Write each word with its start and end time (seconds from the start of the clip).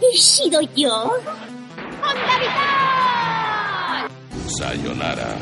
¿He 0.00 0.16
sido 0.16 0.60
yo? 0.74 0.92
¡Onda 1.04 2.38
vital! 2.40 4.08
Sayonara, 4.58 5.36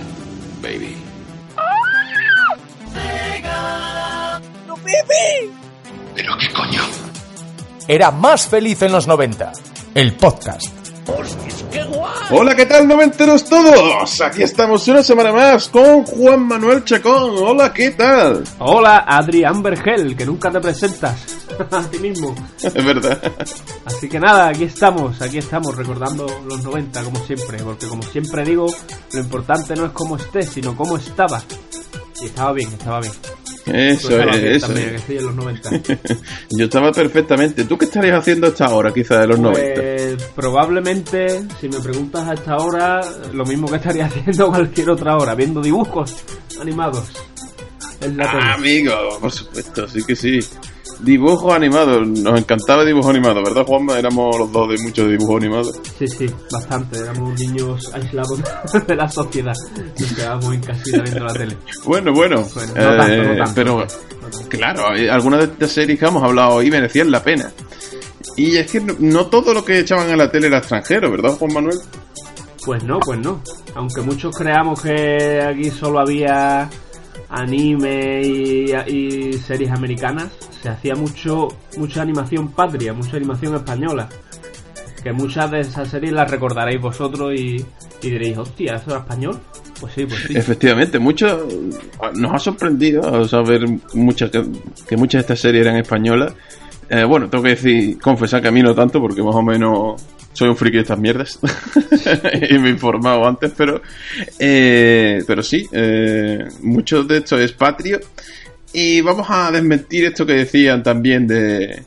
baby. 0.62 0.96
¡No, 4.66 4.76
baby! 4.76 5.50
¿Pero 6.14 6.36
qué 6.38 6.52
coño? 6.52 6.82
Era 7.88 8.10
más 8.10 8.46
feliz 8.46 8.82
en 8.82 8.92
los 8.92 9.06
90. 9.06 9.52
El 9.94 10.14
podcast. 10.16 10.70
Hola, 12.32 12.54
¿qué 12.54 12.64
tal, 12.64 12.86
noventeros 12.86 13.44
todos? 13.44 14.20
Aquí 14.20 14.44
estamos 14.44 14.86
una 14.86 15.02
semana 15.02 15.32
más 15.32 15.68
con 15.68 16.04
Juan 16.04 16.46
Manuel 16.46 16.84
Chacón. 16.84 17.34
Hola, 17.36 17.72
¿qué 17.72 17.90
tal? 17.90 18.44
Hola, 18.60 19.04
Adrián 19.06 19.60
Vergel, 19.62 20.16
que 20.16 20.24
nunca 20.24 20.48
te 20.48 20.60
presentas 20.60 21.16
a 21.70 21.82
ti 21.90 21.98
mismo. 21.98 22.32
Es 22.62 22.72
verdad. 22.72 23.20
Así 23.84 24.08
que 24.08 24.20
nada, 24.20 24.48
aquí 24.48 24.64
estamos, 24.64 25.20
aquí 25.20 25.38
estamos 25.38 25.76
recordando 25.76 26.26
los 26.46 26.62
90 26.62 27.02
como 27.02 27.18
siempre, 27.24 27.58
porque 27.64 27.88
como 27.88 28.02
siempre 28.04 28.44
digo, 28.44 28.66
lo 29.12 29.20
importante 29.20 29.74
no 29.74 29.86
es 29.86 29.92
cómo 29.92 30.16
estés, 30.16 30.50
sino 30.50 30.76
cómo 30.76 30.96
estaba. 30.98 31.42
Y 32.22 32.26
estaba 32.26 32.52
bien, 32.52 32.68
estaba 32.72 33.00
bien. 33.00 33.12
Eso 33.72 34.20
es, 34.20 34.36
eso 34.36 34.66
también, 34.66 34.96
estoy 34.96 35.18
en 35.18 35.26
los 35.26 35.34
90. 35.34 35.70
Yo 36.50 36.64
estaba 36.64 36.92
perfectamente. 36.92 37.64
¿Tú 37.64 37.78
qué 37.78 37.84
estarías 37.84 38.18
haciendo 38.18 38.46
a 38.46 38.50
esta 38.50 38.68
hora, 38.70 38.92
quizá, 38.92 39.20
de 39.20 39.28
los 39.28 39.38
pues, 39.38 39.78
90? 39.78 40.24
Probablemente, 40.34 41.42
si 41.60 41.68
me 41.68 41.80
preguntas 41.80 42.28
a 42.28 42.34
esta 42.34 42.56
hora, 42.56 43.00
lo 43.32 43.44
mismo 43.44 43.68
que 43.68 43.76
estaría 43.76 44.06
haciendo 44.06 44.48
cualquier 44.48 44.90
otra 44.90 45.16
hora, 45.16 45.34
viendo 45.34 45.60
dibujos 45.60 46.24
animados. 46.60 47.10
En 48.00 48.16
la 48.16 48.24
ah, 48.24 48.54
amigo, 48.54 48.92
por 49.20 49.30
supuesto, 49.30 49.86
sí 49.86 50.02
que 50.04 50.16
sí. 50.16 50.40
Dibujo 51.02 51.52
animado, 51.52 52.00
nos 52.04 52.38
encantaba 52.38 52.84
dibujo 52.84 53.08
animado, 53.08 53.42
¿verdad, 53.42 53.64
Juanma? 53.64 53.98
Éramos 53.98 54.38
los 54.38 54.52
dos 54.52 54.68
de 54.68 54.76
muchos 54.82 55.08
dibujos 55.08 55.36
animados. 55.36 55.80
Sí, 55.98 56.06
sí, 56.06 56.26
bastante. 56.52 56.98
Éramos 56.98 57.40
niños 57.40 57.90
aislados 57.94 58.40
de 58.86 58.96
la 58.96 59.08
sociedad. 59.08 59.54
Nos 59.98 60.12
quedábamos 60.12 60.54
en 60.54 60.60
casita 60.60 61.02
viendo 61.02 61.24
la 61.24 61.32
tele. 61.32 61.56
Bueno, 61.84 62.12
bueno. 62.12 62.46
Eh, 62.76 63.38
pero, 63.54 63.86
claro, 64.48 64.94
eh, 64.94 65.10
algunas 65.10 65.40
de 65.40 65.46
estas 65.46 65.70
series 65.70 65.98
que 65.98 66.04
hemos 66.04 66.22
hablado 66.22 66.54
hoy 66.56 66.70
merecían 66.70 67.10
la 67.10 67.22
pena. 67.22 67.50
Y 68.36 68.56
es 68.56 68.70
que 68.70 68.80
no, 68.80 69.26
todo 69.26 69.54
lo 69.54 69.64
que 69.64 69.78
echaban 69.78 70.10
en 70.10 70.18
la 70.18 70.30
tele 70.30 70.48
era 70.48 70.58
extranjero, 70.58 71.10
¿verdad, 71.10 71.30
Juan 71.30 71.54
Manuel? 71.54 71.78
Pues 72.64 72.84
no, 72.84 73.00
pues 73.00 73.18
no. 73.20 73.42
Aunque 73.74 74.02
muchos 74.02 74.36
creamos 74.36 74.82
que 74.82 75.40
aquí 75.42 75.70
solo 75.70 76.00
había 76.00 76.68
anime 77.28 78.22
y 78.22 79.32
series 79.34 79.70
americanas, 79.70 80.30
se 80.62 80.68
hacía 80.68 80.94
mucho 80.94 81.48
mucha 81.76 82.02
animación 82.02 82.52
patria, 82.52 82.92
mucha 82.92 83.16
animación 83.16 83.54
española. 83.54 84.08
Que 85.02 85.12
muchas 85.12 85.50
de 85.50 85.60
esas 85.60 85.88
series 85.88 86.12
las 86.12 86.30
recordaréis 86.30 86.80
vosotros 86.80 87.32
y, 87.34 87.64
diréis, 88.02 88.36
hostia, 88.36 88.74
¿eso 88.74 88.90
era 88.90 89.00
español? 89.00 89.40
Pues 89.80 89.94
sí, 89.94 90.04
pues 90.04 90.24
sí. 90.26 90.36
Efectivamente, 90.36 90.98
mucho 90.98 91.48
nos 92.14 92.34
ha 92.34 92.38
sorprendido 92.38 93.26
saber 93.26 93.64
muchas 93.94 94.30
que, 94.30 94.96
muchas 94.96 95.20
de 95.20 95.20
estas 95.20 95.40
series 95.40 95.64
eran 95.64 95.78
españolas. 95.78 96.34
Eh, 96.90 97.04
bueno, 97.04 97.30
tengo 97.30 97.44
que 97.44 97.50
decir, 97.50 97.98
confesar 97.98 98.42
que 98.42 98.48
a 98.48 98.50
mí 98.50 98.62
no 98.62 98.74
tanto, 98.74 99.00
porque 99.00 99.22
más 99.22 99.34
o 99.34 99.42
menos 99.42 100.02
soy 100.32 100.48
un 100.48 100.56
friki 100.56 100.76
de 100.76 100.82
estas 100.82 100.98
mierdas 100.98 101.38
y 102.50 102.58
me 102.58 102.68
he 102.68 102.72
informado 102.72 103.26
antes, 103.26 103.52
pero 103.56 103.82
eh, 104.38 105.22
pero 105.26 105.42
sí, 105.42 105.68
eh, 105.72 106.48
mucho 106.62 107.04
de 107.04 107.18
esto 107.18 107.38
es 107.38 107.52
patrio 107.52 108.00
y 108.72 109.00
vamos 109.00 109.26
a 109.28 109.50
desmentir 109.50 110.04
esto 110.04 110.24
que 110.24 110.34
decían 110.34 110.82
también 110.82 111.26
de 111.26 111.82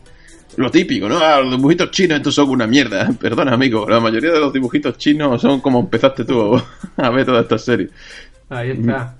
lo 0.57 0.69
típico, 0.69 1.07
¿no? 1.09 1.17
Ah, 1.17 1.39
los 1.41 1.55
dibujitos 1.55 1.91
chinos, 1.91 2.17
estos 2.17 2.35
son 2.35 2.49
una 2.49 2.67
mierda. 2.67 3.09
Perdona, 3.19 3.53
amigo, 3.53 3.87
la 3.89 3.99
mayoría 3.99 4.31
de 4.31 4.39
los 4.39 4.53
dibujitos 4.53 4.97
chinos 4.97 5.41
son 5.41 5.61
como 5.61 5.79
empezaste 5.79 6.25
tú 6.25 6.61
a 6.97 7.09
ver 7.09 7.25
toda 7.25 7.41
esta 7.41 7.57
serie. 7.57 7.89
Ahí 8.49 8.71
está. 8.71 9.15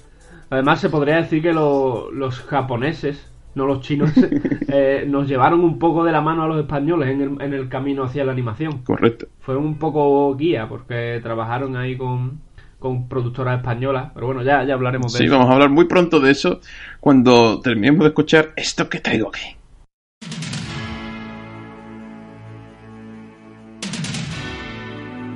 Además, 0.49 0.81
se 0.81 0.89
podría 0.89 1.15
decir 1.15 1.41
que 1.41 1.53
los 1.53 2.39
japoneses, 2.41 3.17
no 3.55 3.65
los 3.65 3.81
chinos, 3.81 4.11
eh, 4.67 5.05
nos 5.07 5.27
llevaron 5.27 5.61
un 5.61 5.77
poco 5.79 6.03
de 6.03 6.11
la 6.11 6.21
mano 6.21 6.43
a 6.43 6.47
los 6.47 6.59
españoles 6.59 7.09
en 7.09 7.21
el, 7.21 7.41
en 7.41 7.53
el 7.53 7.69
camino 7.69 8.03
hacia 8.03 8.25
la 8.25 8.31
animación. 8.31 8.79
Correcto. 8.83 9.27
Fue 9.39 9.55
un 9.55 9.77
poco 9.77 10.35
guía, 10.35 10.67
porque 10.67 11.19
trabajaron 11.21 11.75
ahí 11.75 11.95
con, 11.95 12.39
con 12.79 13.07
productoras 13.07 13.57
españolas. 13.57 14.11
Pero 14.13 14.27
bueno, 14.27 14.43
ya, 14.43 14.63
ya 14.63 14.73
hablaremos 14.73 15.13
de 15.13 15.17
eso. 15.17 15.23
Sí, 15.23 15.29
vamos 15.29 15.49
a 15.49 15.53
hablar 15.53 15.69
muy 15.69 15.85
pronto 15.85 16.19
de 16.19 16.31
eso 16.31 16.59
cuando 16.99 17.61
terminemos 17.61 18.01
de 18.01 18.07
escuchar 18.07 18.53
esto 18.55 18.89
que 18.89 18.99
traigo 18.99 19.29
aquí. 19.29 19.57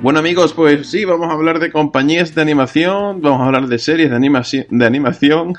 Bueno 0.00 0.20
amigos, 0.20 0.52
pues 0.52 0.88
sí, 0.88 1.04
vamos 1.04 1.28
a 1.28 1.32
hablar 1.32 1.58
de 1.58 1.72
compañías 1.72 2.32
de 2.32 2.40
animación, 2.40 3.20
vamos 3.20 3.40
a 3.40 3.46
hablar 3.46 3.66
de 3.66 3.78
series 3.80 4.08
de, 4.10 4.66
de 4.70 4.86
animación. 4.86 5.54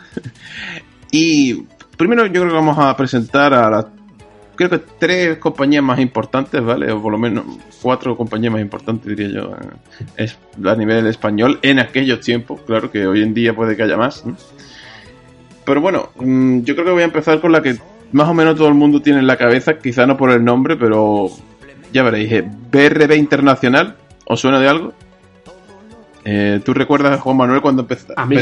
y 1.12 1.66
primero 2.00 2.26
yo 2.26 2.32
creo 2.32 2.48
que 2.48 2.54
vamos 2.54 2.78
a 2.80 2.96
presentar 2.96 3.54
a 3.54 3.70
las 3.70 3.86
creo 4.56 4.70
que 4.70 4.80
tres 4.98 5.38
compañías 5.38 5.84
más 5.84 6.00
importantes, 6.00 6.64
¿vale? 6.64 6.92
O 6.92 7.02
por 7.02 7.12
lo 7.12 7.18
menos 7.18 7.46
cuatro 7.82 8.16
compañías 8.16 8.54
más 8.54 8.62
importantes, 8.62 9.16
diría 9.16 9.42
yo, 9.42 9.56
eh, 10.18 10.30
a 10.66 10.76
nivel 10.76 11.08
español 11.08 11.60
en 11.62 11.80
aquellos 11.80 12.22
tiempos. 12.22 12.62
Claro 12.66 12.90
que 12.90 13.06
hoy 13.06 13.22
en 13.22 13.34
día 13.34 13.54
puede 13.54 13.76
que 13.76 13.84
haya 13.84 13.98
más. 13.98 14.24
Pero 15.66 15.82
bueno, 15.82 16.10
mm, 16.16 16.62
yo 16.62 16.74
creo 16.74 16.88
que 16.88 16.92
voy 16.92 17.02
a 17.02 17.06
empezar 17.06 17.42
con 17.42 17.52
la 17.52 17.62
que 17.62 17.78
más 18.14 18.30
o 18.30 18.34
menos 18.34 18.56
todo 18.56 18.70
el 18.70 18.76
mundo 18.76 19.02
tiene 19.02 19.20
en 19.20 19.28
la 19.28 19.38
cabeza, 19.38 19.78
quizá 19.78 20.06
no 20.06 20.16
por 20.16 20.32
el 20.32 20.44
nombre, 20.44 20.78
pero 20.78 21.30
ya 21.92 22.04
veréis. 22.04 22.32
Eh, 22.32 22.50
BRB 22.72 23.16
Internacional, 23.18 23.98
¿os 24.26 24.40
suena 24.40 24.60
de 24.60 24.70
algo? 24.70 24.94
Eh, 26.26 26.60
¿Tú 26.64 26.74
recuerdas, 26.74 27.20
Juan 27.22 27.38
Manuel, 27.38 27.62
cuando 27.62 27.88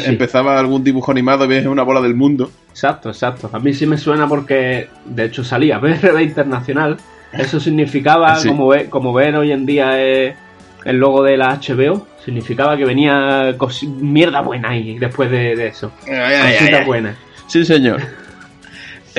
empezaba 0.06 0.60
algún 0.60 0.84
dibujo 0.84 1.12
animado 1.12 1.46
y 1.46 1.48
ves 1.48 1.66
una 1.66 1.84
bola 1.84 2.02
del 2.02 2.16
mundo? 2.16 2.50
Exacto, 2.70 3.10
exacto. 3.10 3.50
A 3.54 3.60
mí 3.60 3.74
sí 3.74 3.86
me 3.86 3.98
suena 3.98 4.28
porque, 4.28 4.90
de 5.06 5.26
hecho, 5.26 5.44
salía 5.44 5.78
BRB 5.80 6.22
Internacional. 6.22 6.98
Eso 7.34 7.60
significaba, 7.60 8.38
como, 8.46 8.72
como 8.90 9.14
ver 9.14 9.36
hoy 9.36 9.52
en 9.52 9.66
día 9.66 10.02
el 10.02 10.98
logo 10.98 11.24
de 11.24 11.38
la 11.38 11.60
HBO, 11.60 12.08
significaba 12.24 12.78
que 12.78 12.86
venía 12.86 13.56
mierda 14.00 14.42
buena 14.42 14.70
ahí 14.70 14.98
después 14.98 15.30
de, 15.30 15.68
eso. 15.68 15.92
Cosita 16.00 16.84
buena. 16.86 17.16
Sí, 17.48 17.66
señor. 17.66 18.02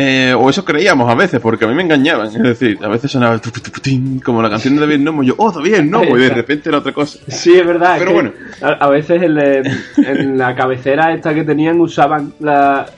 Eh, 0.00 0.32
o 0.32 0.48
eso 0.48 0.64
creíamos 0.64 1.10
a 1.10 1.14
veces, 1.16 1.41
porque 1.41 1.64
a 1.64 1.69
mí 1.69 1.75
me 1.75 1.82
engañaban. 1.82 2.28
Es 2.28 2.41
decir, 2.41 2.78
a 2.82 2.88
veces 2.88 3.10
sonaba 3.10 3.41
como 4.25 4.41
la 4.41 4.48
canción 4.48 4.76
de 4.76 4.82
David 4.82 5.00
Nomo, 5.00 5.25
yo, 5.25 5.34
oh, 5.38 5.50
David 5.50 5.81
Nomo, 5.82 6.16
y 6.16 6.20
de 6.20 6.28
repente 6.28 6.69
era 6.69 6.78
otra 6.78 6.92
cosa. 6.92 7.19
Sí, 7.26 7.54
es 7.54 7.66
verdad. 7.66 7.97
Pero 7.98 8.12
bueno. 8.12 8.32
A, 8.60 8.88
veces 8.88 9.22
en, 9.22 10.38
la 10.38 10.54
cabecera 10.54 11.12
esta 11.12 11.34
que 11.34 11.42
tenían 11.42 11.81
usaban 11.81 12.32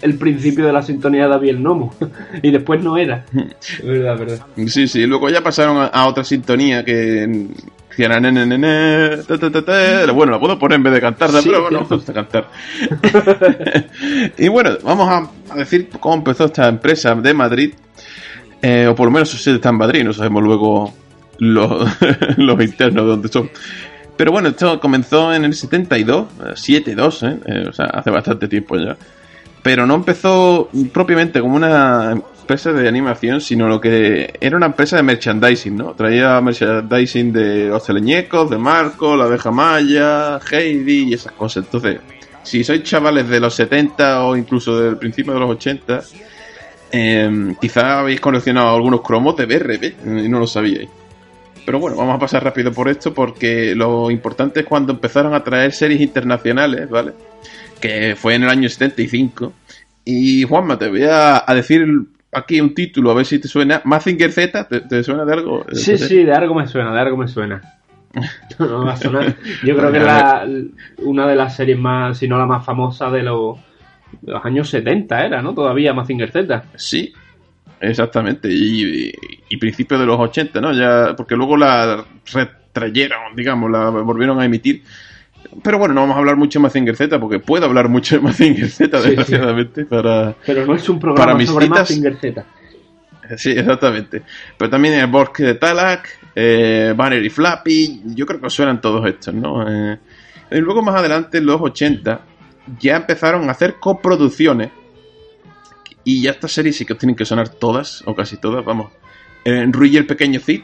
el 0.02 0.14
principio 0.16 0.66
de 0.66 0.72
la 0.72 0.82
sintonía 0.82 1.24
de 1.24 1.30
David 1.30 1.56
Nomo, 1.56 1.94
y 2.42 2.50
después 2.50 2.82
no 2.82 2.96
era. 2.96 3.24
Es 3.60 3.86
verdad, 3.86 4.18
verdad. 4.18 4.46
Sí, 4.66 4.88
sí, 4.88 5.06
luego 5.06 5.28
ya 5.30 5.42
pasaron 5.42 5.88
a 5.92 6.06
otra 6.06 6.24
sintonía 6.24 6.84
que 6.84 7.48
bueno, 10.14 10.32
la 10.32 10.40
puedo 10.40 10.58
poner 10.58 10.76
en 10.76 10.82
vez 10.82 10.92
de 10.94 11.00
cantar, 11.00 11.30
pero 11.42 11.62
bueno, 11.62 11.86
me 11.88 11.96
gusta 11.96 12.12
cantar. 12.12 12.48
y 14.38 14.48
bueno, 14.48 14.70
vamos 14.82 15.30
a, 15.50 15.56
decir 15.56 15.88
cómo 15.98 16.16
empezó 16.16 16.46
esta 16.46 16.68
empresa 16.68 17.14
de 17.14 17.34
Madrid, 17.34 17.74
eh, 18.62 18.86
o 18.86 18.94
por 18.94 19.06
lo 19.06 19.12
menos 19.12 19.28
su 19.28 19.36
sede 19.36 19.56
está 19.56 19.70
en 19.70 19.76
Madrid, 19.76 20.04
no 20.04 20.12
sabemos 20.12 20.42
luego 20.42 20.92
los, 21.38 21.88
los 22.36 22.60
internos 22.62 23.04
de 23.04 23.10
dónde 23.10 23.28
son. 23.28 23.50
Pero 24.16 24.32
bueno, 24.32 24.50
esto 24.50 24.78
comenzó 24.80 25.32
en 25.32 25.44
el 25.46 25.54
72, 25.54 26.26
7-2, 26.38 27.26
¿eh? 27.26 27.40
¿eh? 27.46 27.68
o 27.68 27.72
sea, 27.72 27.86
hace 27.86 28.10
bastante 28.10 28.48
tiempo 28.48 28.76
ya. 28.76 28.96
Pero 29.62 29.86
no 29.86 29.94
empezó 29.94 30.68
propiamente 30.92 31.40
como 31.40 31.56
una 31.56 32.20
empresa 32.50 32.72
de 32.72 32.88
animación, 32.88 33.40
sino 33.40 33.68
lo 33.68 33.80
que 33.80 34.34
era 34.40 34.56
una 34.56 34.66
empresa 34.66 34.96
de 34.96 35.04
merchandising, 35.04 35.76
¿no? 35.76 35.94
Traía 35.94 36.40
merchandising 36.40 37.32
de 37.32 37.68
los 37.68 37.84
teleñecos, 37.84 38.50
de 38.50 38.58
Marco, 38.58 39.14
la 39.14 39.26
abeja 39.26 39.52
maya, 39.52 40.40
Heidi 40.50 41.10
y 41.10 41.14
esas 41.14 41.30
cosas. 41.34 41.66
Entonces, 41.66 42.00
si 42.42 42.64
sois 42.64 42.82
chavales 42.82 43.28
de 43.28 43.38
los 43.38 43.54
70 43.54 44.24
o 44.24 44.36
incluso 44.36 44.80
del 44.80 44.96
principio 44.96 45.32
de 45.32 45.38
los 45.38 45.50
80, 45.50 46.00
eh, 46.90 47.22
em, 47.22 47.54
quizá 47.54 48.00
habéis 48.00 48.20
coleccionado 48.20 48.74
algunos 48.74 49.02
cromos 49.02 49.36
de 49.36 49.46
BRB 49.46 50.24
y 50.24 50.28
no 50.28 50.40
lo 50.40 50.48
sabíais. 50.48 50.88
Pero 51.64 51.78
bueno, 51.78 51.96
vamos 51.96 52.16
a 52.16 52.18
pasar 52.18 52.42
rápido 52.42 52.72
por 52.72 52.88
esto 52.88 53.14
porque 53.14 53.76
lo 53.76 54.10
importante 54.10 54.60
es 54.60 54.66
cuando 54.66 54.92
empezaron 54.92 55.34
a 55.34 55.44
traer 55.44 55.72
series 55.72 56.00
internacionales, 56.00 56.90
¿vale? 56.90 57.12
Que 57.80 58.16
fue 58.16 58.34
en 58.34 58.42
el 58.42 58.48
año 58.48 58.68
75. 58.68 59.52
Y 60.04 60.42
Juanma, 60.42 60.76
te 60.76 60.88
voy 60.88 61.04
a 61.04 61.44
decir 61.54 61.86
aquí 62.32 62.60
un 62.60 62.74
título, 62.74 63.10
a 63.10 63.14
ver 63.14 63.26
si 63.26 63.38
te 63.38 63.48
suena. 63.48 63.82
Mazinger 63.84 64.32
Z, 64.32 64.68
¿te, 64.68 65.02
suena 65.02 65.24
de 65.24 65.32
algo? 65.32 65.66
Sí, 65.72 65.98
sí, 65.98 66.24
de 66.24 66.32
algo 66.32 66.54
me 66.54 66.66
suena, 66.66 66.92
de 66.92 67.00
algo 67.00 67.16
me 67.16 67.28
suena. 67.28 67.60
no, 68.58 68.84
va 68.84 68.94
a 68.94 68.96
sonar. 68.96 69.36
Yo 69.64 69.76
creo 69.76 69.92
que 69.92 69.98
es 69.98 71.04
una 71.04 71.26
de 71.26 71.36
las 71.36 71.54
series 71.54 71.78
más, 71.78 72.18
si 72.18 72.28
no 72.28 72.38
la 72.38 72.46
más 72.46 72.64
famosa 72.64 73.10
de 73.10 73.22
los 73.22 73.58
los 74.22 74.44
años 74.44 74.68
70 74.68 75.26
era, 75.26 75.42
¿no? 75.42 75.54
Todavía 75.54 75.94
Mazinger 75.94 76.30
Z. 76.30 76.64
Sí, 76.76 77.12
exactamente. 77.80 78.48
Y, 78.50 79.12
y, 79.48 79.56
principios 79.56 80.00
de 80.00 80.06
los 80.06 80.18
80, 80.18 80.60
¿no? 80.60 80.72
Ya, 80.72 81.14
porque 81.16 81.36
luego 81.36 81.56
la 81.56 82.04
retrayeron, 82.32 83.36
digamos, 83.36 83.70
la 83.70 83.90
volvieron 83.90 84.40
a 84.40 84.44
emitir. 84.44 84.82
Pero 85.62 85.78
bueno, 85.78 85.94
no 85.94 86.02
vamos 86.02 86.16
a 86.16 86.18
hablar 86.20 86.36
mucho 86.36 86.58
de 86.58 86.64
Mazinger 86.64 86.96
Z, 86.96 87.18
porque 87.18 87.38
puedo 87.38 87.66
hablar 87.66 87.88
mucho 87.88 88.16
de 88.16 88.22
Mazinger 88.22 88.68
Z, 88.68 89.00
desgraciadamente, 89.00 89.84
para... 89.84 90.34
Pero 90.46 90.66
no 90.66 90.74
es 90.74 90.88
un 90.88 91.00
programa 91.00 91.44
sobre 91.44 91.68
Mazinger 91.68 92.16
Z. 92.16 92.44
Sí, 93.36 93.50
exactamente. 93.50 94.22
Pero 94.56 94.70
también 94.70 94.94
el 94.94 95.06
bosque 95.06 95.44
de 95.44 95.54
Talak, 95.54 96.18
eh, 96.34 96.94
Banner 96.96 97.24
y 97.24 97.30
Flappy, 97.30 98.02
yo 98.06 98.26
creo 98.26 98.40
que 98.40 98.50
suenan 98.50 98.80
todos 98.80 99.06
estos, 99.08 99.34
¿no? 99.34 99.64
Eh, 99.68 99.98
y 100.50 100.58
luego 100.58 100.82
más 100.82 100.96
adelante, 100.96 101.38
en 101.38 101.46
los 101.46 101.60
80, 101.60 102.20
ya 102.78 102.96
empezaron 102.96 103.48
a 103.48 103.52
hacer 103.52 103.76
coproducciones. 103.80 104.70
Y 106.02 106.22
ya 106.22 106.30
estas 106.32 106.52
series 106.52 106.76
sí 106.76 106.84
que 106.84 106.94
tienen 106.94 107.14
que 107.14 107.24
sonar 107.24 107.48
todas, 107.48 108.02
o 108.06 108.14
casi 108.14 108.36
todas, 108.38 108.64
vamos. 108.64 108.90
Eh, 109.44 109.66
Rui 109.70 109.90
y 109.90 109.96
el 109.96 110.06
pequeño 110.06 110.40
Cid, 110.40 110.62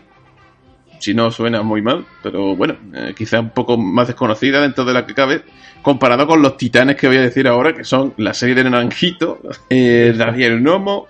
si 0.98 1.14
no 1.14 1.30
suena 1.30 1.62
muy 1.62 1.82
mal, 1.82 2.04
pero 2.22 2.56
bueno, 2.56 2.76
eh, 2.94 3.14
quizá 3.16 3.40
un 3.40 3.50
poco 3.50 3.76
más 3.76 4.06
desconocida 4.06 4.60
dentro 4.60 4.84
de 4.84 4.92
la 4.92 5.06
que 5.06 5.14
cabe, 5.14 5.42
comparado 5.82 6.26
con 6.26 6.42
los 6.42 6.56
titanes 6.56 6.96
que 6.96 7.06
voy 7.06 7.18
a 7.18 7.22
decir 7.22 7.46
ahora, 7.48 7.74
que 7.74 7.84
son 7.84 8.14
la 8.16 8.34
serie 8.34 8.54
de 8.54 8.64
Naranjito, 8.64 9.40
eh, 9.70 10.14
Daniel 10.16 10.62
Nomo, 10.62 11.06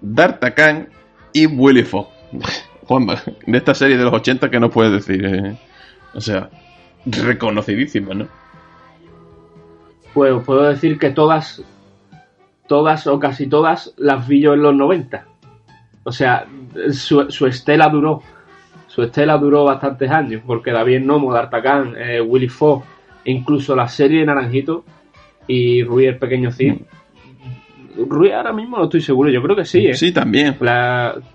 D'Artagnan 0.00 0.88
y 1.32 1.46
Willy 1.46 1.84
Fogg. 1.84 2.08
Juanma, 2.88 3.22
de 3.46 3.58
esta 3.58 3.74
serie 3.74 3.98
de 3.98 4.04
los 4.04 4.14
80 4.14 4.50
que 4.50 4.58
no 4.58 4.70
puedes 4.70 4.92
decir. 4.92 5.24
Eh? 5.24 5.56
O 6.14 6.20
sea, 6.20 6.48
reconocidísima, 7.04 8.14
¿no? 8.14 8.28
Pues 10.14 10.32
puedo 10.44 10.62
decir 10.62 10.98
que 10.98 11.10
todas, 11.10 11.62
todas 12.66 13.06
o 13.06 13.20
casi 13.20 13.46
todas 13.46 13.92
las 13.98 14.26
vi 14.26 14.40
yo 14.40 14.54
en 14.54 14.62
los 14.62 14.74
90. 14.74 15.26
O 16.04 16.12
sea, 16.12 16.46
su, 16.92 17.46
estela 17.46 17.88
duró. 17.90 18.22
Su 18.98 19.04
estela 19.04 19.38
duró 19.38 19.62
bastantes 19.62 20.10
años, 20.10 20.42
porque 20.44 20.72
David 20.72 21.02
Nomo, 21.02 21.32
D'Artagnan, 21.32 21.94
eh, 21.96 22.20
Willy 22.20 22.48
Fogg, 22.48 22.82
incluso 23.26 23.76
la 23.76 23.86
serie 23.86 24.18
de 24.18 24.26
Naranjito 24.26 24.84
y 25.46 25.84
Rui 25.84 26.06
el 26.06 26.18
Pequeño 26.18 26.50
Cid. 26.50 26.72
Mm. 26.72 28.08
Rui 28.08 28.32
ahora 28.32 28.52
mismo 28.52 28.76
no 28.76 28.86
estoy 28.86 29.00
seguro, 29.00 29.30
yo 29.30 29.40
creo 29.40 29.54
que 29.54 29.64
sí, 29.64 29.86
¿eh? 29.86 29.94
Sí, 29.94 30.10
también. 30.10 30.56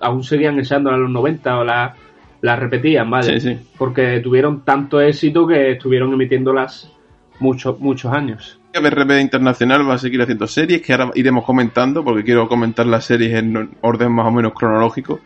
aún 0.02 0.26
seguían 0.26 0.60
echando 0.60 0.90
a 0.90 0.98
los 0.98 1.10
90 1.10 1.58
o 1.58 1.64
la, 1.64 1.96
la 2.42 2.56
repetían, 2.58 3.10
¿vale? 3.10 3.40
Sí, 3.40 3.54
sí. 3.54 3.58
Porque 3.78 4.20
tuvieron 4.20 4.66
tanto 4.66 5.00
éxito 5.00 5.48
que 5.48 5.72
estuvieron 5.72 6.12
emitiéndolas 6.12 6.92
muchos, 7.40 7.80
muchos 7.80 8.12
años. 8.12 8.60
BRB 8.74 9.22
Internacional 9.22 9.90
va 9.90 9.94
a 9.94 10.00
seguir 10.00 10.22
haciendo 10.22 10.48
series 10.48 10.82
que 10.82 10.92
ahora 10.92 11.12
iremos 11.16 11.46
comentando 11.46 12.04
porque 12.04 12.26
quiero 12.26 12.50
comentar 12.50 12.86
las 12.88 13.06
series 13.06 13.36
en 13.36 13.70
orden 13.80 14.12
más 14.12 14.28
o 14.28 14.32
menos 14.32 14.52
cronológico. 14.54 15.22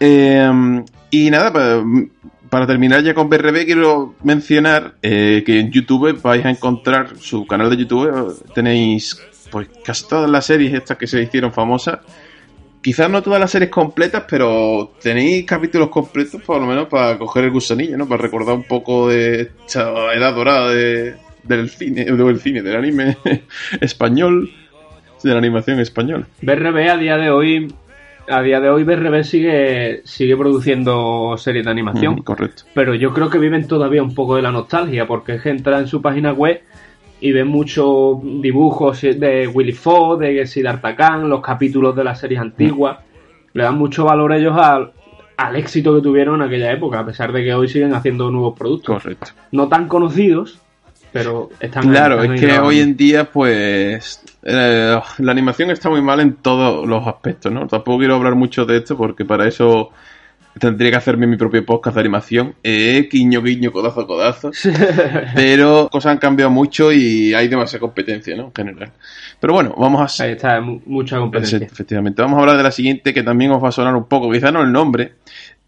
Eh, 0.00 0.82
y 1.10 1.30
nada, 1.30 1.52
para, 1.52 1.82
para, 2.48 2.66
terminar 2.66 3.02
ya 3.02 3.12
con 3.12 3.28
BRB 3.28 3.66
quiero 3.66 4.14
mencionar 4.24 4.94
eh, 5.02 5.42
que 5.44 5.60
en 5.60 5.70
YouTube 5.70 6.20
vais 6.22 6.44
a 6.44 6.50
encontrar 6.50 7.18
su 7.18 7.46
canal 7.46 7.68
de 7.68 7.76
YouTube, 7.76 8.42
tenéis 8.54 9.20
pues 9.50 9.68
casi 9.84 10.08
todas 10.08 10.30
las 10.30 10.46
series 10.46 10.72
estas 10.72 10.96
que 10.96 11.06
se 11.06 11.22
hicieron 11.22 11.52
famosas. 11.52 11.98
Quizás 12.80 13.10
no 13.10 13.22
todas 13.22 13.38
las 13.38 13.50
series 13.50 13.70
completas, 13.70 14.24
pero 14.28 14.94
tenéis 15.02 15.44
capítulos 15.44 15.90
completos, 15.90 16.40
por 16.40 16.60
lo 16.60 16.66
menos 16.66 16.88
para 16.88 17.18
coger 17.18 17.44
el 17.44 17.50
gusanillo, 17.50 17.98
¿no? 17.98 18.08
Para 18.08 18.22
recordar 18.22 18.54
un 18.54 18.64
poco 18.64 19.08
de 19.08 19.50
esta 19.66 20.14
edad 20.14 20.34
dorada 20.34 20.72
del 20.72 21.68
cine, 21.68 22.06
del 22.06 22.40
cine, 22.40 22.62
del 22.62 22.76
anime 22.76 23.18
español, 23.82 24.50
de 25.22 25.30
la 25.30 25.38
animación 25.38 25.78
española. 25.78 26.26
BRB 26.40 26.88
a 26.88 26.96
día 26.96 27.18
de 27.18 27.30
hoy, 27.30 27.74
a 28.30 28.42
día 28.42 28.60
de 28.60 28.70
hoy 28.70 28.84
BRB 28.84 29.24
sigue, 29.24 30.02
sigue 30.04 30.36
produciendo 30.36 31.36
series 31.36 31.64
de 31.64 31.70
animación. 31.70 32.16
Mm, 32.16 32.22
correcto. 32.22 32.62
Pero 32.74 32.94
yo 32.94 33.12
creo 33.12 33.28
que 33.28 33.38
viven 33.38 33.66
todavía 33.66 34.02
un 34.02 34.14
poco 34.14 34.36
de 34.36 34.42
la 34.42 34.52
nostalgia, 34.52 35.06
porque 35.06 35.34
es 35.34 35.42
que 35.42 35.50
entra 35.50 35.78
en 35.78 35.86
su 35.86 36.00
página 36.00 36.32
web 36.32 36.62
y 37.20 37.32
ven 37.32 37.48
muchos 37.48 38.18
dibujos 38.22 39.00
de 39.02 39.48
Willy 39.48 39.72
Fogg, 39.72 40.20
de 40.20 40.46
Siddhartha 40.46 40.96
Khan, 40.96 41.28
los 41.28 41.40
capítulos 41.40 41.94
de 41.94 42.04
las 42.04 42.20
series 42.20 42.40
antiguas. 42.40 42.98
Le 43.52 43.64
dan 43.64 43.76
mucho 43.76 44.04
valor 44.04 44.32
ellos 44.32 44.56
al, 44.56 44.92
al 45.36 45.56
éxito 45.56 45.94
que 45.94 46.02
tuvieron 46.02 46.36
en 46.36 46.48
aquella 46.48 46.72
época, 46.72 47.00
a 47.00 47.06
pesar 47.06 47.32
de 47.32 47.44
que 47.44 47.54
hoy 47.54 47.68
siguen 47.68 47.94
haciendo 47.94 48.30
nuevos 48.30 48.58
productos. 48.58 49.02
Correcto. 49.02 49.32
No 49.52 49.68
tan 49.68 49.88
conocidos, 49.88 50.60
pero 51.12 51.50
están 51.60 51.88
Claro, 51.88 52.22
es 52.22 52.40
que 52.40 52.58
hoy 52.58 52.80
en 52.80 52.96
día, 52.96 53.24
pues. 53.30 54.22
Eh, 54.42 55.00
la 55.18 55.32
animación 55.32 55.70
está 55.70 55.90
muy 55.90 56.00
mal 56.00 56.20
en 56.20 56.34
todos 56.34 56.86
los 56.86 57.06
aspectos, 57.06 57.52
¿no? 57.52 57.66
Tampoco 57.66 57.98
quiero 57.98 58.14
hablar 58.14 58.34
mucho 58.34 58.64
de 58.64 58.78
esto 58.78 58.96
porque 58.96 59.24
para 59.24 59.46
eso 59.46 59.90
tendría 60.58 60.90
que 60.90 60.96
hacerme 60.96 61.26
mi 61.26 61.36
propio 61.36 61.64
podcast 61.64 61.94
de 61.94 62.00
animación. 62.00 62.54
Eh, 62.62 63.08
guiño, 63.10 63.42
guiño, 63.42 63.72
codazo, 63.72 64.06
codazo. 64.06 64.50
Pero 65.34 65.88
cosas 65.90 66.12
han 66.12 66.18
cambiado 66.18 66.50
mucho 66.50 66.92
y 66.92 67.34
hay 67.34 67.48
demasiada 67.48 67.80
competencia, 67.80 68.36
¿no? 68.36 68.46
En 68.46 68.52
general. 68.52 68.92
Pero 69.38 69.52
bueno, 69.52 69.74
vamos 69.76 70.20
a... 70.20 70.24
Ahí 70.24 70.32
está, 70.32 70.60
mucha 70.60 71.18
competencia. 71.18 71.58
Efectivamente. 71.58 72.22
Vamos 72.22 72.38
a 72.38 72.40
hablar 72.40 72.56
de 72.56 72.62
la 72.62 72.72
siguiente 72.72 73.14
que 73.14 73.22
también 73.22 73.52
os 73.52 73.62
va 73.62 73.68
a 73.68 73.72
sonar 73.72 73.94
un 73.94 74.06
poco, 74.06 74.30
quizá 74.30 74.50
no 74.50 74.62
el 74.62 74.72
nombre. 74.72 75.14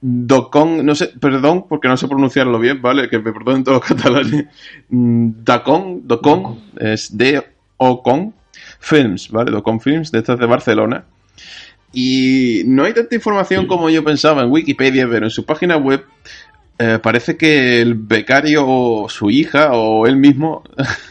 Docon, 0.05 0.85
no 0.85 0.95
sé, 0.95 1.13
perdón, 1.21 1.67
porque 1.69 1.89
no 1.89 1.97
sé 1.97 2.09
pronunciarlo 2.09 2.59
bien, 2.59 2.83
¿vale? 2.83 3.09
Que 3.09 3.19
me 3.19 3.33
perdonen 3.33 3.65
todos 3.65 3.79
los 3.79 3.89
catalanes. 3.89 4.47
Mm, 4.89 5.31
Dacon, 5.45 6.07
Docon, 6.07 6.61
es 6.79 7.17
de 7.17 7.43
Ocon 7.77 8.35
Films, 8.81 9.31
¿vale? 9.31 9.51
Docon 9.51 9.81
Films, 9.81 10.11
de 10.13 10.19
estas 10.19 10.39
de 10.39 10.47
Barcelona 10.47 11.05
y 11.93 12.63
no 12.67 12.85
hay 12.85 12.95
tanta 12.95 13.15
información 13.15 13.67
como 13.67 13.91
yo 13.91 14.03
pensaba 14.03 14.43
en 14.43 14.51
Wikipedia, 14.51 15.07
pero 15.09 15.27
en 15.27 15.31
su 15.31 15.45
página 15.45 15.77
web 15.77 16.05
eh, 16.79 16.99
parece 17.03 17.37
que 17.37 17.83
el 17.83 17.95
becario 17.95 18.65
o 18.67 19.09
su 19.09 19.31
hija 19.31 19.73
o 19.73 20.07
él 20.07 20.17
mismo 20.17 20.63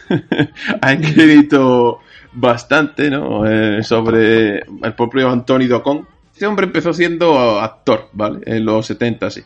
ha 0.82 0.94
escrito 0.94 2.00
bastante 2.34 3.10
¿no? 3.12 3.46
Eh, 3.46 3.84
sobre 3.84 4.60
el 4.60 4.94
propio 4.98 5.30
Antonio 5.30 5.68
Docon. 5.68 6.08
Este 6.42 6.48
hombre 6.48 6.66
empezó 6.66 6.92
siendo 6.92 7.60
actor, 7.60 8.10
¿vale? 8.14 8.40
En 8.48 8.66
los 8.66 8.88
70, 8.88 9.30
sí. 9.30 9.44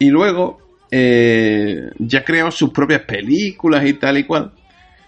Y 0.00 0.10
luego 0.10 0.58
eh, 0.90 1.90
ya 1.96 2.24
creó 2.24 2.50
sus 2.50 2.70
propias 2.70 3.02
películas 3.02 3.86
y 3.86 3.92
tal 3.92 4.18
y 4.18 4.24
cual. 4.24 4.50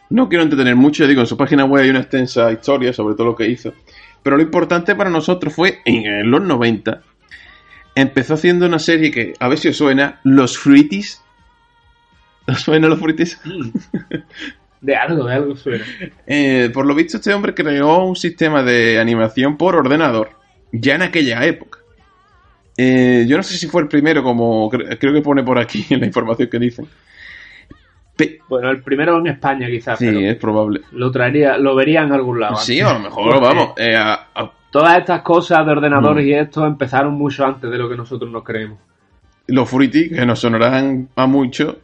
No 0.08 0.28
quiero 0.28 0.44
entretener 0.44 0.76
mucho, 0.76 1.04
digo, 1.04 1.22
en 1.22 1.26
su 1.26 1.36
página 1.36 1.64
web 1.64 1.82
hay 1.82 1.90
una 1.90 1.98
extensa 1.98 2.52
historia 2.52 2.92
sobre 2.92 3.16
todo 3.16 3.26
lo 3.26 3.34
que 3.34 3.48
hizo. 3.48 3.74
Pero 4.22 4.36
lo 4.36 4.42
importante 4.44 4.94
para 4.94 5.10
nosotros 5.10 5.52
fue 5.52 5.80
en 5.84 6.30
los 6.30 6.42
90. 6.42 7.02
Empezó 7.96 8.34
haciendo 8.34 8.66
una 8.66 8.78
serie 8.78 9.10
que, 9.10 9.32
a 9.40 9.48
ver 9.48 9.58
si 9.58 9.66
os 9.66 9.76
suena, 9.76 10.20
Los 10.22 10.56
Fruities. 10.56 11.24
¿Os 12.46 12.60
suena 12.60 12.86
los 12.86 13.00
Fruities? 13.00 13.40
Mm. 13.44 13.70
De 14.80 14.94
algo, 14.94 15.24
de 15.24 15.34
algo 15.34 15.56
suena. 15.56 15.84
Eh, 16.28 16.70
por 16.72 16.86
lo 16.86 16.94
visto, 16.94 17.16
este 17.16 17.34
hombre 17.34 17.54
creó 17.54 18.04
un 18.04 18.14
sistema 18.14 18.62
de 18.62 19.00
animación 19.00 19.56
por 19.56 19.74
ordenador, 19.74 20.35
ya 20.72 20.94
en 20.94 21.02
aquella 21.02 21.44
época. 21.44 21.78
Eh, 22.76 23.24
yo 23.26 23.36
no 23.36 23.42
sé 23.42 23.56
si 23.56 23.66
fue 23.66 23.82
el 23.82 23.88
primero, 23.88 24.22
como 24.22 24.68
creo 24.68 25.12
que 25.12 25.22
pone 25.22 25.42
por 25.42 25.58
aquí 25.58 25.86
en 25.90 26.00
la 26.00 26.06
información 26.06 26.48
que 26.48 26.58
dicen. 26.58 26.86
Bueno, 28.48 28.70
el 28.70 28.82
primero 28.82 29.18
en 29.18 29.26
España 29.26 29.66
quizás. 29.68 29.98
Sí, 29.98 30.08
es 30.08 30.36
probable. 30.36 30.80
Lo 30.92 31.10
traería, 31.10 31.58
lo 31.58 31.74
vería 31.74 32.02
en 32.02 32.12
algún 32.12 32.40
lado. 32.40 32.56
Sí, 32.56 32.80
a 32.80 32.94
lo 32.94 33.00
mejor, 33.00 33.40
vamos. 33.40 33.74
Eh, 33.76 33.94
todas 34.70 34.98
estas 34.98 35.20
cosas 35.22 35.66
de 35.66 35.72
ordenadores 35.72 36.24
mm. 36.24 36.28
y 36.28 36.34
esto 36.34 36.66
empezaron 36.66 37.14
mucho 37.14 37.44
antes 37.44 37.70
de 37.70 37.76
lo 37.76 37.88
que 37.88 37.96
nosotros 37.96 38.30
nos 38.30 38.42
creemos. 38.42 38.78
Los 39.48 39.68
Fruity, 39.68 40.08
que 40.08 40.24
nos 40.26 40.40
sonarán 40.40 41.08
a 41.14 41.26
mucho, 41.26 41.78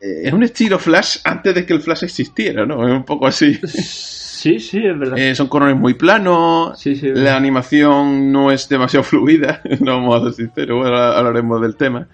eh, 0.00 0.22
es 0.24 0.32
un 0.32 0.42
estilo 0.42 0.78
Flash 0.78 1.18
antes 1.24 1.54
de 1.54 1.66
que 1.66 1.74
el 1.74 1.80
Flash 1.80 2.04
existiera, 2.04 2.64
¿no? 2.64 2.86
Es 2.86 2.94
un 2.94 3.04
poco 3.04 3.26
así. 3.26 3.58
Sí, 4.38 4.60
sí, 4.60 4.78
es 4.78 4.96
verdad. 4.96 5.18
Eh, 5.18 5.34
son 5.34 5.48
colores 5.48 5.76
muy 5.76 5.94
planos, 5.94 6.78
sí, 6.78 6.94
sí, 6.94 7.08
la 7.12 7.36
animación 7.36 8.30
no 8.30 8.52
es 8.52 8.68
demasiado 8.68 9.02
fluida, 9.04 9.62
no 9.80 9.96
vamos 9.96 10.14
a 10.14 10.24
ser 10.26 10.32
sinceros, 10.34 10.86
ahora 10.86 11.18
hablaremos 11.18 11.60
del 11.60 11.74
tema. 11.74 12.06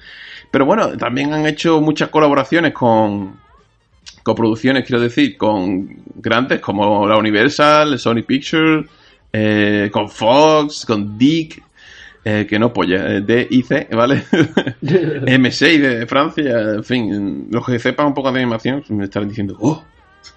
Pero 0.50 0.64
bueno, 0.64 0.96
también 0.96 1.34
han 1.34 1.44
hecho 1.44 1.82
muchas 1.82 2.08
colaboraciones 2.08 2.72
con, 2.72 3.34
coproducciones, 4.22 4.86
quiero 4.86 5.02
decir, 5.02 5.36
con 5.36 5.86
grandes 6.14 6.60
como 6.60 7.06
la 7.06 7.18
Universal, 7.18 7.98
Sony 7.98 8.22
Pictures, 8.26 8.88
eh, 9.30 9.90
con 9.92 10.08
Fox, 10.08 10.86
con 10.86 11.18
Dick, 11.18 11.62
eh, 12.24 12.46
que 12.48 12.58
no 12.58 12.72
polla, 12.72 13.16
eh, 13.16 13.20
DIC, 13.20 13.94
¿vale? 13.94 14.24
M6 14.80 15.78
de 15.78 16.06
Francia, 16.06 16.58
en 16.76 16.84
fin, 16.84 17.48
los 17.50 17.66
que 17.66 17.78
sepan 17.78 18.06
un 18.06 18.14
poco 18.14 18.32
de 18.32 18.40
animación 18.40 18.82
me 18.88 19.04
estarán 19.04 19.28
diciendo, 19.28 19.58
¡oh! 19.60 19.84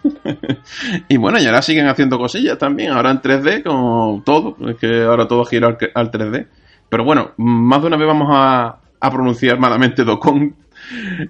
y 1.07 1.17
bueno, 1.17 1.39
y 1.39 1.45
ahora 1.45 1.61
siguen 1.61 1.87
haciendo 1.87 2.17
cosillas 2.17 2.57
también, 2.57 2.91
ahora 2.91 3.11
en 3.11 3.21
3D, 3.21 3.63
como 3.63 4.21
todo, 4.25 4.57
es 4.69 4.77
que 4.77 5.03
ahora 5.03 5.27
todo 5.27 5.45
gira 5.45 5.77
al, 5.93 6.11
3D. 6.11 6.47
Pero 6.89 7.03
bueno, 7.03 7.31
más 7.37 7.81
de 7.81 7.87
una 7.87 7.97
vez 7.97 8.07
vamos 8.07 8.29
a, 8.31 8.79
pronunciar 8.99 9.59
malamente 9.59 10.03
Docon 10.03 10.55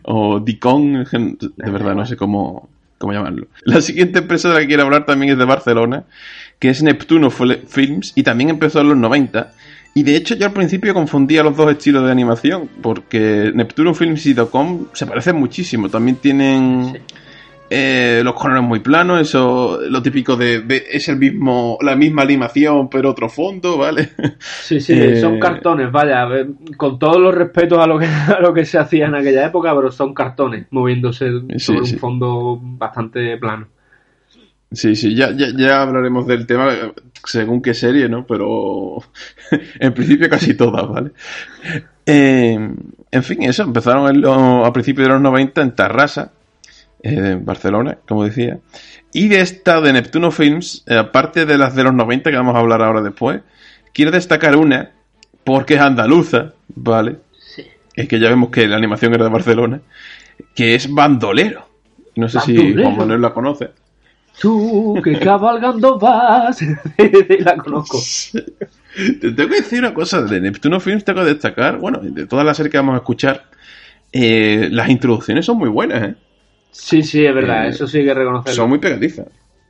o 0.04 0.40
Dicon, 0.40 1.04
de 1.04 1.72
verdad 1.72 1.96
no 1.96 2.06
sé 2.06 2.16
cómo, 2.16 2.70
como 2.98 3.14
llamarlo. 3.14 3.48
La 3.64 3.82
siguiente 3.82 4.20
empresa 4.20 4.50
de 4.50 4.56
la 4.56 4.62
que 4.62 4.68
quiero 4.68 4.84
hablar 4.84 5.06
también 5.06 5.32
es 5.32 5.38
de 5.38 5.46
Barcelona, 5.46 6.04
que 6.60 6.70
es 6.70 6.82
Neptuno 6.84 7.30
Films, 7.30 8.14
y 8.16 8.24
también 8.24 8.50
empezó 8.50 8.82
en 8.82 8.90
los 8.90 8.98
90. 8.98 9.54
Y 9.94 10.04
de 10.04 10.16
hecho 10.16 10.36
yo 10.36 10.46
al 10.46 10.54
principio 10.54 10.94
confundía 10.94 11.42
los 11.42 11.58
dos 11.58 11.72
estilos 11.72 12.06
de 12.06 12.12
animación, 12.12 12.70
porque 12.84 13.52
Neptuno 13.56 13.96
Films 13.96 14.26
y 14.28 14.34
Docom 14.34 14.86
se 14.94 15.08
parecen 15.08 15.38
muchísimo. 15.38 15.90
También 15.90 16.18
tienen 16.18 17.00
eh, 17.70 18.22
los 18.24 18.34
colores 18.34 18.64
muy 18.64 18.80
planos, 18.80 19.20
eso 19.20 19.80
lo 19.90 20.02
típico 20.02 20.38
de, 20.38 20.64
es 20.90 21.10
el 21.10 21.18
mismo, 21.18 21.78
la 21.82 21.96
misma 21.96 22.22
animación 22.22 22.90
pero 22.90 23.10
otro 23.10 23.28
fondo, 23.28 23.78
¿vale? 23.78 24.10
Sí, 24.40 24.80
sí, 24.80 24.94
eh, 24.96 25.20
son 25.20 25.40
cartones, 25.40 25.92
vaya, 25.92 26.28
con 26.78 26.98
todos 26.98 27.18
los 27.18 27.36
respetos 27.36 27.80
a 27.80 27.88
lo 27.88 28.00
que 28.00 28.06
a 28.38 28.40
lo 28.40 28.54
que 28.54 28.66
se 28.66 28.78
hacía 28.78 29.08
en 29.08 29.16
aquella 29.16 29.46
época, 29.46 29.76
pero 29.76 29.92
son 29.92 30.14
cartones 30.14 30.68
moviéndose 30.72 31.30
sobre 31.58 31.82
un 31.82 32.00
fondo 32.00 32.60
bastante 32.62 33.38
plano. 33.38 33.68
Sí, 34.72 34.96
sí, 34.96 35.16
ya, 35.16 35.32
ya, 35.32 35.48
ya, 35.56 35.82
hablaremos 35.82 36.28
del 36.28 36.46
tema 36.46 36.74
según 37.24 37.62
qué 37.62 37.74
serie, 37.74 38.10
¿no? 38.10 38.26
Pero 38.26 38.98
en 39.80 39.94
principio 39.94 40.30
casi 40.30 40.56
todas, 40.56 40.88
¿vale? 40.88 41.12
Eh, 42.06 42.58
en 43.12 43.24
fin, 43.24 43.44
eso, 43.44 43.64
empezaron 43.64 44.26
a 44.66 44.74
principios 44.74 45.08
de 45.08 45.14
los 45.14 45.22
90 45.22 45.62
en 45.62 45.76
Tarrasa, 45.76 46.32
en 47.04 47.46
Barcelona, 47.46 47.98
como 48.08 48.24
decía. 48.24 48.60
Y 49.14 49.28
de 49.28 49.42
esta 49.42 49.82
de 49.82 49.94
Neptuno 49.94 50.32
Films, 50.32 50.84
eh, 50.88 50.96
aparte 50.98 51.46
de 51.46 51.58
las 51.58 51.76
de 51.76 51.84
los 51.84 51.94
90 51.94 52.30
que 52.30 52.38
vamos 52.38 52.56
a 52.56 52.60
hablar 52.60 52.82
ahora 52.82 53.02
después, 53.02 53.42
quiero 53.94 54.12
destacar 54.12 54.56
una 54.56 54.92
porque 55.44 55.76
es 55.76 55.82
andaluza, 55.82 56.54
¿vale? 56.76 57.18
Sí. 57.40 57.64
Es 57.96 58.08
que 58.08 58.20
ya 58.20 58.30
vemos 58.30 58.50
que 58.50 58.68
la 58.68 58.78
animación 58.78 59.14
era 59.14 59.24
de 59.24 59.30
Barcelona, 59.30 59.82
que 60.54 60.76
es 60.76 60.92
Bandolero. 60.94 61.68
No 62.16 62.28
sé 62.28 62.40
si 62.42 62.74
Juan 62.74 62.98
Manuel 62.98 63.22
la 63.22 63.34
conoce. 63.34 63.70
Tú 64.40 65.00
que 65.04 65.20
cabalgando 65.20 65.98
vas. 65.98 66.60
la 67.40 67.58
conozco. 67.58 68.00
Te 69.22 69.32
tengo 69.32 69.50
que 69.50 69.62
decir 69.62 69.80
una 69.80 69.94
cosa, 69.94 70.22
de 70.24 70.42
Neptuno 70.42 70.80
Films 70.80 71.04
tengo 71.04 71.22
que 71.22 71.28
destacar, 71.28 71.78
bueno, 71.78 72.00
de 72.02 72.26
todas 72.26 72.46
las 72.46 72.58
series 72.58 72.72
que 72.72 72.78
vamos 72.78 72.96
a 72.96 72.98
escuchar, 72.98 73.46
eh, 74.12 74.70
las 74.72 74.90
introducciones 74.90 75.46
son 75.46 75.58
muy 75.58 75.70
buenas, 75.70 76.04
¿eh? 76.04 76.16
Sí, 76.72 77.02
sí, 77.04 77.26
es 77.26 77.34
verdad, 77.34 77.66
eh, 77.66 77.70
eso 77.70 77.88
sí 77.88 78.04
que 78.04 78.14
reconocerlo. 78.14 78.56
Son 78.56 78.70
muy 78.70 78.80
pegadizas. 78.80 79.28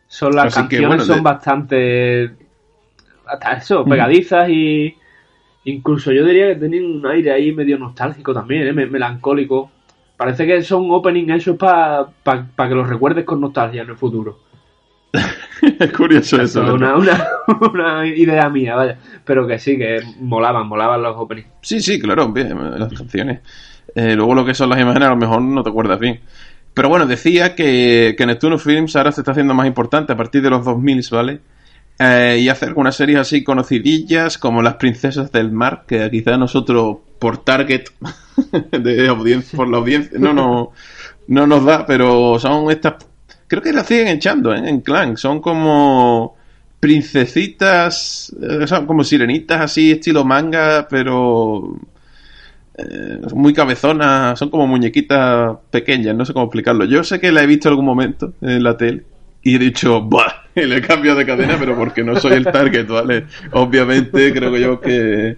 Son 0.08 0.36
las 0.36 0.54
canciones 0.54 1.06
son 1.06 1.22
bastante 1.22 2.32
hasta 3.26 3.54
eso, 3.54 3.86
mm. 3.86 3.90
pegadizas 3.90 4.50
y 4.50 4.96
incluso 5.66 6.12
yo 6.12 6.26
diría 6.26 6.48
que 6.48 6.56
tienen 6.56 6.86
un 6.86 7.06
aire 7.08 7.32
ahí 7.32 7.52
medio 7.52 7.78
nostálgico 7.78 8.34
también, 8.34 8.68
¿eh? 8.68 8.74
melancólico. 8.74 9.72
Parece 10.16 10.48
que 10.48 10.64
son 10.64 10.88
opening 10.90 11.30
hechos 11.30 11.58
para 11.58 12.08
que 12.24 12.76
los 12.76 12.88
recuerdes 12.88 13.26
con 13.26 13.42
nostalgia 13.42 13.84
en 13.84 13.90
el 13.90 13.98
futuro. 13.98 14.40
es 15.80 15.92
curioso 15.94 16.42
eso. 16.42 16.74
Una, 16.74 16.96
una, 17.72 18.06
idea 18.06 18.50
mía, 18.50 18.76
vaya. 18.76 18.98
Pero 19.24 19.46
que 19.46 19.60
sí, 19.60 19.78
que 19.78 20.02
molaban, 20.20 20.68
molaban 20.68 21.02
los 21.02 21.16
openings. 21.18 21.48
Sí, 21.62 21.80
sí, 21.82 22.00
claro, 22.00 22.32
bien, 22.32 22.80
las 22.80 22.94
canciones. 22.94 23.42
Eh, 23.96 24.16
luego 24.16 24.36
lo 24.36 24.46
que 24.46 24.54
son 24.54 24.70
las 24.70 24.80
imágenes 24.80 25.08
a 25.08 25.12
lo 25.12 25.18
mejor 25.18 25.42
no 25.42 25.64
te 25.64 25.70
acuerdas 25.70 26.00
bien. 26.00 26.20
Pero 26.78 26.90
bueno, 26.90 27.08
decía 27.08 27.56
que, 27.56 28.14
que 28.16 28.26
Neptuno 28.28 28.60
Films 28.60 28.96
ahora 28.96 29.12
se 29.12 29.22
está 29.22 29.32
haciendo 29.32 29.56
más 29.56 29.66
importante 29.66 30.14
a 30.14 30.16
partir 30.16 30.44
de 30.44 30.52
los 30.52 30.64
2000, 30.64 31.08
¿vale? 31.10 31.40
Eh, 31.98 32.38
y 32.42 32.50
hace 32.50 32.66
algunas 32.66 32.96
series 32.96 33.18
así 33.18 33.44
conocidillas 33.44 34.38
como 34.38 34.62
Las 34.62 34.76
Princesas 34.76 35.32
del 35.32 35.52
Mar, 35.52 35.86
que 35.88 36.08
quizá 36.12 36.38
nosotros 36.38 36.98
por 37.18 37.44
target 37.44 37.86
de 38.72 39.08
audiencia, 39.08 39.58
por 39.58 39.68
la 39.68 39.78
audiencia, 39.80 40.20
no, 40.20 40.34
no, 40.34 40.72
no 41.28 41.48
nos 41.48 41.66
da, 41.66 41.84
pero 41.88 42.38
son 42.38 42.70
estas 42.70 42.94
creo 43.48 43.64
que 43.64 43.74
la 43.74 43.84
siguen 43.84 44.10
echando 44.10 44.54
¿eh? 44.54 44.70
en 44.70 44.82
Clan. 44.82 45.18
Son 45.18 45.42
como 45.42 46.36
princesitas, 46.80 48.36
eh, 48.40 48.68
son 48.68 48.86
como 48.86 49.04
sirenitas 49.04 49.62
así, 49.62 49.94
estilo 49.94 50.24
manga, 50.24 50.88
pero 50.88 51.76
eh, 52.78 53.20
muy 53.34 53.54
cabezonas, 53.54 54.38
son 54.38 54.50
como 54.50 54.68
muñequitas 54.68 55.58
pequeñas, 55.72 56.16
no 56.16 56.26
sé 56.26 56.34
cómo 56.34 56.46
explicarlo. 56.46 56.86
Yo 56.86 57.04
sé 57.04 57.20
que 57.20 57.32
la 57.32 57.44
he 57.44 57.48
visto 57.48 57.68
en 57.68 57.72
algún 57.74 57.86
momento 57.86 58.34
en 58.42 58.64
la 58.64 58.78
tele 58.78 59.04
y 59.42 59.56
he 59.56 59.60
dicho, 59.60 60.02
¡buah! 60.02 60.28
Le 60.56 60.78
he 60.78 60.82
cambiado 60.82 61.18
de 61.18 61.26
cadena, 61.26 61.58
pero 61.60 61.76
porque 61.76 62.04
no 62.04 62.20
soy 62.20 62.34
el 62.34 62.46
target, 62.46 62.88
¿vale? 62.88 63.26
Obviamente 63.52 64.34
creo 64.34 64.52
que 64.52 64.62
yo 64.62 64.82
que... 64.82 65.38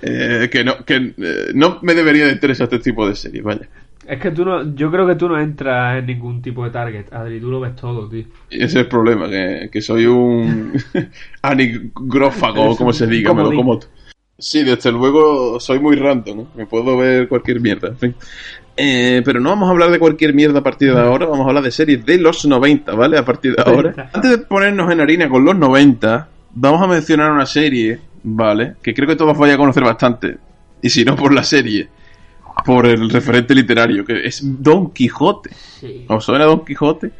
que 0.00 0.64
no, 0.64 0.84
que 0.84 1.14
no 1.54 1.78
me 1.82 1.94
debería 1.94 2.26
de 2.26 2.32
interesar 2.32 2.64
este 2.64 2.78
tipo 2.78 3.08
de 3.08 3.14
series, 3.14 3.42
vaya. 3.42 3.68
Es 4.10 4.18
que 4.18 4.32
tú 4.32 4.44
no, 4.44 4.74
yo 4.74 4.90
creo 4.90 5.06
que 5.06 5.14
tú 5.14 5.28
no 5.28 5.38
entras 5.38 5.98
en 5.98 6.06
ningún 6.06 6.42
tipo 6.42 6.64
de 6.64 6.70
target, 6.70 7.12
Adri, 7.12 7.38
tú 7.38 7.48
lo 7.48 7.60
ves 7.60 7.76
todo, 7.76 8.08
tío. 8.08 8.24
Ese 8.50 8.64
es 8.64 8.74
el 8.74 8.86
problema, 8.88 9.28
que, 9.28 9.80
soy 9.80 10.06
un 10.06 10.72
anigrófago, 11.42 12.76
como 12.76 12.92
se 12.92 13.06
diga, 13.06 13.32
me 13.32 13.42
lo 13.42 13.54
como. 13.54 13.78
Sí, 14.40 14.64
desde 14.64 14.90
luego 14.90 15.60
soy 15.60 15.78
muy 15.78 15.96
random, 15.96 16.46
me 16.56 16.66
puedo 16.66 16.96
ver 16.96 17.28
cualquier 17.28 17.60
mierda, 17.60 17.94
eh, 18.76 19.20
pero 19.24 19.38
no 19.38 19.50
vamos 19.50 19.68
a 19.68 19.72
hablar 19.72 19.90
de 19.90 19.98
cualquier 19.98 20.32
mierda 20.32 20.60
a 20.60 20.62
partir 20.62 20.94
de 20.94 21.00
ahora, 21.00 21.26
vamos 21.26 21.44
a 21.44 21.48
hablar 21.50 21.62
de 21.62 21.70
series 21.70 22.04
de 22.04 22.18
los 22.18 22.46
90, 22.46 22.94
¿vale? 22.94 23.18
A 23.18 23.24
partir 23.24 23.54
de 23.54 23.62
ahora. 23.62 24.10
Antes 24.12 24.30
de 24.30 24.38
ponernos 24.38 24.90
en 24.90 25.00
harina 25.00 25.28
con 25.28 25.44
los 25.44 25.54
90, 25.54 26.28
vamos 26.54 26.82
a 26.82 26.86
mencionar 26.86 27.30
una 27.30 27.44
serie, 27.44 28.00
¿vale? 28.22 28.74
Que 28.82 28.94
creo 28.94 29.06
que 29.06 29.16
todos 29.16 29.36
vais 29.36 29.54
a 29.54 29.58
conocer 29.58 29.84
bastante, 29.84 30.38
y 30.80 30.88
si 30.88 31.04
no 31.04 31.14
por 31.16 31.34
la 31.34 31.44
serie 31.44 31.88
por 32.64 32.86
el 32.86 33.10
referente 33.10 33.54
literario, 33.54 34.04
que 34.04 34.26
es 34.26 34.40
Don 34.42 34.90
Quijote. 34.90 35.50
Sí. 35.80 36.04
¿Os 36.08 36.24
suena 36.24 36.44
Don 36.44 36.64
Quijote? 36.64 37.10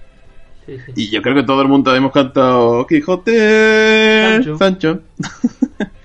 Sí, 0.66 0.76
sí. 0.86 0.92
Y 0.96 1.10
yo 1.10 1.22
creo 1.22 1.34
que 1.34 1.42
todo 1.42 1.62
el 1.62 1.68
mundo 1.68 1.94
hemos 1.94 2.12
cantado 2.12 2.86
Quijote 2.86 4.42
Sancho. 4.58 5.00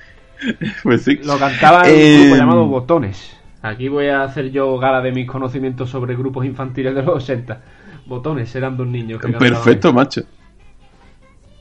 pues 0.84 1.04
sí. 1.04 1.20
Lo 1.24 1.38
cantaba 1.38 1.88
en 1.89 1.96
un 1.96 2.22
grupo 2.22 2.36
eh, 2.36 2.38
llamado 2.38 2.65
Botones. 2.68 3.38
Aquí 3.62 3.88
voy 3.88 4.08
a 4.08 4.24
hacer 4.24 4.51
yo 4.51 4.77
gala 4.77 5.01
de 5.01 5.12
mis 5.12 5.27
conocimientos 5.27 5.89
sobre 5.89 6.15
grupos 6.15 6.46
infantiles 6.46 6.94
de 6.94 7.01
los 7.01 7.24
80. 7.24 7.62
Botones 8.06 8.56
eran 8.56 8.77
dos 8.77 8.88
niños. 8.88 9.20
Que 9.20 9.34
Perfecto, 9.34 9.92
macho. 9.92 10.22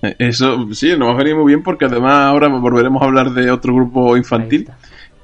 Eh, 0.03 0.15
eso 0.19 0.69
sí, 0.73 0.95
nos 0.99 1.09
va 1.09 1.13
a 1.13 1.17
venir 1.17 1.35
muy 1.35 1.47
bien 1.47 1.63
porque 1.63 1.87
además 1.87 2.27
ahora 2.27 2.49
volveremos 2.49 3.01
a 3.03 3.07
hablar 3.07 3.31
de 3.31 3.51
otro 3.51 3.75
grupo 3.75 4.17
infantil. 4.17 4.69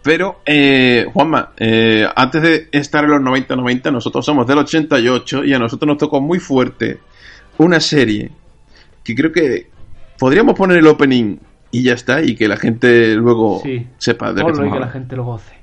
Pero, 0.02 0.40
eh, 0.47 1.07
Juanma, 1.12 1.50
eh, 1.59 2.07
antes 2.16 2.42
de 2.42 2.69
estar 2.73 3.04
en 3.04 3.11
los 3.11 3.21
90-90, 3.21 3.92
nosotros 3.92 4.25
somos 4.25 4.47
del 4.47 4.59
88 4.59 5.45
y 5.45 5.52
a 5.52 5.59
nosotros 5.59 5.87
nos 5.87 5.99
tocó 5.99 6.21
muy 6.23 6.38
fuerte 6.38 7.00
una 7.59 7.80
serie 7.80 8.30
que 9.04 9.14
creo 9.14 9.30
que 9.30 9.66
podríamos 10.19 10.54
poner 10.54 10.78
el 10.78 10.87
opening 10.87 11.37
y 11.70 11.82
ya 11.84 11.94
está, 11.94 12.22
y 12.22 12.34
que 12.34 12.48
la 12.48 12.56
gente 12.56 13.14
luego 13.14 13.62
sepa 13.98 14.32
de 14.32 14.44
qué 14.44 14.66
y 14.66 14.70
que 14.70 14.80
la 14.80 14.88
gente 14.88 15.16
lo 15.16 15.24
goce. 15.24 15.54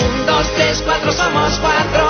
Un, 0.00 0.26
dos, 0.26 0.52
tres, 0.54 0.82
cuatro, 0.84 1.12
somos 1.12 1.58
cuatro, 1.58 1.82
cuatro 1.92 2.01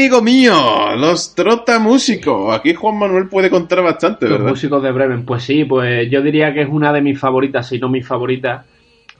Amigo 0.00 0.22
mío, 0.22 0.54
los 0.96 1.34
trotamúsicos. 1.34 2.56
Aquí 2.56 2.72
Juan 2.72 2.98
Manuel 2.98 3.28
puede 3.28 3.50
contar 3.50 3.82
bastante, 3.82 4.26
Los 4.26 4.38
¿verdad? 4.38 4.48
músicos 4.52 4.82
de 4.82 4.92
Bremen, 4.92 5.26
pues 5.26 5.42
sí, 5.42 5.66
pues 5.66 6.10
yo 6.10 6.22
diría 6.22 6.54
que 6.54 6.62
es 6.62 6.68
una 6.70 6.90
de 6.90 7.02
mis 7.02 7.18
favoritas, 7.20 7.68
si 7.68 7.78
no 7.78 7.90
mi 7.90 8.00
favorita, 8.00 8.64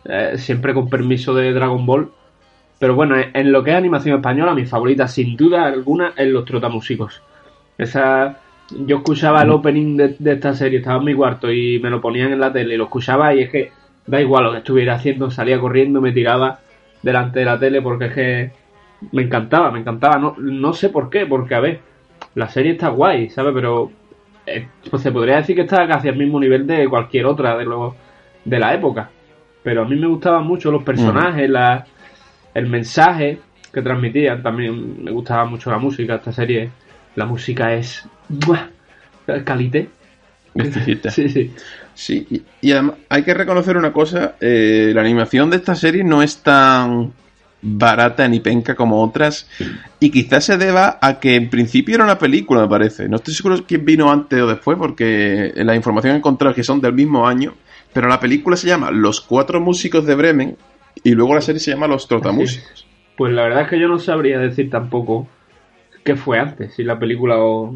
eh, 0.06 0.38
siempre 0.38 0.72
con 0.72 0.88
permiso 0.88 1.34
de 1.34 1.52
Dragon 1.52 1.84
Ball. 1.84 2.10
Pero 2.78 2.94
bueno, 2.94 3.14
en, 3.18 3.28
en 3.34 3.52
lo 3.52 3.62
que 3.62 3.72
es 3.72 3.76
animación 3.76 4.16
española, 4.16 4.54
mi 4.54 4.64
favorita 4.64 5.06
sin 5.06 5.36
duda 5.36 5.66
alguna 5.66 6.14
es 6.16 6.26
los 6.28 6.46
trotamúsicos. 6.46 7.20
Esa, 7.76 8.38
yo 8.70 8.96
escuchaba 8.96 9.42
el 9.42 9.50
opening 9.50 9.98
de, 9.98 10.16
de 10.18 10.32
esta 10.32 10.54
serie, 10.54 10.78
estaba 10.78 10.96
en 10.98 11.04
mi 11.04 11.14
cuarto 11.14 11.52
y 11.52 11.78
me 11.78 11.90
lo 11.90 12.00
ponían 12.00 12.32
en 12.32 12.40
la 12.40 12.50
tele 12.54 12.72
y 12.72 12.78
lo 12.78 12.84
escuchaba 12.84 13.34
y 13.34 13.40
es 13.42 13.50
que 13.50 13.70
da 14.06 14.18
igual 14.18 14.44
lo 14.44 14.52
que 14.52 14.58
estuviera 14.58 14.94
haciendo, 14.94 15.30
salía 15.30 15.60
corriendo, 15.60 16.00
me 16.00 16.12
tiraba 16.12 16.58
delante 17.02 17.40
de 17.40 17.44
la 17.44 17.58
tele 17.58 17.82
porque 17.82 18.06
es 18.06 18.14
que 18.14 18.59
me 19.12 19.22
encantaba, 19.22 19.70
me 19.70 19.80
encantaba. 19.80 20.18
No, 20.18 20.36
no 20.38 20.72
sé 20.72 20.88
por 20.88 21.10
qué, 21.10 21.26
porque 21.26 21.54
a 21.54 21.60
ver, 21.60 21.80
la 22.34 22.48
serie 22.48 22.72
está 22.72 22.88
guay, 22.88 23.30
¿sabes? 23.30 23.52
Pero 23.54 23.90
eh, 24.46 24.68
pues 24.90 25.02
se 25.02 25.12
podría 25.12 25.36
decir 25.36 25.56
que 25.56 25.62
está 25.62 25.86
casi 25.86 26.08
al 26.08 26.16
mismo 26.16 26.40
nivel 26.40 26.66
de 26.66 26.88
cualquier 26.88 27.26
otra 27.26 27.56
de, 27.56 27.64
los 27.64 27.94
de 28.44 28.58
la 28.58 28.74
época. 28.74 29.10
Pero 29.62 29.82
a 29.82 29.84
mí 29.84 29.96
me 29.96 30.06
gustaban 30.06 30.46
mucho 30.46 30.70
los 30.70 30.82
personajes, 30.82 31.48
la, 31.48 31.84
el 32.54 32.66
mensaje 32.66 33.38
que 33.72 33.82
transmitían. 33.82 34.42
También 34.42 35.04
me 35.04 35.10
gustaba 35.10 35.44
mucho 35.44 35.70
la 35.70 35.78
música. 35.78 36.14
Esta 36.16 36.32
serie, 36.32 36.70
la 37.14 37.26
música 37.26 37.74
es. 37.74 38.08
¡buah! 38.28 38.68
Calité. 39.44 39.88
Exquisita. 40.54 41.10
Sí, 41.10 41.28
sí. 41.28 41.52
Sí, 41.94 42.26
y, 42.30 42.42
y 42.62 42.72
además 42.72 42.96
hay 43.10 43.22
que 43.22 43.34
reconocer 43.34 43.76
una 43.76 43.92
cosa, 43.92 44.36
eh, 44.40 44.92
la 44.94 45.02
animación 45.02 45.50
de 45.50 45.56
esta 45.56 45.74
serie 45.74 46.02
no 46.02 46.22
es 46.22 46.38
tan 46.42 47.12
barata 47.62 48.26
ni 48.26 48.40
penca 48.40 48.74
como 48.74 49.02
otras 49.02 49.48
y 49.98 50.10
quizás 50.10 50.44
se 50.44 50.56
deba 50.56 50.98
a 51.00 51.20
que 51.20 51.34
en 51.34 51.50
principio 51.50 51.96
era 51.96 52.04
una 52.04 52.18
película, 52.18 52.62
me 52.62 52.68
parece. 52.68 53.08
No 53.08 53.16
estoy 53.16 53.34
seguro 53.34 53.56
quién 53.66 53.84
vino 53.84 54.10
antes 54.10 54.40
o 54.40 54.46
después 54.46 54.78
porque 54.78 55.52
la 55.56 55.74
información 55.74 56.14
he 56.14 56.18
encontrado 56.18 56.54
que 56.54 56.64
son 56.64 56.80
del 56.80 56.94
mismo 56.94 57.26
año, 57.26 57.54
pero 57.92 58.08
la 58.08 58.20
película 58.20 58.56
se 58.56 58.68
llama 58.68 58.90
Los 58.90 59.20
Cuatro 59.20 59.60
Músicos 59.60 60.06
de 60.06 60.14
Bremen 60.14 60.56
y 61.02 61.12
luego 61.12 61.34
la 61.34 61.40
serie 61.40 61.60
se 61.60 61.72
llama 61.72 61.86
Los 61.86 62.08
Trotamúsicos. 62.08 62.86
Pues 63.16 63.32
la 63.32 63.42
verdad 63.42 63.62
es 63.62 63.68
que 63.68 63.80
yo 63.80 63.88
no 63.88 63.98
sabría 63.98 64.38
decir 64.38 64.70
tampoco 64.70 65.28
qué 66.04 66.16
fue 66.16 66.38
antes, 66.38 66.74
si 66.74 66.82
la 66.82 66.98
película 66.98 67.38
o, 67.38 67.74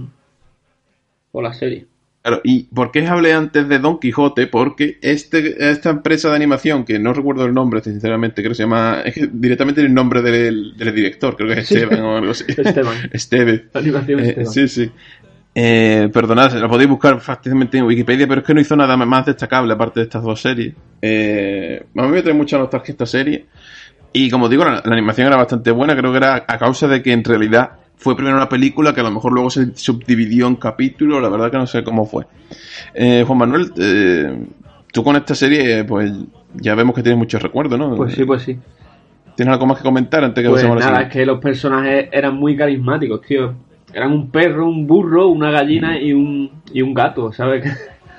o 1.33 1.43
la 1.43 1.53
serie. 1.53 1.87
Claro, 2.25 2.41
¿y 2.43 2.63
por 2.75 2.91
qué 2.91 3.07
hablé 3.07 3.35
antes 3.35 3.69
de 3.69 3.79
Don 3.79 3.99
Quijote? 4.01 4.47
Porque 4.47 4.97
este, 5.03 5.71
esta 5.71 5.91
empresa 5.91 6.31
de 6.31 6.37
animación, 6.37 6.85
que 6.87 6.99
no 6.99 7.13
recuerdo 7.13 7.45
el 7.45 7.53
nombre, 7.53 7.83
sinceramente, 7.83 8.41
creo 8.41 8.53
que 8.53 8.55
se 8.55 8.63
llama. 8.63 9.03
Es 9.05 9.13
que 9.13 9.29
directamente 9.31 9.83
el 9.83 9.93
nombre 9.93 10.23
del, 10.23 10.75
del 10.75 10.95
director, 10.95 11.37
creo 11.37 11.55
que 11.55 11.61
es 11.61 11.69
Sí. 11.69 11.75
Esteban 11.75 12.01
o 12.01 12.17
algo 12.17 12.31
así. 12.31 12.45
Esteban. 12.49 12.97
Esteve. 13.13 13.67
Animación 13.75 14.21
Eh, 14.21 14.29
Esteban. 14.29 14.47
sí, 14.55 14.69
sí. 14.69 14.91
Eh, 15.55 16.09
perdonad, 16.13 16.51
lo 16.55 16.69
podéis 16.69 16.89
buscar 16.89 17.21
fácilmente 17.21 17.77
en 17.77 17.85
Wikipedia, 17.85 18.27
pero 18.27 18.41
es 18.41 18.47
que 18.47 18.55
no 18.55 18.61
hizo 18.63 18.75
nada 18.75 18.97
más 18.97 19.27
destacable 19.27 19.75
aparte 19.75 20.01
de 20.01 20.05
estas 20.05 20.23
dos 20.23 20.41
series. 20.41 20.75
Eh, 21.03 21.85
a 21.95 22.03
mí 22.05 22.09
me 22.09 22.23
trae 22.23 22.35
mucha 22.35 22.57
nostalgia 22.57 22.93
esta 22.93 23.07
serie. 23.07 23.45
Y 24.15 24.31
como 24.31 24.49
digo, 24.49 24.65
la, 24.65 24.83
la 24.83 24.93
animación 24.95 25.27
era 25.27 25.37
bastante 25.37 25.71
buena, 25.73 25.95
creo 25.95 26.11
que 26.11 26.17
era 26.17 26.37
a 26.49 26.59
causa 26.59 26.89
de 26.89 27.03
que 27.03 27.13
en 27.13 27.23
realidad 27.23 27.73
fue 27.97 28.17
primero 28.17 28.37
una 28.37 28.49
película 28.49 28.93
que 28.93 29.01
a 29.01 29.05
lo 29.05 29.11
mejor 29.11 29.33
luego 29.33 29.51
se 29.51 29.75
subdividió 29.77 30.47
en 30.47 30.57
capítulos, 30.57 31.23
la 31.23 31.29
verdad 31.29 31.51
que 31.51 31.59
no 31.59 31.67
sé 31.67 31.83
cómo 31.85 32.07
fue. 32.07 32.27
Eh, 32.95 33.25
Juan 33.27 33.39
Manuel, 33.39 33.73
eh, 33.79 34.37
tú 34.93 35.03
con 35.03 35.17
esta 35.17 35.35
serie, 35.35 35.81
eh, 35.81 35.85
pues 35.85 36.13
ya 36.55 36.75
vemos 36.75 36.95
que 36.95 37.03
tienes 37.03 37.19
muchos 37.19 37.43
recuerdos, 37.43 37.79
¿no? 37.79 37.95
Pues 37.97 38.15
sí, 38.15 38.25
pues 38.25 38.43
sí. 38.43 38.59
¿Tienes 39.37 39.53
algo 39.53 39.67
más 39.67 39.79
que 39.79 39.85
comentar 39.85 40.23
antes 40.23 40.43
que 40.43 40.49
Pues 40.49 40.63
pasemos 40.63 40.83
a 40.83 40.87
la 40.87 40.93
nada, 40.93 41.05
es 41.07 41.13
que 41.13 41.27
los 41.27 41.41
personajes 41.41 42.09
eran 42.13 42.37
muy 42.37 42.57
carismáticos, 42.57 43.21
tío. 43.23 43.55
Eran 43.93 44.13
un 44.13 44.31
perro, 44.31 44.67
un 44.67 44.87
burro, 44.87 45.29
una 45.29 45.51
gallina 45.51 45.99
y 45.99 46.13
un, 46.13 46.51
y 46.73 46.83
un 46.83 46.95
gato, 46.95 47.33
¿sabes? 47.33 47.65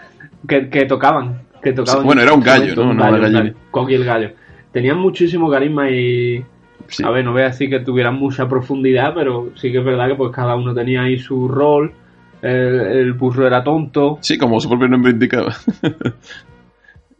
que, 0.47 0.69
que 0.69 0.86
tocaban. 0.86 1.41
Que 1.62 1.73
tocaban 1.73 2.06
bueno, 2.06 2.21
era 2.21 2.34
un 2.34 2.41
gallo, 2.41 2.76
¿no? 2.76 2.82
un 2.82 2.88
No 2.88 2.93
una 2.93 3.12
gallo, 3.12 3.26
un 3.28 3.34
gallina. 3.34 3.95
el 3.95 4.04
gallo. 4.06 4.32
Tenían 4.71 4.97
muchísimo 4.97 5.49
carisma 5.49 5.89
y... 5.89 6.43
Sí. 6.88 7.04
A 7.04 7.10
ver, 7.10 7.26
no 7.26 7.32
voy 7.32 7.41
a 7.41 7.45
decir 7.45 7.69
que 7.69 7.80
tuvieran 7.80 8.15
mucha 8.15 8.48
profundidad, 8.48 9.13
pero 9.13 9.52
sí 9.56 9.71
que 9.71 9.80
es 9.80 9.86
verdad 9.86 10.08
que 10.08 10.15
pues 10.15 10.32
cada 10.32 10.56
uno 10.56 10.74
tenía 10.74 11.04
ahí 11.04 11.17
su 11.17 11.48
rol. 11.48 11.93
El, 12.41 12.80
el 12.80 13.13
burro 13.13 13.48
era 13.48 13.63
tonto. 13.63 14.19
Sí, 14.21 14.38
como 14.38 14.60
su 14.60 14.69
propio 14.69 14.88
nombre 14.88 15.12
indicaba. 15.12 15.56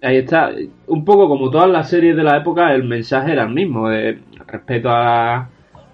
Ahí 0.02 0.18
está. 0.18 0.52
Un 0.86 1.04
poco 1.04 1.28
como 1.28 1.50
todas 1.50 1.70
las 1.70 1.90
series 1.90 2.16
de 2.16 2.24
la 2.24 2.38
época, 2.38 2.74
el 2.76 2.84
mensaje 2.84 3.32
era 3.32 3.44
el 3.44 3.50
mismo. 3.50 3.90
De 3.90 4.20
respeto 4.46 4.90
a, 4.90 5.50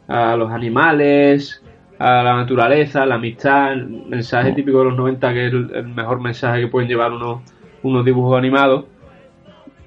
a 0.07 0.35
los 0.35 0.51
animales, 0.51 1.63
a 1.97 2.21
la 2.21 2.35
naturaleza, 2.35 3.05
la 3.05 3.15
amistad. 3.15 3.73
El 3.73 3.87
mensaje 4.07 4.51
típico 4.51 4.79
de 4.79 4.85
los 4.85 4.97
90, 4.97 5.33
que 5.33 5.47
es 5.47 5.53
el, 5.53 5.71
el 5.73 5.87
mejor 5.87 6.19
mensaje 6.19 6.61
que 6.61 6.67
pueden 6.67 6.89
llevar 6.89 7.13
unos, 7.13 7.41
unos 7.83 8.03
dibujos 8.03 8.37
animados. 8.37 8.85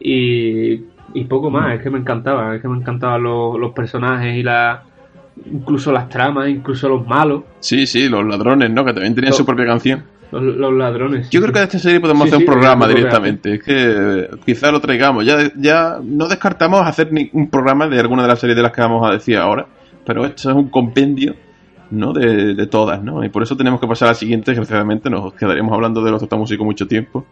Y, 0.00 0.84
y 1.14 1.24
poco 1.24 1.50
más, 1.50 1.74
es 1.76 1.82
que 1.82 1.90
me 1.90 1.98
encantaba. 1.98 2.54
Es 2.56 2.62
que 2.62 2.68
me 2.68 2.76
encantaban 2.76 3.22
los, 3.22 3.58
los 3.58 3.72
personajes 3.72 4.36
y 4.36 4.42
la 4.42 4.82
incluso 5.52 5.90
las 5.90 6.08
tramas, 6.08 6.48
incluso 6.48 6.88
los 6.88 7.06
malos, 7.06 7.42
Sí, 7.58 7.86
sí, 7.86 8.08
los 8.08 8.24
ladrones, 8.24 8.70
¿no? 8.70 8.84
Que 8.84 8.92
también 8.92 9.14
tenían 9.14 9.32
su 9.32 9.44
propia 9.44 9.66
canción. 9.66 10.04
los, 10.30 10.42
los 10.42 10.72
ladrones. 10.72 11.28
Yo 11.30 11.40
creo 11.40 11.52
que 11.52 11.58
de 11.60 11.64
esta 11.64 11.78
serie 11.78 12.00
podemos 12.00 12.24
Sí, 12.24 12.28
hacer 12.28 12.38
sí, 12.38 12.44
un 12.44 12.52
programa 12.52 12.86
directamente. 12.88 13.54
Es 13.54 13.62
que 13.62 13.74
eh, 13.76 14.28
quizá 14.44 14.70
lo 14.70 14.80
traigamos. 14.80 15.24
Ya, 15.24 15.38
ya 15.56 15.98
no 16.02 16.28
descartamos 16.28 16.86
hacer 16.86 17.12
ni 17.12 17.30
un 17.32 17.48
programa 17.50 17.88
de 17.88 17.98
alguna 17.98 18.22
de 18.22 18.28
las 18.28 18.38
series 18.38 18.56
de 18.56 18.62
las 18.62 18.72
que 18.72 18.80
vamos 18.80 19.08
a 19.08 19.12
decir 19.12 19.36
ahora. 19.36 19.66
Pero 20.06 20.24
esto 20.24 20.50
es 20.50 20.56
un 20.56 20.68
compendio, 20.68 21.34
¿no? 21.90 22.12
De, 22.12 22.54
de 22.54 22.66
todas, 22.66 23.02
¿no? 23.02 23.24
Y 23.24 23.28
por 23.28 23.42
eso 23.42 23.56
tenemos 23.56 23.80
que 23.80 23.86
pasar 23.88 24.08
a 24.08 24.10
la 24.12 24.14
siguiente. 24.16 24.50
Desgraciadamente 24.52 25.10
nos 25.10 25.34
quedaremos 25.34 25.72
hablando 25.72 26.02
de 26.02 26.10
los 26.12 26.30
músicos 26.30 26.64
mucho 26.64 26.86
tiempo. 26.86 27.26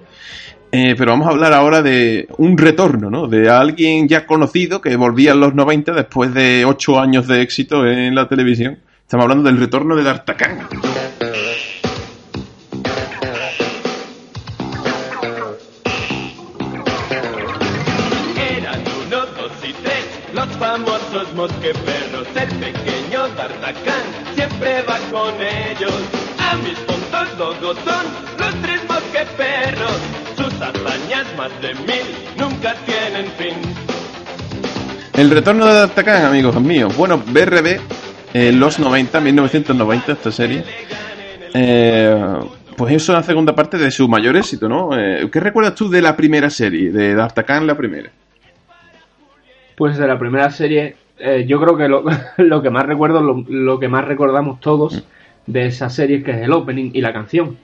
Eh, 0.75 0.95
pero 0.97 1.11
vamos 1.11 1.27
a 1.27 1.33
hablar 1.33 1.53
ahora 1.53 1.83
de 1.83 2.27
un 2.39 2.57
retorno, 2.57 3.11
¿no? 3.11 3.27
De 3.29 3.51
alguien 3.51 4.09
ya 4.09 4.25
conocido 4.25 4.81
que 4.81 4.97
volvía 4.97 5.33
en 5.33 5.41
los 5.41 5.55
90 5.55 5.93
después 5.93 6.33
de 6.33 6.65
8 6.65 6.99
años 6.99 7.27
de 7.27 7.43
éxito 7.43 7.87
en 7.87 8.15
la 8.15 8.27
televisión. 8.27 8.79
Estamos 9.03 9.25
hablando 9.25 9.51
del 9.51 9.59
retorno 9.59 9.95
de 9.97 10.03
D'Artagnan. 10.03 10.67
Eran 18.57 18.81
uno, 18.81 19.27
dos 19.27 19.53
y 19.69 19.75
tres, 19.75 20.07
los 20.33 20.49
famosos 20.57 21.35
mosqueperros. 21.35 22.29
El 22.35 22.49
pequeño 22.49 23.29
D'Artagnan 23.37 24.35
siempre 24.35 24.83
va 24.89 24.99
con 25.11 25.35
ellos. 25.39 26.01
A 26.39 26.57
mis 26.57 26.79
tontos 26.87 27.29
todos 27.37 27.77
son 27.85 28.07
los 28.39 28.63
tres 28.63 28.81
mosqueperros. 28.89 30.32
Hazañas, 30.63 31.27
más 31.37 31.51
de 31.61 31.75
mil, 31.75 32.07
nunca 32.39 32.75
tienen 32.87 33.27
fin. 33.33 33.57
El 35.15 35.31
retorno 35.31 35.67
de 35.67 35.75
D'Artagnan, 35.75 36.25
amigos 36.25 36.61
míos. 36.61 36.97
Bueno, 36.97 37.19
BRB, 37.19 37.81
en 38.33 38.61
los 38.61 38.79
90, 38.79 39.21
1990, 39.21 40.13
esta 40.13 40.31
serie. 40.31 40.65
Eh, 41.53 42.17
pues 42.77 42.95
es 42.95 43.09
una 43.09 43.23
segunda 43.23 43.55
parte 43.55 43.77
de 43.77 43.91
su 43.91 44.09
mayor 44.09 44.37
éxito, 44.37 44.69
¿no? 44.69 44.97
Eh, 44.97 45.29
¿Qué 45.31 45.41
recuerdas 45.41 45.75
tú 45.75 45.91
de 45.91 46.01
la 46.01 46.17
primera 46.17 46.49
serie, 46.49 46.93
de 46.93 47.15
D'Artagnan 47.15 47.67
la 47.67 47.77
primera? 47.77 48.11
Pues 49.77 49.99
de 49.99 50.07
la 50.07 50.19
primera 50.19 50.51
serie, 50.51 50.97
eh, 51.19 51.45
yo 51.47 51.61
creo 51.61 51.77
que 51.77 51.89
lo, 51.89 52.05
lo 52.39 52.63
que 52.63 52.71
más 52.71 52.87
recuerdo, 52.87 53.21
lo, 53.21 53.45
lo 53.49 53.81
que 53.81 53.89
más 53.89 54.05
recordamos 54.05 54.61
todos 54.61 55.05
de 55.47 55.67
esa 55.67 55.91
serie 55.91 56.19
es 56.19 56.25
que 56.25 56.31
es 56.31 56.39
el 56.39 56.53
opening 56.53 56.93
y 56.95 57.01
la 57.01 57.13
canción. 57.13 57.57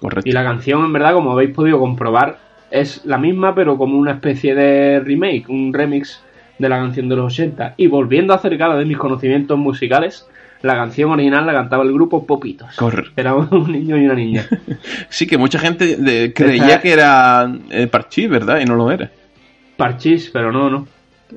Correcto. 0.00 0.28
Y 0.28 0.32
la 0.32 0.44
canción, 0.44 0.84
en 0.84 0.92
verdad, 0.92 1.12
como 1.14 1.32
habéis 1.32 1.50
podido 1.50 1.78
comprobar, 1.78 2.38
es 2.70 3.04
la 3.04 3.18
misma, 3.18 3.54
pero 3.54 3.76
como 3.78 3.98
una 3.98 4.12
especie 4.12 4.54
de 4.54 5.00
remake, 5.00 5.48
un 5.48 5.72
remix 5.72 6.22
de 6.58 6.68
la 6.68 6.76
canción 6.78 7.08
de 7.08 7.16
los 7.16 7.32
80. 7.32 7.74
Y 7.76 7.86
volviendo 7.86 8.32
a 8.32 8.36
acercar 8.36 8.76
de 8.76 8.84
mis 8.84 8.96
conocimientos 8.98 9.58
musicales, 9.58 10.28
la 10.62 10.74
canción 10.74 11.10
original 11.10 11.46
la 11.46 11.52
cantaba 11.52 11.84
el 11.84 11.92
grupo 11.92 12.26
Popitos. 12.26 12.74
Correcto. 12.76 13.12
Era 13.16 13.34
un 13.34 13.70
niño 13.72 13.96
y 13.96 14.04
una 14.04 14.14
niña. 14.14 14.46
Sí, 15.08 15.26
que 15.26 15.38
mucha 15.38 15.58
gente 15.58 15.96
de- 15.96 16.32
creía 16.34 16.66
Esta- 16.66 16.80
que 16.82 16.92
era 16.92 17.52
eh, 17.70 17.86
Parchís, 17.86 18.28
¿verdad? 18.28 18.60
Y 18.60 18.64
no 18.64 18.74
lo 18.74 18.90
era. 18.90 19.10
Parchís, 19.76 20.30
pero 20.32 20.52
no, 20.52 20.68
no. 20.70 20.86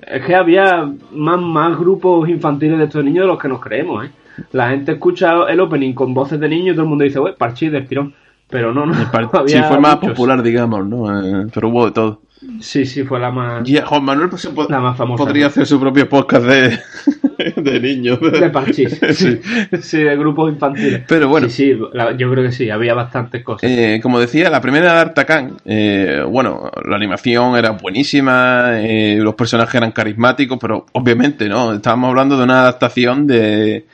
Es 0.08 0.26
que 0.26 0.36
había 0.36 0.90
más, 1.12 1.40
más 1.40 1.78
grupos 1.78 2.28
infantiles 2.30 2.78
de 2.78 2.86
estos 2.86 3.04
niños 3.04 3.24
de 3.24 3.28
los 3.28 3.40
que 3.40 3.48
nos 3.48 3.60
creemos, 3.62 4.06
¿eh? 4.06 4.10
La 4.54 4.70
gente 4.70 4.94
escucha 4.94 5.44
el 5.50 5.60
opening 5.60 5.94
con 5.94 6.14
voces 6.14 6.40
de 6.40 6.48
niños 6.48 6.70
y 6.70 6.76
todo 6.76 6.84
el 6.84 6.90
mundo 6.90 7.04
dice, 7.04 7.20
wey, 7.20 7.34
Parchís 7.38 7.72
del 7.72 7.86
tirón. 7.88 8.14
Pero 8.52 8.74
no, 8.74 8.86
no. 8.86 8.94
Había 9.34 9.64
fue 9.64 9.80
más 9.80 9.96
muchos. 9.96 10.10
popular, 10.12 10.44
digamos, 10.44 10.86
¿no? 10.88 11.44
Eh, 11.44 11.48
pero 11.54 11.70
hubo 11.70 11.86
de 11.86 11.92
todo. 11.92 12.22
Sí, 12.60 12.86
sí, 12.88 13.04
fue 13.04 13.20
la 13.20 13.30
más, 13.30 13.70
Y 13.70 13.78
Juan 13.78 14.04
Manuel 14.04 14.30
pues, 14.30 14.50
la 14.68 14.80
más 14.80 14.98
famosa. 14.98 15.24
podría 15.24 15.46
hacer 15.46 15.64
su 15.68 15.80
propio 15.80 16.10
podcast 16.10 16.44
de, 16.44 16.80
de 17.56 17.80
niños. 17.80 18.20
De 18.20 18.50
Parchís. 18.50 19.00
sí. 19.14 19.40
sí, 19.80 19.98
de 20.00 20.18
grupos 20.18 20.52
infantiles. 20.52 21.04
Pero 21.08 21.28
bueno. 21.30 21.48
Sí, 21.50 21.74
sí, 21.76 21.80
la- 21.94 22.18
yo 22.18 22.32
creo 22.32 22.44
que 22.46 22.52
sí, 22.52 22.68
había 22.72 22.96
bastantes 22.96 23.44
cosas. 23.44 23.70
Eh, 23.70 24.00
como 24.02 24.20
decía, 24.20 24.50
la 24.50 24.60
primera 24.60 24.92
de 24.94 25.00
Artacan, 25.02 25.58
eh, 25.66 26.24
bueno, 26.28 26.72
la 26.90 26.96
animación 26.96 27.56
era 27.58 27.72
buenísima, 27.72 28.72
eh, 28.82 29.20
los 29.22 29.36
personajes 29.36 29.76
eran 29.76 29.92
carismáticos, 29.92 30.58
pero 30.60 30.88
obviamente, 30.94 31.48
¿no? 31.48 31.74
Estábamos 31.74 32.10
hablando 32.10 32.38
de 32.40 32.44
una 32.44 32.62
adaptación 32.62 33.28
de, 33.28 33.86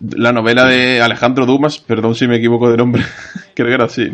la 0.00 0.32
novela 0.32 0.64
de 0.66 1.00
Alejandro 1.00 1.46
Dumas, 1.46 1.78
perdón 1.78 2.14
si 2.14 2.26
me 2.28 2.36
equivoco 2.36 2.70
de 2.70 2.76
nombre, 2.76 3.02
creo 3.54 3.66
que 3.68 3.74
era 3.74 3.84
así. 3.84 4.10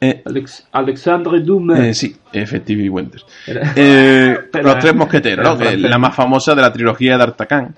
Eh, 0.00 0.22
Alex- 0.24 0.66
Alexandre 0.72 1.40
Dumas. 1.40 1.78
eh, 1.80 1.94
sí, 1.94 2.14
efectivamente. 2.32 3.18
Era- 3.46 3.72
Eh, 3.76 4.36
los 4.62 4.78
tres 4.78 4.94
mosqueteros, 4.94 5.58
la 5.78 5.98
más 5.98 6.14
famosa 6.14 6.54
de 6.54 6.62
la 6.62 6.72
trilogía 6.72 7.12
de 7.12 7.18
D'Artagnan. 7.18 7.74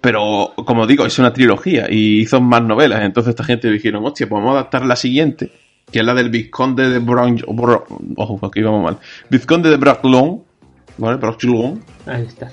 Pero, 0.00 0.52
como 0.56 0.86
digo, 0.86 1.06
es 1.06 1.18
una 1.18 1.32
trilogía 1.32 1.86
y 1.90 2.20
hizo 2.20 2.40
más 2.40 2.62
novelas. 2.62 3.02
Entonces 3.02 3.30
esta 3.30 3.44
gente 3.44 3.70
dijeron, 3.70 4.04
hostia, 4.04 4.28
pues 4.28 4.40
vamos 4.40 4.54
a 4.56 4.60
adaptar 4.60 4.84
la 4.84 4.94
siguiente, 4.94 5.50
que 5.90 6.00
es 6.00 6.04
la 6.04 6.12
del 6.14 6.28
Vizconde 6.28 6.90
de 6.90 6.98
Bron... 6.98 7.36
Bro- 7.48 7.86
Ojo, 8.16 8.46
aquí 8.46 8.60
vamos 8.62 8.84
mal. 8.84 8.98
Vizconde 9.30 9.70
de 9.70 9.76
Bragelonne, 9.78 10.42
¿vale? 10.98 11.18
Ahí 12.04 12.24
está. 12.24 12.50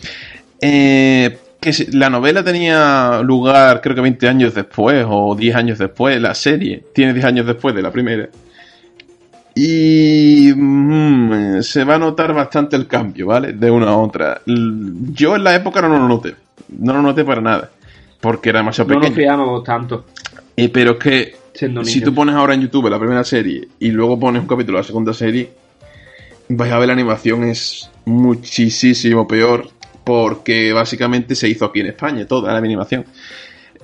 Eh, 0.62 1.38
que 1.64 1.88
la 1.94 2.10
novela 2.10 2.44
tenía 2.44 3.22
lugar 3.24 3.82
creo 3.82 3.96
que 3.96 4.02
20 4.02 4.28
años 4.28 4.54
después 4.54 5.06
o 5.08 5.36
10 5.36 5.56
años 5.56 5.80
después, 5.80 6.22
la 6.22 6.36
serie 6.36 6.84
tiene 6.94 7.14
10 7.14 7.26
años 7.26 7.46
después 7.48 7.74
de 7.74 7.82
la 7.82 7.92
primera. 7.92 8.30
Y 9.56 10.52
mm, 10.56 11.62
se 11.62 11.84
va 11.84 11.96
a 11.96 12.00
notar 12.00 12.34
bastante 12.34 12.76
el 12.76 12.88
cambio, 12.88 13.28
¿vale? 13.28 13.54
De 13.54 13.70
una 13.70 13.90
a 13.90 13.98
otra. 13.98 14.42
Yo 14.46 15.36
en 15.36 15.44
la 15.44 15.56
época 15.56 15.82
no 15.82 15.90
lo 15.90 16.08
noté, 16.08 16.36
no 16.80 16.94
lo 16.94 17.02
noté 17.02 17.24
para 17.24 17.42
nada, 17.42 17.70
porque 18.20 18.50
era 18.50 18.60
demasiado 18.60 18.90
No 18.90 19.00
nos 19.00 19.12
pequeño. 19.12 19.16
fiábamos 19.16 19.64
tanto 19.64 20.06
Eh, 20.58 20.70
pero 20.70 20.94
es 20.94 20.98
que 20.98 21.36
siendo 21.54 21.84
si 21.84 22.00
niños. 22.00 22.10
tú 22.10 22.16
pones 22.16 22.36
ahora 22.36 22.56
en 22.56 22.62
YouTube 22.62 22.90
la 22.90 23.00
primera 23.00 23.24
serie 23.24 23.68
y 23.80 23.92
luego 23.92 24.20
pones 24.20 24.42
un 24.42 24.48
capítulo 24.48 24.78
de 24.78 24.82
la 24.84 24.88
segunda 24.88 25.14
serie, 25.14 25.52
vais 26.50 26.72
a 26.74 26.80
ver 26.80 26.88
la 26.88 26.94
animación 26.94 27.44
es 27.44 27.90
muchísimo 28.06 29.28
peor 29.28 29.70
porque 30.04 30.74
básicamente 30.74 31.36
se 31.36 31.50
hizo 31.50 31.66
aquí 31.66 31.80
en 31.80 31.88
España 31.88 32.26
toda 32.26 32.52
la 32.52 32.58
animación. 32.58 33.06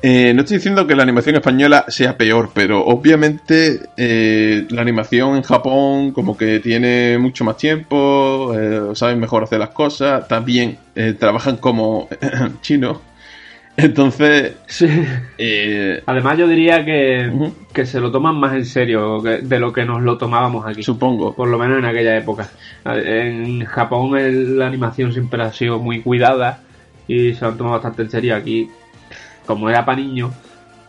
Eh, 0.02 0.34
no 0.34 0.42
estoy 0.42 0.58
diciendo 0.58 0.88
que 0.88 0.96
la 0.96 1.04
animación 1.04 1.36
española 1.36 1.86
sea 1.90 2.18
peor, 2.18 2.52
pero 2.54 2.86
obviamente 2.86 3.82
eh, 3.98 4.66
la 4.70 4.82
animación 4.82 5.36
en 5.36 5.44
Japón 5.44 6.12
como 6.12 6.38
que 6.38 6.60
tiene 6.62 7.18
mucho 7.18 7.44
más 7.44 7.58
tiempo, 7.58 8.54
eh, 8.58 8.96
saben 8.96 9.20
mejor 9.20 9.44
hacer 9.44 9.60
las 9.60 9.70
cosas, 9.70 10.26
también 10.30 10.78
eh, 10.96 11.16
trabajan 11.20 11.58
como 11.58 12.08
chinos. 12.62 13.00
Entonces, 13.84 14.54
Sí. 14.68 14.88
eh, 15.38 16.02
Además, 16.06 16.38
yo 16.38 16.48
diría 16.48 16.84
que, 16.86 17.32
que 17.74 17.86
se 17.86 18.00
lo 18.00 18.12
toman 18.12 18.36
más 18.36 18.54
en 18.56 18.66
serio 18.66 19.22
que- 19.24 19.38
de 19.40 19.60
lo 19.60 19.72
que 19.74 19.86
nos 19.86 20.02
lo 20.02 20.18
tomábamos 20.18 20.66
aquí. 20.66 20.84
supongo. 20.84 21.34
Por 21.36 21.48
lo 21.50 21.58
menos 21.58 21.80
en 21.80 21.86
aquella 21.86 22.18
época. 22.18 22.50
En 22.86 23.64
Japón 23.66 24.18
el- 24.18 24.58
la 24.60 24.68
animación 24.68 25.14
siempre 25.14 25.42
ha 25.44 25.52
sido 25.54 25.80
muy 25.80 26.02
cuidada 26.02 26.62
y 27.08 27.34
se 27.34 27.42
lo 27.42 27.48
han 27.52 27.58
tomado 27.58 27.76
bastante 27.76 28.04
en 28.04 28.10
serio. 28.10 28.36
Aquí, 28.36 28.70
como 29.46 29.70
era 29.70 29.86
para 29.86 30.00
niños, 30.00 30.32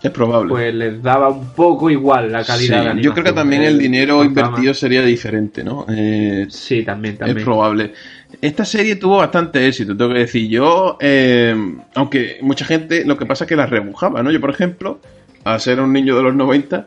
Es 0.03 0.11
probable. 0.11 0.49
pues 0.51 0.75
les 0.75 1.03
daba 1.03 1.29
un 1.29 1.53
poco 1.55 1.91
igual 1.91 2.33
la 2.33 2.43
calidad 2.45 2.59
Sí, 2.59 2.69
de 2.69 2.77
animación. 2.77 3.03
yo 3.03 3.13
creo 3.13 3.25
que 3.25 3.33
también 3.33 3.63
el 3.63 3.79
dinero 3.79 4.25
invertido 4.25 4.73
sería 4.75 5.03
diferente, 5.03 5.63
¿no? 5.63 5.87
Eh, 5.89 6.47
Sí, 6.49 6.83
también, 6.83 7.17
también. 7.19 7.39
es 7.39 7.45
probable. 7.45 7.93
Esta 8.41 8.65
serie 8.65 8.97
tuvo 8.97 9.19
bastante 9.19 9.67
éxito, 9.67 9.97
tengo 9.97 10.13
que 10.13 10.21
decir. 10.21 10.49
Yo, 10.49 10.97
eh, 11.01 11.55
aunque 11.95 12.39
mucha 12.43 12.65
gente, 12.65 13.05
lo 13.05 13.17
que 13.17 13.27
pasa 13.27 13.45
es 13.45 13.49
que 13.49 13.57
la 13.57 13.67
rebujaba, 13.67 14.23
¿no? 14.23 14.31
Yo, 14.31 14.41
por 14.41 14.51
ejemplo, 14.51 15.01
al 15.45 15.61
ser 15.61 15.81
un 15.81 15.93
niño 15.93 16.17
de 16.17 16.23
los 16.23 16.35
90, 16.35 16.87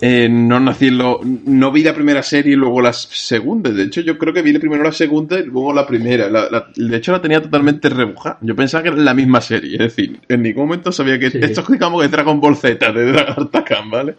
eh, 0.00 0.28
no 0.30 0.60
nací 0.60 0.90
lo, 0.90 1.20
no 1.22 1.72
vi 1.72 1.82
la 1.82 1.94
primera 1.94 2.22
serie 2.22 2.52
y 2.52 2.56
luego 2.56 2.80
la 2.80 2.92
segunda. 2.92 3.70
De 3.70 3.84
hecho, 3.84 4.02
yo 4.02 4.18
creo 4.18 4.32
que 4.32 4.42
vi 4.42 4.56
primero 4.58 4.82
la 4.84 4.92
segunda 4.92 5.38
y 5.38 5.44
luego 5.44 5.72
la 5.72 5.86
primera. 5.86 6.28
La- 6.28 6.48
la- 6.50 6.66
de 6.76 6.96
hecho, 6.96 7.12
la 7.12 7.20
tenía 7.22 7.40
totalmente 7.42 7.88
rebujada. 7.88 8.38
Yo 8.42 8.54
pensaba 8.54 8.82
que 8.82 8.88
era 8.90 8.98
la 8.98 9.14
misma 9.14 9.40
serie. 9.40 9.72
Es 9.74 9.96
decir, 9.96 10.20
en 10.28 10.42
ningún 10.42 10.66
momento 10.66 10.92
sabía 10.92 11.18
que 11.18 11.30
Sí. 11.30 11.38
esto 11.40 11.62
es 11.62 11.68
digamos 11.68 12.02
que 12.02 12.08
Dragon 12.08 12.40
Ball 12.40 12.56
Z 12.56 12.92
de 12.92 13.04
Dragon 13.12 13.48
Khan, 13.48 13.90
¿vale? 13.90 14.14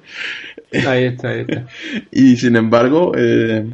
Ahí 0.87 1.05
está, 1.05 1.29
ahí 1.29 1.41
está. 1.47 1.65
Y 2.11 2.35
sin 2.37 2.55
embargo, 2.55 3.13
eh, 3.17 3.65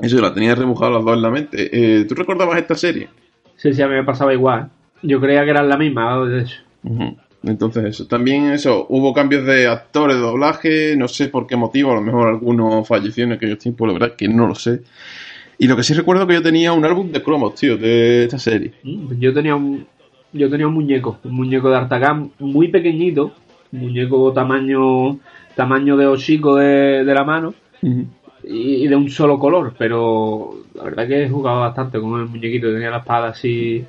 eso 0.00 0.20
la 0.20 0.32
tenía 0.34 0.54
rebujado 0.54 0.92
las 0.92 1.04
dos 1.04 1.16
en 1.16 1.22
la 1.22 1.30
mente. 1.30 1.70
Eh, 2.00 2.04
¿Tú 2.04 2.14
recordabas 2.14 2.58
esta 2.58 2.74
serie? 2.74 3.08
Sí, 3.56 3.72
sí, 3.72 3.82
a 3.82 3.88
mí 3.88 3.94
me 3.94 4.04
pasaba 4.04 4.32
igual. 4.32 4.70
Yo 5.02 5.20
creía 5.20 5.44
que 5.44 5.50
eran 5.50 5.68
la 5.68 5.76
misma, 5.76 6.12
algo 6.12 6.26
de 6.26 6.42
eso. 6.42 6.56
Ujú. 6.84 7.16
Entonces 7.44 7.84
eso, 7.84 8.06
también 8.06 8.46
eso, 8.50 8.86
hubo 8.88 9.12
cambios 9.14 9.46
de 9.46 9.68
actores, 9.68 10.16
de 10.16 10.22
doblaje, 10.22 10.96
no 10.96 11.06
sé 11.06 11.28
por 11.28 11.46
qué 11.46 11.54
motivo, 11.56 11.92
a 11.92 11.94
lo 11.94 12.00
mejor 12.00 12.28
alguno 12.28 12.84
falleció 12.84 13.24
en 13.24 13.32
aquellos 13.32 13.58
tiempos, 13.58 13.86
la 13.86 13.92
verdad 13.94 14.16
que 14.16 14.28
no 14.28 14.48
lo 14.48 14.54
sé. 14.56 14.82
Y 15.56 15.66
lo 15.68 15.76
que 15.76 15.82
sí 15.84 15.94
recuerdo 15.94 16.26
que 16.26 16.34
yo 16.34 16.42
tenía 16.42 16.72
un 16.72 16.84
álbum 16.84 17.10
de 17.12 17.22
cromos, 17.22 17.54
tío, 17.54 17.76
de 17.76 18.24
esta 18.24 18.38
serie. 18.38 18.72
Mm, 18.82 19.18
Yo 19.20 19.32
tenía 19.32 19.54
un 19.54 19.86
yo 20.32 20.50
tenía 20.50 20.66
un 20.66 20.74
muñeco, 20.74 21.18
un 21.24 21.34
muñeco 21.34 21.70
de 21.70 21.76
Artagán 21.76 22.32
muy 22.38 22.68
pequeñito, 22.68 23.32
un 23.72 23.80
muñeco 23.80 24.32
tamaño 24.32 25.18
tamaño 25.56 25.96
de 25.96 26.06
hocico 26.06 26.56
de, 26.56 27.02
de 27.04 27.14
la 27.14 27.24
mano 27.24 27.54
y, 28.48 28.84
y 28.84 28.88
de 28.88 28.96
un 28.96 29.08
solo 29.10 29.38
color, 29.38 29.74
pero 29.78 30.54
la 30.74 30.84
verdad 30.84 31.06
que 31.06 31.24
he 31.24 31.28
jugado 31.28 31.60
bastante 31.60 32.00
con 32.00 32.18
el 32.20 32.26
muñequito, 32.26 32.72
tenía 32.72 32.90
la 32.90 32.98
espada 32.98 33.28
así 33.28 33.84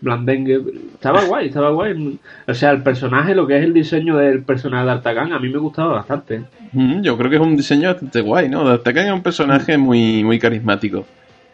blandengue, 0.00 0.60
estaba 0.94 1.24
guay, 1.24 1.48
estaba 1.48 1.70
guay. 1.70 2.18
O 2.46 2.54
sea, 2.54 2.70
el 2.70 2.82
personaje, 2.82 3.34
lo 3.34 3.46
que 3.46 3.56
es 3.58 3.64
el 3.64 3.72
diseño 3.72 4.16
del 4.18 4.42
personaje 4.42 4.84
de 4.84 4.90
Artagán, 4.92 5.32
a 5.32 5.38
mí 5.38 5.48
me 5.48 5.58
gustaba 5.58 5.94
bastante. 5.94 6.42
Mm, 6.72 7.00
Yo 7.02 7.16
creo 7.16 7.30
que 7.30 7.36
es 7.36 7.42
un 7.42 7.56
diseño 7.56 7.88
bastante 7.88 8.20
guay, 8.20 8.48
¿no? 8.48 8.64
D'Artagnan 8.64 9.06
es 9.06 9.12
un 9.14 9.22
personaje 9.22 9.78
muy, 9.78 10.22
muy 10.22 10.38
carismático 10.38 11.06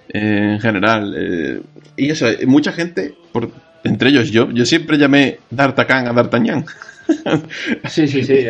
eh, 0.09 0.50
en 0.55 0.61
general. 0.61 1.14
eh, 1.16 1.61
y 1.96 2.11
eso, 2.11 2.26
mucha 2.46 2.72
gente, 2.72 3.14
por, 3.33 3.48
entre 3.85 4.09
ellos 4.09 4.31
yo, 4.33 4.50
yo 4.50 4.64
siempre 4.66 4.98
llamé 4.98 5.38
D'Artagnan 5.50 6.09
a 6.09 6.12
D'Artagnan. 6.12 6.64
Sí, 7.88 8.07
sí, 8.09 8.22
sí. 8.22 8.46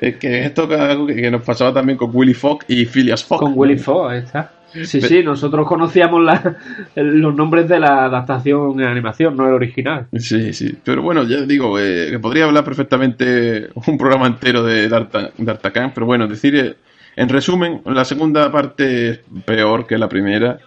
Es 0.00 0.16
que 0.16 0.44
esto 0.44 0.68
que, 0.68 1.30
nos 1.30 1.42
pasaba 1.42 1.72
también 1.72 1.96
con 1.98 2.10
Willy 2.12 2.34
Fogg 2.34 2.60
y 2.68 2.84
Phileas 2.86 3.24
Fogg. 3.24 3.40
Con. 3.40 3.52
Willy 3.56 3.80
ahí 4.08 4.18
está. 4.18 4.52
Sí, 4.72 5.00
sí, 5.00 5.22
nosotros 5.22 5.66
conocíamos 5.66 6.22
la- 6.22 6.56
los 6.94 7.34
nombres 7.34 7.66
de 7.68 7.80
la 7.80 8.04
adaptación 8.04 8.78
en 8.80 8.86
animación, 8.86 9.34
no 9.34 9.48
el 9.48 9.54
original. 9.54 10.06
Sí, 10.18 10.52
sí. 10.52 10.76
Pero 10.84 11.00
bueno, 11.02 11.24
ya 11.24 11.40
digo, 11.42 11.78
eh, 11.78 12.08
que 12.10 12.18
podría 12.18 12.44
hablar 12.44 12.64
perfectamente 12.64 13.68
un 13.86 13.96
programa 13.96 14.26
entero 14.26 14.62
de 14.62 14.88
D'Arta- 14.88 15.30
D'Artagnan, 15.38 15.92
pero 15.94 16.04
bueno, 16.06 16.26
decir, 16.26 16.54
eh, 16.56 16.74
en 17.16 17.28
resumen, 17.30 17.80
la 17.86 18.04
segunda 18.04 18.52
parte 18.52 19.08
es 19.08 19.20
peor 19.46 19.86
que 19.86 19.96
la 19.96 20.08
primera. 20.08 20.58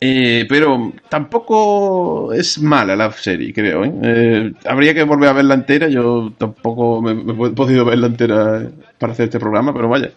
Eh, 0.00 0.46
pero 0.48 0.92
tampoco 1.08 2.32
es 2.32 2.60
mala 2.60 2.94
la 2.94 3.10
serie, 3.12 3.52
creo. 3.52 3.84
¿eh? 3.84 3.92
Eh, 4.02 4.52
habría 4.66 4.94
que 4.94 5.02
volver 5.02 5.28
a 5.28 5.32
verla 5.32 5.54
entera. 5.54 5.88
Yo 5.88 6.32
tampoco 6.38 7.02
me, 7.02 7.12
he 7.46 7.50
podido 7.50 7.84
verla 7.84 8.06
entera 8.06 8.70
para 8.98 9.12
hacer 9.12 9.24
este 9.24 9.40
programa, 9.40 9.74
pero 9.74 9.88
vaya. 9.88 10.10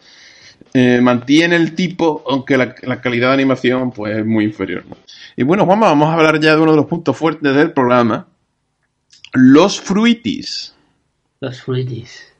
Eh, 0.73 0.99
mantiene 1.01 1.55
el 1.55 1.73
tipo, 1.73 2.23
aunque 2.29 2.57
la, 2.57 2.75
la 2.83 3.01
calidad 3.01 3.29
de 3.29 3.33
animación 3.33 3.91
pues, 3.91 4.17
es 4.17 4.25
muy 4.25 4.45
inferior. 4.45 4.83
Y 5.35 5.43
bueno, 5.43 5.65
Juanma, 5.65 5.87
vamos 5.87 6.09
a 6.09 6.13
hablar 6.13 6.39
ya 6.39 6.55
de 6.55 6.61
uno 6.61 6.71
de 6.71 6.77
los 6.77 6.85
puntos 6.85 7.17
fuertes 7.17 7.55
del 7.55 7.71
programa. 7.71 8.27
Los 9.33 9.81
fruitis. 9.81 10.75
Los 11.39 11.61
fruitis. 11.61 12.30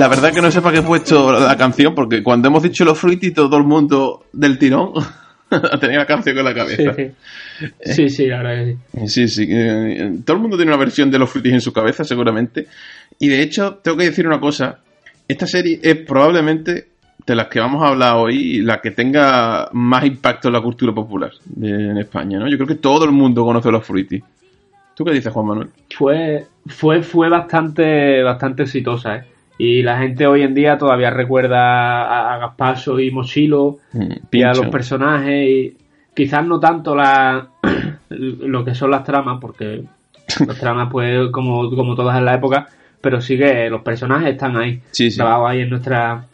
La 0.00 0.08
verdad 0.08 0.32
que 0.32 0.40
no 0.42 0.50
sé 0.50 0.60
para 0.62 0.74
qué 0.74 0.80
he 0.80 0.82
puesto 0.86 1.32
la 1.38 1.56
canción, 1.56 1.94
porque 1.94 2.22
cuando 2.22 2.48
hemos 2.48 2.62
dicho 2.62 2.84
los 2.84 2.98
fruitis, 2.98 3.34
todo 3.34 3.56
el 3.56 3.64
mundo 3.64 4.24
del 4.32 4.58
tirón 4.58 4.92
Tenía 5.80 5.98
la 5.98 6.06
canción 6.06 6.36
con 6.36 6.44
la 6.44 6.54
cabeza. 6.54 6.94
Sí, 6.94 7.02
sí. 7.82 7.92
sí, 7.92 8.08
sí, 8.08 8.26
la 8.26 8.40
verdad 8.42 8.64
que 8.92 9.08
sí. 9.08 9.08
Sí, 9.08 9.28
sí. 9.28 9.46
eh, 9.50 10.18
todo 10.24 10.36
el 10.36 10.42
mundo 10.42 10.56
tiene 10.56 10.70
una 10.70 10.78
versión 10.78 11.10
de 11.10 11.18
los 11.18 11.28
frutis 11.28 11.52
en 11.52 11.60
su 11.60 11.72
cabeza, 11.72 12.04
seguramente. 12.04 12.68
Y 13.18 13.26
de 13.28 13.42
hecho, 13.42 13.80
tengo 13.82 13.96
que 13.96 14.04
decir 14.04 14.26
una 14.28 14.38
cosa. 14.38 14.78
Esta 15.26 15.46
serie 15.48 15.80
es 15.82 15.96
probablemente 15.96 16.86
de 17.26 17.34
las 17.34 17.48
que 17.48 17.58
vamos 17.58 17.82
a 17.82 17.88
hablar 17.88 18.14
hoy 18.16 18.60
la 18.62 18.80
que 18.80 18.92
tenga 18.92 19.68
más 19.72 20.04
impacto 20.04 20.48
en 20.48 20.54
la 20.54 20.60
cultura 20.60 20.94
popular 20.94 21.32
de- 21.44 21.90
en 21.90 21.98
España, 21.98 22.38
¿no? 22.38 22.48
Yo 22.48 22.56
creo 22.56 22.68
que 22.68 22.76
todo 22.76 23.04
el 23.04 23.10
mundo 23.12 23.44
conoce 23.44 23.72
los 23.72 23.84
frutis. 23.84 24.22
¿Tú 24.94 25.04
qué 25.04 25.10
dices, 25.12 25.32
Juan 25.32 25.46
Manuel? 25.46 25.68
Fue, 25.96 26.46
fue, 26.66 27.02
fue 27.02 27.28
bastante, 27.28 28.22
bastante 28.22 28.62
exitosa, 28.62 29.16
¿eh? 29.16 29.24
Y 29.62 29.82
la 29.82 29.98
gente 29.98 30.26
hoy 30.26 30.40
en 30.42 30.54
día 30.54 30.78
todavía 30.78 31.10
recuerda 31.10 32.04
a, 32.04 32.34
a 32.34 32.38
Gaspacho 32.38 32.98
y 32.98 33.10
Mochilo 33.10 33.76
Mm, 33.92 34.12
y 34.32 34.42
a 34.42 34.54
los 34.54 34.66
personajes 34.68 35.48
y 35.48 35.76
quizás 36.14 36.46
no 36.46 36.58
tanto 36.58 36.94
la 36.96 37.48
lo 38.08 38.64
que 38.64 38.74
son 38.74 38.90
las 38.90 39.04
tramas 39.04 39.38
porque 39.40 39.82
las 40.46 40.58
tramas 40.58 40.88
pues 40.90 41.28
como, 41.30 41.68
como 41.74 41.94
todas 41.94 42.16
en 42.16 42.24
la 42.24 42.34
época 42.36 42.68
pero 43.02 43.20
sí 43.20 43.36
que 43.36 43.68
los 43.68 43.82
personajes 43.82 44.30
están 44.30 44.56
ahí 44.56 44.80
Sí, 44.92 45.10
sí. 45.10 45.18
grabados 45.18 45.50
ahí 45.50 45.60
en 45.60 45.70
nuestra 45.70 46.24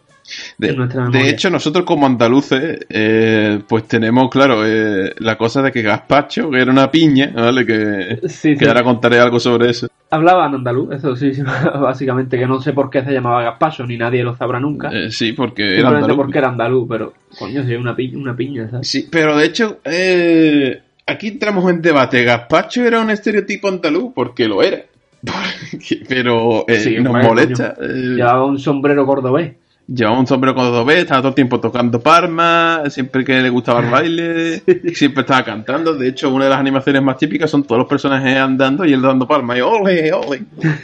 De, 0.58 0.72
de 1.12 1.28
hecho, 1.30 1.50
nosotros 1.50 1.84
como 1.84 2.04
andaluces, 2.06 2.80
eh, 2.88 3.60
pues 3.68 3.86
tenemos, 3.86 4.28
claro, 4.28 4.66
eh, 4.66 5.14
la 5.18 5.36
cosa 5.38 5.62
de 5.62 5.70
que 5.70 5.82
Gazpacho, 5.82 6.50
que 6.50 6.60
era 6.60 6.72
una 6.72 6.90
piña, 6.90 7.30
¿vale? 7.32 7.64
Que, 7.64 8.18
Sí, 8.28 8.54
que 8.54 8.58
sí. 8.58 8.64
ahora 8.66 8.82
contaré 8.82 9.20
algo 9.20 9.38
sobre 9.38 9.70
eso. 9.70 9.86
Hablaban 10.16 10.55
andaluz 10.55 10.92
eso 10.92 11.14
sí 11.16 11.31
básicamente 11.81 12.38
que 12.38 12.46
no 12.46 12.61
sé 12.61 12.72
por 12.72 12.90
qué 12.90 13.02
se 13.05 13.12
llamaba 13.12 13.42
Gaspacho 13.42 13.87
ni 13.87 13.96
nadie 13.96 14.22
lo 14.24 14.35
sabrá 14.37 14.59
nunca 14.61 14.90
Eh, 14.92 15.11
sí, 15.11 15.33
porque 15.33 15.79
era 15.79 15.88
andaluz. 15.88 16.16
porque 16.16 16.38
era 16.38 16.48
andaluz 16.48 16.87
pero 16.88 17.12
coño 17.38 17.64
sí 17.64 17.74
una 17.74 17.94
piña, 17.94 18.18
una 18.18 18.35
piña 18.37 18.68
¿sabes? 18.70 18.88
Sí, 18.88 19.09
pero 19.11 19.37
de 19.37 19.46
hecho, 19.46 19.79
eh, 19.85 20.83
aquí 21.07 21.29
entramos 21.29 21.70
en 21.70 21.81
debate. 21.83 22.24
¿Gazpacho 22.24 22.85
era 22.85 23.00
un 23.00 23.11
estereotipo 23.11 23.68
andaluz? 23.68 24.12
Porque 24.14 24.48
lo 24.48 24.62
era. 24.62 24.83
Pero 26.09 26.64
eh, 26.68 26.81
Sí, 26.81 26.96
nos 27.00 27.12
molesta. 27.12 27.74
eh, 27.81 28.14
llevaba 28.16 28.44
un 28.44 28.59
sombrero 28.59 29.07
cordobés 29.07 29.52
Llevaba 29.88 30.18
un 30.18 30.27
sombrero 30.27 30.55
con 30.55 30.64
dos 30.64 30.85
B, 30.85 31.01
estaba 31.01 31.20
todo 31.20 31.29
el 31.29 31.35
tiempo 31.37 31.61
tocando 31.61 32.01
palmas, 32.01 32.92
siempre 32.92 33.25
que 33.25 33.40
le 33.40 33.51
gustaba 33.51 33.81
el 33.81 33.90
baile, 33.90 34.62
siempre 34.94 35.20
estaba 35.20 35.44
cantando. 35.44 35.94
De 35.94 36.09
hecho, 36.09 36.33
una 36.35 36.44
de 36.44 36.51
las 36.51 36.59
animaciones 36.59 37.03
más 37.03 37.16
típicas 37.16 37.51
son 37.51 37.62
todos 37.62 37.79
los 37.79 37.88
personajes 37.88 38.37
andando 38.37 38.85
y 38.85 38.92
él 38.92 39.01
dando 39.01 39.29
palmas. 39.29 39.59
Y 39.59 39.61
ole, 39.61 40.12
ole. 40.12 40.42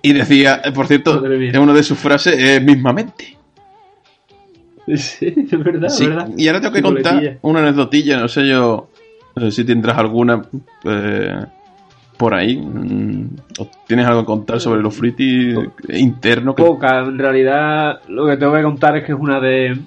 Y 0.00 0.14
decía, 0.14 0.62
eh, 0.64 0.72
por 0.72 0.86
cierto, 0.86 1.22
en 1.22 1.58
una 1.58 1.74
de 1.74 1.82
sus 1.82 1.98
frases 1.98 2.34
es 2.38 2.62
mismamente. 2.62 3.36
sí 4.96 5.34
es 5.52 5.62
verdad 5.62 5.90
Sí, 5.90 6.06
verdad 6.06 6.30
Y 6.34 6.48
ahora 6.48 6.62
tengo 6.62 6.72
que 6.72 6.80
contar 6.80 7.38
una 7.42 7.60
aneccdotilla, 7.60 8.18
no 8.18 8.28
sé 8.28 8.48
yo 8.48 8.88
no 9.36 9.42
sé 9.42 9.52
si 9.52 9.64
tendrás 9.64 9.98
alguna 9.98 10.42
eh, 10.84 11.44
por 12.18 12.34
ahí. 12.34 12.56
mm, 12.58 13.28
¿Tienes 13.86 14.06
algo 14.06 14.20
que 14.20 14.26
contar 14.26 14.60
sobre 14.60 14.82
los 14.82 14.94
fruitis 14.94 15.56
internos? 15.88 16.54
Que... 16.54 16.62
Poca, 16.62 16.98
en 17.00 17.18
realidad 17.18 18.00
lo 18.08 18.26
que 18.26 18.36
tengo 18.36 18.52
que 18.54 18.62
contar 18.62 18.96
es 18.98 19.04
que 19.04 19.12
es 19.12 19.18
una 19.18 19.40
de, 19.40 19.78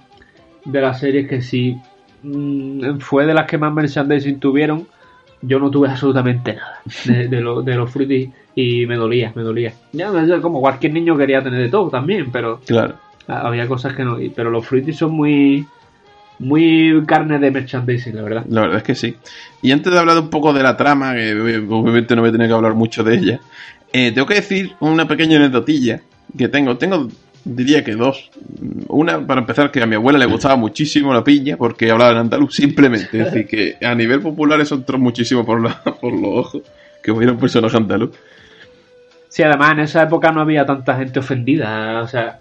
de 0.66 0.82
las 0.82 1.00
series 1.00 1.28
que 1.30 1.42
sí 1.42 1.78
mm, 2.24 2.98
fue 3.00 3.26
de 3.26 3.34
las 3.34 3.46
que 3.46 3.58
más 3.58 3.74
merchandising 3.74 4.40
tuvieron. 4.40 4.88
Yo 5.44 5.60
no 5.60 5.70
tuve 5.72 5.90
absolutamente 5.90 6.54
nada 6.54 6.80
de, 7.06 7.28
de, 7.28 7.42
lo- 7.42 7.62
de 7.64 7.76
los 7.76 7.90
fruitis 7.92 8.30
y 8.56 8.86
me 8.86 8.96
dolía, 8.96 9.32
me 9.36 9.42
dolía. 9.42 9.74
Ya, 9.92 10.12
como 10.42 10.62
cualquier 10.62 10.94
niño 10.94 11.18
quería 11.18 11.42
tener 11.44 11.62
de 11.62 11.70
todo 11.70 11.90
también, 11.90 12.32
pero 12.32 12.60
Claro. 12.66 12.96
había 13.28 13.68
cosas 13.68 13.94
que 13.96 14.04
no. 14.04 14.18
Pero 14.36 14.52
los 14.52 14.66
fruitis 14.66 14.98
son 14.98 15.14
muy, 15.14 15.66
muy 16.42 17.04
carne 17.06 17.38
de 17.38 17.52
merchandising, 17.52 18.16
la 18.16 18.22
verdad. 18.24 18.46
La 18.50 18.62
verdad 18.62 18.78
es 18.78 18.84
que 18.84 18.96
sí. 18.96 19.16
Y 19.62 19.72
antes 19.72 19.94
de 19.94 20.00
hablar 20.00 20.18
un 20.18 20.30
poco 20.30 20.52
de 20.54 20.64
la 20.64 20.76
trama, 20.76 21.14
que 21.14 21.34
obviamente 21.70 22.16
no 22.16 22.22
voy 22.22 22.30
a 22.30 22.32
tener 22.32 22.48
que 22.48 22.54
hablar 22.54 22.74
mucho 22.74 23.04
de 23.04 23.16
ella, 23.16 23.40
eh, 23.94 24.12
tengo 24.12 24.28
que 24.28 24.36
decir 24.36 24.74
una 24.80 25.08
pequeña 25.08 25.38
aneccdotilla 25.38 26.02
que 26.36 26.48
tengo. 26.48 26.78
Tengo, 26.78 27.10
diría 27.46 27.84
que 27.84 27.94
dos. 27.94 28.32
Una, 28.88 29.26
para 29.26 29.42
empezar, 29.42 29.72
que 29.72 29.84
a 29.84 29.86
mi 29.86 29.96
abuela 29.96 30.18
le 30.18 30.26
gustaba 30.26 30.56
muchísimo 30.56 31.14
la 31.14 31.24
piña 31.24 31.58
porque 31.58 31.92
hablaba 31.92 32.12
en 32.12 32.18
andaluz, 32.18 32.56
simplemente. 32.56 33.20
Es 33.20 33.32
decir, 33.32 33.48
que 33.48 33.86
a 33.86 33.94
nivel 33.94 34.22
popular 34.22 34.60
eso 34.60 34.76
entró 34.76 34.98
muchísimo 34.98 35.46
por, 35.46 35.62
la, 35.62 35.82
por 36.02 36.12
los 36.12 36.46
ojos, 36.46 36.64
que 37.04 37.12
hubiera 37.12 37.34
un 37.34 37.40
personaje 37.40 37.78
andaluz. 37.78 38.18
Sí, 39.30 39.44
además 39.44 39.72
en 39.72 39.80
esa 39.82 40.04
época 40.04 40.32
no 40.32 40.42
había 40.42 40.66
tanta 40.66 40.98
gente 40.98 41.20
ofendida, 41.20 42.02
o 42.02 42.08
sea, 42.08 42.41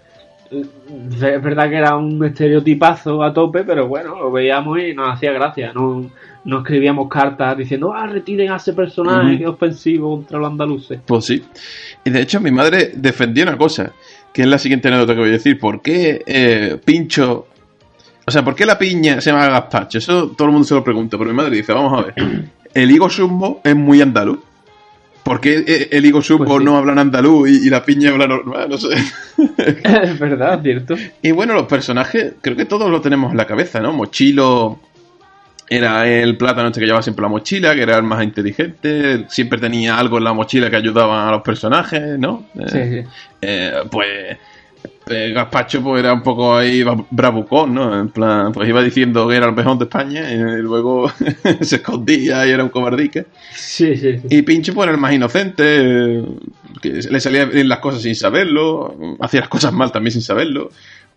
es 0.51 1.41
verdad 1.43 1.69
que 1.69 1.77
era 1.77 1.95
un 1.95 2.23
estereotipazo 2.25 3.23
a 3.23 3.33
tope, 3.33 3.63
pero 3.63 3.87
bueno, 3.87 4.19
lo 4.19 4.31
veíamos 4.31 4.79
y 4.79 4.93
nos 4.93 5.13
hacía 5.13 5.31
gracia, 5.31 5.71
no, 5.73 6.09
no 6.43 6.59
escribíamos 6.59 7.07
cartas 7.09 7.57
diciendo, 7.57 7.93
ah, 7.93 8.07
retiren 8.07 8.51
a 8.51 8.57
ese 8.57 8.73
personaje 8.73 9.37
que 9.37 9.43
es 9.43 9.49
ofensivo 9.49 10.17
contra 10.17 10.39
los 10.39 10.51
andaluces. 10.51 10.99
Pues 11.05 11.25
sí. 11.25 11.43
Y 12.03 12.09
de 12.09 12.21
hecho, 12.21 12.41
mi 12.41 12.51
madre 12.51 12.91
defendía 12.95 13.43
una 13.43 13.57
cosa, 13.57 13.93
que 14.33 14.41
es 14.41 14.47
la 14.47 14.57
siguiente 14.57 14.89
anécdota 14.89 15.13
que 15.13 15.19
voy 15.19 15.29
a 15.29 15.33
decir. 15.33 15.57
¿Por 15.59 15.81
qué 15.81 16.21
eh, 16.25 16.77
Pincho. 16.83 17.47
O 18.25 18.31
sea, 18.31 18.43
¿por 18.43 18.55
qué 18.55 18.65
la 18.65 18.77
piña 18.77 19.19
se 19.19 19.31
llama 19.31 19.47
gazpacho? 19.47 19.97
Eso 19.97 20.29
todo 20.29 20.47
el 20.47 20.53
mundo 20.53 20.67
se 20.67 20.75
lo 20.75 20.83
pregunta, 20.83 21.17
pero 21.17 21.29
mi 21.29 21.35
madre 21.35 21.55
dice: 21.55 21.73
Vamos 21.73 21.99
a 21.99 22.05
ver. 22.05 22.45
El 22.73 22.91
higo 22.91 23.09
sumbo 23.09 23.61
es 23.63 23.75
muy 23.75 24.01
andaluz. 24.01 24.39
¿Por 25.23 25.39
qué 25.39 25.63
eh, 25.67 25.89
el 25.91 26.05
higo 26.05 26.21
sumbo 26.21 26.45
Pues 26.45 26.59
sí. 26.59 26.65
no 26.65 26.77
habla 26.77 26.93
en 26.93 26.99
andaluz 26.99 27.49
y, 27.49 27.67
y 27.67 27.69
la 27.69 27.83
piña 27.85 28.09
habla 28.11 28.27
normal? 28.27 28.67
No 28.69 28.77
sé. 28.77 28.89
es 29.57 30.19
verdad, 30.19 30.61
cierto. 30.61 30.95
Y 31.21 31.31
bueno, 31.31 31.53
los 31.53 31.67
personajes, 31.67 32.33
creo 32.41 32.55
que 32.55 32.65
todos 32.65 32.89
lo 32.89 33.01
tenemos 33.01 33.31
en 33.31 33.37
la 33.37 33.45
cabeza, 33.45 33.79
¿no? 33.79 33.93
Mochilo 33.93 34.79
era 35.69 36.05
el 36.05 36.35
plátano 36.35 36.67
este 36.67 36.81
que 36.81 36.85
llevaba 36.85 37.01
siempre 37.01 37.23
la 37.23 37.29
mochila, 37.29 37.73
que 37.73 37.81
era 37.83 37.95
el 37.95 38.03
más 38.03 38.21
inteligente, 38.23 39.25
siempre 39.29 39.57
tenía 39.57 39.97
algo 39.97 40.17
en 40.17 40.25
la 40.25 40.33
mochila 40.33 40.69
que 40.69 40.75
ayudaba 40.75 41.29
a 41.29 41.31
los 41.31 41.41
personajes, 41.43 42.19
¿no? 42.19 42.47
Eh, 42.59 42.65
Sí, 42.67 42.79
sí. 43.03 43.09
eh, 43.41 43.73
pues 43.89 44.37
eh, 45.07 45.31
Gazpacho 45.33 45.81
pues 45.81 45.99
era 46.03 46.13
un 46.13 46.21
poco 46.23 46.55
ahí 46.55 46.81
bra- 46.83 47.05
bravucón, 47.09 47.73
¿no? 47.73 47.99
En 47.99 48.09
plan, 48.09 48.51
pues 48.51 48.67
iba 48.69 48.81
diciendo 48.81 49.27
que 49.27 49.35
era 49.35 49.47
el 49.47 49.53
mejor 49.55 49.77
de 49.77 49.85
España 49.85 50.31
y 50.31 50.37
luego 50.61 51.11
se 51.61 51.75
escondía 51.77 52.45
y 52.47 52.51
era 52.51 52.63
un 52.63 52.69
cobardica. 52.69 53.25
Sí, 53.53 53.95
sí, 53.97 54.19
sí. 54.19 54.27
Y 54.29 54.41
Pincho 54.43 54.73
pues 54.73 54.85
era 54.85 54.95
el 54.95 55.01
más 55.01 55.13
inocente, 55.13 55.63
eh, 55.65 56.23
que 56.81 56.89
le 56.89 57.19
salían 57.19 57.49
bien 57.51 57.67
las 57.67 57.79
cosas 57.79 58.01
sin 58.01 58.15
saberlo, 58.15 58.95
hacía 59.19 59.41
las 59.41 59.49
cosas 59.49 59.73
mal 59.73 59.91
también 59.91 60.11
sin 60.13 60.21
saberlo. 60.21 60.69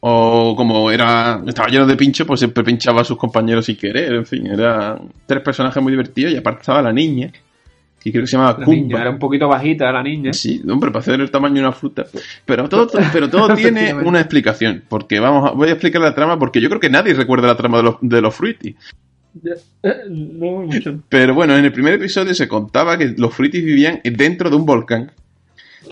O 0.07 0.55
como 0.55 0.91
era 0.91 1.41
estaba 1.47 1.69
lleno 1.69 1.87
de 1.87 1.97
pincho, 1.97 2.27
pues 2.27 2.41
siempre 2.41 2.63
pinchaba 2.63 3.01
a 3.01 3.05
sus 3.05 3.17
compañeros 3.17 3.65
sin 3.65 3.77
querer. 3.77 4.13
En 4.13 4.27
fin, 4.27 4.47
eran 4.49 4.99
tres 5.27 5.41
personajes 5.43 5.83
muy 5.83 5.93
divertidos 5.93 6.33
y 6.33 6.37
aparte 6.37 6.61
estaba 6.61 6.83
la 6.83 6.93
niña, 6.93 7.33
que 8.05 8.13
creo 8.13 8.25
que 8.25 8.27
se 8.27 8.37
llamaba 8.37 8.59
La 8.59 8.65
Kumba. 8.67 9.01
era 9.01 9.11
un 9.11 9.19
poquito 9.19 9.49
bajita 9.49 9.91
la 9.91 10.03
niña. 10.03 10.33
Sí, 10.33 10.63
hombre, 10.69 10.91
para 10.91 11.01
hacer 11.01 11.21
el 11.21 11.31
tamaño 11.31 11.55
de 11.55 11.61
una 11.61 11.73
fruta. 11.73 12.05
Pero 12.45 12.69
todo, 12.69 12.89
pero 13.13 13.31
todo 13.31 13.55
tiene 13.57 13.95
una 13.95 14.21
explicación. 14.21 14.85
Porque 14.89 15.21
vamos 15.21 15.51
a, 15.51 15.55
voy 15.55 15.69
a 15.69 15.73
explicar 15.73 16.03
la 16.03 16.15
trama 16.15 16.39
porque 16.39 16.61
yo 16.61 16.69
creo 16.69 16.81
que 16.81 16.91
nadie 16.91 17.15
recuerda 17.15 17.49
la 17.49 17.57
trama 17.57 17.79
de 17.79 17.83
los, 17.85 17.97
de 18.03 18.21
los 18.21 18.35
Fruity. 18.35 18.77
Eh, 19.83 19.91
No 20.11 20.63
mucho. 20.63 21.01
Pero 21.09 21.35
bueno, 21.35 21.57
en 21.57 21.65
el 21.65 21.73
primer 21.73 21.95
episodio 21.95 22.35
se 22.35 22.47
contaba 22.47 22.99
que 22.99 23.15
los 23.17 23.35
Fruities 23.35 23.65
vivían 23.65 24.01
dentro 24.05 24.51
de 24.51 24.57
un 24.57 24.67
volcán 24.67 25.11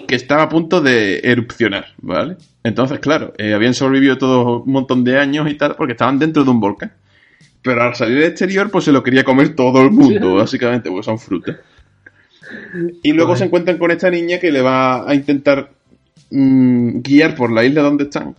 que 0.07 0.15
estaba 0.15 0.43
a 0.45 0.49
punto 0.49 0.81
de 0.81 1.21
erupcionar, 1.25 1.87
¿vale? 1.99 2.37
Entonces, 2.63 2.99
claro, 2.99 3.33
eh, 3.39 3.55
habían 3.55 3.75
sobrevivido 3.75 4.17
todo 4.19 4.63
un 4.63 4.73
montón 4.73 5.05
de 5.05 5.19
años 5.19 5.51
y 5.51 5.55
tal 5.55 5.75
porque 5.77 5.93
estaban 5.93 6.19
dentro 6.19 6.45
de 6.45 6.51
un 6.51 6.61
volcán. 6.61 6.93
Pero 7.63 7.83
al 7.83 7.95
salir 7.95 8.19
al 8.19 8.25
exterior, 8.25 8.71
pues 8.71 8.85
se 8.85 8.93
lo 8.93 9.03
quería 9.03 9.23
comer 9.25 9.55
todo 9.55 9.83
el 9.83 9.91
mundo, 9.91 10.35
básicamente, 10.35 10.91
porque 10.91 11.05
son 11.05 11.19
frutas. 11.19 11.57
Y 13.03 13.13
luego 13.13 13.37
se 13.37 13.45
encuentran 13.45 13.79
con 13.79 13.91
esta 13.91 14.11
niña 14.11 14.39
que 14.39 14.51
le 14.53 14.61
va 14.63 15.09
a 15.09 15.15
intentar 15.15 15.71
mm, 16.31 17.01
guiar 17.01 17.35
por 17.35 17.53
la 17.53 17.65
isla 17.65 17.83
donde 17.83 18.05
están 18.05 18.35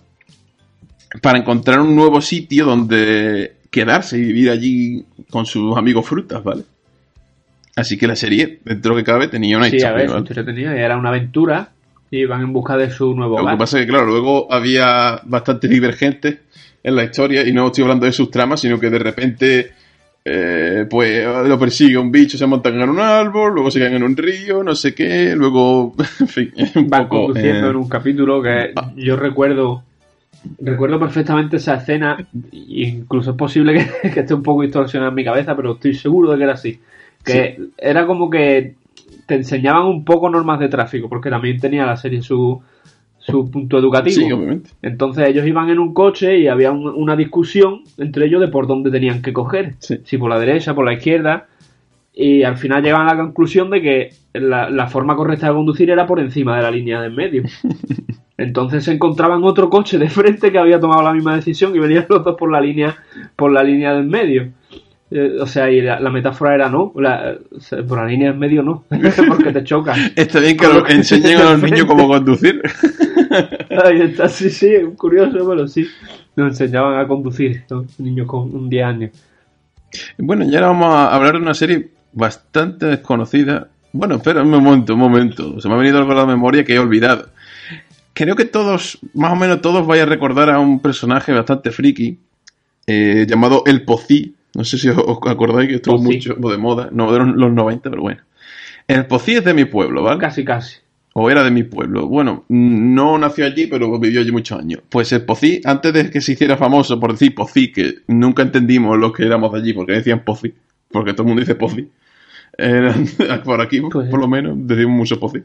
para 1.21 1.37
encontrar 1.39 1.79
un 1.79 1.95
nuevo 1.95 2.21
sitio 2.21 2.65
donde 2.65 3.53
quedarse 3.69 4.17
y 4.17 4.21
vivir 4.21 4.49
allí 4.49 5.05
con 5.29 5.45
sus 5.45 5.77
amigos 5.77 6.05
frutas, 6.07 6.43
¿vale? 6.43 6.63
Así 7.75 7.97
que 7.97 8.07
la 8.07 8.15
serie, 8.15 8.59
dentro 8.65 8.93
de 8.93 8.99
lo 9.01 9.05
que 9.05 9.11
cabe, 9.11 9.27
tenía 9.27 9.57
una 9.57 9.67
Sí, 9.69 9.77
a 9.83 10.03
historia. 10.03 10.45
tenía, 10.45 10.75
era 10.75 10.97
una 10.97 11.09
aventura 11.09 11.69
y 12.11 12.19
iban 12.19 12.41
en 12.41 12.53
busca 12.53 12.77
de 12.77 12.89
su 12.91 13.13
nuevo 13.15 13.33
Lo 13.33 13.37
que 13.37 13.43
hogar. 13.43 13.57
pasa 13.57 13.79
es 13.79 13.85
que, 13.85 13.91
claro, 13.91 14.05
luego 14.05 14.51
había 14.51 15.19
bastantes 15.23 15.69
divergentes 15.69 16.37
en 16.83 16.95
la 16.95 17.03
historia 17.03 17.47
y 17.47 17.51
no 17.53 17.67
estoy 17.67 17.83
hablando 17.83 18.05
de 18.05 18.11
sus 18.11 18.29
tramas, 18.29 18.59
sino 18.61 18.79
que 18.79 18.89
de 18.91 18.99
repente, 18.99 19.71
eh, 20.25 20.85
pues, 20.89 21.25
lo 21.47 21.59
persigue 21.59 21.97
un 21.97 22.11
bicho, 22.11 22.37
se 22.37 22.45
montan 22.45 22.79
en 22.79 22.89
un 22.89 22.99
árbol, 22.99 23.53
luego 23.53 23.69
se 23.69 23.79
caen 23.79 23.95
en 23.95 24.03
un 24.03 24.15
río, 24.15 24.63
no 24.63 24.73
sé 24.73 24.95
qué, 24.95 25.35
luego, 25.35 25.93
en 26.19 26.27
fin, 26.27 26.53
un 26.75 26.87
van 26.87 27.03
poco... 27.09 27.25
conduciendo 27.25 27.67
eh, 27.67 27.69
en 27.71 27.75
un 27.75 27.89
capítulo 27.89 28.41
que 28.41 28.71
Ah. 28.75 28.91
yo 28.95 29.15
recuerdo 29.15 29.83
recuerdo 30.59 30.99
perfectamente 30.99 31.55
esa 31.55 31.75
escena 31.75 32.17
incluso 32.51 33.31
es 33.31 33.37
posible 33.37 33.73
que, 34.01 34.09
que 34.11 34.19
esté 34.21 34.33
un 34.33 34.43
poco 34.43 34.61
distorsionada 34.61 35.09
en 35.09 35.15
mi 35.15 35.23
cabeza 35.23 35.55
pero 35.55 35.73
estoy 35.73 35.93
seguro 35.93 36.31
de 36.31 36.37
que 36.37 36.43
era 36.43 36.53
así 36.53 36.79
que 37.23 37.59
era 37.77 38.05
como 38.05 38.29
que 38.29 38.75
te 39.25 39.35
enseñaban 39.35 39.85
un 39.85 40.03
poco 40.03 40.29
normas 40.29 40.59
de 40.59 40.67
tráfico 40.67 41.07
porque 41.07 41.29
también 41.29 41.59
tenía 41.59 41.85
la 41.85 41.95
serie 41.95 42.21
su 42.21 42.61
su 43.25 43.49
punto 43.49 43.77
educativo. 43.77 44.15
Sí, 44.15 44.31
obviamente. 44.31 44.69
Entonces 44.81 45.27
ellos 45.29 45.45
iban 45.47 45.69
en 45.69 45.79
un 45.79 45.93
coche 45.93 46.37
y 46.39 46.47
había 46.47 46.71
un- 46.71 46.87
una 46.93 47.15
discusión 47.15 47.81
entre 47.97 48.25
ellos 48.25 48.41
de 48.41 48.47
por 48.49 48.67
dónde 48.67 48.91
tenían 48.91 49.21
que 49.21 49.33
coger. 49.33 49.75
Sí. 49.79 49.99
Si 50.03 50.17
por 50.17 50.29
la 50.29 50.39
derecha, 50.39 50.75
por 50.75 50.85
la 50.85 50.93
izquierda. 50.93 51.47
Y 52.15 52.43
al 52.43 52.57
final 52.57 52.83
llegaban 52.83 53.07
a 53.09 53.15
la 53.15 53.23
conclusión 53.23 53.69
de 53.71 53.81
que 53.81 54.09
la, 54.33 54.69
la 54.69 54.87
forma 54.87 55.15
correcta 55.15 55.47
de 55.47 55.53
conducir 55.53 55.89
era 55.89 56.05
por 56.05 56.19
encima 56.19 56.55
de 56.57 56.61
la 56.61 56.69
línea 56.69 57.01
de 57.01 57.07
en 57.07 57.15
medio. 57.15 57.43
Entonces 58.37 58.83
se 58.83 58.91
encontraban 58.91 59.43
otro 59.43 59.69
coche 59.69 59.97
de 59.97 60.09
frente 60.09 60.51
que 60.51 60.57
había 60.57 60.79
tomado 60.79 61.01
la 61.03 61.13
misma 61.13 61.35
decisión 61.35 61.75
y 61.75 61.79
venían 61.79 62.05
los 62.09 62.23
dos 62.23 62.35
por 62.37 62.51
la 62.51 62.59
línea, 62.61 62.95
por 63.35 63.51
la 63.51 63.63
línea 63.63 63.93
del 63.93 64.05
medio. 64.07 64.49
Eh, 65.15 65.37
o 65.39 65.45
sea, 65.45 65.69
y 65.69 65.79
la, 65.79 65.99
la 65.99 66.09
metáfora 66.09 66.55
era 66.55 66.69
no, 66.69 66.91
la- 66.95 67.35
por 67.87 67.99
la 67.99 68.05
línea 68.07 68.29
del 68.31 68.39
medio 68.39 68.63
no, 68.63 68.83
porque 69.27 69.51
te 69.51 69.63
chocan. 69.63 69.95
Está 70.15 70.39
bien 70.39 70.57
que 70.57 70.67
lo- 70.67 70.87
enseñen 70.87 71.37
a 71.37 71.51
los 71.51 71.61
niños 71.61 71.85
cómo 71.85 72.07
conducir. 72.07 72.61
Ahí 73.83 74.01
está, 74.01 74.27
sí, 74.29 74.49
sí, 74.49 74.71
curioso, 74.97 75.47
pero 75.47 75.67
sí. 75.67 75.87
Nos 76.35 76.47
enseñaban 76.59 76.99
a 76.99 77.07
conducir, 77.07 77.63
¿no? 77.69 77.85
niños 77.99 78.27
con 78.27 78.53
un 78.55 78.69
10 78.69 78.85
años. 78.85 79.11
Bueno, 80.17 80.45
y 80.45 80.55
ahora 80.55 80.67
vamos 80.67 80.87
a 80.95 81.13
hablar 81.15 81.33
de 81.33 81.39
una 81.41 81.53
serie 81.53 81.89
bastante 82.11 82.87
desconocida. 82.87 83.67
Bueno, 83.91 84.15
espera 84.15 84.41
un 84.41 84.49
momento, 84.49 84.93
un 84.95 84.99
momento. 84.99 85.59
Se 85.61 85.67
me 85.67 85.75
ha 85.75 85.77
venido 85.77 85.99
algo 85.99 86.11
a 86.11 86.15
la 86.15 86.25
memoria 86.25 86.63
que 86.63 86.73
he 86.73 86.79
olvidado. 86.79 87.27
Creo 88.13 88.35
que 88.35 88.45
todos, 88.45 88.99
más 89.13 89.31
o 89.31 89.35
menos 89.35 89.61
todos, 89.61 89.85
vais 89.85 90.01
a 90.01 90.05
recordar 90.07 90.49
a 90.49 90.59
un 90.59 90.79
personaje 90.79 91.31
bastante 91.33 91.69
friki 91.71 92.17
eh, 92.87 93.25
llamado 93.27 93.63
El 93.65 93.83
Pocí. 93.83 94.35
No 94.55 94.63
sé 94.63 94.77
si 94.77 94.89
os 94.89 94.97
acordáis 95.27 95.67
que 95.69 95.75
estuvo 95.75 95.97
Pocí. 95.97 96.15
mucho 96.15 96.33
de 96.35 96.57
moda. 96.57 96.89
No, 96.91 97.11
de 97.11 97.19
los, 97.19 97.35
los 97.35 97.51
90, 97.53 97.89
pero 97.89 98.01
bueno. 98.01 98.21
El 98.87 99.05
Pocí 99.07 99.33
es 99.33 99.43
de 99.43 99.53
mi 99.53 99.65
pueblo, 99.65 100.03
¿vale? 100.03 100.19
Casi, 100.19 100.43
casi. 100.45 100.77
O 101.15 101.29
era 101.29 101.43
de 101.43 101.51
mi 101.51 101.63
pueblo. 101.63 102.07
Bueno, 102.07 102.43
no 102.49 103.17
nació 103.19 103.45
allí, 103.45 103.67
pero 103.67 103.99
vivió 103.99 104.21
allí 104.21 104.31
muchos 104.31 104.59
años. 104.59 104.81
Pues 104.89 105.11
el 105.11 105.23
Pocí, 105.25 105.61
antes 105.63 105.93
de 105.93 106.09
que 106.09 106.21
se 106.21 106.33
hiciera 106.33 106.57
famoso 106.57 106.99
por 106.99 107.11
decir 107.11 107.35
Pocí, 107.35 107.71
que 107.71 107.99
nunca 108.07 108.41
entendimos 108.41 108.97
los 108.97 109.13
que 109.13 109.23
éramos 109.23 109.51
de 109.53 109.59
allí, 109.59 109.73
porque 109.73 109.93
decían 109.93 110.23
Pocí, 110.25 110.53
porque 110.91 111.13
todo 111.13 111.23
el 111.23 111.27
mundo 111.27 111.41
dice 111.41 111.55
Pocí. 111.55 111.89
Por 113.43 113.61
aquí, 113.61 113.81
Pues 113.81 114.09
por 114.09 114.19
lo 114.19 114.27
menos, 114.27 114.55
decimos 114.59 114.95
mucho 114.95 115.19
Pocí. 115.19 115.39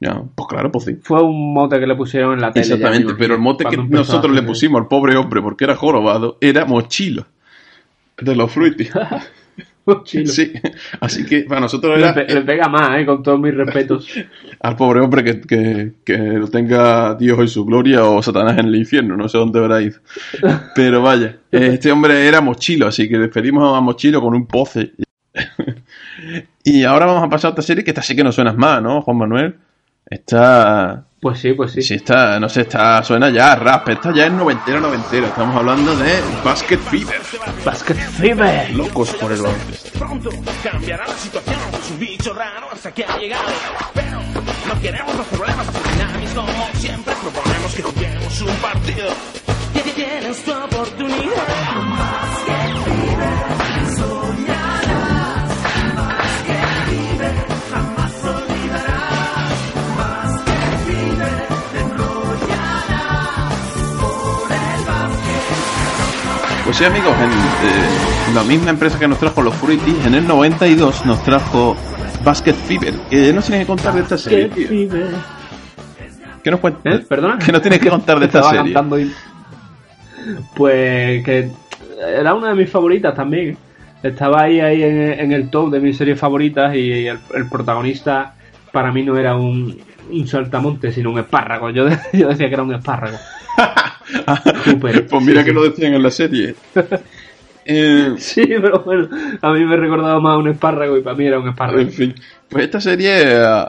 Ya, 0.00 0.22
pues 0.34 0.48
claro, 0.48 0.70
Pocí. 0.70 0.96
Fue 1.02 1.22
un 1.22 1.52
mote 1.52 1.78
que 1.78 1.86
le 1.86 1.94
pusieron 1.96 2.34
en 2.34 2.40
la 2.40 2.52
tele. 2.52 2.66
Exactamente, 2.66 3.12
me 3.12 3.18
pero 3.18 3.34
el 3.34 3.40
mote 3.40 3.64
que 3.64 3.76
nosotros 3.76 4.34
le 4.34 4.42
pusimos 4.42 4.80
al 4.80 4.88
pobre 4.88 5.16
hombre, 5.16 5.42
porque 5.42 5.64
era 5.64 5.74
jorobado, 5.76 6.38
era 6.40 6.64
Mochilo. 6.64 7.26
De 8.20 8.34
los 8.36 8.50
Fruity. 8.52 8.88
Chilo. 10.04 10.26
Sí, 10.30 10.52
así 11.00 11.24
que 11.26 11.40
para 11.40 11.62
nosotros 11.62 11.98
Le, 11.98 12.04
era 12.04 12.14
pe- 12.14 12.32
le 12.32 12.42
pega 12.42 12.68
más, 12.68 12.96
eh, 13.00 13.04
con 13.04 13.24
todos 13.24 13.40
mis 13.40 13.52
respetos. 13.52 14.06
al 14.60 14.76
pobre 14.76 15.00
hombre 15.00 15.24
que, 15.24 15.40
que, 15.40 15.92
que 16.04 16.16
lo 16.16 16.46
tenga 16.46 17.16
Dios 17.16 17.36
en 17.40 17.48
su 17.48 17.64
gloria 17.64 18.04
o 18.04 18.22
Satanás 18.22 18.56
en 18.58 18.66
el 18.66 18.76
infierno, 18.76 19.16
no 19.16 19.28
sé 19.28 19.38
dónde 19.38 19.58
habrá 19.58 19.82
ido. 19.82 19.98
Pero 20.76 21.02
vaya, 21.02 21.38
este 21.50 21.90
hombre 21.90 22.28
era 22.28 22.40
Mochilo, 22.40 22.86
así 22.86 23.08
que 23.08 23.18
despedimos 23.18 23.76
a 23.76 23.80
Mochilo 23.80 24.20
con 24.20 24.32
un 24.34 24.46
poce. 24.46 24.92
y 26.62 26.84
ahora 26.84 27.06
vamos 27.06 27.24
a 27.24 27.28
pasar 27.28 27.48
a 27.48 27.52
esta 27.52 27.62
serie 27.62 27.82
que 27.82 27.90
esta 27.90 28.02
sí 28.02 28.14
que 28.14 28.22
no 28.22 28.30
suena 28.30 28.52
más, 28.52 28.80
¿no, 28.80 29.02
Juan 29.02 29.16
Manuel? 29.16 29.56
Está... 30.08 31.04
Pues 31.20 31.38
sí, 31.38 31.52
pues 31.52 31.72
sí. 31.72 31.82
Sí, 31.82 31.94
está, 31.94 32.40
no 32.40 32.48
sé, 32.48 32.62
está, 32.62 33.02
suena 33.02 33.28
ya 33.28 33.52
a 33.52 33.56
rap, 33.56 33.86
está 33.90 34.10
ya 34.14 34.24
en 34.24 34.38
noventero, 34.38 34.80
noventero. 34.80 35.26
Estamos 35.26 35.54
hablando 35.54 35.94
de 35.96 36.18
Basket 36.42 36.78
Fever. 36.78 37.20
Basket 37.62 37.94
Fever. 37.94 38.70
Locos 38.70 39.10
por 39.16 39.30
el 39.30 39.42
baloncesto. 39.42 39.98
Pronto 39.98 40.30
cambiará 40.62 41.06
la 41.06 41.14
situación, 41.14 41.58
es 41.78 41.90
un 41.90 41.98
bicho 41.98 42.32
raro 42.32 42.68
hasta 42.72 42.94
que 42.94 43.04
ha 43.04 43.18
llegado. 43.18 43.50
Pero 43.92 44.18
no 44.66 44.80
queremos 44.80 45.14
los 45.14 45.26
problemas 45.26 45.66
tsunamis 45.66 46.30
como 46.30 46.68
siempre 46.78 47.14
proponemos 47.20 47.74
que 47.74 47.82
juguemos 47.82 48.40
un 48.40 48.56
partido. 48.56 49.08
Que 49.74 49.80
tienes 49.92 50.42
tu 50.42 50.52
oportunidad. 50.52 51.30
Pues 66.70 66.78
sí, 66.78 66.84
amigos, 66.84 67.12
en 67.18 67.30
eh, 67.30 68.32
la 68.32 68.44
misma 68.44 68.70
empresa 68.70 68.96
que 68.96 69.08
nos 69.08 69.18
trajo 69.18 69.42
los 69.42 69.52
Fruity, 69.56 69.92
en 70.06 70.14
el 70.14 70.24
92 70.24 71.04
nos 71.04 71.20
trajo 71.24 71.76
Basket 72.22 72.52
Fever. 72.54 72.94
Que 73.10 73.32
no 73.32 73.42
tienes 73.42 73.62
que 73.62 73.66
contar 73.66 73.92
de 73.94 74.02
esta 74.02 74.16
serie, 74.16 74.46
Basket 74.46 74.68
tío. 74.68 74.68
Fever. 74.88 75.08
¿Qué 76.44 76.50
nos 76.52 76.60
cuentas? 76.60 76.94
¿Eh? 76.94 77.04
¿Perdona? 77.08 77.38
Que 77.38 77.50
no 77.50 77.60
tienes 77.60 77.80
que 77.80 77.90
contar 77.90 78.20
de 78.20 78.26
esta 78.26 78.38
Estaba 78.38 78.56
serie. 78.58 78.72
cantando 78.72 79.00
y- 79.00 79.12
Pues 80.54 81.24
que 81.24 81.50
era 82.18 82.34
una 82.34 82.50
de 82.50 82.54
mis 82.54 82.70
favoritas 82.70 83.16
también. 83.16 83.56
Estaba 84.00 84.42
ahí, 84.42 84.60
ahí 84.60 84.80
en, 84.84 84.96
en 85.18 85.32
el 85.32 85.50
top 85.50 85.72
de 85.72 85.80
mis 85.80 85.96
series 85.96 86.20
favoritas 86.20 86.72
y 86.76 87.08
el, 87.08 87.18
el 87.34 87.48
protagonista 87.48 88.34
para 88.70 88.92
mí 88.92 89.02
no 89.02 89.16
era 89.18 89.34
un, 89.34 89.76
un 90.08 90.28
saltamonte, 90.28 90.92
sino 90.92 91.10
un 91.10 91.18
espárrago. 91.18 91.70
Yo, 91.70 91.86
de- 91.86 91.98
yo 92.12 92.28
decía 92.28 92.46
que 92.46 92.54
era 92.54 92.62
un 92.62 92.74
espárrago. 92.74 93.16
Súper. 94.64 95.06
pues 95.08 95.22
mira 95.22 95.42
Sí, 95.42 95.44
que 95.44 95.50
sí. 95.50 95.54
lo 95.54 95.62
decían 95.64 95.94
en 95.94 96.02
la 96.02 96.10
serie. 96.10 96.54
Eh, 97.64 98.14
Sí, 98.18 98.42
pero 98.46 98.82
bueno, 98.84 99.08
a 99.42 99.52
mí 99.52 99.64
me 99.64 99.76
recordaba 99.76 100.20
más 100.20 100.34
a 100.34 100.38
un 100.38 100.48
espárrago 100.48 100.96
y 100.96 101.02
para 101.02 101.16
mí 101.16 101.26
era 101.26 101.38
un 101.38 101.48
espárrago. 101.48 101.80
en 101.80 101.90
fin, 101.92 102.14
pues 102.48 102.64
esta 102.64 102.80
serie 102.80 103.12
eh, 103.22 103.64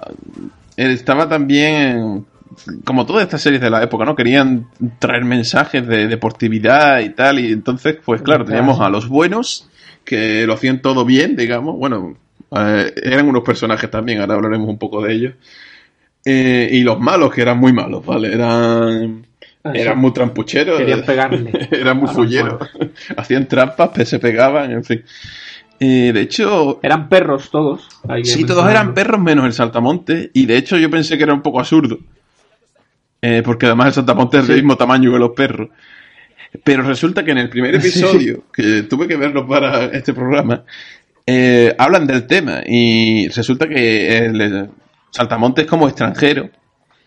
estaba 0.78 1.28
también, 1.28 2.26
como 2.84 3.06
todas 3.06 3.24
estas 3.24 3.42
series 3.42 3.62
de 3.62 3.70
la 3.70 3.84
época, 3.84 4.06
¿no? 4.06 4.16
Querían 4.16 4.68
traer 5.00 5.24
mensajes 5.26 5.86
de 5.88 6.08
deportividad 6.08 7.00
y 7.02 7.10
tal, 7.12 7.40
y 7.40 7.52
entonces, 7.52 7.98
pues 8.04 8.22
claro, 8.22 8.46
teníamos 8.46 8.80
a 8.80 8.90
los 8.90 9.08
buenos, 9.08 9.70
que 10.04 10.46
lo 10.48 10.54
hacían 10.54 10.82
todo 10.82 11.06
bien, 11.06 11.36
digamos, 11.36 11.78
bueno, 11.78 12.16
eh, 12.56 12.94
eran 13.04 13.28
unos 13.30 13.44
personajes 13.44 13.90
también, 13.92 14.22
ahora 14.22 14.36
hablaremos 14.36 14.68
un 14.70 14.78
poco 14.80 15.02
de 15.04 15.14
ellos, 15.14 15.34
Eh, 16.26 16.70
y 16.72 16.82
los 16.84 17.00
malos, 17.00 17.34
que 17.34 17.42
eran 17.42 17.58
muy 17.60 17.74
malos, 17.74 18.06
¿vale? 18.06 18.34
Eran... 18.34 19.26
Ah, 19.64 19.72
Eran 19.74 20.00
muy 20.00 20.12
trampucheros. 20.12 20.80
Querían 20.80 21.04
pegarle. 21.04 21.52
Eran 21.72 21.98
muy 21.98 22.06
A 22.06 22.08
los 22.08 22.16
fulleros. 22.16 22.70
Hacían 23.18 23.48
trampas, 23.48 23.92
se 24.08 24.20
pegaban, 24.20 24.72
en 24.72 24.84
fin. 24.84 25.04
Eh, 25.80 26.12
de 26.14 26.22
hecho, 26.22 26.80
Eran 26.84 27.10
perros 27.10 27.50
todos. 27.50 27.88
sí, 28.24 28.44
todos 28.46 28.70
eran 28.70 28.94
perros 28.94 29.20
menos 29.20 29.46
el 29.46 29.54
saltamonte. 29.54 30.30
Y 30.34 30.46
de 30.46 30.58
hecho, 30.58 30.78
yo 30.78 30.90
pensé 30.90 31.18
que 31.18 31.24
era 31.24 31.34
un 31.34 31.42
poco 31.42 31.60
absurdo. 31.60 32.00
Eh, 33.22 33.42
porque 33.44 33.68
además 33.68 33.88
el 33.88 33.94
saltamonte 33.94 34.40
es 34.40 34.48
del 34.48 34.58
mismo 34.58 34.76
tamaño 34.78 35.12
que 35.12 35.20
los 35.20 35.32
perros. 35.32 35.70
Pero 36.64 36.84
resulta 36.84 37.24
que 37.24 37.32
en 37.32 37.38
el 37.40 37.50
primer 37.50 37.76
episodio, 37.76 38.44
que 38.54 38.84
tuve 38.84 39.08
que 39.08 39.16
verlo 39.16 39.48
para 39.48 39.86
este 39.86 40.14
programa, 40.14 40.64
eh, 41.26 41.74
hablan 41.78 42.06
del 42.08 42.28
tema. 42.28 42.62
Y 42.66 43.28
resulta 43.30 43.68
que 43.68 44.18
el, 44.18 44.42
el 44.42 44.70
saltamonte 45.12 45.62
es 45.62 45.68
como 45.68 45.88
extranjero. 45.88 46.50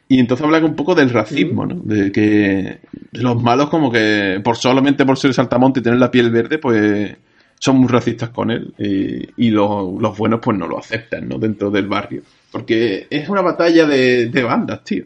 Y 0.08 0.20
entonces 0.20 0.44
hablan 0.44 0.64
un 0.64 0.76
poco 0.76 0.94
del 0.94 1.10
racismo, 1.10 1.64
¿no? 1.66 1.76
De 1.82 2.12
que 2.12 2.80
los 3.12 3.42
malos 3.42 3.70
como 3.70 3.90
que 3.90 4.40
por 4.44 4.56
solamente 4.56 5.04
por 5.06 5.18
ser 5.18 5.32
saltamonte 5.32 5.80
y 5.80 5.82
tener 5.82 5.98
la 5.98 6.10
piel 6.10 6.30
verde, 6.30 6.58
pues 6.58 7.16
son 7.58 7.78
muy 7.78 7.88
racistas 7.88 8.28
con 8.28 8.50
él. 8.50 8.74
Y, 8.78 9.46
y 9.46 9.50
los, 9.50 10.00
los 10.00 10.16
buenos 10.18 10.40
pues 10.42 10.58
no 10.58 10.68
lo 10.68 10.78
aceptan, 10.78 11.28
¿no? 11.28 11.38
Dentro 11.38 11.70
del 11.70 11.86
barrio. 11.88 12.22
Porque 12.52 13.06
es 13.08 13.28
una 13.28 13.40
batalla 13.40 13.86
de, 13.86 14.26
de 14.28 14.42
bandas, 14.42 14.84
tío. 14.84 15.04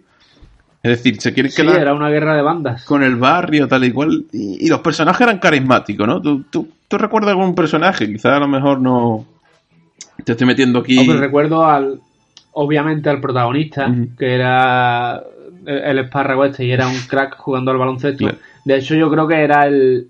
Es 0.83 0.91
decir, 0.91 1.21
se 1.21 1.33
quiere 1.33 1.51
Sí, 1.51 1.63
quedar 1.63 1.81
era 1.81 1.95
una 1.95 2.09
guerra 2.09 2.35
de 2.37 2.43
bandas. 2.43 2.85
con 2.85 3.03
el 3.03 3.17
barrio, 3.17 3.69
tal 3.69 3.85
y 3.85 3.93
cual. 3.93 4.27
Y, 4.33 4.65
y 4.67 4.69
los 4.69 4.81
personajes 4.81 5.21
eran 5.23 5.39
carismáticos, 5.39 6.07
¿no? 6.07 6.21
¿Tú, 6.21 6.43
tú, 6.51 6.69
tú 6.89 6.99
recuerdas 6.99 7.31
algún 7.31 7.55
personaje? 7.55 8.07
Quizás 8.07 8.33
a 8.33 8.41
lo 8.41 8.49
mejor 8.49 8.81
no... 8.81 9.25
Te 10.25 10.33
estoy 10.33 10.47
metiendo 10.47 10.81
aquí... 10.81 10.99
Hombre, 10.99 11.19
recuerdo 11.19 11.65
al, 11.65 12.01
obviamente 12.53 13.11
al 13.11 13.21
protagonista, 13.21 13.93
que 14.19 14.35
era 14.35 15.23
el, 15.67 15.79
el 15.79 15.99
espárrago 15.99 16.45
este 16.45 16.65
y 16.65 16.73
era 16.73 16.89
un 16.89 16.99
crack 17.09 17.37
jugando 17.37 17.71
al 17.71 17.79
baloncesto. 17.79 18.19
Claro. 18.25 18.39
De 18.65 18.77
hecho, 18.77 18.95
yo 18.95 19.11
creo 19.11 19.27
que 19.27 19.41
era 19.41 19.67
el, 19.67 20.09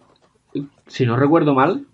si 0.86 1.06
no 1.06 1.16
recuerdo 1.16 1.54
mal, 1.54 1.84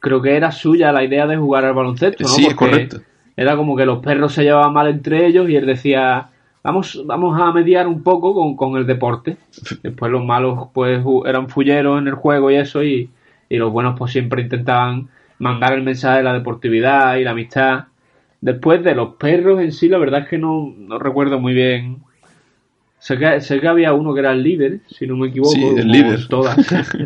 creo 0.00 0.22
que 0.22 0.36
era 0.36 0.52
suya 0.52 0.92
la 0.92 1.04
idea 1.04 1.26
de 1.26 1.36
jugar 1.36 1.64
al 1.64 1.74
baloncesto, 1.74 2.24
¿no? 2.24 2.28
Sí, 2.28 2.46
es 2.46 2.54
Porque 2.54 2.70
correcto. 2.70 3.00
Era 3.36 3.56
como 3.56 3.76
que 3.76 3.84
los 3.84 3.98
perros 3.98 4.32
se 4.32 4.44
llevaban 4.44 4.72
mal 4.72 4.88
entre 4.88 5.26
ellos 5.26 5.48
y 5.48 5.56
él 5.56 5.66
decía, 5.66 6.28
vamos, 6.62 7.02
vamos 7.04 7.40
a 7.40 7.52
mediar 7.52 7.88
un 7.88 8.02
poco 8.02 8.32
con, 8.32 8.56
con 8.56 8.76
el 8.76 8.86
deporte. 8.86 9.36
Después 9.82 10.12
los 10.12 10.24
malos 10.24 10.68
pues 10.72 11.02
eran 11.26 11.48
fulleros 11.48 12.00
en 12.00 12.08
el 12.08 12.14
juego 12.14 12.50
y 12.50 12.56
eso 12.56 12.84
y, 12.84 13.10
y 13.48 13.56
los 13.56 13.72
buenos 13.72 13.98
pues 13.98 14.12
siempre 14.12 14.42
intentaban 14.42 15.08
mandar 15.38 15.72
el 15.72 15.82
mensaje 15.82 16.18
de 16.18 16.22
la 16.22 16.32
deportividad 16.32 17.16
y 17.16 17.24
la 17.24 17.32
amistad. 17.32 17.84
Después 18.44 18.84
de 18.84 18.94
los 18.94 19.14
perros 19.14 19.58
en 19.62 19.72
sí, 19.72 19.88
la 19.88 19.96
verdad 19.96 20.24
es 20.24 20.28
que 20.28 20.36
no, 20.36 20.70
no 20.76 20.98
recuerdo 20.98 21.40
muy 21.40 21.54
bien. 21.54 22.02
Sé 22.98 23.16
que, 23.16 23.40
sé 23.40 23.58
que 23.58 23.68
había 23.68 23.94
uno 23.94 24.12
que 24.12 24.20
era 24.20 24.32
el 24.32 24.42
líder, 24.42 24.80
si 24.86 25.06
no 25.06 25.16
me 25.16 25.28
equivoco. 25.28 25.52
Sí, 25.54 25.64
el 25.64 25.88
líder. 25.88 26.20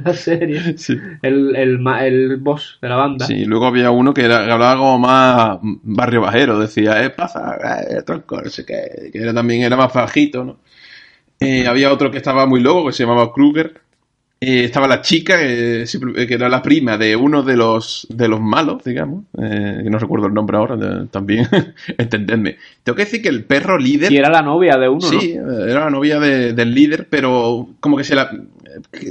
las 0.04 0.18
series. 0.18 0.82
Sí. 0.82 0.96
El, 1.22 1.54
el, 1.54 1.86
el 2.00 2.36
boss 2.38 2.80
de 2.82 2.88
la 2.88 2.96
banda. 2.96 3.24
Sí, 3.24 3.44
luego 3.44 3.66
había 3.66 3.92
uno 3.92 4.12
que, 4.12 4.24
era, 4.24 4.44
que 4.46 4.50
hablaba 4.50 4.78
como 4.78 4.98
más 4.98 5.58
barrio 5.62 6.22
bajero, 6.22 6.58
decía, 6.58 7.04
eh, 7.04 7.10
pasa, 7.10 7.56
eh, 7.88 8.02
tronco, 8.02 8.42
no 8.42 8.50
sé 8.50 8.66
qué, 8.66 9.08
que 9.12 9.18
era, 9.22 9.32
también 9.32 9.62
era 9.62 9.76
más 9.76 9.92
bajito, 9.92 10.42
¿no? 10.42 10.58
Eh, 11.38 11.68
había 11.68 11.92
otro 11.92 12.10
que 12.10 12.16
estaba 12.16 12.46
muy 12.46 12.58
loco, 12.58 12.86
que 12.86 12.92
se 12.94 13.04
llamaba 13.04 13.32
Kruger. 13.32 13.80
Eh, 14.40 14.62
estaba 14.64 14.86
la 14.86 15.00
chica, 15.02 15.38
eh, 15.42 15.84
simple- 15.86 16.24
que 16.26 16.34
era 16.34 16.48
la 16.48 16.62
prima 16.62 16.96
de 16.96 17.16
uno 17.16 17.42
de 17.42 17.56
los, 17.56 18.06
de 18.08 18.28
los 18.28 18.40
malos, 18.40 18.84
digamos. 18.84 19.24
eh, 19.36 19.80
que 19.82 19.90
no 19.90 19.98
recuerdo 19.98 20.28
el 20.28 20.34
nombre 20.34 20.56
ahora, 20.56 20.76
eh, 20.76 21.06
también. 21.10 21.48
Entendedme. 21.98 22.56
Tengo 22.84 22.94
que 22.94 23.04
decir 23.04 23.20
que 23.20 23.28
el 23.30 23.42
perro 23.44 23.78
líder. 23.78 24.12
Y 24.12 24.16
era 24.16 24.30
la 24.30 24.42
novia 24.42 24.76
de 24.76 24.88
uno, 24.88 25.00
Sí, 25.00 25.32
era 25.32 25.84
la 25.86 25.90
novia 25.90 26.20
de- 26.20 26.52
del 26.52 26.72
líder, 26.72 27.08
pero 27.10 27.68
como 27.80 27.96
que 27.96 28.04
se 28.04 28.14
la. 28.14 28.30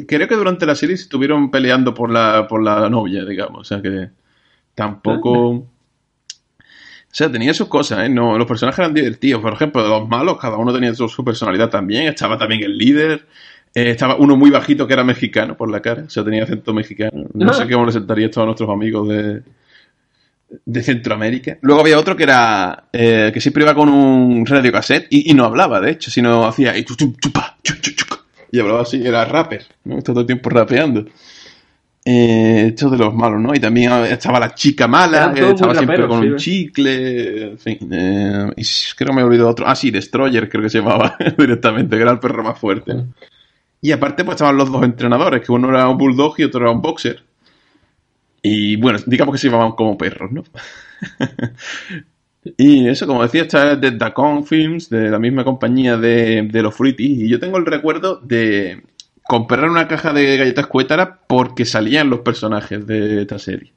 Creo 0.08 0.28
que 0.30 0.36
durante 0.36 0.66
la 0.66 0.76
serie 0.76 0.96
se 0.96 1.04
estuvieron 1.04 1.52
peleando 1.52 1.94
por 1.94 2.10
la, 2.10 2.48
por 2.48 2.64
la 2.64 2.90
novia, 2.90 3.26
digamos. 3.26 3.60
O 3.60 3.64
sea 3.66 3.82
que 3.82 4.08
tampoco. 4.76 5.50
O 5.50 5.66
sea, 7.18 7.32
tenía 7.32 7.54
sus 7.54 7.68
cosas, 7.68 8.06
¿eh? 8.06 8.10
No, 8.10 8.38
los 8.38 8.48
personajes 8.48 8.80
eran 8.80 8.94
divertidos. 8.94 9.42
Por 9.42 9.54
ejemplo, 9.54 9.82
de 9.82 9.90
los 9.90 10.08
malos, 10.08 10.38
cada 10.40 10.58
uno 10.58 10.72
tenía 10.74 10.94
su, 10.94 11.10
su 11.10 11.24
personalidad 11.26 11.70
también. 11.70 12.08
Estaba 12.08 12.38
también 12.38 12.64
el 12.64 12.78
líder. 12.78 13.26
Eh, 13.78 13.92
estaba 13.92 14.16
uno 14.16 14.36
muy 14.36 14.50
bajito 14.50 14.88
que 14.88 14.94
era 14.94 15.04
mexicano 15.04 15.56
por 15.56 15.70
la 15.70 15.82
cara. 15.82 16.04
O 16.08 16.10
sea, 16.10 16.24
tenía 16.24 16.44
acento 16.44 16.74
mexicano. 16.74 17.26
No 17.36 17.54
sé 17.54 17.70
cómo 17.70 17.86
le 17.86 17.92
sentaría 17.92 18.26
esto 18.26 18.42
a 18.42 18.46
nuestros 18.46 18.68
amigos 18.72 19.08
de, 19.08 19.44
de 20.66 20.82
Centroamérica. 20.82 21.60
Luego 21.62 21.82
había 21.82 22.00
otro 22.00 22.16
que 22.16 22.24
era 22.24 22.86
eh, 22.92 23.30
que 23.32 23.40
siempre 23.40 23.62
iba 23.62 23.76
con 23.76 23.88
un 23.90 24.48
radiocassette 24.48 25.06
y, 25.12 25.30
y 25.30 25.34
no 25.36 25.46
hablaba, 25.46 25.80
de 25.80 25.92
hecho, 25.92 26.10
sino 26.10 26.48
hacía 26.48 26.76
y, 26.76 26.86
y 28.52 28.60
hablaba 28.60 28.82
así, 28.82 29.06
era 29.06 29.26
rapper, 29.26 29.68
¿no? 29.84 30.02
todo 30.02 30.22
el 30.22 30.26
tiempo 30.26 30.50
rapeando. 30.50 31.06
Eh, 32.04 32.68
esto 32.70 32.90
de 32.90 32.98
los 32.98 33.14
malos, 33.14 33.40
¿no? 33.42 33.54
Y 33.54 33.60
también 33.60 33.92
estaba 34.06 34.40
la 34.40 34.56
chica 34.56 34.88
mala, 34.88 35.34
que 35.36 35.50
estaba 35.50 35.76
siempre 35.76 36.08
con 36.08 36.22
sí, 36.22 36.26
un 36.28 36.34
¿ves? 36.34 36.42
chicle, 36.42 37.44
en 37.52 37.58
fin. 37.60 37.78
eh, 37.92 38.48
y 38.56 38.64
creo 38.96 39.10
que 39.10 39.14
me 39.14 39.22
he 39.22 39.26
olvidado 39.26 39.50
otro. 39.50 39.68
Ah, 39.68 39.76
sí, 39.76 39.92
Destroyer, 39.92 40.50
creo 40.50 40.64
que 40.64 40.70
se 40.70 40.80
llamaba 40.80 41.16
directamente, 41.38 41.96
que 41.96 42.02
era 42.02 42.12
el 42.12 42.20
perro 42.20 42.44
más 42.44 42.58
fuerte. 42.58 42.94
Y 43.82 43.92
aparte, 43.92 44.24
pues 44.24 44.36
estaban 44.36 44.58
los 44.58 44.72
dos 44.72 44.84
entrenadores, 44.84 45.46
que 45.46 45.52
uno 45.52 45.70
era 45.70 45.88
un 45.88 45.98
bulldog 45.98 46.36
y 46.40 46.44
otro 46.44 46.62
era 46.62 46.72
un 46.72 46.82
boxer. 46.82 47.24
Y 48.42 48.76
bueno, 48.78 49.00
digamos 49.06 49.34
que 49.34 49.40
se 49.40 49.50
llamaban 49.50 49.74
como 49.74 49.98
perros, 49.98 50.32
¿no? 50.32 50.44
y 52.58 52.88
eso, 52.88 53.06
como 53.06 53.24
decía, 53.24 53.44
esta 53.44 53.74
es 53.74 53.82
de 53.82 53.92
Dacon 53.92 54.46
Films, 54.46 54.90
de 54.90 55.10
la 55.10 55.20
misma 55.20 55.44
compañía 55.44 55.98
de, 55.98 56.44
de 56.44 56.62
los 56.62 56.76
Fruities. 56.76 57.20
Y 57.20 57.30
yo 57.30 57.40
tengo 57.40 57.58
el 57.58 57.66
recuerdo 57.66 58.20
de 58.24 58.84
comprar 59.24 59.70
una 59.70 59.88
caja 59.88 60.14
de 60.14 60.38
galletas 60.38 60.68
cuétara 60.68 61.20
porque 61.28 61.66
salían 61.66 62.10
los 62.10 62.22
personajes 62.22 62.86
de 62.88 63.22
esta 63.22 63.38
serie. 63.38 63.74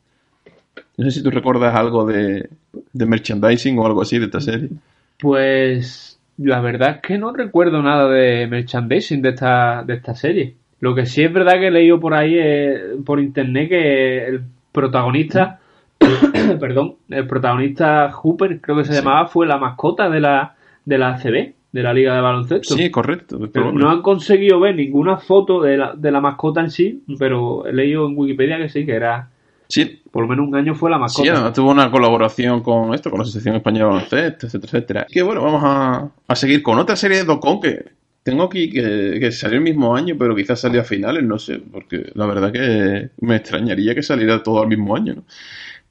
No 0.97 1.05
sé 1.05 1.11
si 1.11 1.23
tú 1.23 1.31
recuerdas 1.31 1.75
algo 1.75 2.05
de, 2.05 2.49
de 2.93 3.07
merchandising 3.07 3.79
o 3.79 3.87
algo 3.87 4.03
así 4.03 4.19
de 4.19 4.27
esta 4.27 4.41
serie. 4.41 4.71
Pues 5.19 6.10
la 6.43 6.61
verdad 6.61 6.97
es 6.97 7.03
que 7.03 7.19
no 7.19 7.33
recuerdo 7.33 7.83
nada 7.83 8.09
de 8.09 8.47
merchandising 8.47 9.23
de 9.23 9.29
esta, 9.31 9.85
de 9.85 9.95
esta 9.95 10.15
serie. 10.15 10.57
Lo 10.81 10.95
que 10.95 11.05
sí 11.07 11.23
es 11.23 11.33
verdad 11.33 11.55
que 11.61 11.67
he 11.67 11.71
leído 11.71 12.01
por 12.01 12.15
ahí, 12.15 12.35
eh, 12.39 12.97
por 13.05 13.21
internet, 13.21 13.69
que 13.69 14.27
el 14.27 14.43
protagonista, 14.73 15.61
perdón, 16.61 16.97
el 17.11 17.27
protagonista 17.27 18.11
Hooper, 18.11 18.61
creo 18.61 18.79
que 18.79 18.85
se 18.85 18.95
llamaba, 18.95 19.27
fue 19.27 19.47
la 19.47 19.59
mascota 19.59 20.09
de 20.09 20.21
la, 20.21 20.55
de 20.87 20.99
la 20.99 21.11
ACB, 21.11 21.53
de 21.73 21.83
la 21.83 21.93
Liga 21.93 22.15
de 22.15 22.21
Baloncesto. 22.21 22.75
Sí, 22.75 22.91
correcto. 22.91 23.39
Pero 23.53 23.73
no 23.73 23.91
han 23.91 24.03
conseguido 24.03 24.59
ver 24.61 24.75
ninguna 24.75 25.19
foto 25.19 25.61
de 25.61 25.77
la, 25.77 25.95
de 25.95 26.11
la 26.11 26.21
mascota 26.21 26.61
en 26.63 26.71
sí, 26.71 27.05
pero 27.19 27.67
he 27.67 27.73
leído 27.73 28.07
en 28.09 28.17
Wikipedia 28.17 28.57
que 28.59 28.69
sí, 28.69 28.87
que 28.87 28.95
era, 28.95 29.30
Sí, 29.71 30.03
por 30.11 30.23
lo 30.25 30.29
menos 30.29 30.47
un 30.49 30.55
año 30.57 30.75
fue 30.75 30.91
la 30.91 30.97
Sí, 30.97 31.01
mascota. 31.03 31.33
además 31.33 31.53
tuvo 31.55 31.71
una 31.71 31.91
colaboración 31.91 32.63
con 32.63 32.93
esto, 32.93 33.09
con 33.11 33.21
la 33.21 33.23
Asociación 33.23 33.55
Española 33.57 33.85
de 33.87 33.91
Baloncesto, 33.93 34.47
etcétera, 34.47 34.69
etcétera. 34.71 35.07
Que 35.11 35.23
bueno, 35.23 35.43
vamos 35.43 35.63
a, 35.65 36.11
a 36.29 36.37
seguir 36.37 36.63
con 36.63 36.79
otra 36.79 36.97
serie 36.97 37.19
de 37.19 37.25
Docon 37.25 37.61
que 37.61 37.85
tengo 38.23 38.43
aquí 38.43 38.69
que, 38.69 39.17
que 39.21 39.33
salió 39.33 39.57
el 39.59 39.65
mismo 39.65 39.97
año, 39.97 40.17
pero 40.19 40.37
quizás 40.37 40.61
salió 40.61 40.81
a 40.83 40.85
finales, 40.85 41.23
no 41.23 41.39
sé, 41.39 41.59
porque 41.73 42.11
la 42.15 42.27
verdad 42.27 42.53
que 42.53 43.11
me 43.25 43.37
extrañaría 43.37 43.95
que 43.95 44.03
saliera 44.03 44.43
todo 44.43 44.61
al 44.61 44.69
mismo 44.69 44.95
año, 44.95 45.15
¿no? 45.15 45.25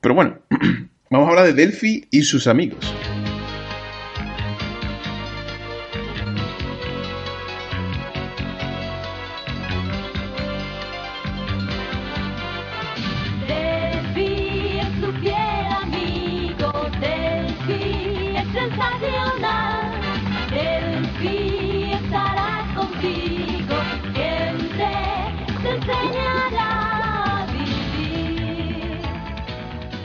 Pero 0.01 0.13
bueno, 0.13 0.37
vamos 1.09 1.27
a 1.27 1.29
hablar 1.31 1.45
de 1.47 1.53
Delphi 1.53 2.05
y 2.11 2.21
sus 2.21 2.45
amigos. 2.47 2.93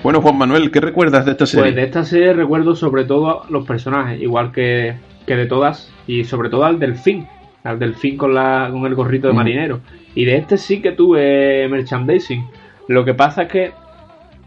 Bueno, 0.04 0.20
Juan 0.20 0.36
Manuel, 0.36 0.70
¿qué 0.70 0.80
recuerdas 0.80 1.24
de 1.24 1.30
esta 1.32 1.46
serie? 1.46 1.64
Pues 1.64 1.74
de 1.76 1.82
esta 1.84 2.04
serie 2.04 2.34
recuerdo 2.34 2.76
sobre 2.76 3.04
todo 3.04 3.44
los 3.48 3.66
personajes, 3.66 4.20
igual 4.20 4.52
que, 4.52 4.96
que 5.26 5.34
de 5.34 5.46
todas, 5.46 5.90
y 6.06 6.24
sobre 6.24 6.50
todo 6.50 6.64
al 6.66 6.78
delfín, 6.78 7.26
al 7.64 7.78
delfín 7.78 8.18
con, 8.18 8.34
la, 8.34 8.68
con 8.70 8.84
el 8.84 8.94
gorrito 8.94 9.28
de 9.28 9.32
Mm. 9.32 9.36
marinero. 9.36 9.80
Y 10.14 10.26
de 10.26 10.36
este 10.36 10.58
sí 10.58 10.82
que 10.82 10.92
tuve 10.92 11.66
merchandising. 11.70 12.44
Lo 12.88 13.02
que 13.06 13.14
pasa 13.14 13.44
es 13.44 13.48
que 13.48 13.72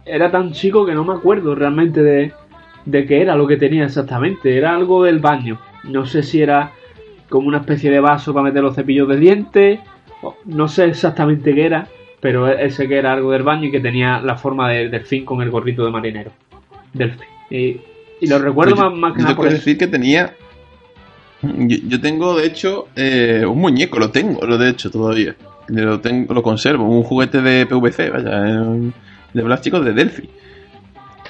era 0.05 0.29
tan 0.29 0.51
chico 0.51 0.85
que 0.85 0.93
no 0.93 1.03
me 1.03 1.13
acuerdo 1.13 1.55
realmente 1.55 2.03
de, 2.03 2.33
de 2.85 3.05
qué 3.07 3.21
era 3.23 3.35
lo 3.35 3.47
que 3.47 3.57
tenía 3.57 3.85
exactamente. 3.85 4.55
Era 4.55 4.75
algo 4.75 5.03
del 5.03 5.17
baño. 5.17 5.57
No 5.83 6.05
sé 6.05 6.21
si 6.21 6.39
era 6.39 6.71
como 7.29 7.47
una 7.47 7.57
especie 7.57 7.89
de 7.89 7.99
vaso 7.99 8.31
para 8.31 8.43
meter 8.45 8.61
los 8.61 8.75
cepillos 8.75 9.09
de 9.09 9.17
dientes. 9.17 9.79
No 10.45 10.67
sé 10.67 10.85
exactamente 10.85 11.53
qué 11.55 11.65
era, 11.65 11.87
pero 12.20 12.47
ese 12.47 12.88
que 12.88 12.97
era 12.97 13.13
algo 13.13 13.32
del 13.32 13.43
baño 13.43 13.65
y 13.65 13.72
que 13.72 13.80
tenía 13.80 14.20
la 14.20 14.36
forma 14.38 14.70
de 14.70 14.89
delfín 14.89 15.26
con 15.26 15.41
el 15.41 15.49
gorrito 15.51 15.86
de 15.86 15.91
marinero. 15.91 16.32
Delfín. 16.93 17.28
Y, 17.49 17.78
y 18.22 18.28
lo 18.28 18.39
recuerdo 18.39 18.76
Pues 18.76 18.86
yo- 18.89 18.91
más, 18.95 19.13
que 19.13 19.20
yo 19.20 19.24
nada 19.26 19.36
por 19.36 19.47
eso. 19.47 19.55
decir 19.57 19.78
que 19.78 19.88
tenía. 19.88 20.34
Yo, 21.43 21.78
yo 21.88 22.01
tengo, 22.01 22.36
de 22.36 22.47
hecho, 22.47 22.88
eh, 22.95 23.43
un 23.47 23.59
muñeco, 23.59 23.99
lo 23.99 24.09
tengo, 24.09 24.45
lo 24.45 24.57
de 24.57 24.72
hecho, 24.72 24.89
todavía. 24.89 25.36
Lo, 25.68 25.99
tengo, 25.99 26.34
lo 26.34 26.41
conservo, 26.41 26.86
un 26.89 27.03
juguete 27.03 27.41
de 27.41 27.65
PVC, 27.65 28.09
vaya, 28.09 28.47
eh, 28.47 28.91
de 29.34 29.43
plástico 29.43 29.80
de 29.82 29.93
Delphi. 29.93 30.30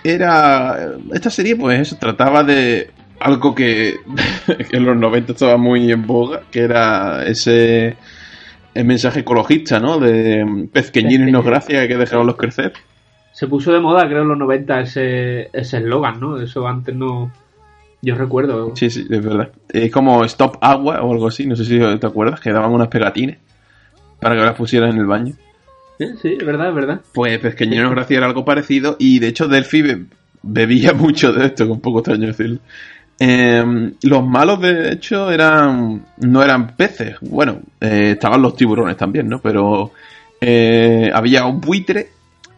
Era. 0.04 0.94
Esta 1.14 1.30
serie, 1.30 1.56
pues 1.56 1.80
eso, 1.82 1.98
trataba 2.00 2.44
de 2.44 2.92
algo 3.20 3.54
que, 3.56 3.96
que 4.70 4.78
en 4.78 4.86
los 4.86 4.96
90 4.96 5.34
estaba 5.34 5.58
muy 5.58 5.92
en 5.92 6.06
boga, 6.08 6.44
que 6.52 6.60
era 6.62 7.26
ese. 7.26 7.98
El 8.78 8.86
mensaje 8.86 9.21
ecologista, 9.21 9.80
¿no? 9.80 9.99
De 9.99 10.67
pezqueñines 10.71 11.32
no 11.32 11.41
gracias, 11.43 11.82
hay 11.82 11.88
que 11.88 11.97
dejarlos 11.97 12.36
crecer. 12.36 12.73
Se 13.34 13.47
puso 13.47 13.71
de 13.73 13.80
moda, 13.80 14.07
creo, 14.07 14.21
en 14.23 14.28
los 14.30 14.38
90 14.38 14.82
ese 14.82 15.49
ese 15.53 15.78
eslogan, 15.78 16.19
¿no? 16.19 16.39
Eso 16.39 16.67
antes 16.67 16.95
no. 16.95 17.32
Yo 18.01 18.15
recuerdo. 18.15 18.75
Sí, 18.75 18.89
sí, 18.89 19.07
es 19.09 19.23
verdad. 19.23 19.49
Es 19.69 19.91
como 19.91 20.23
Stop 20.25 20.57
Agua 20.61 21.01
o 21.01 21.11
algo 21.11 21.28
así, 21.28 21.45
no 21.47 21.55
sé 21.55 21.65
si 21.65 21.80
te 21.80 22.07
acuerdas, 22.07 22.39
que 22.39 22.51
daban 22.51 22.71
unas 22.71 22.88
pegatines 22.89 23.38
para 24.19 24.36
que 24.36 24.41
las 24.41 24.55
pusieras 24.55 24.93
en 24.93 24.99
el 24.99 25.07
baño. 25.07 25.34
Sí, 25.97 26.05
sí, 26.21 26.38
es 26.39 26.45
verdad, 26.45 26.69
es 26.69 26.75
verdad. 26.75 27.01
Pues 27.13 27.39
Pesqueñinos 27.39 27.89
Gracia 27.91 28.17
era 28.17 28.28
algo 28.28 28.45
parecido 28.45 28.95
y 28.99 29.17
de 29.17 29.28
hecho 29.30 29.47
Delphi 29.47 29.82
be- 29.82 30.05
bebía 30.43 30.93
mucho 30.93 31.34
de 31.34 31.47
esto, 31.47 31.65
que 31.65 31.71
es 31.71 31.75
un 31.75 31.82
poco 31.82 31.99
extraño 31.99 32.28
decirlo. 32.28 32.59
Eh, 33.20 33.91
los 34.03 34.26
malos, 34.28 34.61
de 34.61 34.91
hecho, 34.93 35.32
eran 35.32 36.05
no 36.18 36.43
eran 36.43 36.76
peces. 36.76 37.15
Bueno, 37.22 37.59
eh, 37.82 38.11
estaban 38.13 38.41
los 38.41 38.55
tiburones 38.55 38.95
también, 38.97 39.28
¿no? 39.28 39.39
Pero 39.41 39.91
eh, 40.39 41.09
había 41.13 41.45
un 41.45 41.59
buitre 41.59 42.09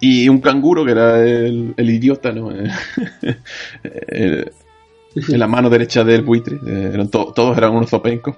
y 0.01 0.27
un 0.29 0.41
canguro 0.41 0.83
que 0.85 0.91
era 0.91 1.19
el, 1.21 1.73
el 1.77 1.89
idiota, 1.89 2.31
¿no? 2.31 2.51
El- 4.07 4.51
en 5.15 5.39
la 5.39 5.47
mano 5.47 5.69
derecha 5.69 6.03
del 6.03 6.21
buitre. 6.23 6.57
eh, 6.67 6.91
eran 6.93 7.09
to- 7.09 7.33
todos 7.35 7.57
eran 7.57 7.73
unos 7.75 7.89
zopencos. 7.89 8.35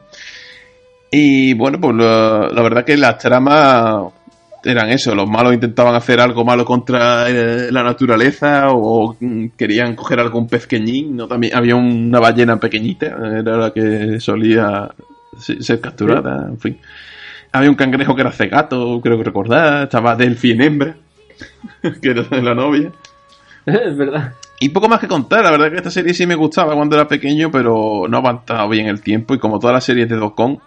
Y 1.11 1.53
bueno, 1.55 1.79
pues 1.81 1.95
la, 1.95 2.49
la 2.53 2.61
verdad 2.61 2.85
que 2.85 2.95
las 2.97 3.17
tramas 3.17 4.13
eran 4.63 4.89
eso. 4.89 5.13
Los 5.15 5.29
malos 5.29 5.53
intentaban 5.53 5.95
hacer 5.95 6.19
algo 6.19 6.43
malo 6.45 6.65
contra 6.65 7.29
eh, 7.29 7.71
la 7.71 7.83
naturaleza 7.83 8.67
o 8.71 9.15
querían 9.57 9.95
coger 9.95 10.19
algún 10.19 10.47
pezqueñín. 10.47 11.15
¿no? 11.17 11.27
También 11.27 11.55
había 11.55 11.75
una 11.75 12.19
ballena 12.19 12.57
pequeñita, 12.59 13.07
era 13.07 13.57
la 13.57 13.71
que 13.73 14.19
solía 14.19 14.89
se- 15.37 15.61
ser 15.61 15.79
capturada, 15.81 16.47
en 16.49 16.59
fin. 16.59 16.77
Había 17.53 17.69
un 17.69 17.75
cangrejo 17.75 18.15
que 18.15 18.21
era 18.21 18.31
cegato, 18.31 18.99
creo 19.01 19.17
que 19.17 19.23
recordar. 19.25 19.83
Estaba 19.83 20.15
Delphi 20.15 20.51
en 20.51 20.61
hembra, 20.61 20.95
que 22.01 22.09
era 22.11 22.23
la 22.41 22.53
novia. 22.55 22.91
es 23.65 23.97
verdad. 23.97 24.33
Y 24.59 24.69
poco 24.69 24.87
más 24.87 24.99
que 24.99 25.07
contar, 25.07 25.43
la 25.43 25.49
verdad 25.51 25.71
que 25.71 25.77
esta 25.77 25.89
serie 25.89 26.13
sí 26.13 26.27
me 26.27 26.35
gustaba 26.35 26.75
cuando 26.75 26.95
era 26.95 27.07
pequeño, 27.07 27.49
pero 27.51 28.03
no 28.07 28.17
ha 28.17 28.19
avanzado 28.19 28.69
bien 28.69 28.85
el 28.87 29.01
tiempo 29.01 29.33
y 29.33 29.39
como 29.39 29.57
todas 29.59 29.73
las 29.73 29.83
series 29.83 30.07
de 30.07 30.15
Docon, 30.17 30.59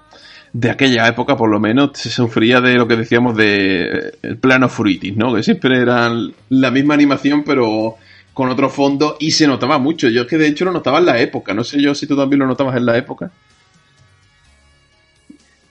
de 0.54 0.70
aquella 0.70 1.06
época 1.08 1.36
por 1.36 1.50
lo 1.50 1.58
menos, 1.58 1.90
se 1.94 2.08
sufría 2.10 2.60
de 2.62 2.74
lo 2.76 2.86
que 2.88 2.94
decíamos 2.96 3.36
de 3.36 3.82
eh, 3.82 4.12
el 4.22 4.38
plano 4.38 4.68
fruitis, 4.68 5.16
¿no? 5.16 5.34
Que 5.34 5.42
siempre 5.42 5.78
eran 5.78 6.32
la 6.48 6.70
misma 6.70 6.94
animación 6.94 7.42
pero 7.44 7.96
con 8.32 8.48
otro 8.48 8.68
fondo 8.70 9.16
y 9.18 9.32
se 9.32 9.46
notaba 9.48 9.78
mucho. 9.78 10.08
Yo 10.08 10.22
es 10.22 10.28
que 10.28 10.38
de 10.38 10.46
hecho 10.48 10.64
lo 10.64 10.70
notaba 10.72 10.98
en 11.00 11.06
la 11.06 11.18
época, 11.20 11.52
no 11.54 11.64
sé 11.64 11.82
yo 11.82 11.94
si 11.94 12.06
tú 12.06 12.16
también 12.16 12.38
lo 12.40 12.46
notabas 12.46 12.76
en 12.76 12.86
la 12.86 12.96
época. 12.96 13.30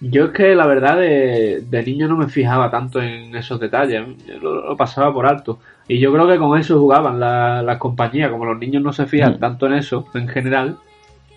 Yo 0.02 0.26
es 0.26 0.32
que 0.32 0.54
la 0.54 0.68
verdad 0.68 0.98
de, 0.98 1.64
de 1.70 1.84
niño 1.84 2.10
no 2.10 2.18
me 2.18 2.28
fijaba 2.28 2.70
tanto 2.70 3.02
en 3.02 3.34
esos 3.38 3.58
detalles, 3.60 4.04
lo, 4.42 4.68
lo 4.70 4.76
pasaba 4.76 5.14
por 5.14 5.26
alto. 5.26 5.60
Y 5.88 6.00
yo 6.00 6.12
creo 6.12 6.28
que 6.28 6.38
con 6.38 6.60
eso 6.60 6.78
jugaban 6.78 7.20
la- 7.22 7.62
las 7.64 7.78
compañías, 7.78 8.30
como 8.30 8.44
los 8.46 8.60
niños 8.60 8.84
no 8.84 8.92
se 8.92 9.06
fijan 9.06 9.36
Mm. 9.36 9.40
tanto 9.40 9.68
en 9.68 9.74
eso 9.76 10.06
en 10.14 10.28
general, 10.28 10.78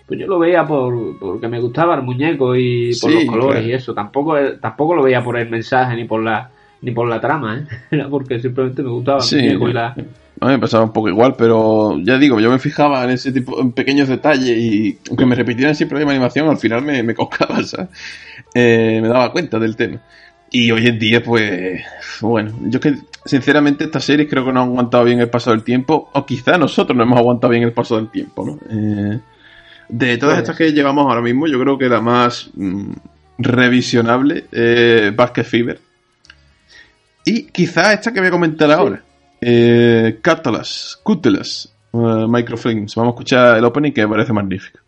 pues 0.07 0.19
yo 0.19 0.27
lo 0.27 0.39
veía 0.39 0.65
por 0.65 1.19
porque 1.19 1.47
me 1.47 1.59
gustaba 1.59 1.95
el 1.95 2.01
muñeco 2.01 2.55
y 2.55 2.91
por 2.99 3.11
Sí, 3.11 3.15
los 3.17 3.25
colores 3.25 3.53
claro. 3.57 3.67
y 3.67 3.73
eso. 3.73 3.93
Tampoco 3.93 4.35
tampoco 4.61 4.95
lo 4.95 5.03
veía 5.03 5.23
por 5.23 5.37
el 5.37 5.49
mensaje 5.49 5.95
ni 5.95 6.05
por 6.05 6.23
la 6.23 6.49
ni 6.81 6.91
por 6.91 7.07
la 7.07 7.19
trama, 7.19 7.57
¿eh? 7.57 7.67
Era 7.91 8.07
porque 8.07 8.39
simplemente 8.39 8.81
me 8.83 8.89
gustaba 8.89 9.17
el 9.17 9.23
Sí, 9.23 9.35
muñeco 9.35 9.69
y 9.69 9.73
la... 9.73 9.87
a 9.89 9.95
mí 9.97 10.51
me 10.51 10.59
pasaba 10.59 10.83
un 10.83 10.93
poco 10.93 11.09
igual, 11.09 11.35
pero 11.37 11.97
ya 11.99 12.17
digo, 12.17 12.39
yo 12.39 12.49
me 12.51 12.59
fijaba 12.59 13.03
en 13.03 13.09
ese 13.09 13.31
tipo, 13.31 13.59
en 13.59 13.71
pequeños 13.71 14.07
detalles 14.07 14.57
y 14.57 14.97
aunque 15.09 15.25
me 15.25 15.35
repitieran 15.35 15.75
siempre 15.75 15.97
la 15.97 16.05
misma 16.05 16.13
animación, 16.13 16.47
al 16.49 16.57
final 16.57 16.83
me, 16.83 17.01
me 17.03 17.13
coscaba, 17.15 17.61
¿sabes? 17.63 17.89
Eh, 18.53 18.99
me 19.01 19.07
daba 19.07 19.31
cuenta 19.31 19.59
del 19.59 19.75
tema. 19.75 19.99
Y 20.49 20.71
hoy 20.71 20.87
en 20.87 20.97
día, 20.97 21.21
pues, 21.21 21.81
bueno, 22.21 22.53
yo 22.67 22.79
que 22.79 22.93
sinceramente 23.25 23.83
estas 23.83 24.05
series 24.05 24.29
creo 24.29 24.45
que 24.45 24.53
no 24.53 24.61
han 24.61 24.69
aguantado 24.69 25.03
bien 25.03 25.19
el 25.19 25.29
paso 25.29 25.51
del 25.51 25.63
tiempo, 25.63 26.09
o 26.13 26.25
quizá 26.25 26.57
nosotros 26.57 26.95
no 26.95 27.03
hemos 27.03 27.19
aguantado 27.19 27.51
bien 27.51 27.63
el 27.63 27.73
paso 27.73 27.97
del 27.97 28.09
tiempo, 28.09 28.45
¿no? 28.45 28.57
Eh, 28.69 29.19
de 29.89 30.17
todas 30.17 30.37
estas 30.37 30.57
que 30.57 30.71
llevamos 30.73 31.05
ahora 31.07 31.21
mismo, 31.21 31.47
yo 31.47 31.59
creo 31.59 31.77
que 31.77 31.89
la 31.89 32.01
más 32.01 32.49
mm, 32.55 32.91
revisionable 33.37 34.45
es 34.51 35.15
Basket 35.15 35.43
Fever. 35.43 35.79
Y 37.25 37.43
quizá 37.43 37.93
esta 37.93 38.13
que 38.13 38.19
voy 38.19 38.29
a 38.29 38.31
comentar 38.31 38.71
ahora. 38.71 39.03
Eh, 39.41 40.19
Catalas, 40.21 40.99
Cutelas, 41.03 41.73
eh, 41.93 42.25
Microfilms. 42.27 42.95
Vamos 42.95 43.11
a 43.11 43.15
escuchar 43.15 43.57
el 43.57 43.65
opening 43.65 43.91
que 43.91 44.01
me 44.01 44.13
parece 44.13 44.33
magnífico. 44.33 44.79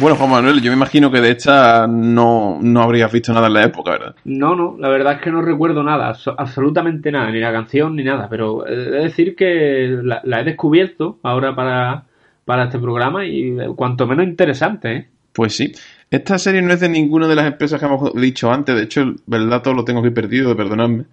Bueno, 0.00 0.16
Juan 0.16 0.30
Manuel, 0.30 0.60
yo 0.62 0.70
me 0.70 0.76
imagino 0.76 1.10
que 1.10 1.20
de 1.20 1.30
esta 1.30 1.86
no, 1.86 2.58
no 2.62 2.82
habrías 2.82 3.12
visto 3.12 3.32
nada 3.32 3.48
en 3.48 3.52
la 3.54 3.64
época, 3.64 3.90
¿verdad? 3.92 4.14
No, 4.24 4.54
no, 4.56 4.76
la 4.78 4.88
verdad 4.88 5.14
es 5.14 5.20
que 5.20 5.30
no 5.30 5.42
recuerdo 5.42 5.82
nada, 5.82 6.14
so- 6.14 6.34
absolutamente 6.38 7.12
nada, 7.12 7.30
ni 7.30 7.38
la 7.40 7.52
canción 7.52 7.96
ni 7.96 8.04
nada, 8.04 8.28
pero 8.30 8.66
he 8.66 8.74
de 8.76 8.90
decir 9.02 9.36
que 9.36 9.98
la, 10.02 10.20
la 10.24 10.40
he 10.40 10.44
descubierto 10.44 11.18
ahora 11.22 11.54
para, 11.54 12.04
para 12.44 12.64
este 12.64 12.78
programa 12.78 13.26
y 13.26 13.50
eh, 13.60 13.68
cuanto 13.76 14.06
menos 14.06 14.24
interesante, 14.26 14.92
¿eh? 14.96 15.08
Pues 15.32 15.54
sí. 15.56 15.72
Esta 16.10 16.38
serie 16.38 16.60
no 16.62 16.72
es 16.72 16.80
de 16.80 16.88
ninguna 16.88 17.28
de 17.28 17.36
las 17.36 17.46
empresas 17.46 17.78
que 17.78 17.86
hemos 17.86 18.12
dicho 18.14 18.50
antes. 18.50 18.74
De 18.74 18.82
hecho, 18.82 19.02
el 19.02 19.16
el 19.30 19.48
dato 19.48 19.72
lo 19.72 19.84
tengo 19.84 20.00
aquí 20.00 20.10
perdido, 20.10 20.56
perdonadme. 20.56 21.04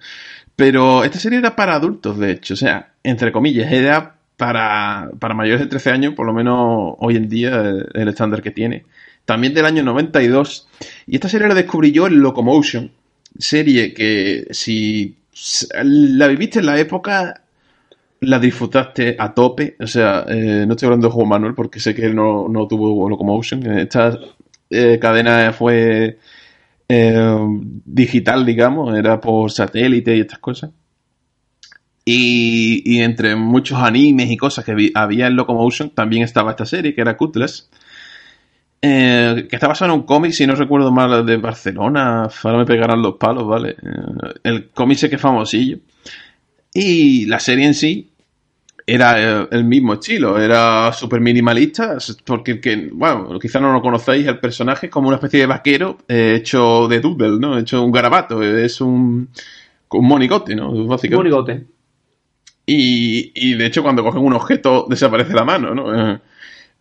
Pero 0.56 1.04
esta 1.04 1.20
serie 1.20 1.38
era 1.38 1.56
para 1.56 1.76
adultos, 1.76 2.18
de 2.18 2.32
hecho. 2.32 2.56
O 2.56 2.58
sea, 2.58 2.94
entre 3.04 3.32
comillas, 3.32 3.72
era 3.72 4.16
para, 4.38 5.10
para 5.20 5.34
mayores 5.34 5.62
de 5.62 5.68
13 5.68 5.92
años, 5.92 6.14
por 6.14 6.26
lo 6.26 6.34
menos 6.34 6.96
hoy 7.00 7.16
en 7.16 7.28
día, 7.28 7.74
el 7.94 8.08
estándar 8.08 8.42
que 8.42 8.52
tiene. 8.52 8.86
También 9.26 9.54
del 9.54 9.66
año 9.66 9.84
92. 9.84 10.70
Y 11.08 11.16
esta 11.16 11.28
serie 11.28 11.50
la 11.50 11.56
descubrí 11.56 11.92
yo 11.92 12.08
en 12.08 12.22
Locomotion. 12.22 12.92
Serie 13.38 13.94
que 13.94 14.48
si 14.52 15.18
la 15.84 16.28
viviste 16.28 16.60
en 16.60 16.66
la 16.66 16.80
época, 16.80 17.42
la 18.22 18.40
disfrutaste 18.40 19.16
a 19.20 19.34
tope. 19.34 19.76
O 19.80 19.88
sea, 19.88 20.24
eh, 20.30 20.64
no 20.66 20.74
estoy 20.74 20.88
hablando 20.88 21.08
de 21.08 21.14
Juan 21.14 21.28
Manuel 21.28 21.56
porque 21.56 21.80
sé 21.80 21.94
que 21.94 22.06
él 22.06 22.16
no, 22.16 22.48
no 22.48 22.68
tuvo 22.68 23.10
Locomotion. 23.10 23.66
Esta 23.78 24.18
eh, 24.70 24.98
cadena 25.00 25.52
fue 25.52 26.18
eh, 26.88 27.38
digital, 27.86 28.46
digamos, 28.46 28.98
era 28.98 29.20
por 29.20 29.52
satélite 29.52 30.16
y 30.16 30.22
estas 30.22 30.40
cosas. 30.40 30.72
Y, 32.10 32.84
y 32.86 33.02
entre 33.02 33.36
muchos 33.36 33.78
animes 33.80 34.32
y 34.32 34.38
cosas 34.38 34.64
que 34.64 34.74
vi- 34.74 34.92
había 34.96 35.28
en 35.28 35.36
Locomotion, 35.36 35.90
también 35.90 36.24
estaba 36.24 36.52
esta 36.52 36.66
serie, 36.66 36.96
que 36.96 37.02
era 37.02 37.18
Cutlass. 37.18 37.70
eh, 38.82 39.48
que 39.50 39.56
está 39.56 39.68
basado 39.68 39.94
en 39.94 40.00
un 40.00 40.06
cómic, 40.06 40.32
si 40.32 40.46
no 40.46 40.56
recuerdo 40.56 40.92
mal, 40.92 41.26
de 41.26 41.38
Barcelona. 41.38 42.30
Ahora 42.44 42.58
me 42.60 42.66
pegarán 42.66 43.02
los 43.02 43.16
palos, 43.16 43.46
¿vale? 43.48 43.72
Eh, 43.72 44.34
el 44.44 44.70
cómic 44.70 44.98
sé 44.98 45.10
que 45.10 45.16
es 45.16 45.22
famosillo. 45.22 45.80
Y 46.74 47.26
la 47.26 47.40
serie 47.40 47.66
en 47.66 47.74
sí 47.74 48.12
era 48.86 49.42
eh, 49.44 49.48
el 49.52 49.66
mismo 49.66 49.94
estilo, 49.96 50.40
era 50.40 50.94
súper 50.94 51.20
minimalista, 51.22 51.98
porque, 52.26 52.62
que, 52.62 52.90
bueno, 52.94 53.38
quizá 53.40 53.60
no 53.60 53.74
lo 53.74 53.82
conocéis, 53.82 54.28
el 54.28 54.40
personaje 54.40 54.86
es 54.88 54.92
como 54.92 55.08
una 55.10 55.18
especie 55.18 55.40
de 55.42 55.46
vaquero 55.48 55.98
hecho 56.08 56.88
de 56.88 57.00
doodle, 57.02 57.40
¿no? 57.40 57.58
Hecho 57.58 57.84
un 57.84 57.92
garabato, 57.92 58.42
es 58.44 58.80
un, 58.80 59.30
un 59.92 60.08
monigote, 60.08 60.56
¿no? 60.56 60.72
Básicamente. 60.86 61.32
Monigote. 61.32 61.66
Y, 62.68 63.32
y 63.36 63.56
de 63.56 63.66
hecho 63.66 63.82
cuando 63.84 64.04
cogen 64.04 64.24
un 64.24 64.34
objeto 64.34 64.86
desaparece 64.90 65.34
la 65.34 65.46
mano, 65.46 65.74
¿no? 65.74 66.12
Eh, 66.14 66.20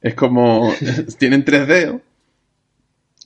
Es 0.03 0.15
como, 0.15 0.73
tienen 1.19 1.45
tres 1.45 1.69
dedos, 1.69 2.03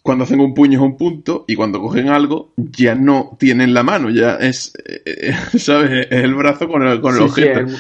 cuando 0.03 0.25
hacen 0.25 0.41
un 0.41 0.55
puño 0.55 0.79
es 0.79 0.85
un 0.85 0.97
punto 0.97 1.45
y 1.47 1.55
cuando 1.57 1.81
cogen 1.81 2.09
algo 2.09 2.53
ya 2.57 2.95
no 2.95 3.37
tienen 3.39 3.75
la 3.75 3.83
mano, 3.83 4.09
ya 4.11 4.37
es, 4.37 4.73
eh, 4.87 5.03
eh, 5.05 5.35
¿sabes? 5.59 6.07
Es 6.11 6.25
el 6.25 6.35
brazo 6.35 6.69
con 6.69 6.83
el, 6.87 7.01
con 7.01 7.15
el 7.15 7.21
Sí, 7.21 7.29
sí, 7.29 7.43
objeto. 7.43 7.61
el- 7.61 7.77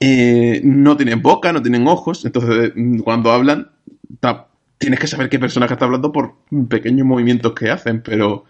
Eh, 0.00 0.60
no 0.64 0.96
tienen 0.98 1.22
boca, 1.22 1.52
no 1.52 1.62
tienen 1.62 1.86
ojos, 1.88 2.24
entonces 2.26 2.72
mm, 2.76 2.98
cuando 3.00 3.32
hablan 3.32 3.70
ta- 4.20 4.48
tienes 4.78 5.00
que 5.00 5.06
saber 5.06 5.30
qué 5.30 5.38
personaje 5.38 5.72
está 5.74 5.86
hablando 5.86 6.12
por 6.12 6.34
pequeños 6.68 7.06
movimientos 7.06 7.54
que 7.54 7.70
hacen, 7.70 8.02
pero 8.02 8.44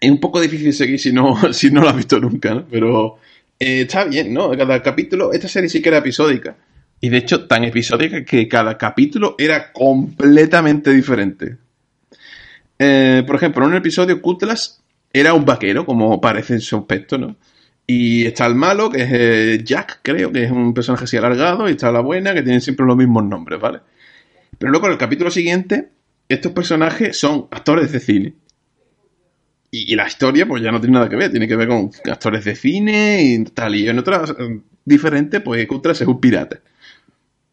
es 0.00 0.10
un 0.10 0.20
poco 0.20 0.40
difícil 0.40 0.72
seguir 0.72 0.98
si 1.00 1.12
no, 1.12 1.36
si 1.52 1.70
no 1.70 1.80
lo 1.82 1.88
has 1.88 1.96
visto 1.96 2.18
nunca, 2.20 2.54
¿no? 2.54 2.66
Pero 2.70 3.16
eh, 3.58 3.82
está 3.82 4.04
bien, 4.04 4.32
¿no? 4.32 4.50
Cada 4.56 4.82
capítulo, 4.82 5.32
esta 5.32 5.48
serie 5.48 5.68
sí 5.68 5.82
que 5.82 5.88
era 5.88 5.98
episódica. 5.98 6.56
Y 7.00 7.08
de 7.08 7.18
hecho, 7.18 7.46
tan 7.46 7.64
episódica 7.64 8.24
que 8.24 8.48
cada 8.48 8.76
capítulo 8.76 9.34
era 9.38 9.72
completamente 9.72 10.92
diferente. 10.92 11.56
Eh, 12.78 13.22
por 13.26 13.36
ejemplo, 13.36 13.64
en 13.64 13.70
un 13.70 13.76
episodio, 13.76 14.20
Cutlass 14.20 14.82
era 15.12 15.34
un 15.34 15.44
vaquero, 15.44 15.84
como 15.86 16.20
parece 16.20 16.54
en 16.54 16.60
su 16.60 16.76
aspecto, 16.76 17.18
¿no? 17.18 17.36
Y 17.86 18.26
está 18.26 18.46
el 18.46 18.54
malo, 18.54 18.90
que 18.90 19.02
es 19.02 19.10
eh, 19.12 19.60
Jack, 19.64 20.00
creo, 20.02 20.30
que 20.30 20.44
es 20.44 20.50
un 20.50 20.74
personaje 20.74 21.04
así 21.04 21.16
alargado, 21.16 21.68
y 21.68 21.72
está 21.72 21.90
la 21.90 22.00
buena, 22.00 22.34
que 22.34 22.42
tienen 22.42 22.60
siempre 22.60 22.84
los 22.84 22.96
mismos 22.96 23.24
nombres, 23.24 23.60
¿vale? 23.60 23.80
Pero 24.58 24.70
luego 24.70 24.86
en 24.86 24.92
el 24.92 24.98
capítulo 24.98 25.30
siguiente, 25.30 25.88
estos 26.28 26.52
personajes 26.52 27.16
son 27.16 27.48
actores 27.50 27.90
de 27.92 28.00
cine. 28.00 28.34
Y, 29.70 29.92
y 29.92 29.96
la 29.96 30.06
historia, 30.06 30.46
pues 30.46 30.62
ya 30.62 30.72
no 30.72 30.80
tiene 30.80 30.94
nada 30.94 31.08
que 31.08 31.16
ver, 31.16 31.30
tiene 31.30 31.46
que 31.46 31.56
ver 31.56 31.68
con 31.68 31.90
actores 32.10 32.44
de 32.44 32.54
cine 32.54 33.22
y 33.22 33.44
tal. 33.44 33.74
Y 33.74 33.88
en 33.88 33.98
otras 33.98 34.30
eh, 34.38 34.60
diferentes, 34.84 35.40
pues 35.42 35.66
Cutlass 35.66 36.00
es 36.00 36.08
un 36.08 36.20
pirata. 36.20 36.58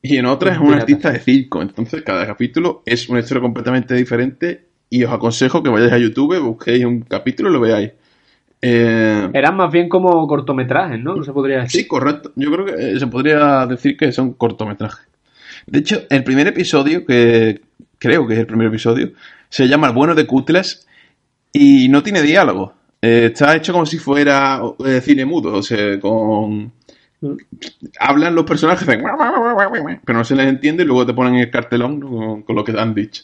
Y 0.01 0.18
en 0.18 0.26
otras 0.28 0.55
es 0.55 0.61
un 0.61 0.74
artista 0.74 1.11
de 1.11 1.20
circo. 1.20 1.61
Entonces, 1.61 2.03
cada 2.03 2.26
capítulo 2.26 2.84
es 2.86 3.09
una 3.09 3.20
historia 3.20 3.41
completamente 3.41 3.95
diferente. 3.95 4.66
Y 4.89 5.03
os 5.03 5.11
aconsejo 5.11 5.63
que 5.63 5.70
vayáis 5.70 5.93
a 5.93 5.97
YouTube, 5.97 6.39
busquéis 6.39 6.86
un 6.86 7.01
capítulo 7.01 7.49
y 7.49 7.53
lo 7.53 7.59
veáis. 7.59 7.91
Eh, 8.61 9.30
Eran 9.34 9.57
más 9.57 9.72
bien 9.72 9.89
como 9.89 10.28
cortometrajes, 10.28 10.99
¿no? 10.99 11.24
Se 11.24 11.34
podría 11.34 11.61
decir. 11.61 11.82
Sí, 11.82 11.88
correcto. 11.88 12.32
Yo 12.36 12.51
creo 12.51 12.66
que 12.66 12.91
eh, 12.91 12.99
se 12.99 13.07
podría 13.07 13.66
decir 13.66 13.97
que 13.97 14.11
son 14.11 14.34
cortometrajes. 14.34 15.07
De 15.66 15.80
hecho, 15.80 16.03
el 16.09 16.24
primer 16.24 16.47
episodio, 16.47 17.05
que 17.05 17.61
creo 17.97 18.28
que 18.28 18.36
es 18.36 18.39
el 18.39 18.45
primer 18.45 18.68
episodio, 18.68 19.11
se 19.49 19.68
llama 19.68 19.88
El 19.88 19.93
bueno 19.93 20.13
de 20.16 20.28
Cutlass 20.28 20.86
y 21.58 21.88
no 21.88 22.03
tiene 22.03 22.22
diálogo. 22.22 22.74
Eh, 23.01 23.28
está 23.32 23.56
hecho 23.56 23.72
como 23.72 23.86
si 23.86 23.97
fuera 23.97 24.62
eh, 24.86 24.99
cine 25.01 25.26
mudo, 25.26 25.53
o 25.53 25.64
sea, 25.64 25.99
con, 25.99 26.72
hablan 27.99 28.36
los 28.36 28.45
personajes, 28.45 28.86
pero 28.86 30.18
no 30.18 30.24
se 30.26 30.36
les 30.36 30.47
entiende 30.47 30.84
y 30.84 30.86
luego 30.86 31.06
te 31.06 31.14
ponen 31.14 31.36
el 31.36 31.49
cartelón 31.49 32.01
con, 32.01 32.41
con 32.43 32.56
lo 32.56 32.64
que 32.64 32.78
han 32.78 32.93
dicho. 32.93 33.24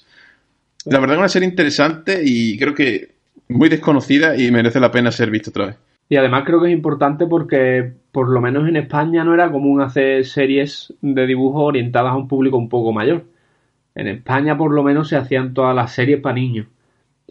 La 0.86 1.00
verdad 1.00 1.16
es 1.16 1.20
una 1.20 1.30
serie 1.30 1.50
interesante 1.50 2.22
y 2.24 2.58
creo 2.58 2.74
que 2.74 3.16
muy 3.50 3.68
desconocida 3.68 4.38
y 4.38 4.50
merece 4.50 4.80
la 4.80 4.92
pena 4.92 5.12
ser 5.12 5.30
vista 5.30 5.50
otra 5.50 5.66
vez. 5.68 5.78
Y 6.08 6.16
además 6.16 6.44
creo 6.46 6.62
que 6.62 6.68
es 6.68 6.74
importante 6.74 7.26
porque, 7.26 7.92
por 8.12 8.30
lo 8.30 8.40
menos 8.40 8.68
en 8.68 8.78
España, 8.78 9.24
no 9.24 9.34
era 9.34 9.52
común 9.52 9.82
hacer 9.82 10.26
series 10.26 10.94
de 11.02 11.26
dibujo 11.26 11.64
orientadas 11.64 12.14
a 12.14 12.18
un 12.18 12.28
público 12.28 12.58
un 12.58 12.70
poco 12.70 12.92
mayor. 12.92 13.26
En 13.96 14.08
España, 14.08 14.58
por 14.58 14.74
lo 14.74 14.84
menos, 14.84 15.10
se 15.10 15.18
hacían 15.18 15.54
todas 15.54 15.76
las 15.76 15.92
series 15.92 16.22
para 16.22 16.36
niños. 16.36 16.68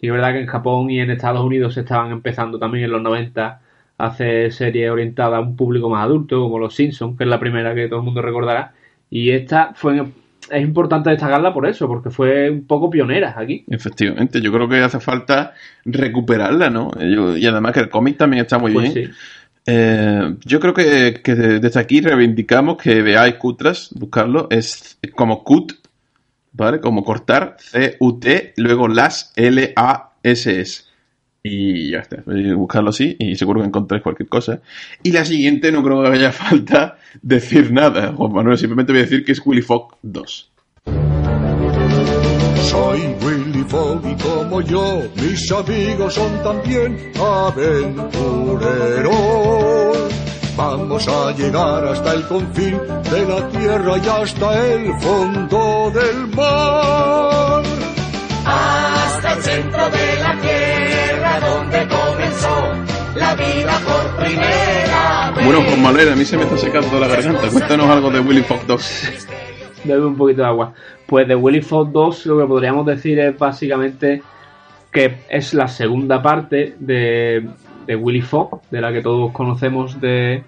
Y 0.01 0.07
es 0.07 0.13
verdad 0.13 0.33
que 0.33 0.41
en 0.41 0.47
Japón 0.47 0.89
y 0.89 0.99
en 0.99 1.11
Estados 1.11 1.43
Unidos 1.45 1.75
se 1.75 1.81
estaban 1.81 2.11
empezando 2.11 2.57
también 2.59 2.85
en 2.85 2.91
los 2.91 3.01
90 3.01 3.61
a 3.97 4.05
hacer 4.05 4.51
series 4.51 4.89
orientadas 4.89 5.37
a 5.37 5.41
un 5.41 5.55
público 5.55 5.89
más 5.89 6.03
adulto, 6.03 6.41
como 6.41 6.57
Los 6.59 6.75
Simpsons, 6.75 7.17
que 7.17 7.23
es 7.23 7.29
la 7.29 7.39
primera 7.39 7.75
que 7.75 7.87
todo 7.87 7.99
el 7.99 8.05
mundo 8.05 8.21
recordará. 8.21 8.73
Y 9.09 9.29
esta 9.29 9.73
fue 9.75 10.03
es 10.49 10.61
importante 10.63 11.11
destacarla 11.11 11.53
por 11.53 11.67
eso, 11.67 11.87
porque 11.87 12.09
fue 12.09 12.49
un 12.49 12.65
poco 12.65 12.89
pionera 12.89 13.35
aquí. 13.37 13.63
Efectivamente, 13.69 14.41
yo 14.41 14.51
creo 14.51 14.67
que 14.67 14.79
hace 14.79 14.99
falta 14.99 15.53
recuperarla, 15.85 16.69
¿no? 16.69 16.91
Y 16.99 17.45
además 17.45 17.71
que 17.73 17.81
el 17.81 17.89
cómic 17.89 18.17
también 18.17 18.41
está 18.43 18.57
muy 18.57 18.73
Pues 18.73 18.93
bien. 18.93 19.07
sí. 19.07 19.13
Eh, 19.67 20.35
yo 20.43 20.59
creo 20.59 20.73
que, 20.73 21.21
que 21.23 21.35
desde 21.35 21.79
aquí 21.79 22.01
reivindicamos 22.01 22.77
que 22.77 23.01
veáis 23.03 23.35
Cutras, 23.35 23.91
buscarlo, 23.95 24.47
es 24.49 24.97
como 25.15 25.43
cut, 25.43 25.73
¿vale? 26.53 26.79
Como 26.79 27.03
cortar, 27.03 27.57
C-U-T, 27.59 28.53
luego 28.57 28.87
las, 28.87 29.33
L-A-S-S. 29.35 30.83
Y 31.43 31.91
ya 31.91 31.99
está, 31.99 32.23
eh, 32.31 32.53
buscarlo 32.53 32.91
así 32.91 33.15
y 33.17 33.35
seguro 33.35 33.61
que 33.61 33.67
encontráis 33.67 34.03
cualquier 34.03 34.29
cosa. 34.29 34.61
Y 35.01 35.11
la 35.11 35.25
siguiente 35.25 35.71
no 35.71 35.83
creo 35.83 36.03
que 36.03 36.09
haya 36.09 36.31
falta 36.31 36.97
decir 37.21 37.71
nada, 37.71 38.13
Juan 38.13 38.31
Manuel, 38.31 38.57
simplemente 38.57 38.91
voy 38.91 38.99
a 38.99 39.05
decir 39.05 39.25
que 39.25 39.31
es 39.31 39.41
Willy 39.43 39.63
Fogg 39.63 39.97
2. 40.03 40.51
Soy 42.61 43.01
Willy 43.23 43.63
Fogg 43.67 44.01
y 44.07 44.15
como 44.21 44.61
yo, 44.61 45.01
mis 45.15 45.51
amigos 45.51 46.13
son 46.13 46.43
también 46.43 47.11
aventureros. 47.19 49.80
Vamos 50.55 51.07
a 51.07 51.31
llegar 51.31 51.85
hasta 51.85 52.13
el 52.13 52.27
confín 52.27 52.77
de 53.09 53.25
la 53.25 53.47
tierra 53.49 53.97
y 53.97 54.07
hasta 54.07 54.67
el 54.73 54.93
fondo 54.99 55.91
del 55.91 56.27
mar. 56.35 57.63
Hasta 58.45 59.33
el 59.33 59.43
centro 59.43 59.89
de 59.89 60.19
la 60.21 60.39
tierra 60.41 61.39
donde 61.39 61.87
comenzó 61.87 62.71
la 63.15 63.35
vida 63.35 63.79
por 63.85 64.25
primera 64.25 65.31
vez. 65.35 65.45
Bueno, 65.45 65.61
Juan 65.63 65.81
Manuel, 65.81 66.09
a 66.11 66.15
mí 66.15 66.25
se 66.25 66.37
me 66.37 66.43
está 66.43 66.57
secando 66.57 66.99
la 66.99 67.07
garganta. 67.07 67.47
Cuéntanos 67.49 67.87
algo 67.87 68.09
de 68.09 68.19
Willy 68.19 68.43
Fogg 68.43 68.65
2. 68.67 69.27
Bebe 69.85 70.05
un 70.05 70.17
poquito 70.17 70.41
de 70.41 70.47
agua. 70.47 70.73
Pues 71.05 71.27
de 71.27 71.35
Willy 71.35 71.61
Fogg 71.61 71.91
2 71.91 72.25
lo 72.25 72.39
que 72.39 72.45
podríamos 72.45 72.85
decir 72.85 73.19
es 73.19 73.37
básicamente 73.37 74.21
que 74.91 75.23
es 75.29 75.53
la 75.53 75.67
segunda 75.67 76.21
parte 76.21 76.75
de, 76.77 77.47
de 77.85 77.95
Willy 77.95 78.21
Fogg, 78.21 78.61
de 78.69 78.81
la 78.81 78.91
que 78.91 79.01
todos 79.01 79.31
conocemos 79.31 79.99
de, 79.99 80.43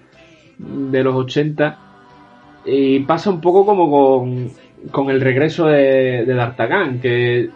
de 0.58 1.04
los 1.04 1.14
80. 1.14 1.78
Y 2.66 3.00
pasa 3.00 3.30
un 3.30 3.40
poco 3.40 3.66
como 3.66 3.90
con, 3.90 4.50
con 4.90 5.10
el 5.10 5.20
regreso 5.20 5.66
de, 5.66 6.24
de 6.24 6.34
D'Artagnan, 6.34 7.00
que 7.00 7.50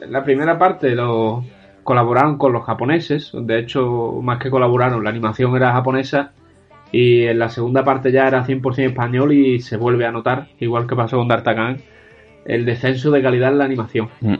en 0.00 0.12
la 0.12 0.24
primera 0.24 0.58
parte 0.58 0.94
lo 0.94 1.44
colaboraron 1.82 2.38
con 2.38 2.52
los 2.52 2.64
japoneses, 2.64 3.32
de 3.34 3.58
hecho, 3.58 4.20
más 4.22 4.38
que 4.38 4.50
colaboraron, 4.50 5.02
la 5.02 5.10
animación 5.10 5.56
era 5.56 5.72
japonesa 5.72 6.32
y 6.92 7.24
en 7.24 7.38
la 7.38 7.48
segunda 7.48 7.84
parte 7.84 8.12
ya 8.12 8.28
era 8.28 8.44
100% 8.46 8.78
español 8.90 9.32
y 9.32 9.60
se 9.60 9.76
vuelve 9.76 10.06
a 10.06 10.12
notar, 10.12 10.48
igual 10.60 10.86
que 10.86 10.94
pasó 10.94 11.16
con 11.16 11.26
D'Artagnan, 11.26 11.78
el 12.44 12.64
descenso 12.64 13.10
de 13.10 13.22
calidad 13.22 13.50
en 13.50 13.58
la 13.58 13.64
animación. 13.64 14.08
Mm, 14.20 14.34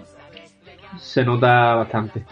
Se 0.99 1.25
nota 1.25 1.75
bastante. 1.77 2.25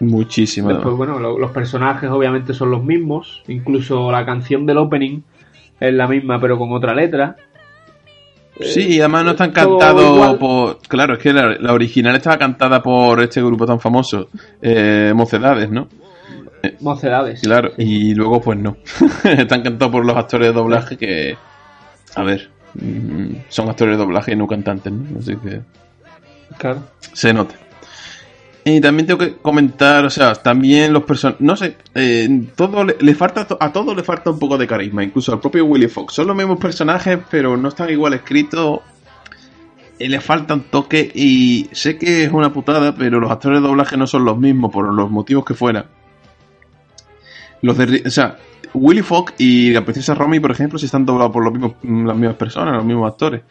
Muchísimo. 0.00 0.68
Después, 0.70 0.94
bueno, 0.96 1.18
lo- 1.18 1.38
los 1.38 1.50
personajes 1.50 2.10
obviamente 2.10 2.54
son 2.54 2.70
los 2.70 2.82
mismos, 2.82 3.42
incluso 3.48 4.10
la 4.10 4.24
canción 4.24 4.64
del 4.66 4.78
opening 4.78 5.20
es 5.78 5.92
la 5.94 6.06
misma 6.08 6.40
pero 6.40 6.58
con 6.58 6.72
otra 6.72 6.94
letra. 6.94 7.36
Sí, 8.60 8.96
y 8.96 9.00
además 9.00 9.24
no 9.24 9.30
están 9.30 9.52
cantados 9.52 10.36
por... 10.36 10.78
Claro, 10.86 11.14
es 11.14 11.18
que 11.20 11.32
la, 11.32 11.56
la 11.58 11.72
original 11.72 12.14
estaba 12.16 12.36
cantada 12.36 12.82
por 12.82 13.22
este 13.22 13.42
grupo 13.42 13.64
tan 13.64 13.80
famoso, 13.80 14.28
eh, 14.60 15.12
Mocedades, 15.14 15.70
¿no? 15.70 15.88
Mocedades. 16.80 17.40
Claro, 17.40 17.70
y 17.78 18.14
luego 18.14 18.40
pues 18.42 18.58
no. 18.58 18.76
están 19.24 19.62
cantados 19.62 19.90
por 19.92 20.04
los 20.04 20.14
actores 20.16 20.48
de 20.48 20.52
doblaje 20.54 20.98
que... 20.98 21.36
A 22.16 22.22
ver, 22.22 22.50
mm, 22.74 23.34
son 23.48 23.70
actores 23.70 23.96
de 23.96 24.02
doblaje 24.04 24.32
y 24.32 24.36
no 24.36 24.46
cantantes, 24.46 24.92
¿no? 24.92 25.18
Así 25.18 25.36
que 25.36 25.60
Claro. 26.58 26.82
se 27.14 27.32
nota. 27.32 27.54
Y 28.64 28.80
también 28.80 29.06
tengo 29.06 29.18
que 29.18 29.36
comentar, 29.36 30.04
o 30.04 30.10
sea, 30.10 30.34
también 30.34 30.92
los 30.92 31.04
personajes, 31.04 31.40
no 31.40 31.56
sé, 31.56 31.76
eh, 31.94 32.46
todo 32.56 32.84
le, 32.84 33.14
falta 33.14 33.46
a 33.58 33.72
todo 33.72 33.94
le 33.94 34.02
falta 34.02 34.30
un 34.30 34.38
poco 34.38 34.58
de 34.58 34.66
carisma, 34.66 35.02
incluso 35.02 35.32
al 35.32 35.40
propio 35.40 35.64
Willy 35.64 35.88
Fox. 35.88 36.14
Son 36.14 36.26
los 36.26 36.36
mismos 36.36 36.58
personajes, 36.58 37.18
pero 37.30 37.56
no 37.56 37.68
están 37.68 37.88
igual 37.90 38.14
escritos. 38.14 38.80
Y 39.98 40.08
le 40.08 40.20
falta 40.20 40.54
un 40.54 40.62
toque 40.62 41.10
y 41.14 41.68
sé 41.72 41.98
que 41.98 42.24
es 42.24 42.32
una 42.32 42.52
putada, 42.52 42.94
pero 42.94 43.20
los 43.20 43.30
actores 43.30 43.60
de 43.60 43.68
doblaje 43.68 43.98
no 43.98 44.06
son 44.06 44.24
los 44.24 44.38
mismos 44.38 44.72
por 44.72 44.92
los 44.94 45.10
motivos 45.10 45.44
que 45.44 45.54
fuera. 45.54 45.86
Los 47.60 47.76
de, 47.76 48.02
o 48.06 48.10
sea, 48.10 48.38
Willy 48.72 49.02
Fox 49.02 49.34
y 49.38 49.72
la 49.72 49.84
princesa 49.84 50.14
Romy, 50.14 50.40
por 50.40 50.50
ejemplo, 50.52 50.78
sí 50.78 50.86
están 50.86 51.04
doblados 51.04 51.32
por 51.32 51.44
los 51.44 51.52
mismos, 51.52 51.72
las 51.82 52.16
mismas 52.16 52.36
personas, 52.36 52.76
los 52.76 52.84
mismos 52.84 53.10
actores. 53.10 53.42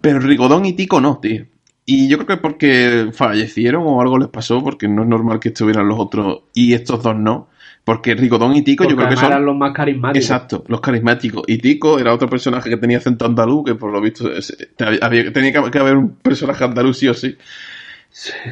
Pero 0.00 0.18
Rigodón 0.18 0.64
y 0.64 0.72
Tico 0.72 1.00
no, 1.00 1.18
tío. 1.18 1.44
Y 1.84 2.08
yo 2.08 2.16
creo 2.18 2.26
que 2.28 2.36
porque 2.36 3.10
fallecieron 3.12 3.82
o 3.86 4.00
algo 4.00 4.18
les 4.18 4.28
pasó, 4.28 4.62
porque 4.62 4.86
no 4.88 5.02
es 5.02 5.08
normal 5.08 5.40
que 5.40 5.48
estuvieran 5.48 5.88
los 5.88 5.98
otros 5.98 6.42
y 6.54 6.74
estos 6.74 7.02
dos 7.02 7.16
no. 7.16 7.48
Porque 7.84 8.14
Rigodón 8.14 8.54
y 8.54 8.62
Tico 8.62 8.84
Porque 8.84 8.92
yo 8.92 8.96
creo 8.96 9.08
que 9.10 9.16
son... 9.16 9.24
eran 9.32 9.44
los 9.44 9.56
más 9.56 9.72
carismáticos. 9.72 10.24
Exacto, 10.24 10.64
los 10.68 10.80
carismáticos. 10.80 11.42
Y 11.48 11.58
Tico 11.58 11.98
era 11.98 12.14
otro 12.14 12.28
personaje 12.28 12.70
que 12.70 12.76
tenía 12.76 12.98
acento 12.98 13.26
andaluz, 13.26 13.64
que 13.64 13.74
por 13.74 13.90
lo 13.90 14.00
visto 14.00 14.30
es- 14.32 14.56
había- 15.00 15.32
tenía 15.32 15.52
que- 15.52 15.78
haber 15.80 15.96
un 15.96 16.10
personaje 16.14 16.62
andaluz 16.62 16.98
sí 16.98 17.08
o 17.08 17.14
sí. 17.14 17.36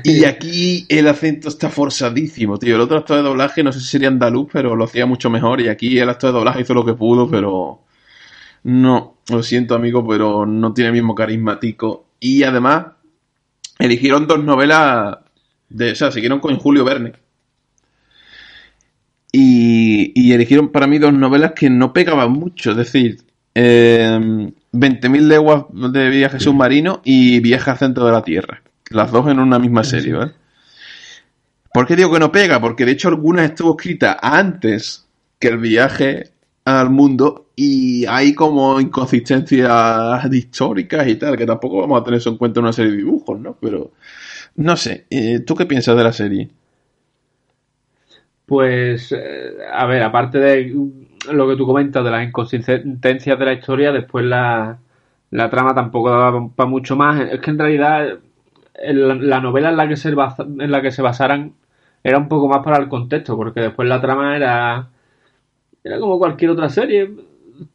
Y 0.03 0.25
aquí 0.25 0.87
el 0.89 1.07
acento 1.07 1.49
está 1.49 1.69
forzadísimo, 1.69 2.59
tío. 2.59 2.75
El 2.75 2.81
otro 2.81 2.97
actor 2.99 3.19
de 3.19 3.23
doblaje, 3.23 3.63
no 3.63 3.71
sé 3.73 3.79
si 3.81 3.87
sería 3.87 4.09
andaluz, 4.09 4.49
pero 4.53 4.75
lo 4.75 4.85
hacía 4.87 5.07
mucho 5.07 5.31
mejor. 5.31 5.61
Y 5.61 5.69
aquí 5.69 5.99
el 6.01 6.09
actor 6.09 6.31
de 6.33 6.39
doblaje 6.39 6.63
hizo 6.63 6.75
lo 6.75 6.85
que 6.85 6.95
pudo, 6.95 7.31
pero. 7.31 7.83
No, 8.65 9.19
lo 9.31 9.43
siento, 9.43 9.75
amigo, 9.75 10.07
pero 10.07 10.45
no 10.47 10.73
tiene 10.73 10.89
el 10.89 10.95
mismo 10.95 11.15
carismático. 11.15 12.07
Y 12.19 12.43
además, 12.43 12.87
eligieron 13.81 14.27
dos 14.27 14.43
novelas. 14.43 15.19
De, 15.69 15.93
o 15.93 15.95
sea, 15.95 16.13
siguieron 16.13 16.41
con 16.41 16.57
Julio 16.57 16.85
Verne. 16.85 17.13
Y, 19.33 20.13
y 20.15 20.33
eligieron 20.33 20.71
para 20.71 20.87
mí 20.87 20.99
dos 20.99 21.13
novelas 21.13 21.53
que 21.53 21.71
no 21.71 21.93
pegaban 21.93 22.33
mucho. 22.33 22.73
Es 22.73 22.77
decir, 22.77 23.19
eh, 23.55 24.53
20.000 24.73 25.21
leguas 25.21 25.65
de 25.71 26.09
viaje 26.09 26.41
submarino 26.41 27.01
y 27.05 27.41
Viaje 27.41 27.71
al 27.71 27.79
centro 27.79 28.07
de 28.07 28.13
la 28.13 28.23
Tierra. 28.23 28.63
Las 28.91 29.11
dos 29.11 29.29
en 29.29 29.39
una 29.39 29.59
misma 29.59 29.85
serie, 29.85 30.13
¿vale? 30.13 30.33
¿Por 31.73 31.87
qué 31.87 31.97
digo 31.97 32.13
que 32.13 32.19
no 32.19 32.33
pega? 32.33 32.61
Porque 32.61 32.85
de 32.85 32.93
hecho 32.93 33.09
algunas 33.09 33.45
estuvo 33.51 33.77
escrita 33.77 34.19
antes 34.21 35.07
que 35.39 35.49
el 35.49 35.59
viaje 35.59 36.31
al 36.65 36.91
mundo 36.91 37.50
y 37.63 38.07
hay 38.07 38.35
como 38.35 38.81
inconsistencias 38.81 40.25
históricas 40.33 41.07
y 41.09 41.17
tal, 41.17 41.37
que 41.37 41.47
tampoco 41.47 41.81
vamos 41.81 42.01
a 42.01 42.05
tener 42.05 42.19
eso 42.19 42.31
en 42.31 42.39
cuenta 42.39 42.61
en 42.61 42.65
una 42.65 42.73
serie 42.73 42.93
de 42.93 42.97
dibujos, 42.99 43.39
¿no? 43.41 43.57
Pero 43.61 43.93
no 44.57 44.77
sé, 44.77 45.07
eh, 45.11 45.41
¿tú 45.41 45.55
qué 45.57 45.67
piensas 45.67 45.97
de 45.97 46.05
la 46.05 46.13
serie? 46.13 46.51
Pues, 48.47 49.13
eh, 49.13 49.53
a 49.73 49.87
ver, 49.87 50.03
aparte 50.03 50.39
de 50.39 50.75
lo 51.33 51.49
que 51.49 51.57
tú 51.57 51.67
comentas 51.67 52.03
de 52.05 52.11
las 52.11 52.25
inconsistencias 52.27 53.39
de 53.39 53.45
la 53.45 53.53
historia, 53.53 53.93
después 53.93 54.25
la, 54.25 54.79
la 55.31 55.51
trama 55.51 55.75
tampoco 55.75 56.11
daba 56.11 56.49
para 56.49 56.69
mucho 56.69 56.97
más. 56.97 57.21
Es 57.31 57.41
que 57.41 57.51
en 57.51 57.59
realidad 57.59 58.19
la 58.83 59.41
novela 59.41 59.71
en 59.71 59.77
la 59.77 59.89
que 59.89 59.97
se 59.97 60.15
basa- 60.15 60.45
en 60.45 60.71
la 60.73 60.83
que 60.83 60.91
se 60.93 61.03
basaran 61.03 61.55
era 62.03 62.19
un 62.19 62.29
poco 62.29 62.49
más 62.49 62.61
para 62.65 62.79
el 62.79 62.89
contexto, 62.89 63.37
porque 63.37 63.61
después 63.61 63.89
la 63.89 64.01
trama 64.01 64.37
era 64.37 64.89
era 65.85 65.99
como 66.01 66.19
cualquier 66.19 66.51
otra 66.53 66.69
serie. 66.69 67.11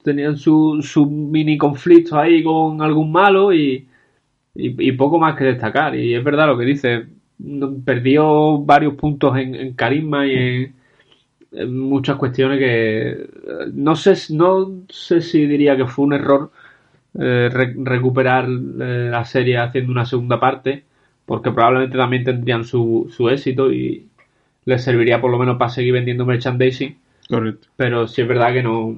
Tenían 0.03 0.37
su, 0.37 0.81
su 0.81 1.05
mini 1.05 1.57
conflicto 1.57 2.17
ahí 2.19 2.43
con 2.43 2.81
algún 2.81 3.11
malo 3.11 3.53
y, 3.53 3.87
y, 4.55 4.89
y 4.89 4.91
poco 4.93 5.19
más 5.19 5.35
que 5.37 5.45
destacar. 5.45 5.95
Y 5.95 6.15
es 6.15 6.23
verdad 6.23 6.47
lo 6.47 6.57
que 6.57 6.65
dice. 6.65 7.05
Perdió 7.85 8.59
varios 8.59 8.95
puntos 8.95 9.37
en, 9.37 9.55
en 9.55 9.73
carisma 9.73 10.25
y 10.27 10.33
en, 10.35 10.75
en 11.51 11.79
muchas 11.79 12.17
cuestiones 12.17 12.59
que 12.59 13.27
no 13.73 13.95
sé, 13.95 14.13
no 14.33 14.83
sé 14.89 15.21
si 15.21 15.45
diría 15.45 15.77
que 15.77 15.85
fue 15.85 16.05
un 16.05 16.13
error 16.13 16.51
eh, 17.19 17.49
re- 17.51 17.75
recuperar 17.77 18.45
eh, 18.47 19.09
la 19.11 19.25
serie 19.25 19.57
haciendo 19.57 19.91
una 19.91 20.05
segunda 20.05 20.39
parte, 20.39 20.83
porque 21.25 21.51
probablemente 21.51 21.97
también 21.97 22.23
tendrían 22.23 22.63
su, 22.65 23.11
su 23.15 23.29
éxito 23.29 23.71
y 23.71 24.07
les 24.65 24.83
serviría 24.83 25.21
por 25.21 25.31
lo 25.31 25.37
menos 25.39 25.57
para 25.57 25.69
seguir 25.69 25.93
vendiendo 25.93 26.25
merchandising. 26.25 26.97
Correcto. 27.29 27.67
Pero 27.75 28.07
sí 28.07 28.21
es 28.21 28.27
verdad 28.27 28.53
que 28.53 28.63
no, 28.63 28.95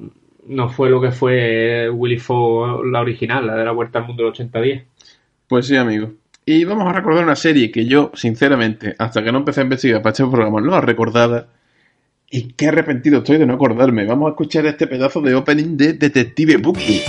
no 0.47 0.69
fue 0.69 0.89
lo 0.89 1.01
que 1.01 1.11
fue 1.11 1.89
Willy 1.89 2.17
Fogg 2.17 2.85
la 2.85 3.01
original, 3.01 3.47
la 3.47 3.55
de 3.55 3.65
la 3.65 3.71
Vuelta 3.71 3.99
al 3.99 4.07
Mundo 4.07 4.23
del 4.23 4.33
80-10. 4.33 4.83
Pues 5.47 5.67
sí, 5.67 5.75
amigo. 5.75 6.13
Y 6.45 6.63
vamos 6.63 6.87
a 6.87 6.93
recordar 6.93 7.23
una 7.23 7.35
serie 7.35 7.71
que 7.71 7.85
yo, 7.85 8.11
sinceramente, 8.13 8.95
hasta 8.97 9.23
que 9.23 9.31
no 9.31 9.39
empecé 9.39 9.61
a 9.61 9.63
investigar 9.63 10.01
para 10.01 10.11
este 10.11 10.25
programa, 10.25 10.61
no 10.61 10.71
la 10.71 10.81
recordaba. 10.81 11.47
Y 12.29 12.53
qué 12.53 12.67
arrepentido 12.67 13.19
estoy 13.19 13.37
de 13.37 13.45
no 13.45 13.55
acordarme. 13.55 14.05
Vamos 14.05 14.27
a 14.27 14.29
escuchar 14.31 14.65
este 14.65 14.87
pedazo 14.87 15.21
de 15.21 15.35
opening 15.35 15.77
de 15.77 15.93
Detective 15.93 16.57
Bookie. 16.57 17.01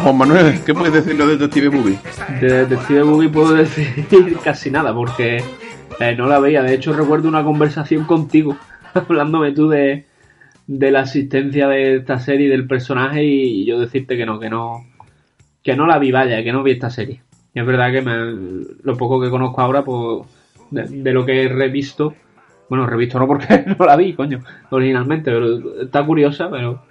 Juan 0.00 0.16
Manuel, 0.18 0.60
¿qué 0.64 0.74
puedes 0.74 0.92
decirlo 0.92 1.26
de 1.26 1.36
Detective 1.36 1.68
Boogie? 1.68 1.98
De 2.40 2.66
Detective 2.66 3.02
Boogie 3.02 3.28
puedo 3.28 3.54
decir 3.54 4.36
casi 4.44 4.70
nada, 4.70 4.94
porque 4.94 5.42
eh, 6.00 6.14
no 6.16 6.26
la 6.26 6.38
veía. 6.40 6.62
De 6.62 6.74
hecho, 6.74 6.92
recuerdo 6.92 7.28
una 7.28 7.44
conversación 7.44 8.04
contigo, 8.04 8.56
hablándome 8.94 9.52
tú 9.52 9.68
de, 9.68 10.06
de 10.66 10.90
la 10.90 11.00
asistencia 11.00 11.68
de 11.68 11.96
esta 11.96 12.18
serie 12.18 12.46
y 12.46 12.50
del 12.50 12.66
personaje, 12.66 13.24
y 13.24 13.64
yo 13.64 13.78
decirte 13.80 14.16
que 14.16 14.26
no, 14.26 14.38
que 14.38 14.50
no, 14.50 14.84
que 15.62 15.76
no 15.76 15.86
la 15.86 15.98
vi, 15.98 16.12
vaya, 16.12 16.42
que 16.42 16.52
no 16.52 16.62
vi 16.62 16.72
esta 16.72 16.90
serie. 16.90 17.22
Y 17.54 17.60
es 17.60 17.66
verdad 17.66 17.92
que 17.92 18.02
me- 18.02 18.64
lo 18.82 18.96
poco 18.96 19.20
que 19.20 19.30
conozco 19.30 19.60
ahora, 19.60 19.84
pues, 19.84 20.26
de, 20.70 20.84
de 20.88 21.12
lo 21.12 21.24
que 21.24 21.44
he 21.44 21.48
revisto, 21.48 22.14
bueno, 22.68 22.86
revisto 22.86 23.18
no 23.18 23.26
porque 23.26 23.64
no 23.78 23.86
la 23.86 23.96
vi, 23.96 24.12
coño, 24.14 24.42
originalmente, 24.70 25.30
pero 25.30 25.82
está 25.82 26.04
curiosa, 26.04 26.50
pero 26.50 26.82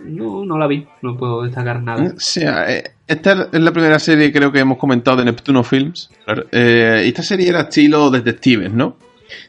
no, 0.00 0.44
no 0.44 0.58
la 0.58 0.66
vi, 0.66 0.86
no 1.02 1.16
puedo 1.16 1.42
destacar 1.42 1.82
nada. 1.82 2.14
Sea, 2.18 2.70
eh, 2.70 2.92
esta 3.06 3.48
es 3.52 3.60
la 3.60 3.72
primera 3.72 3.98
serie 3.98 4.32
creo 4.32 4.52
que 4.52 4.60
hemos 4.60 4.78
comentado 4.78 5.16
de 5.18 5.24
Neptuno 5.24 5.64
Films. 5.64 6.10
Eh, 6.52 7.02
esta 7.06 7.22
serie 7.22 7.48
era 7.48 7.62
estilo 7.62 8.10
detectives, 8.10 8.72
¿no? 8.72 8.96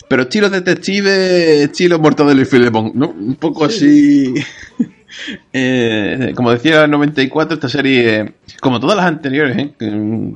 Pero 0.07 0.23
estilo 0.23 0.49
detective, 0.49 1.63
estilo 1.63 1.99
Mortadelo 1.99 2.41
y 2.41 2.45
Filemón, 2.45 2.91
¿no? 2.95 3.09
Un 3.09 3.35
poco 3.35 3.65
así... 3.65 4.33
Eh, 5.51 6.33
como 6.35 6.51
decía 6.51 6.85
el 6.85 6.91
94, 6.91 7.55
esta 7.55 7.67
serie, 7.67 8.35
como 8.61 8.79
todas 8.79 8.95
las 8.95 9.05
anteriores, 9.05 9.57
¿eh? 9.57 9.73
Mm, 9.91 10.33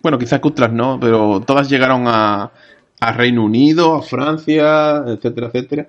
bueno, 0.00 0.18
quizás 0.18 0.40
que 0.40 0.48
otras 0.48 0.72
no, 0.72 0.98
pero 1.00 1.42
todas 1.44 1.68
llegaron 1.68 2.04
a, 2.06 2.52
a 3.00 3.12
Reino 3.12 3.44
Unido, 3.44 3.96
a 3.96 4.02
Francia, 4.02 5.02
etcétera, 5.06 5.48
etcétera. 5.48 5.88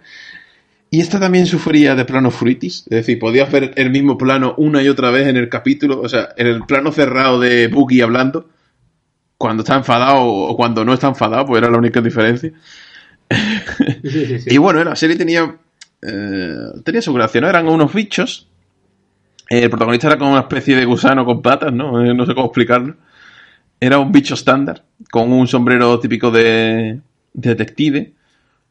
Y 0.98 1.02
esta 1.02 1.20
también 1.20 1.46
sufría 1.46 1.94
de 1.94 2.06
plano 2.06 2.32
fruitis, 2.32 2.80
es 2.90 2.90
decir, 2.90 3.20
podías 3.20 3.52
ver 3.52 3.72
el 3.76 3.92
mismo 3.92 4.18
plano 4.18 4.56
una 4.58 4.82
y 4.82 4.90
otra 4.90 5.12
vez 5.12 5.28
en 5.28 5.38
el 5.38 5.48
capítulo, 5.48 6.02
o 6.02 6.10
sea, 6.10 6.30
en 6.36 6.48
el 6.48 6.64
plano 6.64 6.92
cerrado 6.92 7.40
de 7.40 7.68
Boogie 7.68 8.02
hablando, 8.02 8.50
cuando 9.38 9.62
está 9.62 9.76
enfadado 9.76 10.26
o 10.26 10.58
cuando 10.58 10.84
no 10.84 10.96
está 10.96 11.10
enfadado, 11.10 11.46
pues 11.46 11.62
era 11.62 11.70
la 11.70 11.78
única 11.78 12.02
diferencia. 12.02 12.52
Sí, 13.30 14.10
sí, 14.10 14.40
sí. 14.40 14.50
Y 14.56 14.58
bueno, 14.58 14.84
la 14.84 14.96
serie 14.96 15.16
tenía, 15.16 15.56
eh, 16.02 16.56
tenía 16.84 17.04
su 17.04 17.14
gracia, 17.14 17.42
¿no? 17.42 17.48
Eran 17.48 17.68
unos 17.68 17.94
bichos. 17.94 18.48
El 19.50 19.70
protagonista 19.70 20.08
era 20.08 20.18
como 20.18 20.32
una 20.32 20.42
especie 20.42 20.76
de 20.76 20.86
gusano 20.86 21.26
con 21.26 21.44
patas, 21.44 21.72
¿no? 21.72 22.04
Eh, 22.04 22.16
no 22.16 22.26
sé 22.26 22.34
cómo 22.34 22.48
explicarlo. 22.48 22.96
Era 23.80 24.00
un 24.00 24.12
bicho 24.12 24.34
estándar, 24.34 24.84
con 25.12 25.32
un 25.32 25.48
sombrero 25.48 26.00
típico 26.00 26.32
de 26.32 27.02
detective. 27.34 28.17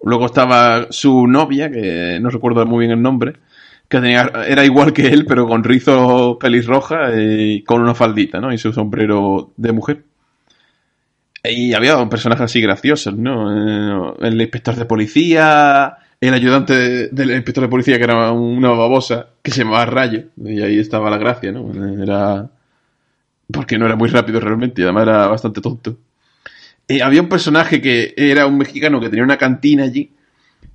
Luego 0.06 0.26
estaba 0.26 0.86
su 0.90 1.26
novia, 1.26 1.70
que 1.70 2.18
no 2.20 2.30
recuerdo 2.30 2.64
muy 2.66 2.86
bien 2.86 2.92
el 2.92 3.02
nombre, 3.02 3.34
que 3.88 4.00
tenía, 4.00 4.30
era 4.48 4.64
igual 4.64 4.92
que 4.92 5.08
él, 5.08 5.26
pero 5.26 5.46
con 5.48 5.64
rizos 5.64 6.36
pelirroja 6.38 7.10
y 7.20 7.62
con 7.64 7.82
una 7.82 7.94
faldita, 7.94 8.40
¿no? 8.40 8.52
Y 8.52 8.58
su 8.58 8.72
sombrero 8.72 9.52
de 9.56 9.72
mujer. 9.72 10.04
Y 11.44 11.74
había 11.74 12.08
personajes 12.08 12.44
así 12.44 12.60
graciosos, 12.60 13.16
¿no? 13.16 13.52
Eh, 14.12 14.14
El 14.20 14.40
inspector 14.40 14.74
de 14.74 14.84
policía, 14.84 15.96
el 16.20 16.34
ayudante 16.34 16.72
de- 16.74 17.08
del 17.08 17.30
inspector 17.30 17.62
de 17.62 17.68
policía, 17.70 17.98
que 17.98 18.04
era 18.04 18.32
una 18.32 18.70
babosa, 18.70 19.28
que 19.42 19.50
se 19.52 19.62
llamaba 19.62 19.86
Rayo. 19.86 20.24
Y 20.44 20.60
ahí 20.62 20.78
estaba 20.78 21.10
la 21.10 21.18
gracia, 21.18 21.52
¿no? 21.52 21.70
Era. 22.02 22.50
Porque 23.52 23.78
no 23.78 23.86
era 23.86 23.96
muy 23.96 24.08
rápido 24.08 24.40
realmente, 24.40 24.82
y 24.82 24.84
además 24.84 25.02
era 25.04 25.26
bastante 25.28 25.60
tonto. 25.60 25.98
Y 26.88 27.00
había 27.00 27.20
un 27.22 27.28
personaje 27.28 27.80
que 27.80 28.14
era 28.16 28.46
un 28.46 28.58
mexicano 28.58 29.00
que 29.00 29.08
tenía 29.08 29.24
una 29.24 29.36
cantina 29.38 29.84
allí. 29.84 30.12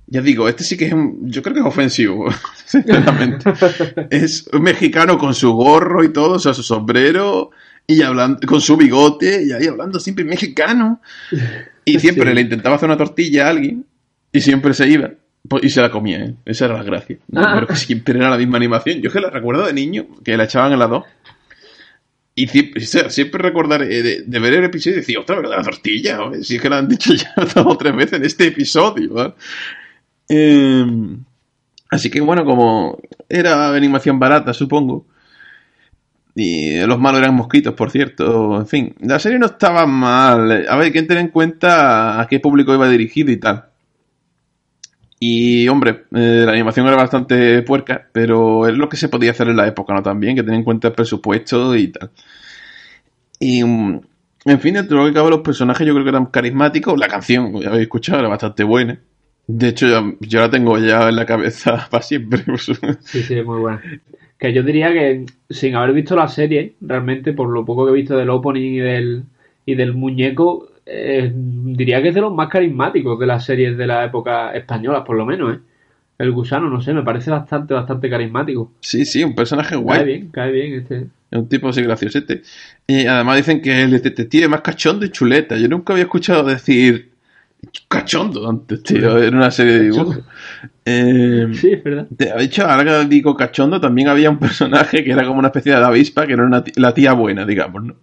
Ya 0.06 0.20
digo, 0.20 0.48
este 0.48 0.62
sí 0.64 0.76
que 0.76 0.86
es 0.86 0.92
un. 0.92 1.30
Yo 1.30 1.42
creo 1.42 1.54
que 1.54 1.60
es 1.60 1.66
ofensivo, 1.66 2.26
sinceramente. 2.66 3.50
es 4.10 4.46
un 4.52 4.62
mexicano 4.62 5.16
con 5.16 5.34
su 5.34 5.52
gorro 5.52 6.04
y 6.04 6.12
todo, 6.12 6.34
o 6.34 6.38
sea, 6.38 6.52
su 6.52 6.62
sombrero, 6.62 7.50
y 7.86 8.02
hablando, 8.02 8.46
con 8.46 8.60
su 8.60 8.76
bigote, 8.76 9.42
y 9.44 9.52
ahí 9.52 9.66
hablando 9.66 9.98
siempre 9.98 10.24
mexicano. 10.24 11.00
Y 11.84 11.98
siempre 11.98 12.28
Sí. 12.28 12.34
le 12.34 12.40
intentaba 12.42 12.76
hacer 12.76 12.88
una 12.88 12.98
tortilla 12.98 13.46
a 13.46 13.50
alguien, 13.50 13.86
y 14.32 14.40
siempre 14.42 14.74
se 14.74 14.88
iba. 14.88 15.10
pues, 15.48 15.64
Y 15.64 15.70
se 15.70 15.80
la 15.80 15.90
comía, 15.90 16.18
¿eh? 16.24 16.34
Esa 16.44 16.66
era 16.66 16.74
la 16.76 16.82
gracia. 16.84 17.16
No, 17.28 17.40
Ah. 17.40 17.52
Pero 17.54 17.66
que 17.68 17.76
siempre 17.76 18.16
era 18.18 18.28
la 18.30 18.36
misma 18.38 18.58
animación. 18.58 19.00
Yo 19.00 19.08
es 19.08 19.14
que 19.14 19.20
la 19.20 19.30
recuerdo 19.30 19.66
de 19.66 19.72
niño, 19.72 20.06
que 20.22 20.36
la 20.36 20.44
echaban 20.44 20.72
en 20.72 20.78
las 20.78 20.90
dos. 20.90 21.04
Y 22.34 22.46
siempre, 22.46 22.82
o 22.82 22.86
sea, 22.86 23.10
siempre 23.10 23.42
recordaré 23.42 23.86
de, 24.02 24.22
de 24.22 24.38
ver 24.38 24.54
el 24.54 24.64
episodio 24.64 24.96
y 24.96 25.00
decir, 25.00 25.18
otra 25.18 25.38
vez 25.38 25.50
la 25.50 25.62
tortilla, 25.62 26.16
joder, 26.16 26.42
si 26.44 26.56
es 26.56 26.62
que 26.62 26.68
lo 26.70 26.76
han 26.76 26.88
dicho 26.88 27.12
ya 27.12 27.34
dos 27.36 27.66
o 27.66 27.76
tres 27.76 27.94
veces 27.94 28.14
en 28.14 28.24
este 28.24 28.46
episodio. 28.46 29.36
Eh, 30.28 30.86
así 31.90 32.10
que 32.10 32.20
bueno, 32.22 32.44
como 32.44 32.98
era 33.28 33.74
animación 33.74 34.18
barata, 34.18 34.54
supongo. 34.54 35.06
Y 36.34 36.80
los 36.86 36.98
malos 36.98 37.20
eran 37.20 37.34
mosquitos, 37.34 37.74
por 37.74 37.90
cierto. 37.90 38.60
En 38.60 38.66
fin, 38.66 38.94
la 39.00 39.18
serie 39.18 39.38
no 39.38 39.46
estaba 39.46 39.86
mal. 39.86 40.66
A 40.66 40.76
ver, 40.76 40.86
hay 40.86 40.92
que 40.92 41.02
tener 41.02 41.24
en 41.24 41.30
cuenta 41.30 42.20
a 42.20 42.26
qué 42.26 42.40
público 42.40 42.72
iba 42.72 42.88
dirigido 42.88 43.30
y 43.30 43.36
tal. 43.36 43.71
Y 45.24 45.68
hombre, 45.68 46.06
eh, 46.16 46.42
la 46.44 46.50
animación 46.50 46.84
era 46.88 46.96
bastante 46.96 47.62
puerca, 47.62 48.08
pero 48.10 48.66
es 48.66 48.76
lo 48.76 48.88
que 48.88 48.96
se 48.96 49.08
podía 49.08 49.30
hacer 49.30 49.46
en 49.46 49.56
la 49.56 49.68
época, 49.68 49.94
¿no? 49.94 50.02
También, 50.02 50.34
que 50.34 50.42
tenía 50.42 50.58
en 50.58 50.64
cuenta 50.64 50.88
el 50.88 50.94
presupuesto 50.94 51.76
y 51.76 51.92
tal. 51.92 52.10
Y, 53.38 53.62
mm, 53.62 54.00
en 54.46 54.60
fin, 54.60 54.74
dentro 54.74 54.96
de 54.96 55.04
lo 55.04 55.08
que 55.08 55.14
cabe, 55.14 55.30
los 55.30 55.42
personajes 55.42 55.86
yo 55.86 55.92
creo 55.92 56.04
que 56.04 56.10
eran 56.10 56.26
carismáticos. 56.26 56.98
La 56.98 57.06
canción, 57.06 57.60
ya 57.60 57.68
habéis 57.68 57.82
escuchado, 57.82 58.18
era 58.18 58.28
bastante 58.28 58.64
buena. 58.64 58.98
De 59.46 59.68
hecho, 59.68 59.86
yo 60.18 60.40
la 60.40 60.50
tengo 60.50 60.76
ya 60.78 61.08
en 61.08 61.14
la 61.14 61.24
cabeza 61.24 61.86
para 61.90 62.02
siempre. 62.02 62.42
Sí, 63.02 63.22
sí, 63.22 63.42
muy 63.42 63.60
buena. 63.60 63.80
Que 64.36 64.52
yo 64.52 64.64
diría 64.64 64.92
que 64.92 65.26
sin 65.50 65.76
haber 65.76 65.92
visto 65.92 66.16
la 66.16 66.26
serie, 66.26 66.74
realmente 66.80 67.32
por 67.32 67.48
lo 67.48 67.64
poco 67.64 67.84
que 67.84 67.92
he 67.92 67.94
visto 67.94 68.16
del 68.16 68.30
opening 68.30 68.72
y 68.72 68.80
del, 68.80 69.22
y 69.66 69.76
del 69.76 69.94
muñeco, 69.94 70.71
eh, 70.94 71.32
diría 71.34 72.02
que 72.02 72.08
es 72.08 72.14
de 72.14 72.20
los 72.20 72.34
más 72.34 72.48
carismáticos 72.48 73.18
de 73.18 73.26
las 73.26 73.44
series 73.44 73.76
de 73.76 73.86
la 73.86 74.04
época 74.04 74.52
española, 74.52 75.02
por 75.04 75.16
lo 75.16 75.24
menos, 75.26 75.56
¿eh? 75.56 75.60
El 76.18 76.30
gusano, 76.32 76.68
no 76.68 76.80
sé, 76.80 76.92
me 76.92 77.02
parece 77.02 77.30
bastante, 77.30 77.74
bastante 77.74 78.08
carismático. 78.08 78.72
Sí, 78.80 79.04
sí, 79.04 79.24
un 79.24 79.34
personaje 79.34 79.70
Cae 79.74 79.78
guay. 79.82 80.04
bien, 80.04 80.28
cae 80.30 80.52
bien 80.52 80.74
este. 80.74 80.96
Es 81.30 81.38
un 81.38 81.48
tipo 81.48 81.68
así 81.68 81.82
graciosete. 81.82 82.42
Y 82.86 83.06
además 83.06 83.38
dicen 83.38 83.60
que 83.62 83.82
el 83.82 83.90
detective 83.90 84.46
más 84.48 84.60
cachondo 84.60 85.04
y 85.06 85.10
chuleta. 85.10 85.56
Yo 85.56 85.66
nunca 85.68 85.94
había 85.94 86.04
escuchado 86.04 86.44
decir 86.44 87.10
cachondo 87.88 88.48
antes, 88.48 88.82
tío, 88.82 89.20
en 89.22 89.34
una 89.34 89.50
serie 89.50 89.72
de 89.74 89.80
dibujos. 89.84 90.20
Eh, 90.84 91.48
Sí, 91.54 91.72
es 91.72 91.82
verdad. 91.82 92.06
de 92.10 92.32
hecho, 92.44 92.66
ahora 92.66 92.84
que 93.02 93.08
digo 93.08 93.36
cachondo, 93.36 93.80
también 93.80 94.08
había 94.08 94.30
un 94.30 94.38
personaje 94.38 95.02
que 95.02 95.10
era 95.12 95.24
como 95.26 95.38
una 95.38 95.48
especie 95.48 95.72
de 95.72 95.78
avispa, 95.84 96.26
que 96.26 96.34
era 96.34 96.44
una 96.44 96.62
ti- 96.62 96.72
la 96.76 96.92
tía 96.94 97.12
buena, 97.14 97.44
digamos, 97.46 97.82
¿no? 97.84 97.94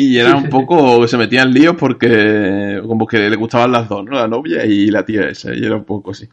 Y 0.00 0.18
era 0.18 0.36
un 0.36 0.48
poco, 0.50 1.06
se 1.08 1.16
metía 1.16 1.42
en 1.42 1.52
líos 1.52 1.74
porque 1.78 2.80
como 2.86 3.06
que 3.06 3.18
le 3.30 3.36
gustaban 3.36 3.72
las 3.72 3.88
dos, 3.88 4.04
¿no? 4.04 4.12
La 4.12 4.28
novia 4.28 4.64
y 4.66 4.86
la 4.90 5.04
tía 5.04 5.28
esa, 5.28 5.54
y 5.54 5.64
era 5.64 5.76
un 5.76 5.84
poco 5.84 6.12
así. 6.12 6.28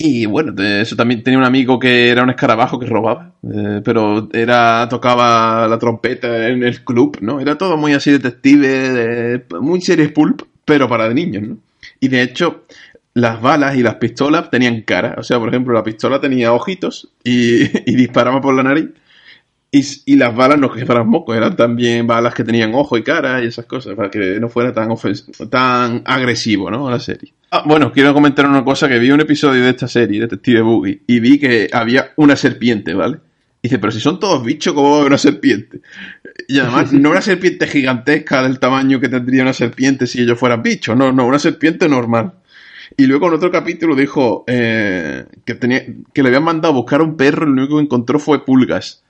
Y 0.00 0.26
bueno, 0.26 0.52
de 0.52 0.82
eso 0.82 0.94
también 0.94 1.24
tenía 1.24 1.40
un 1.40 1.44
amigo 1.44 1.78
que 1.80 2.08
era 2.08 2.22
un 2.22 2.30
escarabajo 2.30 2.78
que 2.78 2.86
robaba, 2.86 3.32
eh, 3.42 3.80
pero 3.84 4.28
era 4.32 4.86
tocaba 4.88 5.66
la 5.66 5.76
trompeta 5.78 6.48
en 6.48 6.62
el 6.62 6.84
club, 6.84 7.18
¿no? 7.20 7.40
Era 7.40 7.58
todo 7.58 7.76
muy 7.76 7.94
así 7.94 8.12
detective, 8.12 8.68
de- 8.68 9.44
muy 9.60 9.80
series 9.80 10.12
pulp, 10.12 10.42
pero 10.64 10.88
para 10.88 11.12
niños, 11.12 11.42
¿no? 11.42 11.58
Y 11.98 12.06
de 12.08 12.22
hecho, 12.22 12.62
las 13.14 13.40
balas 13.42 13.76
y 13.76 13.82
las 13.82 13.96
pistolas 13.96 14.50
tenían 14.50 14.82
cara. 14.82 15.16
O 15.18 15.24
sea, 15.24 15.40
por 15.40 15.48
ejemplo, 15.48 15.74
la 15.74 15.82
pistola 15.82 16.20
tenía 16.20 16.52
ojitos 16.52 17.08
y, 17.24 17.62
y 17.90 17.96
disparaba 17.96 18.40
por 18.40 18.54
la 18.54 18.62
nariz. 18.62 18.90
Y, 19.70 20.16
las 20.16 20.34
balas 20.34 20.58
no 20.58 20.72
que 20.72 20.86
fueran 20.86 21.08
mocos, 21.08 21.36
eran 21.36 21.54
también 21.54 22.06
balas 22.06 22.34
que 22.34 22.42
tenían 22.42 22.74
ojo 22.74 22.96
y 22.96 23.02
cara 23.02 23.44
y 23.44 23.48
esas 23.48 23.66
cosas, 23.66 23.94
para 23.94 24.10
que 24.10 24.40
no 24.40 24.48
fuera 24.48 24.72
tan 24.72 24.88
tan 25.50 26.02
agresivo, 26.06 26.70
¿no? 26.70 26.90
La 26.90 26.98
serie. 26.98 27.34
Ah, 27.50 27.64
bueno, 27.66 27.92
quiero 27.92 28.14
comentar 28.14 28.46
una 28.46 28.64
cosa, 28.64 28.88
que 28.88 28.98
vi 28.98 29.10
un 29.10 29.20
episodio 29.20 29.62
de 29.62 29.70
esta 29.70 29.86
serie, 29.86 30.22
Detective 30.22 30.62
Boogie, 30.62 31.02
y 31.06 31.20
vi 31.20 31.38
que 31.38 31.68
había 31.70 32.12
una 32.16 32.34
serpiente, 32.34 32.94
¿vale? 32.94 33.18
Y 33.60 33.68
dice, 33.68 33.78
pero 33.78 33.90
si 33.92 34.00
son 34.00 34.18
todos 34.18 34.42
bichos, 34.42 34.72
¿cómo 34.72 34.90
va 34.90 34.96
a 34.96 34.98
haber 35.00 35.10
una 35.10 35.18
serpiente? 35.18 35.80
Y 36.46 36.60
además, 36.60 36.92
no 36.94 37.10
una 37.10 37.20
serpiente 37.20 37.66
gigantesca 37.66 38.42
del 38.42 38.58
tamaño 38.58 39.00
que 39.00 39.10
tendría 39.10 39.42
una 39.42 39.52
serpiente 39.52 40.06
si 40.06 40.22
ellos 40.22 40.38
fueran 40.38 40.62
bichos, 40.62 40.96
no, 40.96 41.12
no, 41.12 41.26
una 41.26 41.38
serpiente 41.38 41.90
normal. 41.90 42.32
Y 42.96 43.06
luego 43.06 43.28
en 43.28 43.34
otro 43.34 43.50
capítulo 43.50 43.94
dijo 43.94 44.44
eh, 44.46 45.26
que, 45.44 45.54
tenía, 45.54 45.84
que 46.14 46.22
le 46.22 46.28
habían 46.28 46.44
mandado 46.44 46.72
a 46.72 46.76
buscar 46.76 47.00
a 47.00 47.04
un 47.04 47.18
perro 47.18 47.44
y 47.44 47.48
lo 47.48 47.52
único 47.52 47.76
que 47.76 47.82
encontró 47.82 48.18
fue 48.18 48.46
pulgas. 48.46 49.04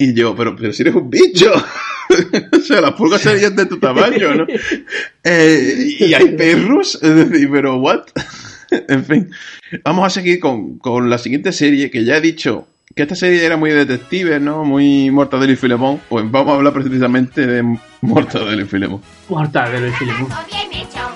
Y 0.00 0.14
yo, 0.14 0.34
pero, 0.34 0.56
pero 0.56 0.72
si 0.72 0.80
eres 0.80 0.94
un 0.94 1.10
bicho. 1.10 1.52
o 2.52 2.60
sea, 2.60 2.80
las 2.80 2.92
pulgas 2.92 3.20
serían 3.20 3.54
de 3.54 3.66
tu 3.66 3.78
tamaño, 3.78 4.34
¿no? 4.34 4.46
Eh, 5.22 5.96
y 6.00 6.14
hay 6.14 6.28
perros, 6.38 6.98
es 7.02 7.14
decir, 7.16 7.50
pero 7.52 7.76
¿what? 7.76 8.04
en 8.70 9.04
fin, 9.04 9.30
vamos 9.84 10.06
a 10.06 10.10
seguir 10.10 10.40
con, 10.40 10.78
con 10.78 11.10
la 11.10 11.18
siguiente 11.18 11.52
serie 11.52 11.90
que 11.90 12.04
ya 12.06 12.16
he 12.16 12.20
dicho 12.22 12.66
que 12.94 13.02
esta 13.02 13.14
serie 13.14 13.44
era 13.44 13.58
muy 13.58 13.70
detective, 13.70 14.40
¿no? 14.40 14.64
Muy 14.64 15.10
Mortadelo 15.10 15.52
y 15.52 15.56
Filemón. 15.56 16.00
Pues 16.08 16.28
vamos 16.30 16.52
a 16.52 16.56
hablar 16.56 16.72
precisamente 16.72 17.46
de 17.46 17.78
Mortadelo 18.00 18.62
y 18.62 18.64
Filemón. 18.64 19.02
Mortadelo 19.28 19.86
y 19.86 19.92
Filemón. 19.92 20.28
Bien 20.50 20.82
hecho, 20.82 21.09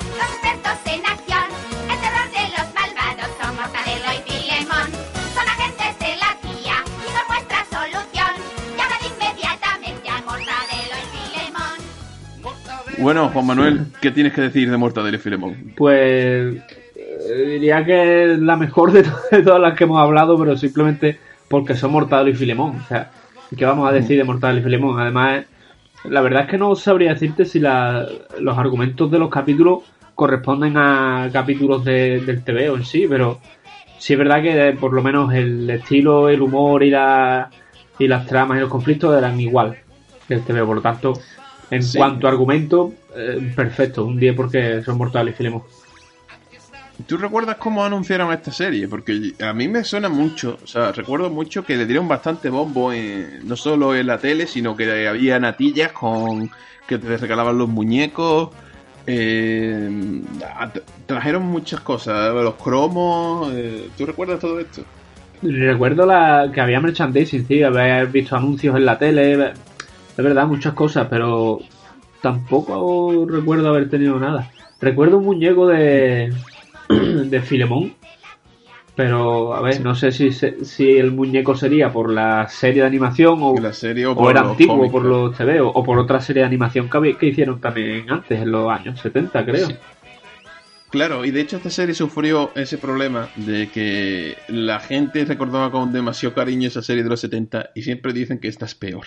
Bueno, 13.04 13.28
Juan 13.28 13.44
Manuel, 13.46 13.80
¿qué 14.00 14.10
tienes 14.10 14.32
que 14.32 14.40
decir 14.40 14.70
de 14.70 14.78
Mortadelo 14.78 15.18
y 15.18 15.20
Filemón? 15.20 15.72
Pues 15.76 16.56
eh, 16.96 17.44
diría 17.46 17.84
que 17.84 18.32
es 18.32 18.38
la 18.38 18.56
mejor 18.56 18.92
de, 18.92 19.02
de 19.30 19.42
todas 19.42 19.60
las 19.60 19.74
que 19.76 19.84
hemos 19.84 20.00
hablado, 20.00 20.38
pero 20.38 20.56
simplemente 20.56 21.18
porque 21.46 21.74
son 21.74 21.92
Mortadelo 21.92 22.30
y 22.30 22.34
Filemón. 22.34 22.76
O 22.82 22.88
sea, 22.88 23.10
¿qué 23.54 23.62
vamos 23.66 23.86
a 23.86 23.92
decir 23.92 24.16
de 24.16 24.24
Mortadelo 24.24 24.60
y 24.60 24.62
Filemón? 24.62 24.98
Además, 24.98 25.44
la 26.04 26.22
verdad 26.22 26.44
es 26.44 26.48
que 26.48 26.56
no 26.56 26.74
sabría 26.76 27.10
decirte 27.12 27.44
si 27.44 27.60
la- 27.60 28.08
los 28.40 28.56
argumentos 28.56 29.10
de 29.10 29.18
los 29.18 29.28
capítulos 29.28 29.80
corresponden 30.14 30.78
a 30.78 31.28
capítulos 31.30 31.84
de- 31.84 32.20
del 32.20 32.42
TVO 32.42 32.76
en 32.76 32.84
sí, 32.86 33.04
pero 33.06 33.38
sí 33.98 34.14
es 34.14 34.18
verdad 34.18 34.40
que 34.40 34.68
eh, 34.68 34.72
por 34.72 34.94
lo 34.94 35.02
menos 35.02 35.30
el 35.34 35.68
estilo, 35.68 36.30
el 36.30 36.40
humor 36.40 36.82
y, 36.82 36.88
la, 36.88 37.50
y 37.98 38.08
las 38.08 38.24
tramas 38.24 38.56
y 38.56 38.60
los 38.62 38.70
conflictos 38.70 39.14
eran 39.18 39.38
igual 39.38 39.76
que 40.26 40.32
el 40.32 40.42
TVO. 40.42 40.64
Por 40.66 40.76
lo 40.76 40.82
tanto, 40.82 41.12
en 41.70 41.82
Sí. 41.82 41.98
cuanto 41.98 42.26
a 42.26 42.30
argumento, 42.30 42.92
eh, 43.16 43.52
perfecto, 43.54 44.04
un 44.04 44.18
10 44.18 44.34
porque 44.36 44.82
son 44.82 44.98
Mortadelo 44.98 45.30
y 45.30 45.34
Filemón. 45.34 45.62
¿Tú 47.08 47.16
recuerdas 47.16 47.56
cómo 47.56 47.84
anunciaron 47.84 48.32
esta 48.32 48.52
serie? 48.52 48.86
Porque 48.86 49.32
a 49.44 49.52
mí 49.52 49.66
me 49.66 49.82
suena 49.82 50.08
mucho, 50.08 50.58
o 50.62 50.66
sea, 50.66 50.92
recuerdo 50.92 51.28
mucho 51.28 51.64
que 51.64 51.76
le 51.76 51.86
dieron 51.86 52.06
bastante 52.06 52.48
bombo, 52.50 52.92
en- 52.92 53.40
no 53.48 53.56
solo 53.56 53.96
en 53.96 54.06
la 54.06 54.18
tele, 54.18 54.46
sino 54.46 54.76
que 54.76 55.08
había 55.08 55.40
natillas 55.40 55.90
con 55.92 56.50
que 56.86 56.98
te 56.98 57.16
regalaban 57.16 57.58
los 57.58 57.68
muñecos. 57.68 58.50
eh, 59.06 59.86
tra- 60.38 60.82
trajeron 61.04 61.42
muchas 61.42 61.80
cosas, 61.80 62.32
los 62.32 62.54
cromos. 62.54 63.50
eh, 63.52 63.90
¿Tú 63.98 64.06
recuerdas 64.06 64.40
todo 64.40 64.58
esto? 64.58 64.82
Recuerdo 65.42 66.06
la, 66.06 66.50
que 66.54 66.58
había 66.62 66.80
merchandising, 66.80 67.46
sí, 67.46 67.62
haber 67.62 68.06
visto 68.06 68.34
anuncios 68.34 68.74
en 68.76 68.86
la 68.86 68.96
tele, 68.98 69.52
de 70.16 70.22
verdad, 70.22 70.46
muchas 70.46 70.74
cosas, 70.74 71.06
pero 71.10 71.60
tampoco 72.20 73.26
recuerdo 73.28 73.68
haber 73.68 73.88
tenido 73.88 74.18
nada. 74.18 74.50
Recuerdo 74.80 75.18
un 75.18 75.24
muñeco 75.24 75.66
de, 75.66 76.32
de 76.88 77.42
Filemón, 77.42 77.94
pero 78.96 79.54
a 79.54 79.60
ver, 79.60 79.80
no 79.80 79.94
sé 79.94 80.12
si, 80.12 80.30
si 80.30 80.90
el 80.96 81.10
muñeco 81.10 81.56
sería 81.56 81.92
por 81.92 82.12
la 82.12 82.48
serie 82.48 82.82
de 82.82 82.86
animación 82.86 83.38
o, 83.40 83.56
La 83.58 83.72
serie 83.72 84.06
o, 84.06 84.12
o 84.12 84.16
por 84.16 84.30
era 84.30 84.42
antiguo 84.42 84.76
cómics, 84.76 84.92
por 84.92 85.02
claro. 85.02 85.26
los 85.26 85.36
TV 85.36 85.60
o, 85.60 85.68
o 85.68 85.82
por 85.82 85.98
otra 85.98 86.20
serie 86.20 86.42
de 86.42 86.46
animación 86.46 86.88
que, 87.18 87.26
hicieron 87.26 87.60
también 87.60 88.10
antes, 88.10 88.40
en 88.40 88.52
los 88.52 88.70
años 88.70 89.00
70, 89.00 89.44
creo. 89.44 89.66
Sí. 89.66 89.74
Claro, 90.90 91.24
y 91.24 91.32
de 91.32 91.40
hecho 91.40 91.56
esta 91.56 91.70
serie 91.70 91.92
sufrió 91.92 92.52
ese 92.54 92.78
problema 92.78 93.28
de 93.34 93.68
que 93.68 94.36
la 94.46 94.78
gente 94.78 95.24
recordaba 95.24 95.72
con 95.72 95.92
demasiado 95.92 96.36
cariño 96.36 96.68
esa 96.68 96.82
serie 96.82 97.02
de 97.02 97.08
los 97.08 97.18
70 97.18 97.70
y 97.74 97.82
siempre 97.82 98.12
dicen 98.12 98.38
que 98.38 98.46
esta 98.46 98.64
es 98.64 98.76
peor. 98.76 99.04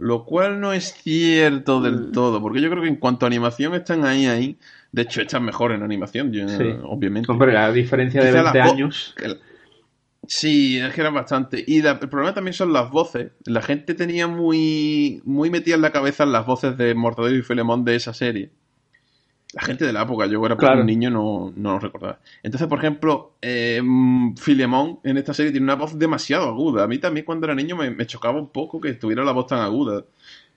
Lo 0.00 0.24
cual 0.24 0.60
no 0.60 0.72
es 0.72 0.94
cierto 0.94 1.80
Mm. 1.80 1.82
del 1.84 2.10
todo, 2.12 2.40
porque 2.40 2.60
yo 2.60 2.70
creo 2.70 2.82
que 2.82 2.88
en 2.88 2.96
cuanto 2.96 3.26
a 3.26 3.28
animación 3.28 3.74
están 3.74 4.04
ahí, 4.04 4.26
ahí. 4.26 4.56
De 4.92 5.02
hecho, 5.02 5.20
están 5.20 5.44
mejor 5.44 5.72
en 5.72 5.82
animación, 5.82 6.32
yo- 6.32 6.48
Sí. 6.48 6.64
obviamente. 6.84 7.30
Hombre, 7.30 7.52
la 7.52 7.70
diferencia 7.70 8.20
de 8.22 8.30
Quizá 8.30 8.42
20 8.42 8.58
las 8.58 8.66
vo- 8.68 8.72
años. 8.72 9.14
Sí, 10.26 10.78
es 10.78 10.94
que 10.94 11.00
eran 11.00 11.14
bastante. 11.14 11.64
Y 11.66 11.82
la- 11.82 11.98
el 12.00 12.08
problema 12.08 12.34
también 12.34 12.54
son 12.54 12.72
las 12.72 12.90
voces. 12.90 13.32
La 13.46 13.62
gente 13.62 13.94
tenía 13.94 14.26
muy, 14.28 15.20
muy 15.24 15.50
metida 15.50 15.74
en 15.74 15.82
la 15.82 15.90
cabeza 15.92 16.24
las 16.26 16.46
voces 16.46 16.76
de 16.76 16.94
Mortadelo 16.94 17.36
y 17.36 17.42
Filemón 17.42 17.84
de 17.84 17.96
esa 17.96 18.12
serie. 18.14 18.50
La 19.52 19.62
gente 19.62 19.84
de 19.84 19.92
la 19.92 20.02
época, 20.02 20.26
yo 20.26 20.44
era 20.46 20.56
Claro. 20.56 20.80
un 20.80 20.86
niño, 20.86 21.10
no, 21.10 21.52
no 21.56 21.72
lo 21.72 21.78
recordaba. 21.80 22.20
Entonces, 22.42 22.68
por 22.68 22.78
ejemplo, 22.78 23.34
eh, 23.42 23.82
Filemón 24.40 25.00
en 25.02 25.16
esta 25.18 25.34
serie 25.34 25.50
tiene 25.50 25.64
una 25.64 25.74
voz 25.74 25.98
demasiado 25.98 26.46
aguda. 26.48 26.84
A 26.84 26.86
mí 26.86 26.98
también 26.98 27.26
cuando 27.26 27.46
era 27.46 27.54
niño 27.56 27.74
me, 27.76 27.90
me 27.90 28.06
chocaba 28.06 28.38
un 28.38 28.50
poco 28.50 28.80
que 28.80 28.92
tuviera 28.94 29.24
la 29.24 29.32
voz 29.32 29.48
tan 29.48 29.58
aguda. 29.60 30.04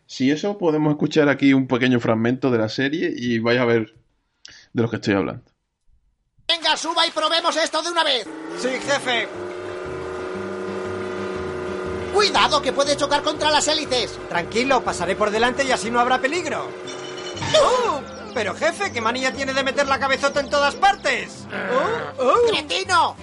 Si 0.06 0.30
eso, 0.30 0.60
podemos 0.60 0.92
escuchar 0.92 1.28
aquí 1.28 1.54
un 1.54 1.66
pequeño 1.68 2.00
fragmento 2.00 2.52
de 2.52 2.58
la 2.60 2.70
serie 2.70 3.12
y 3.18 3.40
vais 3.40 3.60
a 3.60 3.66
ver 3.66 3.96
de 4.74 4.82
lo 4.84 4.90
que 4.90 4.98
estoy 4.98 5.16
hablando. 5.16 5.44
Venga, 6.48 6.78
suba 6.78 7.08
y 7.08 7.12
probemos 7.12 7.56
esto 7.58 7.82
de 7.82 7.90
una 7.90 8.04
vez. 8.04 8.28
Sí, 8.58 8.68
jefe. 8.68 9.28
Cuidado 12.14 12.62
que 12.62 12.74
puede 12.74 12.96
chocar 12.96 13.24
contra 13.24 13.50
las 13.50 13.68
hélices. 13.68 14.20
Tranquilo, 14.30 14.84
pasaré 14.84 15.16
por 15.16 15.32
delante 15.32 15.64
y 15.66 15.72
así 15.72 15.90
no 15.90 16.00
habrá 16.00 16.20
peligro. 16.22 16.68
¡Uh! 17.54 18.13
Pero 18.34 18.54
jefe, 18.56 18.92
¿qué 18.92 19.00
manía 19.02 19.32
tiene 19.32 19.54
de 19.54 19.64
meter 19.64 19.88
la 19.88 20.00
cabezota 20.00 20.40
en 20.40 20.50
todas 20.50 20.76
partes? 20.76 21.48
¡Uh! 21.52 22.24
¡Uh! 22.24 22.52
¡Cretino! 22.52 23.16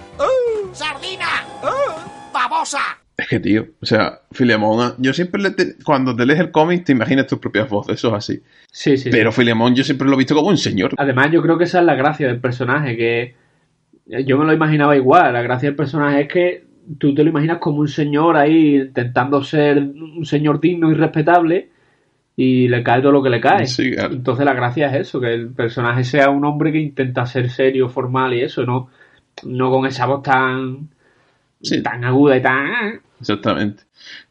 ¡Sardina! 0.73 1.25
¡Uh! 1.63 2.33
¡Babosa! 2.33 2.79
Es 3.17 3.27
que, 3.27 3.39
tío, 3.39 3.67
o 3.81 3.85
sea, 3.85 4.21
Filemón, 4.31 4.79
ah, 4.81 4.95
yo 4.97 5.13
siempre 5.13 5.41
le 5.41 5.51
te- 5.51 5.75
cuando 5.83 6.15
te 6.15 6.25
lees 6.25 6.39
el 6.39 6.49
cómic 6.51 6.85
te 6.85 6.93
imaginas 6.93 7.27
tus 7.27 7.39
propias 7.39 7.69
voces, 7.69 7.95
eso 7.95 8.07
es 8.09 8.13
así. 8.15 8.41
Sí, 8.71 8.97
sí. 8.97 9.09
Pero 9.11 9.31
Filemón 9.31 9.75
yo 9.75 9.83
siempre 9.83 10.07
lo 10.07 10.13
he 10.15 10.17
visto 10.17 10.33
como 10.33 10.47
un 10.47 10.57
señor. 10.57 10.93
Además, 10.97 11.29
yo 11.31 11.41
creo 11.41 11.57
que 11.57 11.65
esa 11.65 11.79
es 11.79 11.85
la 11.85 11.93
gracia 11.95 12.27
del 12.27 12.39
personaje, 12.39 12.95
que 12.97 13.35
yo 14.25 14.37
me 14.37 14.45
lo 14.45 14.53
imaginaba 14.53 14.95
igual. 14.95 15.33
La 15.33 15.41
gracia 15.43 15.69
del 15.69 15.75
personaje 15.75 16.21
es 16.21 16.27
que 16.29 16.65
tú 16.97 17.13
te 17.13 17.23
lo 17.23 17.29
imaginas 17.29 17.59
como 17.59 17.79
un 17.81 17.87
señor 17.89 18.37
ahí 18.37 18.77
intentando 18.77 19.43
ser 19.43 19.77
un 19.77 20.25
señor 20.25 20.59
digno 20.59 20.89
y 20.89 20.95
respetable 20.95 21.69
y 22.35 22.67
le 22.67 22.81
cae 22.83 23.01
todo 23.01 23.11
lo 23.11 23.21
que 23.23 23.29
le 23.29 23.41
cae. 23.41 23.65
Sí, 23.67 23.91
claro. 23.93 24.13
Entonces 24.13 24.45
la 24.45 24.53
gracia 24.53 24.87
es 24.87 25.07
eso, 25.07 25.19
que 25.19 25.33
el 25.33 25.49
personaje 25.49 26.03
sea 26.03 26.29
un 26.29 26.45
hombre 26.45 26.71
que 26.71 26.79
intenta 26.79 27.25
ser 27.25 27.49
serio, 27.49 27.89
formal 27.89 28.33
y 28.33 28.41
eso, 28.41 28.63
no, 28.65 28.89
no 29.43 29.69
con 29.69 29.85
esa 29.85 30.05
voz 30.05 30.23
tan, 30.23 30.89
Sí. 31.61 31.83
tan 31.83 32.03
aguda 32.03 32.37
y 32.37 32.41
tan... 32.41 33.01
Exactamente. 33.19 33.83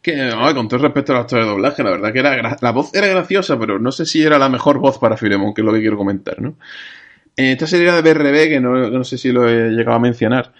Que, 0.03 0.30
con 0.55 0.66
todo 0.66 0.80
respeto 0.82 1.12
a 1.12 1.16
los 1.16 1.22
actores 1.24 1.44
de 1.46 1.51
doblaje, 1.53 1.82
la 1.84 1.90
verdad 1.90 2.12
que 2.12 2.18
era 2.18 2.57
la 2.61 2.72
voz 2.72 2.92
era 2.92 3.07
graciosa, 3.07 3.57
pero 3.57 3.78
no 3.78 3.92
sé 3.92 4.05
si 4.05 4.20
era 4.22 4.36
la 4.36 4.48
mejor 4.48 4.78
voz 4.80 4.98
para 4.98 5.16
Filemón, 5.16 5.55
que 5.55 5.61
es 5.61 5.64
lo 5.64 5.72
que 5.72 5.80
quiero 5.80 5.96
comentar, 5.96 6.40
¿no? 6.42 6.57
Eh, 7.36 7.53
Esta 7.53 7.68
serie 7.68 7.86
era 7.86 8.03
de 8.03 8.12
BRB, 8.12 8.48
que 8.48 8.61
no, 8.61 8.90
no 8.90 9.05
sé 9.05 9.16
si 9.16 9.30
lo 9.30 9.48
he 9.48 9.70
llegado 9.70 9.96
a 9.96 10.01
mencionar. 10.01 10.53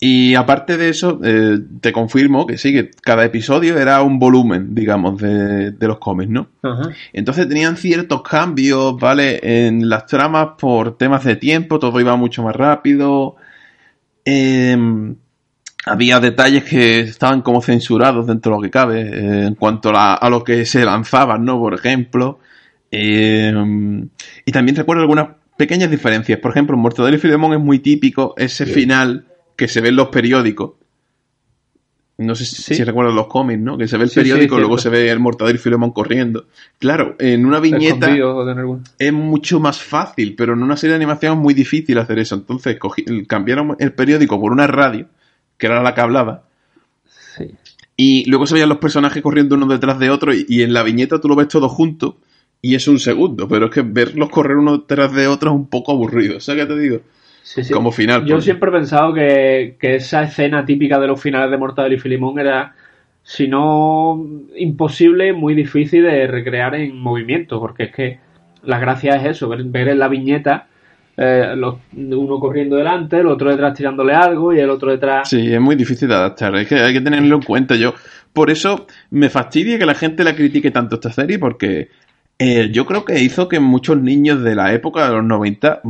Y 0.00 0.36
aparte 0.36 0.76
de 0.76 0.90
eso, 0.90 1.20
eh, 1.24 1.58
te 1.80 1.92
confirmo 1.92 2.46
que 2.46 2.56
sí, 2.56 2.72
que 2.72 2.90
cada 3.02 3.24
episodio 3.24 3.76
era 3.78 4.00
un 4.02 4.20
volumen, 4.20 4.72
digamos, 4.74 5.20
de, 5.20 5.72
de 5.72 5.86
los 5.88 5.98
cómics, 5.98 6.30
¿no? 6.30 6.48
Ajá. 6.62 6.90
Entonces 7.12 7.48
tenían 7.48 7.76
ciertos 7.76 8.22
cambios, 8.22 8.96
¿vale? 9.00 9.40
En 9.66 9.88
las 9.88 10.06
tramas 10.06 10.50
por 10.58 10.96
temas 10.96 11.24
de 11.24 11.34
tiempo, 11.34 11.80
todo 11.80 11.98
iba 12.00 12.14
mucho 12.14 12.44
más 12.44 12.54
rápido. 12.54 13.34
Em, 14.24 15.16
había 15.86 16.20
detalles 16.20 16.64
que 16.64 17.00
estaban 17.00 17.42
como 17.42 17.62
censurados 17.62 18.26
dentro 18.26 18.52
de 18.52 18.56
lo 18.58 18.62
que 18.62 18.70
cabe, 18.70 19.00
eh, 19.02 19.46
en 19.46 19.54
cuanto 19.54 19.88
a, 19.90 19.92
la- 19.92 20.14
a 20.14 20.30
lo 20.30 20.44
que 20.44 20.64
se 20.66 20.84
lanzaban, 20.84 21.44
¿no? 21.44 21.58
Por 21.58 21.74
ejemplo. 21.74 22.38
Em, 22.90 24.08
y 24.44 24.52
también 24.52 24.76
recuerdo 24.76 25.02
algunas 25.02 25.28
pequeñas 25.56 25.90
diferencias. 25.90 26.38
Por 26.40 26.50
ejemplo, 26.52 26.76
en 26.76 26.82
Mortadelo 26.82 27.16
y 27.16 27.20
Filemón 27.20 27.52
es 27.54 27.60
muy 27.60 27.78
típico 27.80 28.34
ese 28.36 28.64
final 28.66 29.24
que 29.58 29.68
se 29.68 29.80
ve 29.82 29.88
en 29.90 29.96
los 29.96 30.08
periódicos. 30.08 30.72
No 32.18 32.34
sé 32.34 32.46
si, 32.46 32.62
Sí. 32.62 32.74
si 32.74 32.82
recuerdan 32.84 33.14
los 33.14 33.26
cómics, 33.28 33.60
¿no? 33.60 33.76
Que 33.78 33.86
se 33.86 33.96
ve 33.96 34.04
el 34.04 34.10
Sí, 34.10 34.16
periódico, 34.16 34.58
luego 34.58 34.76
se 34.78 34.88
ve 34.88 35.08
el 35.10 35.20
Mortadelo 35.20 35.56
y 35.56 35.62
Filemón 35.62 35.92
corriendo. 35.92 36.46
Claro, 36.78 37.14
en 37.20 37.44
una 37.46 37.60
viñeta 37.60 38.08
es 38.98 39.12
mucho 39.12 39.60
más 39.60 39.80
fácil, 39.80 40.34
pero 40.36 40.54
en 40.54 40.62
una 40.62 40.76
serie 40.76 40.92
de 40.92 40.96
animación 40.96 41.34
es 41.34 41.38
muy 41.38 41.54
difícil 41.54 41.96
hacer 41.98 42.18
eso. 42.18 42.34
Entonces 42.34 42.76
cogí- 42.78 43.26
cambiaron 43.26 43.76
el 43.78 43.92
periódico 43.92 44.40
por 44.40 44.50
una 44.50 44.66
radio, 44.66 45.06
que 45.56 45.66
era 45.66 45.80
la 45.82 45.94
que 45.94 46.00
hablaba, 46.00 46.44
Sí. 47.36 47.52
y 47.96 48.28
luego 48.28 48.46
se 48.48 48.54
veían 48.54 48.68
los 48.68 48.78
personajes 48.78 49.22
corriendo 49.22 49.54
uno 49.54 49.66
detrás 49.66 49.98
de 50.00 50.10
otro, 50.10 50.34
y, 50.34 50.44
y 50.48 50.62
en 50.62 50.72
la 50.72 50.82
viñeta 50.82 51.20
tú 51.20 51.28
lo 51.28 51.36
ves 51.36 51.46
todo 51.48 51.68
junto, 51.68 52.18
y 52.60 52.74
es 52.74 52.88
un 52.88 52.98
segundo, 52.98 53.46
pero 53.46 53.66
es 53.66 53.70
que 53.72 53.82
verlos 53.82 54.28
correr 54.30 54.56
uno 54.56 54.78
detrás 54.78 55.12
de 55.12 55.28
otro 55.28 55.50
es 55.50 55.56
un 55.56 55.68
poco 55.68 55.92
aburrido. 55.92 56.40
¿Sabes 56.40 56.66
qué 56.66 56.74
te 56.74 56.80
digo? 56.80 57.00
Sí, 57.42 57.64
sí. 57.64 57.72
como 57.72 57.90
final. 57.92 58.24
Yo 58.26 58.36
pues. 58.36 58.44
siempre 58.44 58.70
he 58.70 58.72
pensado 58.72 59.14
que, 59.14 59.76
que 59.80 59.96
esa 59.96 60.22
escena 60.22 60.64
típica 60.64 60.98
de 60.98 61.06
los 61.06 61.20
finales 61.20 61.50
de 61.50 61.56
Mortadelo 61.56 61.94
y 61.94 61.98
Filimón 61.98 62.38
era, 62.38 62.74
si 63.22 63.48
no 63.48 64.22
imposible, 64.56 65.32
muy 65.32 65.54
difícil 65.54 66.02
de 66.02 66.26
recrear 66.26 66.74
en 66.74 66.98
movimiento, 66.98 67.58
porque 67.58 67.84
es 67.84 67.94
que 67.94 68.18
la 68.64 68.78
gracia 68.78 69.14
es 69.16 69.24
eso, 69.36 69.48
ver, 69.48 69.64
ver 69.64 69.88
en 69.88 69.98
la 69.98 70.08
viñeta 70.08 70.66
eh, 71.16 71.54
los- 71.56 71.76
uno 71.96 72.38
corriendo 72.38 72.76
delante, 72.76 73.18
el 73.18 73.26
otro 73.26 73.50
detrás 73.50 73.74
tirándole 73.74 74.14
algo 74.14 74.52
y 74.52 74.60
el 74.60 74.70
otro 74.70 74.90
detrás... 74.90 75.28
Sí, 75.28 75.52
es 75.52 75.60
muy 75.60 75.74
difícil 75.74 76.08
de 76.08 76.14
adaptar, 76.14 76.54
es 76.56 76.68
que 76.68 76.76
hay 76.76 76.92
que 76.92 77.00
tenerlo 77.00 77.34
en 77.36 77.42
cuenta. 77.42 77.74
Yo, 77.74 77.94
por 78.32 78.50
eso 78.50 78.86
me 79.10 79.28
fastidia 79.28 79.78
que 79.78 79.86
la 79.86 79.94
gente 79.94 80.22
la 80.22 80.36
critique 80.36 80.70
tanto 80.70 80.94
esta 80.96 81.10
serie, 81.10 81.38
porque 81.40 81.88
eh, 82.38 82.68
yo 82.70 82.86
creo 82.86 83.04
que 83.04 83.18
hizo 83.20 83.48
que 83.48 83.58
muchos 83.58 84.00
niños 84.00 84.42
de 84.44 84.54
la 84.54 84.72
época 84.74 85.08
de 85.08 85.16
los 85.16 85.24
90 85.24 85.80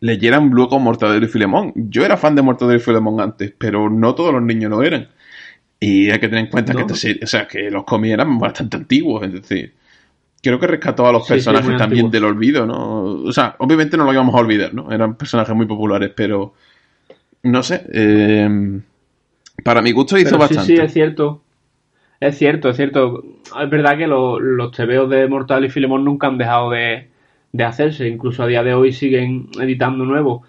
leyeran 0.00 0.48
luego 0.50 0.78
Mortadelo 0.78 1.26
y 1.26 1.28
Filemón. 1.28 1.72
Yo 1.76 2.04
era 2.04 2.16
fan 2.16 2.34
de 2.34 2.42
Mortadelo 2.42 2.78
y 2.78 2.82
Filemón 2.82 3.20
antes, 3.20 3.52
pero 3.56 3.90
no 3.90 4.14
todos 4.14 4.32
los 4.32 4.42
niños 4.42 4.70
lo 4.70 4.82
eran. 4.82 5.08
Y 5.78 6.10
hay 6.10 6.18
que 6.20 6.28
tener 6.28 6.44
en 6.44 6.50
cuenta 6.50 6.72
que 6.72 6.78
No. 6.80 6.86
esta 6.86 6.96
serie, 6.96 7.20
o 7.24 7.26
sea, 7.26 7.46
que 7.48 7.70
los 7.70 7.84
cómics 7.84 8.12
eran 8.14 8.38
bastante 8.38 8.76
antiguos, 8.76 9.22
es 9.24 9.32
decir, 9.32 9.74
creo 10.42 10.58
que 10.60 10.66
rescató 10.66 11.06
a 11.06 11.12
los 11.12 11.24
Sí, 11.26 11.34
personajes 11.34 11.76
también 11.76 12.06
antiguos. 12.06 12.12
del 12.12 12.24
olvido, 12.24 12.66
¿no? 12.66 13.02
O 13.24 13.32
sea, 13.32 13.56
obviamente 13.58 13.96
no 13.96 14.04
lo 14.04 14.12
íbamos 14.12 14.34
a 14.34 14.38
olvidar, 14.38 14.74
¿no? 14.74 14.90
Eran 14.92 15.16
personajes 15.16 15.54
muy 15.54 15.66
populares, 15.66 16.12
pero 16.16 16.54
no 17.42 17.62
sé, 17.62 17.86
eh, 17.92 18.80
para 19.64 19.82
mi 19.82 19.92
gusto 19.92 20.18
hizo 20.18 20.30
Pero 20.30 20.48
sí, 20.48 20.54
bastante. 20.54 20.76
sí, 20.76 20.80
es 20.82 20.92
cierto. 20.92 21.42
Es 22.20 22.36
cierto, 22.38 22.68
es 22.70 22.76
cierto. 22.76 23.22
Es 23.62 23.70
verdad 23.70 23.96
que 23.98 24.06
lo- 24.06 24.40
los 24.40 24.72
tebeos 24.72 25.08
de 25.10 25.26
Mortal 25.28 25.64
y 25.64 25.70
Filemón 25.70 26.04
nunca 26.04 26.26
han 26.26 26.38
dejado 26.38 26.70
de, 26.70 27.09
de 27.52 27.64
hacerse. 27.64 28.08
Incluso 28.08 28.42
a 28.42 28.46
día 28.46 28.62
de 28.62 28.74
hoy 28.74 28.92
siguen 28.92 29.48
editando 29.60 30.04
nuevos. 30.04 30.46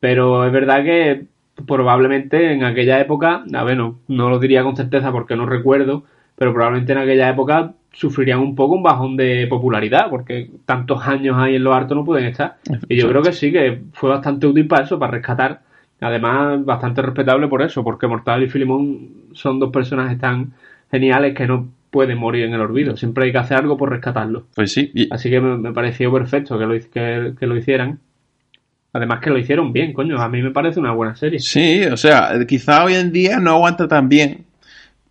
Pero 0.00 0.44
es 0.44 0.52
verdad 0.52 0.84
que 0.84 1.26
probablemente 1.66 2.52
en 2.52 2.64
aquella 2.64 3.00
época, 3.00 3.44
a 3.52 3.64
ver, 3.64 3.76
no, 3.76 3.98
no 4.08 4.30
lo 4.30 4.38
diría 4.38 4.62
con 4.62 4.76
certeza 4.76 5.10
porque 5.10 5.36
no 5.36 5.46
recuerdo, 5.46 6.04
pero 6.36 6.52
probablemente 6.52 6.92
en 6.92 6.98
aquella 6.98 7.30
época 7.30 7.72
sufrirían 7.92 8.40
un 8.40 8.54
poco 8.54 8.74
un 8.74 8.82
bajón 8.82 9.16
de 9.16 9.46
popularidad, 9.48 10.10
porque 10.10 10.50
tantos 10.66 11.06
años 11.06 11.36
ahí 11.38 11.56
en 11.56 11.64
lo 11.64 11.72
harto 11.72 11.94
no 11.94 12.04
pueden 12.04 12.26
estar. 12.26 12.56
Y 12.88 12.96
yo 12.96 13.08
creo 13.08 13.22
que 13.22 13.32
sí, 13.32 13.50
que 13.50 13.80
fue 13.94 14.10
bastante 14.10 14.46
útil 14.46 14.68
para 14.68 14.84
eso, 14.84 14.98
para 14.98 15.12
rescatar. 15.12 15.62
Además, 16.00 16.62
bastante 16.62 17.00
respetable 17.00 17.48
por 17.48 17.62
eso, 17.62 17.82
porque 17.82 18.06
Mortal 18.06 18.42
y 18.42 18.50
Filimón 18.50 19.08
son 19.32 19.58
dos 19.58 19.70
personajes 19.72 20.18
tan 20.18 20.52
geniales 20.90 21.34
que 21.34 21.46
no 21.46 21.68
pueden 21.96 22.18
morir 22.18 22.44
en 22.44 22.52
el 22.52 22.60
olvido. 22.60 22.94
Siempre 22.94 23.24
hay 23.24 23.32
que 23.32 23.38
hacer 23.38 23.56
algo 23.56 23.78
por 23.78 23.88
rescatarlos. 23.90 24.42
Pues 24.54 24.70
sí, 24.70 24.90
y- 24.94 25.08
Así 25.10 25.30
que 25.30 25.40
me, 25.40 25.56
me 25.56 25.72
pareció 25.72 26.12
perfecto 26.12 26.58
que 26.58 26.66
lo, 26.66 26.74
que, 26.78 27.32
que 27.40 27.46
lo 27.46 27.56
hicieran. 27.56 28.00
Además 28.92 29.20
que 29.22 29.30
lo 29.30 29.38
hicieron 29.38 29.72
bien, 29.72 29.94
coño. 29.94 30.20
A 30.20 30.28
mí 30.28 30.42
me 30.42 30.50
parece 30.50 30.78
una 30.78 30.92
buena 30.92 31.16
serie. 31.16 31.38
Sí, 31.40 31.84
o 31.90 31.96
sea, 31.96 32.32
quizá 32.46 32.84
hoy 32.84 32.94
en 32.96 33.12
día 33.12 33.38
no 33.38 33.52
aguanta 33.52 33.88
tan 33.88 34.10
bien. 34.10 34.44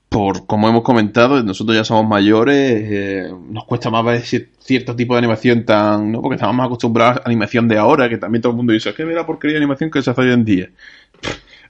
Por, 0.09 0.45
como 0.45 0.69
hemos 0.69 0.83
comentado, 0.83 1.41
nosotros 1.43 1.75
ya 1.75 1.83
somos 1.83 2.07
mayores, 2.07 2.83
eh, 2.89 3.31
nos 3.49 3.65
cuesta 3.65 3.89
más 3.89 4.05
ver 4.05 4.21
cier- 4.21 4.47
cierto 4.59 4.95
tipo 4.95 5.13
de 5.15 5.17
animación 5.17 5.65
tan, 5.65 6.11
¿no? 6.11 6.21
Porque 6.21 6.35
estamos 6.35 6.55
más 6.55 6.67
acostumbrados 6.67 7.17
a 7.17 7.19
la 7.21 7.25
animación 7.25 7.67
de 7.67 7.77
ahora, 7.79 8.07
que 8.07 8.17
también 8.17 8.41
todo 8.41 8.51
el 8.51 8.57
mundo 8.57 8.71
dice, 8.71 8.93
¿qué 8.93 9.03
ve 9.03 9.13
la 9.13 9.25
porquería 9.25 9.55
de 9.55 9.63
animación 9.63 9.89
que 9.91 10.01
se 10.01 10.11
hace 10.11 10.21
hoy 10.21 10.31
en 10.31 10.45
día? 10.45 10.69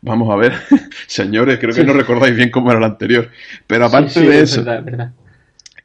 Vamos 0.05 0.29
a 0.31 0.35
ver, 0.35 0.53
señores, 1.07 1.57
creo 1.59 1.73
que 1.73 1.81
Sí. 1.81 1.87
no 1.87 1.93
recordáis 1.93 2.35
bien 2.35 2.51
cómo 2.51 2.71
era 2.71 2.79
la 2.79 2.87
anterior. 2.87 3.29
Pero 3.67 3.85
aparte 3.85 4.11
Sí, 4.11 4.19
sí, 4.21 4.25
de 4.27 4.41
es 4.41 4.51
eso, 4.51 4.63
verdad, 4.63 4.79
es 4.79 4.85
verdad. 4.85 5.11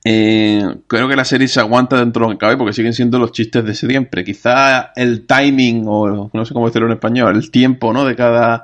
eh, 0.04 0.62
creo 0.86 1.08
que 1.08 1.16
la 1.16 1.24
serie 1.24 1.48
se 1.48 1.60
aguanta 1.60 1.98
dentro 1.98 2.24
de 2.26 2.32
lo 2.32 2.38
que 2.38 2.40
cabe 2.46 2.56
porque 2.56 2.72
siguen 2.72 2.92
siendo 2.94 3.18
los 3.18 3.32
chistes 3.32 3.64
de 3.64 3.74
siempre. 3.74 4.24
Quizá 4.24 4.92
el 4.96 5.26
timing, 5.26 5.84
o 5.86 6.30
no 6.32 6.44
sé 6.44 6.54
cómo 6.54 6.66
decirlo 6.66 6.86
en 6.88 6.94
español, 6.94 7.34
el 7.36 7.50
tiempo, 7.50 7.92
¿no? 7.92 8.04
De 8.04 8.14
cada, 8.16 8.62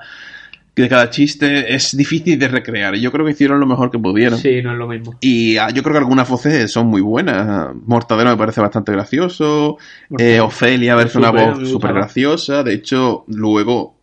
de 0.74 0.88
cada 0.88 1.08
chiste 1.10 1.74
es 1.74 1.96
difícil 1.96 2.38
de 2.38 2.48
recrear. 2.48 2.94
Y 2.94 3.00
yo 3.00 3.10
creo 3.12 3.24
que 3.24 3.32
hicieron 3.32 3.58
lo 3.60 3.66
mejor 3.66 3.90
que 3.90 3.98
pudieron. 3.98 4.38
Sí, 4.38 4.60
no 4.62 4.72
es 4.72 4.78
lo 4.78 4.86
mismo. 4.88 5.16
Y 5.20 5.56
ah, 5.58 5.68
yo 5.70 5.82
creo 5.82 5.94
que 5.94 5.98
algunas 6.00 6.28
voces 6.28 6.70
son 6.72 6.86
muy 6.86 7.00
buenas. 7.02 7.68
Mortadelo 7.86 8.30
me 8.30 8.36
parece 8.36 8.60
bastante 8.60 8.92
gracioso. 8.92 9.78
Eh, 10.18 10.40
Ofelia 10.40 10.94
verse 10.94 11.18
una 11.18 11.30
voz 11.30 11.68
súper 11.68 11.92
graciosa. 11.94 12.62
De 12.62 12.74
hecho, 12.74 13.24
luego 13.28 13.95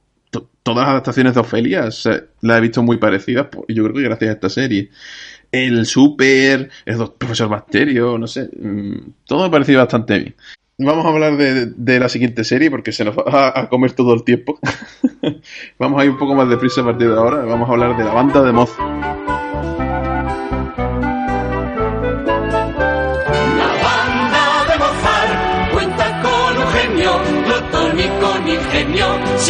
todas 0.64 0.80
las 0.86 0.90
adaptaciones 0.92 1.34
de 1.36 1.40
Ofelia 1.42 1.82
las 1.86 2.58
he 2.58 2.62
visto 2.62 2.82
muy 2.84 2.98
parecidas. 2.98 3.48
Y 3.68 3.74
yo 3.76 3.84
creo 3.84 3.96
que 3.96 4.02
gracias 4.04 4.30
a 4.30 4.34
esta 4.34 4.50
serie. 4.50 4.90
El 5.52 5.86
Super, 5.86 6.70
el 6.86 6.98
profesor 7.18 7.48
Bacterio, 7.50 8.18
no 8.18 8.26
sé. 8.28 8.50
mm, 8.60 9.12
Todo 9.28 9.42
me 9.42 9.46
ha 9.48 9.52
parecido 9.52 9.80
bastante 9.80 10.18
bien. 10.18 10.36
Vamos 10.80 11.06
a 11.06 11.10
hablar 11.10 11.38
de, 11.38 11.68
de 11.68 12.00
la 12.00 12.10
siguiente 12.10 12.44
serie 12.44 12.72
porque 12.72 12.92
se 12.92 13.06
nos 13.06 13.16
va 13.16 13.24
a, 13.28 13.60
a 13.62 13.70
comer 13.70 13.92
todo 13.92 14.14
el 14.16 14.24
tiempo. 14.24 14.60
Vamos 15.78 16.02
a 16.02 16.06
ir 16.06 16.12
un 16.12 16.18
poco 16.18 16.34
más 16.34 16.50
deprisa 16.50 16.82
a 16.82 16.86
partir 16.86 17.10
de 17.10 17.16
ahora. 17.16 17.46
Vamos 17.46 17.70
a 17.70 17.74
hablar 17.74 17.96
de 17.96 18.04
la 18.04 18.14
banda 18.14 18.42
de 18.42 18.52
Moz. 18.52 18.72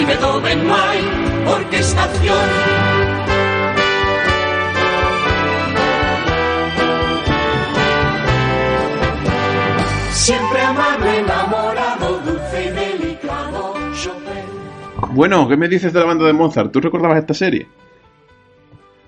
Sin 0.04 0.10
Beethoven 0.10 0.68
no 0.68 0.76
hay 0.76 1.00
orquestación. 1.48 2.38
Siempre 10.12 10.60
amable, 10.60 11.20
enamorado, 11.20 12.20
dulce 12.20 12.66
y 12.66 12.70
delicado. 12.72 13.76
Chopin. 13.96 15.16
Bueno, 15.16 15.48
¿qué 15.48 15.56
me 15.56 15.70
dices 15.70 15.94
de 15.94 16.02
la 16.02 16.06
banda 16.06 16.26
de 16.26 16.34
Mozart? 16.34 16.74
¿Tú 16.74 16.82
recordabas 16.82 17.20
esta 17.20 17.34
serie? 17.34 17.68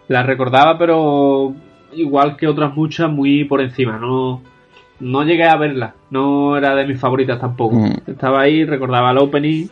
La 0.07 0.23
recordaba, 0.23 0.77
pero 0.77 1.53
igual 1.91 2.37
que 2.37 2.47
otras 2.47 2.73
muchas, 2.73 3.11
muy 3.11 3.43
por 3.43 3.59
encima. 3.59 3.97
No, 3.97 4.41
no 5.01 5.23
llegué 5.23 5.43
a 5.43 5.57
verla. 5.57 5.95
No 6.09 6.55
era 6.55 6.73
de 6.73 6.87
mis 6.87 6.97
favoritas 7.01 7.37
tampoco. 7.37 7.75
Mm. 7.75 7.97
Estaba 8.07 8.39
ahí, 8.39 8.63
recordaba 8.63 9.11
el 9.11 9.17
opening, 9.17 9.67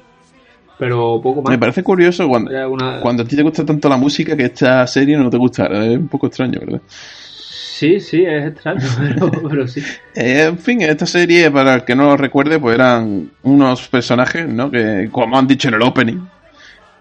pero 0.78 1.20
poco 1.22 1.42
más. 1.42 1.52
Me 1.52 1.58
parece 1.58 1.84
curioso 1.84 2.28
cuando, 2.28 2.52
una- 2.70 3.00
cuando 3.00 3.24
a 3.24 3.26
ti 3.28 3.36
te 3.36 3.44
gusta 3.44 3.66
tanto 3.66 3.88
la 3.90 3.98
música 3.98 4.36
que 4.36 4.46
esta 4.46 4.86
serie 4.88 5.18
no 5.18 5.30
te 5.30 5.38
gustara. 5.38 5.86
Es 5.86 5.98
un 5.98 6.08
poco 6.08 6.28
extraño, 6.28 6.60
¿verdad? 6.60 6.82
Sí, 6.88 8.00
sí, 8.00 8.24
es 8.26 8.46
extraño, 8.48 8.82
pero, 8.98 9.32
pero 9.50 9.68
sí. 9.68 9.82
Eh, 10.16 10.46
en 10.50 10.58
fin, 10.60 10.82
esta 10.82 11.06
serie, 11.06 11.50
para 11.52 11.76
el 11.76 11.84
que 11.84 11.96
no 11.96 12.06
lo 12.06 12.18
recuerde, 12.18 12.60
pues 12.60 12.76
eran 12.76 13.32
unos 13.44 13.88
personajes, 13.88 14.48
¿no? 14.48 14.70
Que, 14.72 15.10
como 15.12 15.38
han 15.38 15.48
dicho 15.48 15.68
en 15.68 15.74
el 15.76 15.82
opening, 15.82 16.20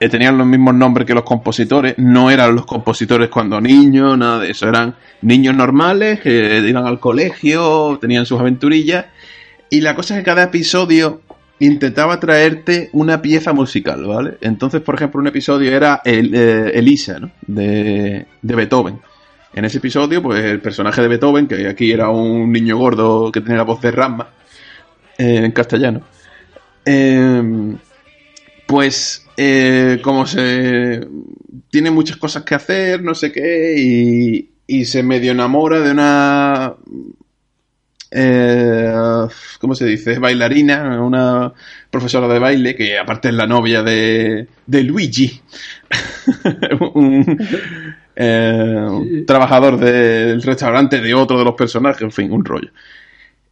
eh, 0.00 0.08
tenían 0.08 0.36
los 0.36 0.46
mismos 0.46 0.74
nombres 0.74 1.06
que 1.06 1.14
los 1.14 1.22
compositores. 1.24 1.94
No 1.98 2.30
eran 2.30 2.54
los 2.56 2.66
compositores 2.66 3.28
cuando 3.28 3.60
niños, 3.60 4.18
nada 4.18 4.40
de 4.40 4.50
eso. 4.50 4.68
Eran 4.68 4.96
niños 5.20 5.54
normales 5.54 6.20
que 6.20 6.58
iban 6.66 6.86
al 6.86 6.98
colegio, 6.98 7.98
tenían 8.00 8.26
sus 8.26 8.40
aventurillas. 8.40 9.06
Y 9.70 9.80
la 9.82 9.94
cosa 9.94 10.14
es 10.14 10.20
que 10.20 10.24
cada 10.24 10.42
episodio 10.44 11.20
intentaba 11.62 12.18
traerte 12.18 12.90
una 12.92 13.22
pieza 13.22 13.52
musical, 13.52 14.04
¿vale? 14.04 14.36
Entonces, 14.40 14.80
por 14.80 14.96
ejemplo, 14.96 15.20
un 15.20 15.28
episodio 15.28 15.70
era 15.70 16.02
el, 16.04 16.34
eh, 16.34 16.72
Elisa, 16.74 17.20
¿no? 17.20 17.30
De, 17.46 18.26
de 18.42 18.54
Beethoven. 18.54 18.98
En 19.54 19.64
ese 19.64 19.78
episodio, 19.78 20.22
pues 20.22 20.44
el 20.44 20.60
personaje 20.60 21.00
de 21.02 21.08
Beethoven, 21.08 21.46
que 21.46 21.68
aquí 21.68 21.92
era 21.92 22.08
un 22.10 22.50
niño 22.50 22.78
gordo 22.78 23.30
que 23.30 23.40
tenía 23.40 23.58
la 23.58 23.64
voz 23.64 23.80
de 23.80 23.90
Rasma, 23.90 24.28
eh, 25.18 25.42
en 25.44 25.52
castellano, 25.52 26.02
eh, 26.84 27.76
pues 28.66 29.26
eh, 29.36 30.00
como 30.02 30.26
se 30.26 31.06
tiene 31.70 31.90
muchas 31.90 32.16
cosas 32.16 32.42
que 32.42 32.54
hacer, 32.54 33.02
no 33.02 33.14
sé 33.14 33.30
qué, 33.30 33.74
y, 33.78 34.50
y 34.66 34.84
se 34.84 35.02
medio 35.02 35.32
enamora 35.32 35.80
de 35.80 35.90
una... 35.92 36.74
Eh, 38.14 38.92
¿Cómo 39.58 39.74
se 39.74 39.86
dice? 39.86 40.18
Bailarina, 40.18 41.02
una 41.02 41.52
profesora 41.90 42.28
de 42.28 42.38
baile 42.38 42.76
que 42.76 42.98
aparte 42.98 43.28
es 43.28 43.34
la 43.34 43.46
novia 43.46 43.82
de, 43.82 44.46
de 44.66 44.82
Luigi, 44.82 45.40
un, 46.94 47.38
eh, 48.14 48.86
un 48.86 49.24
trabajador 49.26 49.78
del 49.78 50.42
restaurante 50.42 51.00
de 51.00 51.14
otro 51.14 51.38
de 51.38 51.44
los 51.44 51.54
personajes, 51.54 52.02
en 52.02 52.12
fin, 52.12 52.32
un 52.32 52.44
rollo. 52.44 52.70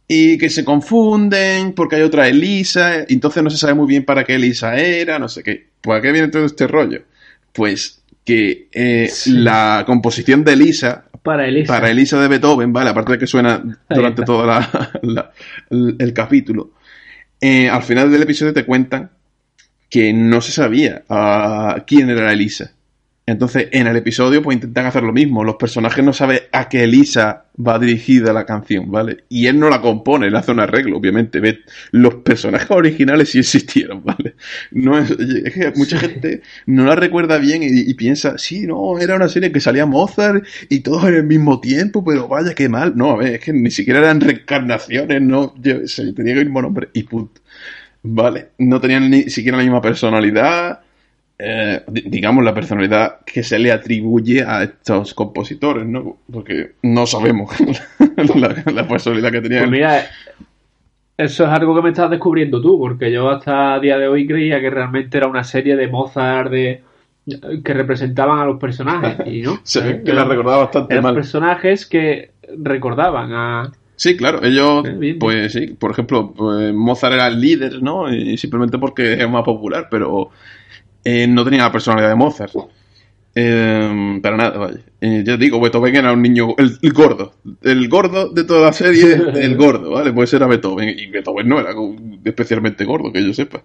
Y 0.07 0.37
que 0.37 0.49
se 0.49 0.65
confunden 0.65 1.73
porque 1.73 1.95
hay 1.95 2.01
otra 2.03 2.27
Elisa, 2.27 3.05
entonces 3.07 3.41
no 3.41 3.49
se 3.49 3.57
sabe 3.57 3.73
muy 3.73 3.87
bien 3.87 4.05
para 4.05 4.23
qué 4.23 4.35
Elisa 4.35 4.75
era, 4.75 5.17
no 5.17 5.27
sé 5.29 5.41
qué. 5.41 5.69
¿Para 5.81 6.01
qué 6.01 6.11
viene 6.11 6.27
todo 6.27 6.45
este 6.45 6.67
rollo? 6.67 7.03
Pues 7.53 8.00
que 8.25 8.67
eh, 8.71 9.09
la 9.27 9.83
composición 9.85 10.43
de 10.43 10.53
Elisa 10.53 11.05
Para 11.23 11.47
Elisa. 11.47 11.73
para 11.73 11.89
Elisa 11.89 12.21
de 12.21 12.27
Beethoven, 12.27 12.71
¿vale? 12.73 12.89
Aparte 12.91 13.13
de 13.13 13.17
que 13.19 13.27
suena 13.27 13.61
durante 13.89 14.23
todo 14.23 14.45
la- 14.45 14.91
la- 15.01 15.31
el, 15.69 15.95
el 15.99 16.13
capítulo. 16.13 16.71
eh, 17.39 17.69
al 17.69 17.83
final 17.83 18.11
del 18.11 18.21
episodio 18.23 18.53
te 18.53 18.65
cuentan 18.65 19.09
que 19.89 20.13
no 20.13 20.39
se 20.41 20.51
sabía 20.51 21.03
ah, 21.09 21.83
quién 21.85 22.09
era 22.09 22.31
Elisa. 22.31 22.71
Entonces, 23.27 23.69
en 23.71 23.85
el 23.85 23.95
episodio, 23.95 24.41
pues 24.41 24.55
intentan 24.55 24.87
hacer 24.87 25.03
lo 25.03 25.13
mismo. 25.13 25.43
Los 25.43 25.55
personajes 25.55 26.03
no 26.03 26.11
saben 26.11 26.39
a 26.51 26.67
qué 26.67 26.83
Elisa 26.83 27.45
va 27.55 27.77
dirigida 27.77 28.33
la 28.33 28.45
canción, 28.45 28.89
¿vale? 28.89 29.25
Y 29.29 29.45
él 29.45 29.59
no 29.59 29.69
la 29.69 29.79
compone, 29.79 30.27
él 30.27 30.35
hace 30.35 30.51
un 30.51 30.59
arreglo, 30.59 30.97
obviamente. 30.97 31.39
Los 31.91 32.15
personajes 32.15 32.71
originales 32.71 33.29
sí 33.29 33.39
existieron, 33.39 34.03
¿vale? 34.03 34.35
No 34.71 34.97
es, 34.97 35.11
es 35.11 35.53
que 35.53 35.71
mucha 35.75 35.99
gente 35.99 36.41
no 36.65 36.85
la 36.85 36.95
recuerda 36.95 37.37
bien 37.37 37.61
y, 37.61 37.67
y 37.67 37.93
piensa, 37.93 38.37
sí, 38.39 38.65
no, 38.65 38.97
era 38.97 39.15
una 39.15 39.29
serie 39.29 39.51
que 39.51 39.59
salía 39.59 39.85
Mozart 39.85 40.43
y 40.69 40.79
todos 40.79 41.03
en 41.05 41.13
el 41.15 41.23
mismo 41.23 41.61
tiempo, 41.61 42.03
pero 42.03 42.27
vaya, 42.27 42.55
qué 42.55 42.69
mal. 42.69 42.93
No, 42.95 43.11
a 43.11 43.17
ver, 43.17 43.35
es 43.35 43.39
que 43.41 43.53
ni 43.53 43.69
siquiera 43.69 43.99
eran 43.99 44.19
reencarnaciones, 44.19 45.21
no, 45.21 45.53
yo, 45.61 45.87
sé, 45.87 46.11
tenía 46.13 46.33
el 46.33 46.45
mismo 46.45 46.63
nombre 46.63 46.89
y 46.93 47.03
punto. 47.03 47.41
Vale, 48.03 48.49
no 48.57 48.81
tenían 48.81 49.11
ni 49.11 49.29
siquiera 49.29 49.57
la 49.57 49.63
misma 49.63 49.81
personalidad 49.81 50.81
eh, 51.43 51.81
digamos, 51.87 52.43
la 52.43 52.53
personalidad 52.53 53.21
que 53.25 53.41
se 53.41 53.57
le 53.57 53.71
atribuye 53.71 54.43
a 54.43 54.61
estos 54.61 55.15
compositores, 55.15 55.87
¿no? 55.87 56.17
Porque 56.31 56.73
no 56.83 57.07
sabemos 57.07 57.51
la, 58.35 58.63
la, 58.71 58.87
personalidad 58.87 59.31
que 59.31 59.41
tenían. 59.41 59.63
Pues 59.63 59.71
mira, 59.71 60.05
eso 61.17 61.43
es 61.43 61.49
algo 61.49 61.75
que 61.75 61.81
me 61.81 61.89
estás 61.89 62.11
descubriendo 62.11 62.61
tú, 62.61 62.77
porque 62.77 63.11
yo 63.11 63.29
hasta 63.29 63.79
día 63.79 63.97
de 63.97 64.07
hoy 64.07 64.27
creía 64.27 64.61
que 64.61 64.69
realmente 64.69 65.17
era 65.17 65.27
una 65.27 65.43
serie 65.43 65.75
de 65.75 65.87
Mozart 65.87 66.51
de 66.51 66.83
que 67.63 67.73
representaban 67.73 68.39
a 68.39 68.45
los 68.45 68.59
personajes 68.59 69.25
y 69.25 69.41
no 69.41 69.59
se 69.63 69.81
ve 69.81 70.03
que 70.03 70.13
la 70.13 70.25
recordaba 70.25 70.63
bastante 70.63 70.93
eran 70.93 71.03
mal 71.03 71.15
personajes 71.15 71.85
que 71.85 72.31
recordaban 72.57 73.31
a 73.33 73.71
Sí, 73.95 74.17
claro, 74.17 74.43
ellos, 74.43 74.83
pues 75.19 75.53
sí, 75.53 75.75
por 75.77 75.91
ejemplo, 75.91 76.33
pues, 76.35 76.73
Mozart 76.73 77.13
era 77.13 77.27
el 77.27 77.39
líder, 77.39 77.83
¿no? 77.83 78.11
Y 78.11 78.35
simplemente 78.35 78.79
porque 78.79 79.13
es 79.13 79.29
más 79.29 79.43
popular, 79.43 79.89
pero 79.91 80.31
eh, 81.03 81.27
no 81.27 81.43
tenía 81.43 81.63
la 81.63 81.71
personalidad 81.71 82.09
de 82.09 82.15
Mozart. 82.15 82.53
Eh, 83.33 84.19
para 84.21 84.35
nada, 84.35 84.57
vaya. 84.57 84.79
Eh, 84.99 85.23
ya 85.25 85.37
digo, 85.37 85.59
Beethoven 85.61 85.95
era 85.95 86.11
un 86.11 86.21
niño, 86.21 86.53
el, 86.57 86.77
el, 86.81 86.93
gordo, 86.93 87.33
el 87.61 87.87
gordo 87.87 88.29
de 88.29 88.43
toda 88.43 88.67
la 88.67 88.73
serie, 88.73 89.13
el 89.35 89.55
gordo, 89.55 89.91
¿vale? 89.91 90.11
Pues 90.11 90.33
era 90.33 90.47
Beethoven, 90.47 90.89
y 90.89 91.07
Beethoven 91.07 91.47
no 91.47 91.59
era 91.59 91.73
especialmente 92.25 92.83
gordo, 92.83 93.11
que 93.11 93.25
yo 93.25 93.33
sepa. 93.33 93.63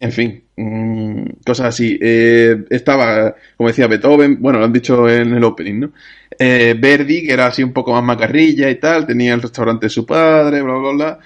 En 0.00 0.12
fin, 0.12 0.42
mmm, 0.56 1.24
cosas 1.44 1.66
así. 1.66 1.98
Eh, 2.00 2.64
estaba, 2.70 3.34
como 3.56 3.68
decía 3.68 3.86
Beethoven, 3.86 4.40
bueno, 4.40 4.58
lo 4.58 4.64
han 4.64 4.72
dicho 4.72 5.08
en 5.08 5.34
el 5.34 5.44
opening, 5.44 5.80
¿no? 5.80 5.92
Verdi, 6.38 7.24
que 7.24 7.32
era 7.32 7.46
así 7.46 7.62
un 7.62 7.72
poco 7.72 7.92
más 7.92 8.02
macarrilla 8.02 8.68
y 8.68 8.76
tal, 8.76 9.06
tenía 9.06 9.34
el 9.34 9.42
restaurante 9.42 9.86
de 9.86 9.90
su 9.90 10.04
padre, 10.04 10.62
bla, 10.62 10.74
bla, 10.74 10.92
bla. 10.92 11.18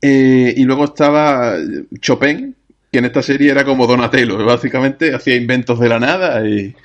Y 0.00 0.64
luego 0.64 0.84
estaba 0.84 1.56
Chopin, 2.00 2.56
que 2.92 2.98
en 2.98 3.06
esta 3.06 3.22
serie 3.22 3.50
era 3.50 3.64
como 3.64 3.86
Donatello, 3.86 4.44
básicamente 4.44 5.14
hacía 5.14 5.34
inventos 5.34 5.80
de 5.80 5.88
la 5.88 5.98
nada 5.98 6.46
y, 6.46 6.76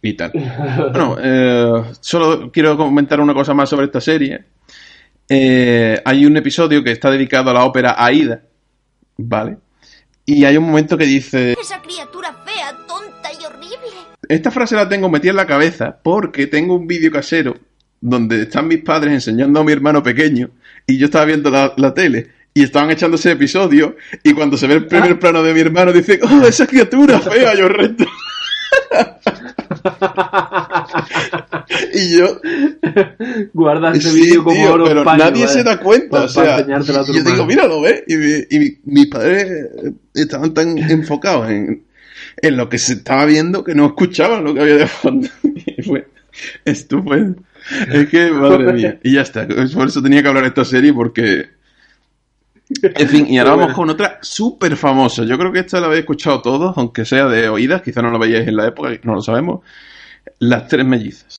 y 0.00 0.14
tal. 0.14 0.30
Bueno, 0.92 1.16
eh, 1.20 1.82
solo 2.00 2.52
quiero 2.52 2.76
comentar 2.76 3.20
una 3.20 3.34
cosa 3.34 3.54
más 3.54 3.68
sobre 3.68 3.86
esta 3.86 4.00
serie. 4.00 4.44
Eh, 5.28 6.00
hay 6.04 6.24
un 6.24 6.36
episodio 6.36 6.84
que 6.84 6.92
está 6.92 7.10
dedicado 7.10 7.50
a 7.50 7.54
la 7.54 7.64
ópera 7.64 7.96
Aida, 7.98 8.40
¿vale? 9.16 9.58
Y 10.24 10.44
hay 10.44 10.56
un 10.56 10.64
momento 10.64 10.96
que 10.96 11.06
dice... 11.06 11.56
Esa 11.60 11.82
criatura 11.82 12.32
fea, 12.46 12.76
tonta 12.86 13.30
y 13.32 13.44
horrible. 13.44 13.98
Esta 14.28 14.52
frase 14.52 14.76
la 14.76 14.88
tengo 14.88 15.08
metida 15.08 15.32
en 15.32 15.36
la 15.38 15.46
cabeza 15.46 15.98
porque 16.00 16.46
tengo 16.46 16.76
un 16.76 16.86
vídeo 16.86 17.10
casero 17.10 17.56
donde 18.00 18.42
están 18.42 18.68
mis 18.68 18.84
padres 18.84 19.12
enseñando 19.12 19.58
a 19.58 19.64
mi 19.64 19.72
hermano 19.72 20.04
pequeño 20.04 20.50
y 20.86 20.98
yo 20.98 21.06
estaba 21.06 21.24
viendo 21.24 21.50
la, 21.50 21.72
la 21.76 21.92
tele 21.94 22.37
y 22.58 22.64
estaban 22.64 22.90
echando 22.90 23.16
ese 23.16 23.30
episodio 23.30 23.94
y 24.24 24.32
cuando 24.32 24.56
se 24.56 24.66
ve 24.66 24.74
el 24.74 24.86
primer 24.86 25.12
ah. 25.12 25.18
plano 25.20 25.44
de 25.44 25.54
mi 25.54 25.60
hermano 25.60 25.92
dice, 25.92 26.18
oh, 26.22 26.44
esa 26.44 26.66
criatura 26.66 27.20
fea, 27.30 27.54
yo 27.54 27.68
reto. 27.68 28.04
y 31.94 32.18
yo 32.18 32.40
guarda 33.54 33.92
ese 33.92 34.10
sí, 34.10 34.22
vídeo 34.22 34.42
como 34.42 34.56
tío, 34.56 34.72
oro 34.72 34.84
pero 34.86 35.04
paño, 35.04 35.18
nadie 35.24 35.44
¿vale? 35.44 35.58
se 35.58 35.62
da 35.62 35.78
cuenta 35.78 36.24
o 36.24 36.28
sea, 36.28 36.66
yo 36.66 37.22
digo 37.22 37.46
míralo 37.46 37.80
¿ves? 37.80 38.02
y, 38.08 38.16
mi, 38.16 38.32
y 38.50 38.58
mi- 38.58 38.76
mis 38.86 39.06
padres 39.06 39.68
estaban 40.14 40.52
tan 40.52 40.76
enfocados 40.78 41.48
en, 41.50 41.84
en 42.42 42.56
lo 42.56 42.68
que 42.68 42.78
se 42.78 42.94
estaba 42.94 43.24
viendo 43.24 43.62
que 43.62 43.76
no 43.76 43.86
escuchaban 43.86 44.42
lo 44.42 44.52
que 44.52 44.62
había 44.62 44.76
de 44.78 44.86
fondo 44.88 45.28
y 45.64 45.80
fue 45.82 46.08
estupendo 46.64 47.40
es 47.92 48.08
que 48.08 48.32
madre 48.32 48.72
mía 48.72 48.98
y 49.04 49.12
ya 49.14 49.22
está 49.22 49.46
por 49.46 49.86
eso 49.88 50.02
tenía 50.02 50.22
que 50.22 50.28
hablar 50.28 50.42
de 50.42 50.48
esta 50.48 50.64
serie 50.64 50.92
porque 50.92 51.56
en 52.70 53.08
fin, 53.08 53.26
y 53.28 53.38
ahora 53.38 53.56
vamos 53.56 53.74
con 53.74 53.88
otra 53.90 54.18
súper 54.20 54.76
famosa. 54.76 55.24
Yo 55.24 55.38
creo 55.38 55.52
que 55.52 55.60
esta 55.60 55.80
la 55.80 55.86
habéis 55.86 56.00
escuchado 56.00 56.42
todos, 56.42 56.76
aunque 56.76 57.04
sea 57.04 57.26
de 57.26 57.48
oídas, 57.48 57.82
quizá 57.82 58.02
no 58.02 58.10
la 58.10 58.18
veíais 58.18 58.46
en 58.46 58.56
la 58.56 58.66
época, 58.66 58.90
no 59.02 59.14
lo 59.14 59.22
sabemos. 59.22 59.60
Las 60.38 60.68
tres 60.68 60.84
mellizas. 60.84 61.36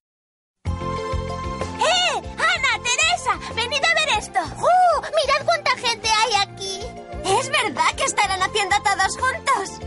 ¡Eh! 0.66 0.72
¡Ana, 2.38 2.84
Teresa! 2.84 3.38
¡Venid 3.56 3.84
a 3.84 3.94
ver 3.94 4.10
esto! 4.18 4.40
¡Uh! 4.58 5.02
¡Mirad 5.02 5.46
cuánta 5.46 5.72
gente 5.78 6.10
hay 6.10 6.34
aquí! 6.48 6.80
¿Es 7.24 7.50
verdad 7.50 7.96
que 7.96 8.06
estarán 8.06 8.42
haciendo 8.42 8.76
todos 8.84 9.18
juntos? 9.18 9.80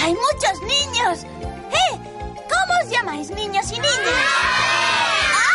¡Hay 0.00 0.12
muchos 0.12 0.60
niños! 0.62 1.24
¡Eh! 1.72 1.96
¿Cómo 2.34 2.72
os 2.84 2.90
llamáis, 2.90 3.30
niños 3.30 3.70
y 3.70 3.76
niñas? 3.76 4.14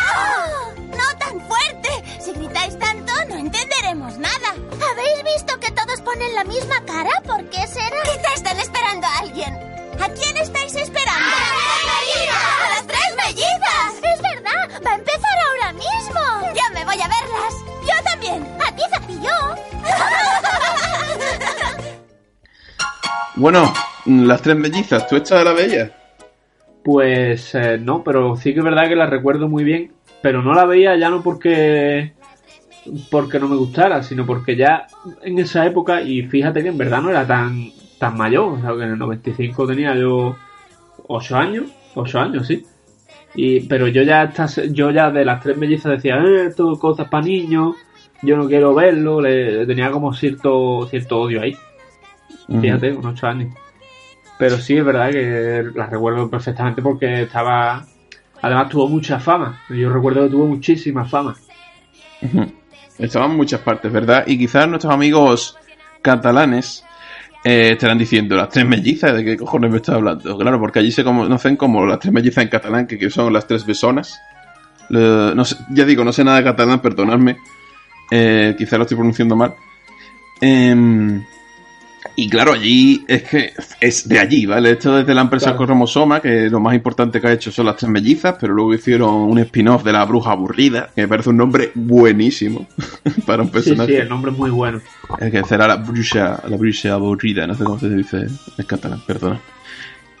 ¡Ah! 0.08 0.70
¡No 0.90 1.18
tan 1.18 1.40
fuerte! 1.46 1.88
Si 2.20 2.32
gritáis 2.32 2.76
tanto, 2.78 2.85
no 3.28 3.36
entenderemos 3.36 4.16
nada. 4.18 4.54
¿Habéis 4.90 5.22
visto 5.34 5.58
que 5.60 5.70
todos 5.72 6.00
ponen 6.02 6.34
la 6.34 6.44
misma 6.44 6.76
cara? 6.86 7.10
¿Por 7.26 7.44
qué 7.50 7.66
será? 7.66 8.02
Quizá 8.02 8.32
estén 8.34 8.58
esperando 8.58 9.06
a 9.06 9.18
alguien. 9.18 9.54
¿A 10.00 10.08
quién 10.10 10.36
estáis 10.36 10.74
esperando? 10.74 11.24
¡A 11.24 12.68
las 12.68 12.86
tres 12.86 13.16
mellizas! 13.16 13.94
¡Es 14.02 14.20
verdad! 14.22 14.68
¡Va 14.86 14.92
a 14.92 14.96
empezar 14.96 15.38
ahora 15.48 15.72
mismo! 15.72 16.20
¡Ya 16.54 16.68
me 16.74 16.84
voy 16.84 17.00
a 17.00 17.08
verlas! 17.08 17.54
¡Yo 17.82 17.94
también! 18.04 18.46
¡A 18.60 18.70
ti, 18.74 18.82
Cepillo! 18.92 19.56
Bueno, 23.38 23.70
las 24.06 24.40
tres 24.40 24.56
mellizas, 24.56 25.06
¿tú 25.06 25.16
esta 25.16 25.44
la 25.44 25.52
veías? 25.52 25.90
Pues 26.82 27.54
eh, 27.54 27.76
no, 27.78 28.02
pero 28.02 28.34
sí 28.36 28.54
que 28.54 28.60
es 28.60 28.64
verdad 28.64 28.88
que 28.88 28.96
la 28.96 29.04
recuerdo 29.04 29.46
muy 29.46 29.62
bien, 29.62 29.92
pero 30.22 30.40
no 30.40 30.54
la 30.54 30.64
veía 30.64 30.96
ya 30.96 31.10
no 31.10 31.22
porque 31.22 32.14
porque 33.10 33.38
no 33.38 33.48
me 33.48 33.56
gustara, 33.56 34.02
sino 34.02 34.26
porque 34.26 34.56
ya 34.56 34.86
en 35.22 35.38
esa 35.38 35.66
época, 35.66 36.02
y 36.02 36.22
fíjate 36.22 36.62
que 36.62 36.68
en 36.68 36.78
verdad 36.78 37.02
no 37.02 37.10
era 37.10 37.26
tan 37.26 37.70
tan 37.98 38.16
mayor, 38.16 38.58
o 38.58 38.60
sea, 38.60 38.70
que 38.70 38.82
en 38.82 38.92
el 38.92 38.98
95 38.98 39.66
tenía 39.66 39.94
yo 39.94 40.36
8 41.08 41.36
años, 41.36 41.64
8 41.94 42.20
años, 42.20 42.46
sí. 42.46 42.64
Y, 43.34 43.60
pero 43.60 43.88
yo 43.88 44.02
ya 44.02 44.24
estas, 44.24 44.60
yo 44.72 44.90
ya 44.90 45.10
de 45.10 45.24
las 45.24 45.42
tres 45.42 45.56
mellizas 45.56 45.92
decía, 45.92 46.16
eh, 46.18 46.46
esto 46.46 46.72
es 46.72 46.78
cosas 46.78 47.08
para 47.08 47.24
niños, 47.24 47.76
yo 48.22 48.36
no 48.36 48.48
quiero 48.48 48.74
verlo, 48.74 49.20
le, 49.20 49.66
tenía 49.66 49.90
como 49.90 50.12
cierto 50.12 50.86
cierto 50.88 51.20
odio 51.20 51.42
ahí. 51.42 51.56
Fíjate, 52.60 52.94
con 52.94 53.06
8 53.06 53.26
años. 53.26 53.54
Pero 54.38 54.58
sí, 54.58 54.76
es 54.76 54.84
verdad 54.84 55.10
que 55.10 55.64
la 55.74 55.86
recuerdo 55.86 56.30
perfectamente 56.30 56.82
porque 56.82 57.22
estaba. 57.22 57.84
Además, 58.42 58.68
tuvo 58.68 58.88
mucha 58.88 59.18
fama. 59.18 59.60
Yo 59.70 59.90
recuerdo 59.90 60.24
que 60.24 60.30
tuvo 60.30 60.46
muchísima 60.46 61.04
fama. 61.04 61.36
Estaban 62.98 63.36
muchas 63.36 63.60
partes, 63.60 63.92
¿verdad? 63.92 64.24
Y 64.26 64.38
quizás 64.38 64.68
nuestros 64.68 64.92
amigos 64.92 65.56
catalanes 66.02 66.82
eh, 67.44 67.72
estarán 67.72 67.98
diciendo 67.98 68.36
las 68.36 68.48
tres 68.48 68.66
mellizas, 68.66 69.14
¿de 69.14 69.24
qué 69.24 69.36
cojones 69.36 69.70
me 69.70 69.76
estás 69.76 69.96
hablando? 69.96 70.36
Claro, 70.38 70.58
porque 70.58 70.78
allí 70.78 70.90
se 70.90 71.04
conocen 71.04 71.56
como 71.56 71.84
las 71.86 71.98
tres 71.98 72.12
mellizas 72.12 72.44
en 72.44 72.48
catalán, 72.50 72.86
que, 72.86 73.10
son 73.10 73.32
las 73.32 73.46
tres 73.46 73.66
besonas. 73.66 74.18
No 74.88 75.44
sé- 75.44 75.56
ya 75.70 75.84
digo, 75.84 76.04
no 76.04 76.12
sé 76.12 76.24
nada 76.24 76.38
de 76.38 76.44
catalán, 76.44 76.80
perdonadme. 76.80 77.36
Eh, 78.10 78.54
quizás 78.56 78.78
lo 78.78 78.82
estoy 78.84 78.96
pronunciando 78.96 79.36
mal. 79.36 79.54
Em, 80.40 81.22
y 82.16 82.28
claro, 82.30 82.52
allí 82.52 83.04
es 83.06 83.22
que 83.24 83.52
es 83.80 84.08
de 84.08 84.18
allí, 84.18 84.46
¿vale? 84.46 84.70
Esto 84.72 84.98
es 84.98 85.06
de 85.06 85.14
la 85.14 85.20
empresa 85.20 85.50
Claro. 85.52 85.66
Cromosoma, 85.66 86.20
que 86.20 86.48
lo 86.50 86.60
más 86.60 86.74
importante 86.74 87.20
que 87.20 87.26
ha 87.28 87.32
hecho 87.32 87.52
son 87.52 87.66
las 87.66 87.76
tres 87.76 87.90
mellizas, 87.90 88.36
pero 88.40 88.54
luego 88.54 88.74
hicieron 88.74 89.14
un 89.14 89.38
spin-off 89.38 89.84
de 89.84 89.92
la 89.92 90.04
bruja 90.04 90.32
aburrida, 90.32 90.90
que 90.94 91.02
me 91.02 91.08
parece 91.08 91.30
un 91.30 91.36
nombre 91.36 91.70
buenísimo 91.74 92.66
para 93.26 93.42
un 93.42 93.48
Sí, 93.48 93.54
personaje. 93.54 93.92
sí, 93.92 93.98
el 93.98 94.08
nombre 94.08 94.32
es 94.32 94.38
muy 94.38 94.50
bueno. 94.50 94.80
El 95.20 95.30
que 95.30 95.44
será 95.44 95.68
la 95.68 95.76
bruja, 95.76 96.42
la 96.48 96.56
bruja 96.56 96.94
aburrida, 96.94 97.46
no 97.46 97.54
sé 97.54 97.64
cómo 97.64 97.78
se 97.78 97.90
dice 97.90 98.16
en 98.58 98.64
catalán, 98.66 99.00
perdona. 99.06 99.40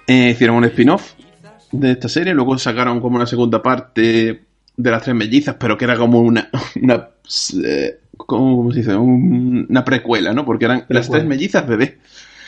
Eh, 0.06 0.30
hicieron 0.32 0.56
un 0.56 0.64
spin-off 0.66 1.12
de 1.72 1.92
esta 1.92 2.08
serie, 2.08 2.34
luego 2.34 2.56
sacaron 2.58 3.00
como 3.00 3.16
una 3.16 3.26
segunda 3.26 3.62
parte 3.62 4.42
de 4.76 4.90
las 4.90 5.02
tres 5.02 5.16
mellizas, 5.16 5.56
pero 5.58 5.76
que 5.78 5.84
era 5.86 5.96
como 5.96 6.20
una, 6.20 6.48
una 6.82 7.08
eh, 7.64 7.98
¿cómo, 8.16 8.56
cómo 8.56 8.72
se 8.72 8.78
dice? 8.80 8.94
Un- 8.96 9.66
una 9.68 9.84
precuela, 9.84 10.32
¿no? 10.32 10.44
Porque 10.44 10.64
eran 10.66 10.84
las 10.88 11.08
tres 11.10 11.24
mellizas 11.28 11.66
bebé. 11.66 11.98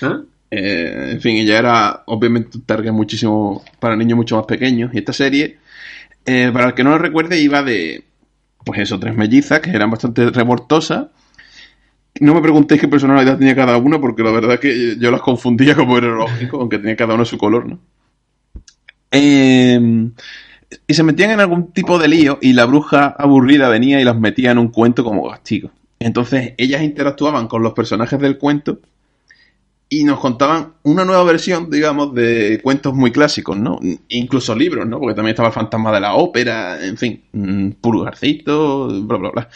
¿Ah? 0.02 0.20
Eh, 0.50 1.10
en 1.12 1.20
fin, 1.20 1.36
ella 1.36 1.58
era 1.58 2.02
obviamente 2.06 2.58
un 2.58 2.64
target 2.64 2.92
muchísimo 2.92 3.62
para 3.80 3.96
niños 3.96 4.16
mucho 4.16 4.36
más 4.36 4.46
pequeños. 4.46 4.90
Y 4.94 4.98
esta 4.98 5.12
serie, 5.12 5.58
eh, 6.24 6.50
para 6.52 6.68
el 6.68 6.74
que 6.74 6.84
no 6.84 6.90
lo 6.90 6.98
recuerde, 6.98 7.38
iba 7.40 7.62
de, 7.62 8.04
pues 8.64 8.80
eso, 8.80 8.98
tres 8.98 9.14
mellizas 9.16 9.60
que 9.60 9.70
eran 9.70 9.90
bastante 9.90 10.30
revoltosas. 10.30 11.08
No 12.20 12.34
me 12.34 12.40
preguntéis 12.42 12.80
qué 12.80 12.88
personalidad 12.88 13.38
tenía 13.38 13.54
cada 13.54 13.76
una, 13.76 14.00
porque 14.00 14.22
la 14.22 14.32
verdad 14.32 14.58
que 14.58 14.96
yo 14.98 15.10
las 15.10 15.20
confundía 15.20 15.74
como 15.76 15.98
era 15.98 16.08
lógico, 16.08 16.58
aunque 16.60 16.78
tenía 16.78 16.96
cada 16.96 17.14
uno 17.14 17.24
su 17.24 17.38
color, 17.38 17.66
¿no? 17.66 17.78
Eh, 19.10 20.10
y 20.86 20.94
se 20.94 21.02
metían 21.02 21.30
en 21.30 21.40
algún 21.40 21.72
tipo 21.72 21.98
de 21.98 22.08
lío 22.08 22.38
y 22.40 22.52
la 22.52 22.66
bruja 22.66 23.14
aburrida 23.18 23.68
venía 23.68 24.00
y 24.00 24.04
las 24.04 24.18
metía 24.18 24.50
en 24.50 24.58
un 24.58 24.68
cuento 24.68 25.04
como 25.04 25.28
castigo. 25.28 25.70
Entonces 25.98 26.54
ellas 26.58 26.82
interactuaban 26.82 27.48
con 27.48 27.62
los 27.62 27.72
personajes 27.72 28.20
del 28.20 28.38
cuento 28.38 28.80
y 29.88 30.04
nos 30.04 30.20
contaban 30.20 30.74
una 30.82 31.04
nueva 31.04 31.24
versión, 31.24 31.70
digamos, 31.70 32.14
de 32.14 32.60
cuentos 32.62 32.94
muy 32.94 33.10
clásicos, 33.10 33.56
¿no? 33.56 33.80
Incluso 34.08 34.54
libros, 34.54 34.86
¿no? 34.86 35.00
Porque 35.00 35.14
también 35.14 35.32
estaba 35.32 35.48
el 35.48 35.54
fantasma 35.54 35.92
de 35.92 36.00
la 36.00 36.14
ópera, 36.14 36.84
en 36.84 36.98
fin, 36.98 37.22
mm, 37.32 37.70
pulgarcito, 37.80 38.88
bla, 38.88 39.16
bla, 39.16 39.30
bla. 39.30 39.48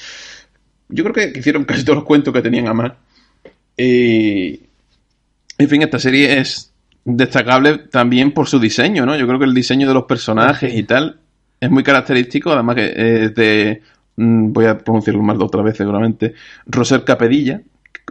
Yo 0.88 1.04
creo 1.04 1.14
que 1.14 1.38
hicieron 1.38 1.64
casi 1.64 1.84
todos 1.84 1.96
los 1.96 2.04
cuentos 2.04 2.32
que 2.32 2.40
tenían 2.40 2.66
a 2.66 2.74
mano. 2.74 2.96
Y, 3.76 4.60
en 5.58 5.68
fin, 5.68 5.82
esta 5.82 5.98
serie 5.98 6.38
es 6.38 6.71
destacable 7.04 7.78
también 7.78 8.32
por 8.32 8.48
su 8.48 8.58
diseño, 8.58 9.04
¿no? 9.06 9.16
Yo 9.16 9.26
creo 9.26 9.38
que 9.38 9.44
el 9.44 9.54
diseño 9.54 9.88
de 9.88 9.94
los 9.94 10.04
personajes 10.04 10.74
y 10.74 10.82
tal 10.84 11.18
es 11.60 11.70
muy 11.70 11.82
característico, 11.82 12.52
además 12.52 12.76
que 12.76 12.92
es 13.24 13.34
de, 13.34 13.82
mm, 14.16 14.52
voy 14.52 14.66
a 14.66 14.78
pronunciarlo 14.78 15.22
mal 15.22 15.38
de 15.38 15.44
otra 15.44 15.62
vez 15.62 15.76
seguramente, 15.76 16.34
Roser 16.66 17.04
Capedilla, 17.04 17.60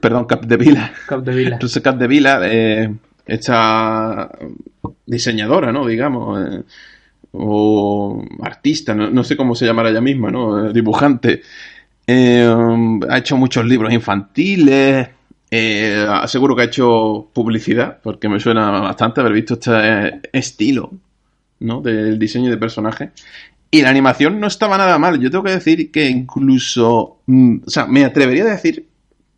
perdón, 0.02 0.26
Capdevila. 0.26 0.94
Capdevila. 1.08 1.58
Roser 1.62 1.82
Capdevila, 1.82 2.42
eh, 2.44 2.94
esta 3.26 4.30
diseñadora, 5.06 5.72
¿no? 5.72 5.86
Digamos, 5.86 6.40
eh, 6.40 6.64
o 7.34 8.24
artista, 8.42 8.94
no, 8.94 9.10
no 9.10 9.24
sé 9.24 9.38
cómo 9.38 9.56
se 9.56 9.66
llamará 9.66 9.90
ella 9.90 10.02
misma, 10.02 10.32
¿no? 10.32 10.68
Eh, 10.68 10.74
dibujante. 10.74 11.42
Eh, 12.06 12.54
ha 13.10 13.18
hecho 13.18 13.38
muchos 13.38 13.66
libros 13.66 13.94
infantiles. 13.94 15.10
Eh, 15.54 16.06
seguro 16.28 16.56
que 16.56 16.62
ha 16.62 16.66
hecho 16.66 17.30
publicidad, 17.34 18.00
porque 18.02 18.30
me 18.30 18.40
suena 18.40 18.72
bastante 18.72 19.20
haber 19.20 19.34
visto 19.34 19.56
este 19.56 20.22
estilo 20.32 20.92
¿no? 21.60 21.82
del 21.82 22.18
diseño 22.18 22.50
de 22.50 22.58
personaje. 22.58 23.12
Y 23.70 23.82
la 23.82 23.90
animación 23.90 24.40
no 24.40 24.48
estaba 24.48 24.78
nada 24.78 24.98
mal. 24.98 25.20
Yo 25.20 25.30
tengo 25.30 25.44
que 25.44 25.52
decir 25.52 25.92
que 25.92 26.10
incluso. 26.10 27.20
mm, 27.26 27.58
o 27.66 27.70
sea, 27.70 27.86
me 27.86 28.04
atrevería 28.06 28.44
a 28.44 28.52
decir 28.52 28.88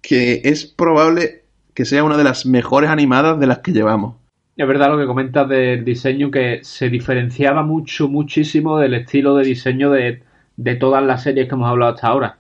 que 0.02 0.42
es 0.44 0.66
probable 0.66 1.44
que 1.74 1.86
sea 1.86 2.04
una 2.04 2.18
de 2.18 2.24
las 2.24 2.46
mejores 2.46 2.90
animadas 2.90 3.40
de 3.40 3.48
las 3.48 3.60
que 3.60 3.72
llevamos. 3.72 4.16
Es 4.56 4.68
verdad 4.68 4.90
lo 4.90 5.00
que 5.00 5.08
comentas 5.08 5.50
del 5.50 5.84
diseño 5.84 6.30
que 6.30 6.60
se 6.62 6.90
diferenciaba 6.90 7.64
mucho, 7.64 8.08
muchísimo 8.08 8.78
del 8.78 8.94
estilo 8.94 9.36
de 9.36 9.46
diseño 9.46 9.90
de, 9.90 10.22
de 10.58 10.76
todas 10.76 11.04
las 11.04 11.24
series 11.24 11.48
que 11.48 11.56
hemos 11.56 11.70
hablado 11.70 11.96
hasta 11.96 12.08
ahora. 12.08 12.38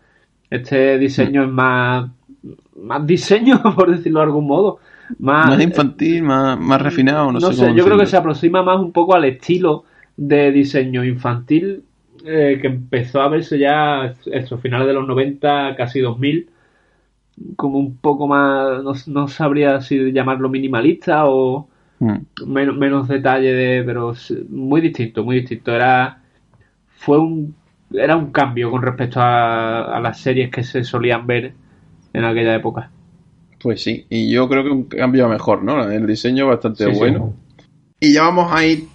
Este 0.51 0.99
diseño 0.99 1.43
es 1.43 1.49
más, 1.49 2.11
más 2.77 3.05
diseño, 3.05 3.61
por 3.75 3.89
decirlo 3.95 4.19
de 4.19 4.25
algún 4.25 4.47
modo. 4.47 4.79
Más, 5.19 5.49
Más 5.49 5.61
infantil, 5.61 6.23
más, 6.23 6.59
más 6.59 6.81
refinado, 6.81 7.31
no, 7.31 7.39
no 7.39 7.51
sé. 7.51 7.73
yo 7.75 7.85
creo 7.85 7.97
que 7.97 8.05
se 8.05 8.17
aproxima 8.17 8.63
más 8.63 8.79
un 8.79 8.91
poco 8.91 9.15
al 9.15 9.25
estilo 9.25 9.83
de 10.15 10.51
diseño 10.51 11.03
infantil 11.03 11.83
eh, 12.25 12.59
que 12.61 12.67
empezó 12.67 13.21
a 13.21 13.27
verse 13.29 13.57
ya 13.59 14.13
estos 14.31 14.61
finales 14.61 14.87
de 14.87 14.93
los 14.93 15.07
90, 15.07 15.75
casi 15.75 15.99
2000, 15.99 16.49
como 17.55 17.79
un 17.79 17.97
poco 17.97 18.27
más, 18.27 18.83
no, 18.83 18.93
no 19.07 19.27
sabría 19.27 19.81
si 19.81 20.11
llamarlo 20.13 20.49
minimalista 20.49 21.25
o 21.27 21.69
Mm. 21.99 22.25
menos, 22.47 22.75
menos 22.77 23.07
detalle 23.07 23.53
de, 23.53 23.83
pero 23.83 24.13
muy 24.49 24.81
distinto, 24.81 25.23
muy 25.23 25.37
distinto. 25.41 25.73
Era, 25.75 26.21
fue 26.97 27.19
un, 27.19 27.55
era 27.91 28.15
un 28.17 28.31
cambio 28.31 28.71
con 28.71 28.81
respecto 28.81 29.19
a, 29.21 29.95
a 29.97 29.99
las 30.01 30.19
series 30.19 30.51
que 30.51 30.63
se 30.63 30.83
solían 30.83 31.27
ver 31.27 31.55
en 32.13 32.23
aquella 32.25 32.55
época. 32.55 32.91
Pues 33.59 33.81
sí, 33.81 34.05
y 34.09 34.29
yo 34.31 34.47
creo 34.49 34.63
que 34.63 34.69
un 34.69 34.83
cambio 34.83 35.25
a 35.25 35.29
mejor, 35.29 35.63
¿no? 35.63 35.89
El 35.89 36.05
diseño 36.05 36.47
bastante 36.47 36.85
Sí, 36.85 36.91
sí. 36.93 36.97
bueno. 36.99 37.33
Y 37.99 38.13
ya 38.13 38.23
vamos 38.23 38.51
a 38.51 38.65
ir 38.65 38.85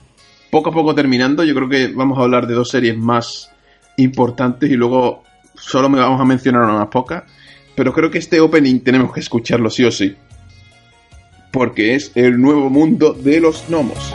poco 0.51 0.71
a 0.71 0.73
poco 0.73 0.95
terminando. 0.95 1.43
Yo 1.45 1.55
creo 1.55 1.69
que 1.69 1.89
vamos 1.89 2.19
a 2.19 2.23
hablar 2.23 2.47
de 2.47 2.55
dos 2.55 2.69
series 2.71 2.97
más 2.97 3.51
importantes 3.97 4.71
y 4.71 4.75
luego 4.75 5.23
solo 5.55 5.89
me 5.89 5.99
vamos 5.99 6.21
a 6.21 6.25
mencionar 6.25 6.63
unas 6.65 6.89
pocas. 6.89 7.25
Pero 7.75 7.93
creo 7.95 8.11
que 8.11 8.19
este 8.19 8.41
opening 8.41 8.81
tenemos 8.81 9.13
que 9.13 9.21
escucharlo 9.21 9.71
sí 9.71 9.85
o 9.85 9.91
sí. 9.91 10.15
Porque 11.51 11.95
es 11.95 12.13
el 12.15 12.39
nuevo 12.41 12.69
mundo 12.69 13.15
de 13.15 13.41
los 13.41 13.65
gnomos. 13.71 14.13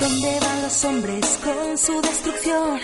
¿Dónde 0.00 0.38
van 0.40 0.62
los 0.62 0.84
hombres 0.84 1.40
con 1.44 1.78
su 1.78 2.00
destrucción? 2.02 2.80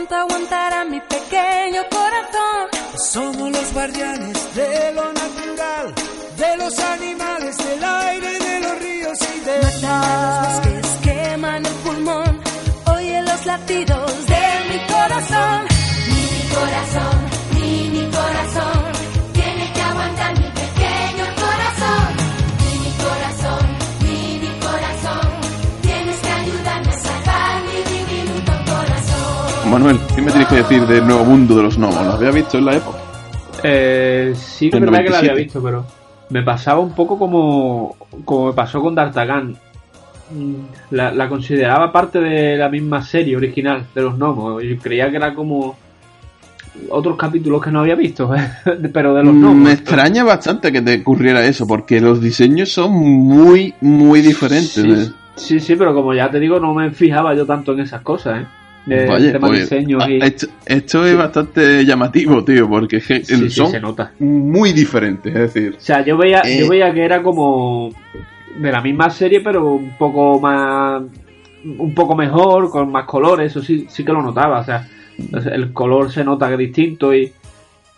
¿Cuánto 0.00 0.16
aguantará 0.16 0.82
mi 0.86 0.98
pequeño 0.98 1.82
corazón? 1.90 2.68
Somos 3.12 3.50
los 3.50 3.72
guardianes 3.74 4.54
de 4.54 4.92
lo 4.94 5.12
natural, 5.12 5.94
de 6.38 6.56
los 6.56 6.78
animales, 6.78 7.58
del 7.58 7.84
aire, 7.84 8.38
de 8.38 8.60
los 8.60 8.78
ríos 8.78 9.18
y 9.36 9.40
de 9.40 9.58
los 9.58 9.82
bosques, 9.82 10.86
queman 11.02 11.66
el 11.66 11.72
pulmón. 11.84 12.40
Oye 12.86 13.20
los 13.20 13.44
latidos 13.44 14.26
de 14.26 14.44
mi 14.70 14.86
corazón. 14.86 15.66
Mi 16.08 16.54
corazón, 16.54 17.29
Manuel, 29.70 29.98
¿qué 30.14 30.20
me 30.22 30.30
tienes 30.30 30.48
que 30.48 30.56
decir 30.56 30.86
del 30.86 31.06
nuevo 31.06 31.24
mundo 31.24 31.56
de 31.56 31.62
los 31.62 31.76
gnomos? 31.78 32.04
¿Lo 32.04 32.12
había 32.14 32.30
visto 32.30 32.58
en 32.58 32.64
la 32.64 32.76
época? 32.76 32.98
Eh, 33.62 34.32
sí 34.36 34.70
que 34.70 34.76
es 34.76 34.80
verdad 34.80 35.04
que 35.04 35.10
la 35.10 35.18
había 35.18 35.32
97. 35.32 35.42
visto, 35.44 35.62
pero 35.62 35.84
me 36.30 36.42
pasaba 36.42 36.80
un 36.80 36.92
poco 36.94 37.18
como, 37.18 37.96
como 38.24 38.48
me 38.48 38.52
pasó 38.52 38.80
con 38.80 38.94
D'Artagnan. 38.94 39.56
Mm, 40.32 40.54
La, 40.90 41.12
la 41.12 41.28
consideraba 41.28 41.92
parte 41.92 42.20
de 42.20 42.56
la 42.56 42.68
misma 42.68 43.02
serie 43.04 43.36
original 43.36 43.84
de 43.94 44.02
los 44.02 44.16
gnomos. 44.16 44.62
Y 44.64 44.76
creía 44.76 45.10
que 45.10 45.16
era 45.16 45.34
como 45.34 45.76
otros 46.88 47.16
capítulos 47.16 47.62
que 47.62 47.70
no 47.70 47.80
había 47.80 47.94
visto, 47.96 48.30
pero 48.92 49.14
de 49.14 49.22
los 49.24 49.34
Mm, 49.34 49.40
gnomos. 49.40 49.56
Me 49.56 49.72
extraña 49.72 50.24
bastante 50.24 50.72
que 50.72 50.82
te 50.82 51.00
ocurriera 51.00 51.44
eso, 51.44 51.66
porque 51.66 52.00
los 52.00 52.20
diseños 52.20 52.72
son 52.72 52.92
muy, 52.92 53.74
muy 53.80 54.20
diferentes. 54.20 54.72
Sí, 54.72 55.12
sí, 55.36 55.60
sí, 55.60 55.76
pero 55.76 55.94
como 55.94 56.12
ya 56.14 56.28
te 56.30 56.40
digo, 56.40 56.58
no 56.58 56.74
me 56.74 56.90
fijaba 56.90 57.34
yo 57.34 57.46
tanto 57.46 57.72
en 57.72 57.80
esas 57.80 58.02
cosas, 58.02 58.42
¿eh? 58.42 58.46
De 58.86 59.06
Vaya, 59.06 59.32
tema 59.32 59.48
pues, 59.48 59.60
diseños 59.68 60.02
ah, 60.04 60.10
y... 60.10 60.18
esto, 60.22 60.46
esto 60.64 61.04
es 61.06 61.16
bastante 61.16 61.84
llamativo, 61.84 62.42
tío, 62.42 62.68
porque 62.68 62.96
es 62.96 63.06
que 63.06 63.24
Sí, 63.24 63.36
sí, 63.36 63.50
son 63.50 63.70
se 63.70 63.80
nota. 63.80 64.12
muy 64.18 64.72
diferentes, 64.72 65.34
es 65.34 65.40
decir, 65.54 65.74
O 65.76 65.80
sea, 65.80 66.04
yo 66.04 66.16
veía, 66.16 66.40
Eh. 66.44 66.60
yo 66.60 66.68
veía 66.68 66.92
que 66.92 67.04
era 67.04 67.22
como 67.22 67.90
de 68.56 68.72
la 68.72 68.80
misma 68.80 69.10
serie, 69.10 69.42
pero 69.42 69.74
un 69.74 69.96
poco 69.98 70.40
más, 70.40 71.02
un 71.64 71.94
poco 71.94 72.16
mejor, 72.16 72.70
con 72.70 72.90
más 72.90 73.04
colores, 73.04 73.50
eso 73.52 73.62
sí, 73.62 73.86
sí 73.88 74.02
que 74.04 74.12
lo 74.12 74.22
notaba. 74.22 74.60
O 74.60 74.64
sea, 74.64 74.88
el 75.52 75.72
color 75.74 76.10
se 76.10 76.24
nota 76.24 76.48
que 76.48 76.54
es 76.54 76.58
distinto 76.58 77.14
y, 77.14 77.30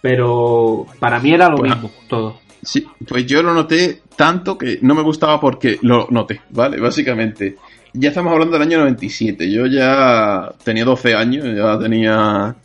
pero 0.01 0.87
para 0.99 1.21
mí 1.21 1.33
era 1.33 1.49
lo 1.49 1.57
Pues, 1.59 1.73
mismo 1.73 1.91
todo. 2.09 2.41
sí, 2.63 2.87
pues 3.07 3.25
yo 3.27 3.43
lo 3.43 3.55
noté 3.55 4.03
tanto 4.17 4.59
que 4.59 4.79
no 4.83 4.95
me 4.95 5.03
gustaba 5.03 5.41
porque 5.41 5.79
lo 5.83 6.09
noté, 6.11 6.41
¿vale? 6.51 6.81
Básicamente, 6.81 7.57
ya 7.95 8.09
estamos 8.09 8.33
hablando 8.33 8.59
del 8.59 8.69
año 8.69 8.79
97, 8.79 9.51
yo 9.51 9.67
ya 9.67 10.53
tenía 10.65 10.85
12 10.85 11.15
años, 11.15 11.45
ya 11.55 11.79
tenía 11.79 12.57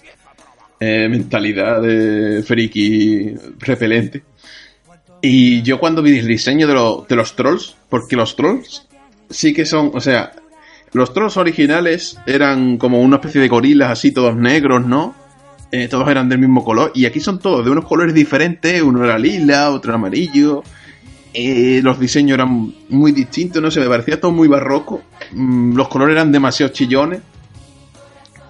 eh, 0.80 1.08
mentalidad 1.10 1.82
de 1.82 2.44
friki 2.44 3.36
repelente. 3.60 4.24
Y 5.22 5.62
yo 5.64 5.80
cuando 5.80 6.02
vi 6.02 6.20
el 6.20 6.28
diseño 6.28 6.68
de, 6.68 6.74
de 7.08 7.16
los 7.16 7.36
trolls, 7.36 7.76
porque 7.90 8.16
los 8.16 8.36
trolls 8.36 8.88
sí 9.30 9.54
que 9.54 9.66
son, 9.66 9.92
o 9.94 10.00
sea, 10.00 10.32
los 10.94 11.14
trolls 11.14 11.38
originales 11.38 12.18
eran 12.26 12.78
como 12.78 13.02
una 13.02 13.18
especie 13.18 13.42
de 13.42 13.48
gorilas 13.48 13.92
así, 13.92 14.12
todos 14.12 14.36
negros, 14.36 14.86
¿no? 14.86 15.16
Eh, 15.72 15.90
todos 15.90 16.08
eran 16.08 16.30
del 16.30 16.40
mismo 16.40 16.64
color. 16.64 16.92
Y 16.96 17.06
aquí 17.06 17.20
son 17.20 17.40
todos 17.40 17.66
de 17.66 17.72
unos 17.72 17.86
colores 17.86 18.14
diferentes, 18.14 18.82
uno 18.82 19.04
era 19.04 19.20
lila, 19.20 19.70
otro 19.72 19.92
era 19.92 19.96
amarillo. 19.96 20.64
Eh, 21.40 21.82
los 21.84 22.00
diseños 22.00 22.34
eran 22.34 22.74
muy 22.90 23.12
distintos, 23.12 23.62
no 23.62 23.70
sé, 23.70 23.80
me 23.80 23.88
parecía 23.88 24.20
todo 24.20 24.32
muy 24.32 24.48
barroco. 24.48 25.04
Mm, 25.34 25.76
los 25.76 25.88
colores 25.88 26.14
eran 26.16 26.32
demasiado 26.32 26.74
chillones. 26.74 27.22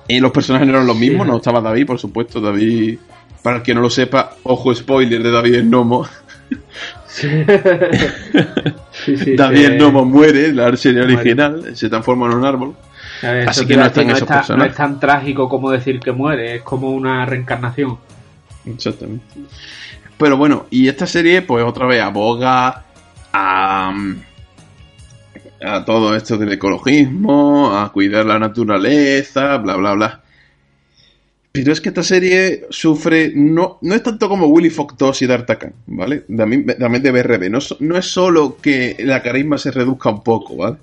Y 0.07 0.21
los 0.21 0.31
personajes 0.31 0.65
no 0.67 0.73
eran 0.75 0.87
los 0.87 0.95
mismos, 0.95 1.27
no 1.27 1.35
estaba 1.35 1.59
David, 1.59 1.85
por 1.85 1.99
supuesto, 1.99 2.39
David, 2.39 2.97
para 3.43 3.57
el 3.57 3.63
que 3.63 3.75
no 3.75 3.81
lo 3.81 3.89
sepa, 3.89 4.37
ojo 4.43 4.73
spoiler 4.73 5.21
de 5.21 5.31
David 5.31 5.55
el 5.55 5.65
Gnomo. 5.69 6.07
Sí, 7.07 7.27
sí, 9.05 9.35
David 9.35 9.65
el 9.65 9.77
Gnomo 9.79 10.05
muere, 10.05 10.47
en 10.47 10.55
la 10.55 10.75
serie 10.77 11.01
Muere. 11.01 11.15
original, 11.15 11.75
se 11.75 11.89
transforma 11.89 12.27
en 12.27 12.35
un 12.37 12.45
árbol. 12.45 12.75
Ver, 13.21 13.49
Así 13.49 13.65
que 13.65 13.75
no 13.75 13.85
están 13.85 14.09
esos 14.11 14.21
está- 14.21 14.55
no 14.55 14.63
es 14.63 14.75
tan 14.75 14.97
trágico 14.97 15.49
como 15.49 15.71
decir 15.71 15.99
que 15.99 16.13
muere, 16.13 16.55
es 16.55 16.61
como 16.61 16.91
una 16.91 17.25
reencarnación. 17.25 17.97
Exactamente. 18.65 19.25
Pero 20.17 20.37
bueno, 20.37 20.65
y 20.71 20.87
esta 20.87 21.05
serie, 21.05 21.41
pues 21.43 21.63
otra 21.63 21.85
vez 21.85 22.01
aboga 22.01 22.83
a, 23.33 23.93
a 25.61 25.85
todo 25.85 26.15
esto 26.15 26.37
del 26.37 26.53
ecologismo, 26.53 27.77
a 27.77 27.91
cuidar 27.91 28.25
la 28.25 28.39
naturaleza, 28.39 29.57
bla, 29.57 29.75
bla, 29.75 29.93
bla. 29.93 30.21
Pero 31.51 31.71
es 31.71 31.81
que 31.81 31.89
esta 31.89 32.03
serie 32.03 32.65
sufre, 32.69 33.31
no, 33.35 33.79
no 33.81 33.95
es 33.95 34.03
tanto 34.03 34.29
como 34.29 34.47
Willy 34.47 34.69
Fox 34.69 34.95
2 34.97 35.21
y 35.23 35.27
D'Artagnan, 35.27 35.73
¿vale? 35.87 36.23
También, 36.35 36.65
también 36.79 37.01
de 37.03 37.11
BRB. 37.11 37.49
No, 37.49 37.57
es- 37.57 37.75
no 37.79 37.97
es 37.97 38.05
solo 38.05 38.57
que 38.61 38.95
la 38.99 39.23
carisma 39.23 39.57
se 39.57 39.71
reduzca 39.71 40.09
un 40.09 40.23
poco, 40.23 40.57
¿vale? 40.57 40.77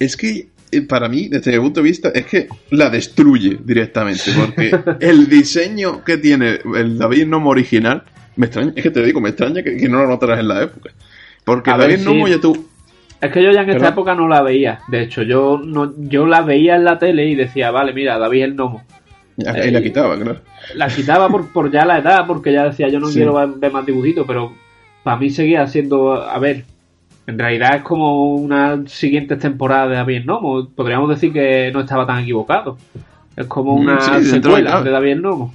Es 0.00 0.16
que, 0.16 0.48
eh, 0.72 0.80
para 0.82 1.08
mí, 1.08 1.28
desde 1.28 1.52
mi 1.52 1.58
punto 1.60 1.80
de 1.80 1.84
vista, 1.88 2.08
es 2.12 2.26
que 2.26 2.48
la 2.70 2.90
destruye 2.90 3.58
directamente. 3.64 4.32
Porque 4.36 4.76
el 5.00 5.28
diseño 5.28 6.02
que 6.04 6.18
tiene 6.18 6.58
el 6.76 6.98
David 6.98 7.26
Nomo 7.26 7.50
original, 7.50 8.02
me 8.38 8.46
extraña, 8.46 8.72
es 8.74 8.82
que 8.82 8.90
te 8.90 9.02
digo, 9.02 9.20
me 9.20 9.28
extraña 9.30 9.62
que, 9.62 9.76
que 9.76 9.88
no 9.88 9.98
lo 10.02 10.08
notaras 10.08 10.40
en 10.40 10.48
la 10.48 10.62
época. 10.62 10.90
Porque 11.44 11.70
A 11.70 11.76
ver, 11.76 11.88
David 11.90 11.98
sí. 12.02 12.04
Nomo 12.06 12.28
ya 12.28 12.40
tú... 12.40 12.66
Es 13.20 13.32
que 13.32 13.42
yo 13.42 13.50
ya 13.50 13.62
en 13.62 13.70
esta 13.70 13.88
época 13.88 14.14
no 14.14 14.28
la 14.28 14.42
veía. 14.42 14.80
De 14.88 15.02
hecho, 15.02 15.22
yo 15.22 15.58
no, 15.62 15.92
yo 15.98 16.24
la 16.26 16.42
veía 16.42 16.76
en 16.76 16.84
la 16.84 16.98
tele 16.98 17.26
y 17.26 17.34
decía, 17.34 17.70
vale, 17.72 17.92
mira, 17.92 18.16
David 18.18 18.42
el 18.44 18.54
gnomo. 18.54 18.82
Ahí 19.46 19.70
la 19.70 19.82
quitaba, 19.82 20.16
claro. 20.16 20.40
La 20.74 20.88
quitaba 20.88 21.28
por, 21.28 21.48
por 21.52 21.70
ya 21.70 21.84
la 21.84 21.98
edad, 21.98 22.26
porque 22.26 22.52
ya 22.52 22.64
decía, 22.64 22.88
yo 22.88 23.00
no 23.00 23.08
Sí. 23.08 23.14
quiero 23.16 23.34
ver, 23.34 23.48
ver 23.56 23.72
más 23.72 23.84
dibujitos, 23.86 24.24
pero 24.26 24.52
para 25.02 25.16
mí 25.16 25.30
seguía 25.30 25.66
siendo, 25.66 26.12
a 26.14 26.38
ver, 26.38 26.64
en 27.26 27.38
realidad 27.38 27.76
es 27.76 27.82
como 27.82 28.34
una 28.36 28.82
siguiente 28.86 29.36
temporada 29.36 29.88
de 29.88 29.96
David 29.96 30.16
el 30.18 30.24
gnomo. 30.24 30.68
Podríamos 30.68 31.08
decir 31.10 31.32
que 31.32 31.70
no 31.72 31.80
estaba 31.80 32.06
tan 32.06 32.20
equivocado. 32.22 32.78
Es 33.36 33.46
como 33.46 33.76
Mm, 33.76 33.80
una 33.80 34.00
sí, 34.00 34.10
dentro 34.10 34.20
de 34.52 34.58
secuela 34.58 34.70
cabe. 34.70 34.84
de 34.84 34.90
David 34.90 35.10
el 35.10 35.20
gnomo. 35.22 35.54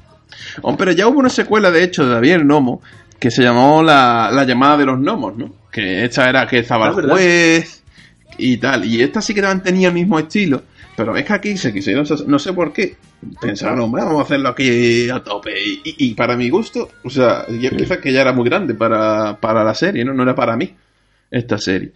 Hombre, 0.62 0.78
pero 0.86 0.92
ya 0.92 1.08
hubo 1.08 1.20
una 1.20 1.30
secuela, 1.30 1.72
de 1.72 1.84
hecho, 1.84 2.06
de 2.06 2.14
David 2.14 2.32
el 2.34 2.48
Nomo, 2.48 2.82
que 3.20 3.32
se 3.32 3.44
llamó 3.44 3.82
la, 3.84 4.30
la 4.32 4.44
llamada 4.44 4.78
de 4.78 4.86
los 4.86 5.00
gnomos, 5.00 5.36
¿no? 5.38 5.54
Que 5.72 6.04
esta 6.06 6.30
era 6.30 6.46
que 6.48 6.60
estaba 6.60 6.88
Ah, 6.88 6.94
el 6.98 7.10
juez 7.10 7.84
y 8.38 8.58
tal. 8.58 8.86
Y 8.86 9.02
esta 9.02 9.22
sí 9.22 9.34
que 9.34 9.42
mantenía 9.42 9.88
el 9.90 9.94
mismo 9.94 10.20
estilo. 10.20 10.64
Pero 10.96 11.16
es 11.18 11.26
que 11.26 11.34
aquí 11.34 11.58
se 11.58 11.74
quisieron, 11.74 12.06
no 12.28 12.38
sé 12.38 12.54
por 12.54 12.72
qué, 12.72 12.96
pensaron, 13.42 13.90
"Bueno, 13.90 14.06
vamos 14.08 14.22
a 14.22 14.26
hacerlo 14.26 14.50
aquí 14.50 15.10
a 15.10 15.20
tope. 15.24 15.52
Y, 15.60 15.82
y- 15.84 15.96
y 16.10 16.14
para 16.14 16.38
mi 16.38 16.50
gusto, 16.52 16.88
o 17.04 17.10
sea, 17.10 17.48
ya 17.50 17.72
quizás 17.72 17.98
que 17.98 18.14
ya 18.14 18.22
era 18.22 18.32
muy 18.32 18.48
grande 18.48 18.76
para, 18.76 19.38
para 19.40 19.64
la 19.64 19.74
serie, 19.74 20.06
¿no? 20.06 20.14
No 20.14 20.22
era 20.22 20.36
para 20.36 20.56
mí 20.56 20.72
esta 21.32 21.58
serie. 21.58 21.94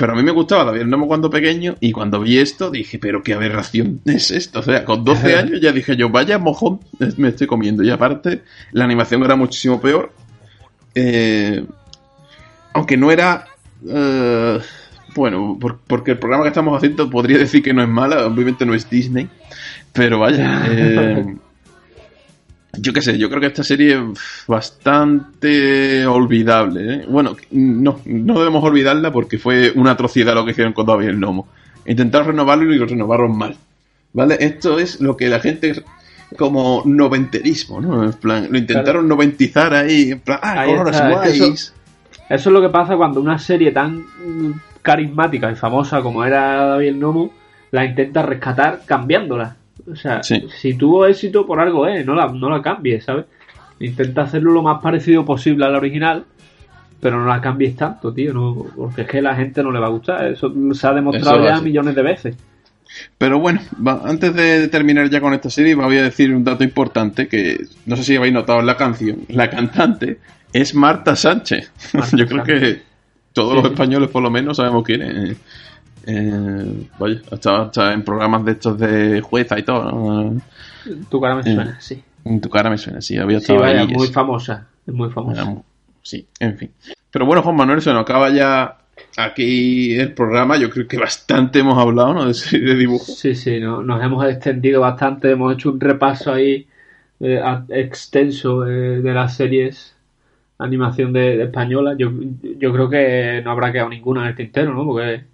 Pero 0.00 0.14
a 0.14 0.16
mí 0.16 0.22
me 0.22 0.30
gustaba 0.32 0.64
David 0.64 0.86
Nomo 0.86 1.06
cuando 1.06 1.28
pequeño 1.28 1.76
y 1.78 1.92
cuando 1.92 2.20
vi 2.20 2.38
esto 2.38 2.70
dije, 2.70 2.98
pero 2.98 3.22
qué 3.22 3.34
aberración 3.34 4.00
es 4.06 4.30
esto. 4.30 4.60
O 4.60 4.62
sea, 4.62 4.82
con 4.86 5.04
12 5.04 5.36
años 5.36 5.60
ya 5.60 5.72
dije 5.72 5.94
yo, 5.94 6.08
vaya 6.08 6.38
mojón 6.38 6.80
me 7.18 7.28
estoy 7.28 7.46
comiendo. 7.46 7.82
Y 7.82 7.90
aparte, 7.90 8.42
la 8.72 8.84
animación 8.84 9.22
era 9.22 9.36
muchísimo 9.36 9.78
peor. 9.78 10.10
Eh, 10.94 11.64
aunque 12.72 12.96
no 12.96 13.10
era... 13.12 13.44
eh, 13.86 14.58
bueno, 15.14 15.58
por- 15.60 15.78
porque 15.86 16.12
el 16.12 16.18
programa 16.18 16.44
que 16.44 16.48
estamos 16.48 16.74
haciendo 16.76 17.10
podría 17.10 17.36
decir 17.36 17.62
que 17.62 17.74
no 17.74 17.82
es 17.82 17.88
mala, 17.88 18.24
obviamente 18.26 18.64
no 18.64 18.72
es 18.74 18.88
Disney. 18.88 19.28
Pero 19.92 20.18
vaya, 20.20 20.64
eh, 20.70 21.36
yo 22.78 22.92
qué 22.92 23.02
sé, 23.02 23.18
yo 23.18 23.28
creo 23.28 23.40
que 23.40 23.48
esta 23.48 23.64
serie 23.64 23.94
es 23.94 24.46
bastante 24.46 26.06
olvidable. 26.06 26.94
¿eh? 26.94 27.06
Bueno, 27.08 27.36
no, 27.50 28.00
no 28.04 28.38
debemos 28.38 28.62
olvidarla 28.62 29.12
porque 29.12 29.38
fue 29.38 29.72
una 29.74 29.92
atrocidad 29.92 30.34
lo 30.34 30.44
que 30.44 30.52
hicieron 30.52 30.72
con 30.72 30.86
David 30.86 31.08
el 31.08 31.20
Nomo. 31.20 31.48
Intentaron 31.86 32.28
renovarlo 32.28 32.72
y 32.72 32.78
lo 32.78 32.86
renovaron 32.86 33.36
mal. 33.36 33.56
¿Vale? 34.12 34.36
Esto 34.40 34.78
es 34.78 35.00
lo 35.00 35.16
que 35.16 35.28
la 35.28 35.40
gente 35.40 35.84
como 36.36 36.82
noventerismo, 36.84 37.80
¿no? 37.80 38.04
En 38.04 38.12
plan, 38.12 38.48
lo 38.50 38.58
intentaron 38.58 39.08
noventizar 39.08 39.74
ahí, 39.74 40.12
en 40.12 40.20
plan, 40.20 40.38
ah, 40.42 40.60
Ahí 40.60 40.72
está, 40.72 41.10
es 41.10 41.22
que 41.22 41.46
eso, 41.46 41.72
eso 42.28 42.48
es 42.48 42.52
lo 42.52 42.60
que 42.60 42.68
pasa 42.68 42.96
cuando 42.96 43.20
una 43.20 43.38
serie 43.38 43.72
tan 43.72 44.04
carismática 44.82 45.50
y 45.50 45.56
famosa 45.56 46.00
como 46.02 46.24
era 46.24 46.66
David 46.66 46.88
el 46.88 47.00
Nomo 47.00 47.32
la 47.70 47.84
intenta 47.84 48.22
rescatar 48.22 48.82
cambiándola. 48.86 49.56
O 49.90 49.94
sea, 49.96 50.22
Sí. 50.22 50.44
si 50.60 50.74
tuvo 50.74 51.06
éxito 51.06 51.46
por 51.46 51.60
algo, 51.60 51.86
eh, 51.86 52.04
no 52.04 52.14
la, 52.14 52.26
no 52.26 52.50
la 52.50 52.60
cambies, 52.62 53.04
¿sabes? 53.04 53.26
Intenta 53.80 54.22
hacerlo 54.22 54.52
lo 54.52 54.62
más 54.62 54.82
parecido 54.82 55.24
posible 55.24 55.64
a 55.64 55.68
la 55.68 55.78
original, 55.78 56.24
pero 57.00 57.18
no 57.18 57.26
la 57.26 57.40
cambies 57.40 57.76
tanto, 57.76 58.12
tío, 58.12 58.32
no, 58.34 58.66
porque 58.76 59.02
es 59.02 59.08
que 59.08 59.18
a 59.18 59.22
la 59.22 59.34
gente 59.36 59.62
no 59.62 59.70
le 59.72 59.78
va 59.80 59.86
a 59.86 59.90
gustar. 59.90 60.26
Eso 60.26 60.52
se 60.72 60.86
ha 60.86 60.92
demostrado 60.92 61.42
ya 61.44 61.60
millones 61.60 61.94
de 61.94 62.02
veces. 62.02 62.36
Pero 63.16 63.38
bueno, 63.38 63.60
va- 63.86 64.02
antes 64.04 64.34
de 64.34 64.66
terminar 64.68 65.08
ya 65.08 65.20
con 65.20 65.32
esta 65.32 65.48
serie, 65.48 65.74
voy 65.76 65.96
a 65.96 66.02
decir 66.02 66.34
un 66.34 66.42
dato 66.44 66.64
importante 66.64 67.28
que 67.28 67.58
no 67.86 67.96
sé 67.96 68.02
si 68.02 68.16
habéis 68.16 68.34
notado 68.34 68.60
en 68.60 68.66
la 68.66 68.76
canción. 68.76 69.20
La 69.28 69.48
cantante 69.48 70.18
es 70.52 70.74
Marta 70.74 71.14
Sánchez. 71.16 71.70
Marta 71.94 72.16
Yo 72.16 72.26
creo 72.26 72.44
Sánchez. 72.44 72.60
que 72.60 72.82
todos 73.32 73.52
Sí, 73.54 73.62
los 73.62 73.70
españoles 73.72 74.10
por 74.10 74.22
lo 74.22 74.30
menos 74.30 74.56
sabemos 74.56 74.82
quién 74.84 75.02
es. 75.02 75.36
Eh, 76.06 76.86
vaya, 76.98 77.20
hasta, 77.30 77.62
hasta 77.62 77.92
en 77.92 78.04
programas 78.04 78.44
de 78.44 78.52
estos 78.52 78.78
de 78.78 79.20
jueza 79.20 79.58
y 79.58 79.62
todo. 79.62 79.90
¿no? 79.90 80.40
Tu 81.10 81.20
cara 81.20 81.34
me 81.34 81.42
Eh, 81.42 81.54
suena, 81.54 81.80
sí. 81.80 82.02
En 82.24 82.40
tu 82.40 82.48
cara 82.48 82.70
me 82.70 82.78
suena, 82.78 83.00
sí, 83.00 83.16
había 83.16 83.38
Sí, 83.38 83.52
estado 83.52 83.60
vaya, 83.60 83.84
ahí. 83.84 83.94
muy 83.94 84.06
es- 84.06 84.12
famosa, 84.12 84.66
es 84.86 84.94
muy 84.94 85.10
famosa. 85.10 85.42
Era 85.42 85.62
Sí, 86.02 86.26
en 86.40 86.56
fin. 86.56 86.70
Pero 87.10 87.26
bueno, 87.26 87.42
Juan 87.42 87.56
Manuel, 87.56 87.82
se 87.82 87.92
nos 87.92 88.02
acaba 88.02 88.30
ya 88.30 88.78
aquí 89.16 89.94
el 89.94 90.14
programa. 90.14 90.56
Yo 90.56 90.70
creo 90.70 90.88
que 90.88 90.96
bastante 90.96 91.58
hemos 91.60 91.78
hablado, 91.78 92.14
¿no? 92.14 92.24
De, 92.26 92.58
de 92.58 92.74
dibujos. 92.74 93.08
Sí, 93.18 93.34
sí, 93.34 93.60
no- 93.60 93.82
nos 93.82 94.02
hemos 94.02 94.24
extendido 94.26 94.80
bastante, 94.80 95.30
hemos 95.30 95.52
hecho 95.52 95.70
un 95.70 95.80
repaso 95.80 96.32
ahí 96.32 96.66
eh, 97.20 97.42
extenso 97.68 98.66
eh, 98.66 99.02
de 99.02 99.12
las 99.12 99.36
series 99.36 99.94
animación 100.58 101.12
de, 101.12 101.36
de 101.36 101.44
española. 101.44 101.94
Yo, 101.98 102.10
yo 102.58 102.72
creo 102.72 102.88
que 102.90 103.40
no 103.44 103.50
habrá 103.50 103.72
quedado 103.72 103.88
ninguna 103.90 104.22
en 104.22 104.28
el 104.28 104.34
tintero, 104.36 104.74
¿no? 104.74 104.84
Porque 104.84 105.24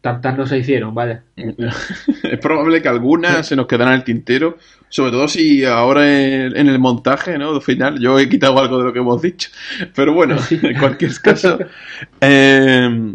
tantas 0.00 0.36
no 0.36 0.46
se 0.46 0.58
hicieron, 0.58 0.94
vaya. 0.94 1.22
es 1.36 2.38
probable 2.40 2.82
que 2.82 2.88
algunas 2.88 3.46
se 3.46 3.56
nos 3.56 3.66
quedaran 3.66 3.94
en 3.94 4.00
el 4.00 4.04
tintero, 4.04 4.56
sobre 4.88 5.12
todo 5.12 5.28
si 5.28 5.64
ahora 5.64 6.06
en, 6.10 6.56
el 6.56 6.78
montaje, 6.78 7.38
¿no? 7.38 7.54
Al 7.54 7.62
final 7.62 7.98
yo 8.00 8.18
he 8.18 8.28
quitado 8.28 8.58
algo 8.58 8.78
de 8.78 8.84
lo 8.84 8.92
que 8.92 8.98
hemos 8.98 9.22
dicho. 9.22 9.50
Pero 9.94 10.12
bueno, 10.14 10.36
en 10.50 10.78
cualquier 10.78 11.12
caso, 11.20 11.58
eh, 12.20 13.14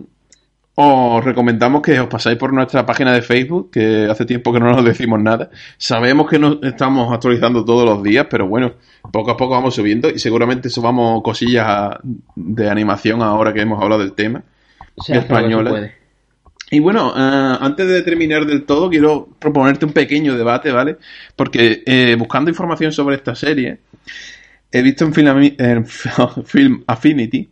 os 0.80 1.26
recomendamos 1.26 1.82
que 1.82 2.00
os 2.00 2.08
pasáis 2.08 2.38
por 2.38 2.54
nuestra 2.54 2.86
página 2.86 3.12
de 3.12 3.24
Facebook, 3.24 3.72
que 3.72 4.08
hace 4.10 4.26
tiempo 4.26 4.54
que 4.54 4.60
no 4.60 4.72
nos 4.72 4.86
decimos 4.86 5.20
nada. 5.20 5.50
Sabemos 5.78 6.30
que 6.30 6.38
no 6.38 6.60
estamos 6.62 7.12
actualizando 7.12 7.66
todos 7.66 7.84
los 7.84 8.04
días, 8.04 8.28
pero 8.30 8.48
bueno, 8.48 8.74
poco 9.12 9.32
a 9.32 9.38
poco 9.38 9.56
vamos 9.56 9.74
subiendo 9.74 10.08
y 10.10 10.20
seguramente 10.20 10.70
subamos 10.70 11.24
cosillas 11.24 11.98
de 12.36 12.70
animación 12.70 13.24
ahora 13.24 13.54
que 13.54 13.62
hemos 13.62 13.82
hablado 13.82 14.04
del 14.04 14.14
tema. 14.14 14.44
Se 15.04 15.14
hace 15.14 15.22
lo 15.22 15.22
que 15.22 15.28
se 15.28 15.34
española. 15.34 15.92
Y 16.70 16.80
bueno, 16.80 17.14
eh, 17.16 17.58
antes 17.62 17.88
de 17.88 18.02
terminar 18.02 18.46
del 18.46 18.64
todo, 18.66 18.90
quiero 18.90 19.30
proponerte 19.40 19.86
un 19.86 19.94
pequeño 19.94 20.38
debate, 20.38 20.72
¿vale? 20.72 20.98
Porque 21.36 21.84
eh, 21.86 22.16
buscando 22.20 22.50
información 22.50 22.92
sobre 22.92 23.16
esta 23.16 23.36
serie, 23.36 23.80
he 24.72 24.82
visto 24.82 25.06
en 25.06 25.86
Film, 26.46 26.84
Affinity 26.88 27.50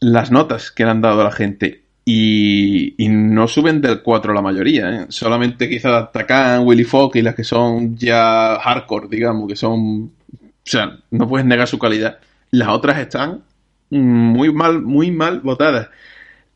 las 0.00 0.30
notas 0.30 0.70
que 0.70 0.84
le 0.84 0.90
han 0.90 1.00
dado 1.00 1.20
a 1.20 1.24
la 1.24 1.32
gente. 1.32 1.82
Y, 2.04 2.94
y 2.96 3.08
no 3.08 3.46
suben 3.48 3.82
del 3.82 4.00
4 4.00 4.32
la 4.32 4.40
mayoría, 4.40 4.90
¿eh? 4.90 5.06
Solamente 5.10 5.68
quizás 5.68 6.10
Takan, 6.10 6.66
Willy 6.66 6.84
Fogg 6.84 7.16
y 7.16 7.22
las 7.22 7.34
que 7.34 7.44
son 7.44 7.98
ya 7.98 8.58
hardcore, 8.58 9.08
digamos, 9.10 9.46
que 9.46 9.56
son... 9.56 10.12
O 10.32 10.70
sea, 10.70 10.98
no 11.10 11.28
puedes 11.28 11.46
negar 11.46 11.68
su 11.68 11.78
calidad. 11.78 12.18
Las 12.50 12.68
otras 12.68 12.98
están 12.98 13.42
muy 13.90 14.52
mal, 14.52 14.80
muy 14.80 15.10
mal 15.10 15.40
votadas. 15.40 15.88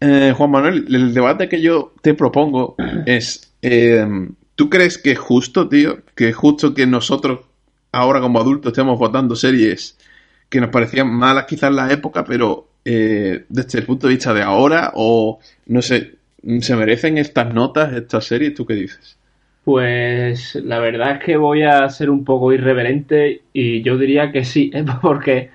Eh, 0.04 0.32
Juan 0.36 0.50
Manuel, 0.50 0.84
el 0.88 1.14
debate 1.14 1.48
que 1.48 1.60
yo 1.62 1.92
te 2.02 2.14
propongo 2.14 2.74
es, 3.06 3.52
eh, 3.62 4.04
¿tú 4.56 4.68
crees 4.68 4.98
que 4.98 5.12
es 5.12 5.18
justo, 5.18 5.68
tío? 5.68 5.98
Que 6.16 6.30
es 6.30 6.34
justo 6.34 6.74
que 6.74 6.88
nosotros, 6.88 7.40
ahora 7.92 8.20
como 8.20 8.40
adultos, 8.40 8.72
estemos 8.72 8.98
votando 8.98 9.36
series 9.36 9.96
que 10.48 10.60
nos 10.60 10.70
parecían 10.70 11.08
malas 11.08 11.44
quizás 11.46 11.70
en 11.70 11.76
la 11.76 11.92
época, 11.92 12.24
pero 12.24 12.66
eh, 12.84 13.44
desde 13.48 13.78
el 13.78 13.86
punto 13.86 14.08
de 14.08 14.14
vista 14.14 14.34
de 14.34 14.42
ahora, 14.42 14.90
o 14.96 15.38
no 15.66 15.80
sé, 15.80 16.16
¿se 16.60 16.74
merecen 16.74 17.16
estas 17.16 17.54
notas, 17.54 17.92
estas 17.92 18.24
series? 18.24 18.54
¿Tú 18.54 18.66
qué 18.66 18.74
dices? 18.74 19.16
Pues 19.62 20.56
la 20.56 20.80
verdad 20.80 21.12
es 21.12 21.24
que 21.24 21.36
voy 21.36 21.62
a 21.62 21.88
ser 21.88 22.10
un 22.10 22.24
poco 22.24 22.52
irreverente 22.52 23.42
y 23.52 23.82
yo 23.82 23.96
diría 23.96 24.32
que 24.32 24.44
sí, 24.44 24.72
porque, 25.00 25.50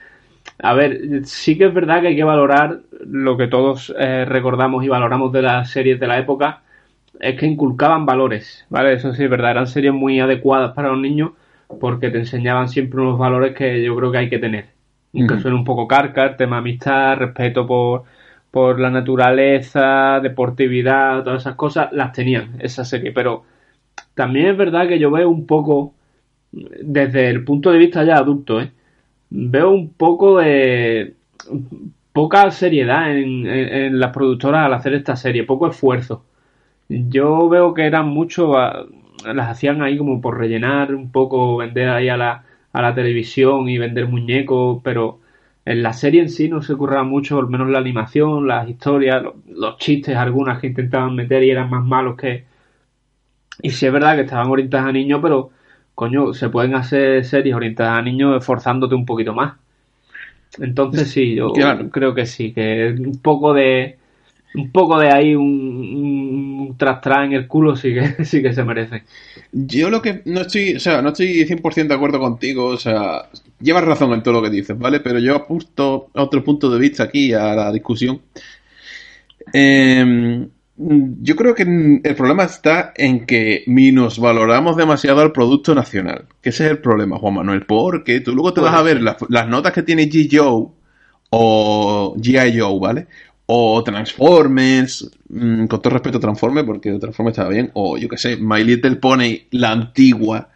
a 0.60 0.74
ver, 0.74 1.26
sí 1.26 1.58
que 1.58 1.66
es 1.66 1.74
verdad 1.74 2.02
que 2.02 2.08
hay 2.10 2.16
que 2.16 2.24
valorar 2.24 2.80
lo 3.06 3.38
que 3.38 3.48
todos 3.48 3.94
eh, 3.98 4.26
recordamos 4.26 4.84
y 4.84 4.88
valoramos 4.88 5.32
de 5.32 5.44
las 5.44 5.70
series 5.70 6.00
de 6.00 6.08
la 6.08 6.18
época, 6.18 6.62
es 7.20 7.40
que 7.40 7.46
inculcaban 7.46 8.06
valores, 8.06 8.66
¿vale? 8.70 8.94
Eso 8.94 9.14
sí 9.14 9.24
es 9.24 9.30
verdad, 9.30 9.52
eran 9.52 9.68
series 9.68 9.94
muy 9.94 10.20
adecuadas 10.20 10.74
para 10.74 10.90
los 10.90 11.00
niños 11.00 11.32
porque 11.80 12.10
te 12.10 12.20
enseñaban 12.20 12.70
siempre 12.70 13.02
unos 13.02 13.20
valores 13.20 13.56
que 13.56 13.84
yo 13.84 13.96
creo 13.96 14.12
que 14.12 14.18
hay 14.18 14.30
que 14.30 14.40
tener. 14.40 14.66
Aunque 15.14 15.40
suene 15.40 15.58
un 15.58 15.64
poco 15.64 15.88
carcar, 15.88 16.38
tema 16.38 16.58
amistad, 16.58 17.18
respeto 17.18 17.66
por, 17.66 18.04
por 18.52 18.80
la 18.80 18.90
naturaleza, 18.90 20.20
deportividad, 20.22 21.24
todas 21.24 21.42
esas 21.42 21.56
cosas, 21.56 21.92
las 21.92 22.12
tenían 22.12 22.56
esa 22.60 22.86
serie, 22.86 23.12
pero 23.12 23.44
también 24.14 24.48
es 24.48 24.58
verdad 24.58 24.88
que 24.88 25.00
yo 25.00 25.12
veo 25.12 25.30
un 25.30 25.46
poco, 25.48 25.94
desde 26.52 27.30
el 27.30 27.44
punto 27.44 27.72
de 27.72 27.78
vista 27.80 28.04
ya 28.04 28.18
adulto, 28.18 28.62
¿eh? 28.62 28.72
Veo 29.30 29.72
un 29.72 29.94
poco 29.94 30.40
de 30.40 31.16
poca 32.14 32.50
seriedad 32.52 33.16
en, 33.16 34.00
las 34.00 34.12
productoras 34.12 34.66
al 34.66 34.74
hacer 34.74 34.94
esta 34.94 35.16
serie, 35.16 35.44
poco 35.44 35.68
esfuerzo. 35.68 36.26
Yo 36.90 37.50
veo 37.50 37.74
que 37.74 37.86
eran 37.86 38.08
mucho 38.08 38.54
las 39.26 39.50
hacían 39.50 39.82
ahí 39.82 39.98
como 39.98 40.22
por 40.22 40.38
rellenar 40.38 40.96
un 40.96 41.12
poco, 41.12 41.58
vender 41.58 41.90
ahí 41.90 42.10
a 42.10 42.18
la, 42.18 42.44
a 42.74 42.82
la 42.82 42.96
televisión 42.96 43.70
y 43.70 43.78
vender 43.78 44.08
muñecos, 44.08 44.82
pero 44.84 45.20
en 45.66 45.84
la 45.84 45.94
serie 45.94 46.22
en 46.22 46.30
sí 46.30 46.50
no 46.50 46.62
se 46.62 46.76
curraba 46.76 47.04
mucho, 47.04 47.40
al 47.40 47.48
menos 47.48 47.70
la 47.70 47.80
animación, 47.80 48.48
las 48.48 48.70
historias, 48.70 49.22
los, 49.24 49.36
los 49.48 49.78
chistes, 49.78 50.16
algunas 50.16 50.60
que 50.60 50.68
intentaban 50.68 51.16
meter 51.16 51.44
y 51.44 51.52
eran 51.52 51.70
más 51.70 51.84
malos 51.86 52.16
que... 52.18 52.46
Y 53.62 53.72
sí 53.72 53.88
es 53.88 53.92
verdad 53.92 54.16
que 54.16 54.22
estaban 54.22 54.50
orientadas 54.50 54.88
a 54.88 54.92
niños, 54.92 55.20
pero 55.22 55.52
coño, 55.98 56.34
se 56.34 56.50
pueden 56.50 56.76
hacer 56.76 57.26
series 57.26 57.56
orientadas 57.56 58.00
a 58.00 58.04
niños 58.04 58.38
esforzándote 58.40 58.96
un 58.96 59.06
poquito 59.08 59.34
más. 59.34 59.58
Entonces 60.60 61.10
sí, 61.12 61.36
yo 61.36 61.54
Claro. 61.54 61.90
creo 61.92 62.14
que 62.16 62.26
sí, 62.26 62.54
que 62.54 62.96
un 63.00 63.20
poco 63.22 63.54
de 63.54 63.98
un 64.56 64.72
poco 64.72 65.00
de 65.00 65.12
ahí 65.12 65.36
un, 65.36 65.46
un 65.46 66.78
tras 66.78 67.02
tras 67.02 67.26
en 67.26 67.34
el 67.34 67.48
culo 67.48 67.76
sí 67.76 67.94
que 67.94 68.26
sí 68.26 68.42
que 68.42 68.54
se 68.54 68.64
merece. 68.64 69.04
Yo 69.52 69.90
lo 69.90 70.02
que 70.02 70.22
no 70.26 70.42
estoy, 70.42 70.76
o 70.76 70.80
sea, 70.80 71.02
no 71.02 71.10
estoy 71.10 71.46
100% 71.46 71.94
de 71.94 71.98
acuerdo 71.98 72.20
contigo, 72.20 72.66
o 72.68 72.78
sea, 72.78 73.30
llevas 73.60 73.84
razón 73.86 74.14
en 74.14 74.24
todo 74.24 74.36
lo 74.36 74.42
que 74.42 74.50
dices, 74.50 74.78
¿vale? 74.78 75.00
Pero 75.00 75.20
yo 75.20 75.36
apuesto 75.36 76.10
otro 76.14 76.44
punto 76.44 76.70
de 76.70 76.80
vista 76.80 77.04
aquí 77.04 77.34
a 77.34 77.56
la 77.56 77.72
discusión. 77.72 78.22
Eh, 79.54 80.48
yo 80.78 81.36
creo 81.36 81.56
que 81.56 81.64
el 81.64 82.16
problema 82.16 82.44
está 82.44 82.94
en 82.96 83.26
que 83.26 83.64
minusvaloramos 83.66 84.78
demasiado 84.78 85.22
al 85.22 85.32
producto 85.32 85.74
nacional. 85.74 86.26
Que 86.42 86.50
ese 86.50 86.66
es 86.66 86.72
el 86.72 86.80
problema, 86.80 87.18
Juan 87.18 87.34
Manuel. 87.34 87.66
Porque 87.66 88.20
tú 88.22 88.34
luego 88.34 88.54
te 88.54 88.62
vas 88.62 88.76
a 88.76 88.84
ver 88.84 89.02
las, 89.02 89.18
las 89.30 89.48
notas 89.48 89.74
que 89.74 89.82
tiene 89.82 90.08
G. 90.08 90.30
Joe 90.32 90.68
o 91.32 92.16
G.I. 92.18 92.60
Joe, 92.60 92.80
¿vale? 92.80 93.08
O 93.48 93.84
Transformers, 93.84 95.10
mm, 95.30 95.66
con 95.66 95.82
todo 95.82 95.94
respeto 95.94 96.20
a 96.20 96.22
Transformers, 96.22 96.68
porque 96.68 96.92
Transformers 97.00 97.38
estaba 97.38 97.50
bien. 97.50 97.72
O 97.74 97.98
yo 97.98 98.08
qué 98.08 98.18
sé, 98.18 98.38
My 98.38 98.64
Little 98.64 98.98
Pony, 98.98 99.48
la 99.52 99.72
antigua. 99.72 100.50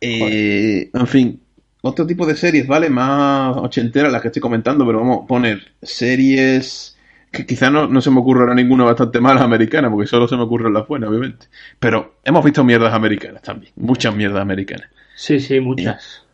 Eh, 0.00 0.90
en 0.92 1.06
fin, 1.06 1.40
otro 1.82 2.04
tipo 2.06 2.26
de 2.26 2.34
series, 2.34 2.66
¿vale? 2.66 2.90
Más 2.90 3.56
ochenteras 3.56 4.10
las 4.12 4.22
que 4.22 4.28
estoy 4.28 4.42
comentando, 4.42 4.84
pero 4.84 4.98
vamos 4.98 5.20
a 5.22 5.26
poner 5.26 5.72
series 5.80 6.91
que 7.32 7.46
quizá 7.46 7.70
no, 7.70 7.88
no 7.88 8.00
se 8.02 8.10
me 8.10 8.20
ocurra 8.20 8.54
ninguna 8.54 8.84
bastante 8.84 9.18
mala 9.20 9.42
americana, 9.42 9.90
porque 9.90 10.06
solo 10.06 10.28
se 10.28 10.36
me 10.36 10.42
ocurren 10.42 10.74
las 10.74 10.86
buenas, 10.86 11.08
obviamente. 11.08 11.46
Pero 11.80 12.16
hemos 12.24 12.44
visto 12.44 12.62
mierdas 12.62 12.92
americanas 12.92 13.42
también, 13.42 13.72
muchas 13.76 14.14
mierdas 14.14 14.42
americanas. 14.42 14.88
Sí, 15.16 15.40
sí, 15.40 15.58
muchas. 15.58 16.24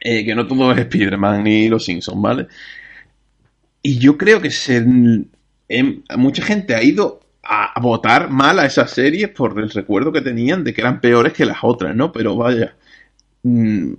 Eh, 0.00 0.24
que 0.24 0.34
no 0.34 0.46
todo 0.46 0.72
es 0.72 0.78
Spider-Man 0.78 1.44
ni 1.44 1.68
los 1.68 1.84
Simpsons, 1.84 2.20
¿vale? 2.20 2.48
Y 3.80 3.98
yo 3.98 4.18
creo 4.18 4.40
que 4.40 4.50
se, 4.50 4.84
em, 5.68 6.02
mucha 6.16 6.42
gente 6.44 6.74
ha 6.74 6.82
ido 6.82 7.20
a, 7.42 7.80
votar 7.80 8.28
mal 8.28 8.58
a 8.58 8.66
esas 8.66 8.90
series 8.90 9.28
por 9.30 9.58
el 9.60 9.70
recuerdo 9.70 10.12
que 10.12 10.20
tenían 10.20 10.64
de 10.64 10.74
que 10.74 10.80
eran 10.80 11.00
peores 11.00 11.32
que 11.32 11.46
las 11.46 11.58
otras, 11.62 11.94
¿no? 11.94 12.12
Pero 12.12 12.36
vaya, 12.36 12.76
mm, 13.44 13.92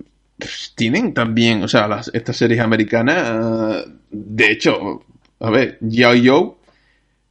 tienen 0.74 1.14
también, 1.14 1.62
o 1.62 1.68
sea, 1.68 1.88
las, 1.88 2.10
estas 2.14 2.36
series 2.36 2.60
americanas, 2.60 3.84
de 4.10 4.52
hecho, 4.52 5.04
a 5.40 5.50
ver, 5.50 5.78
G.I. 5.80 6.26
Joe 6.28 6.52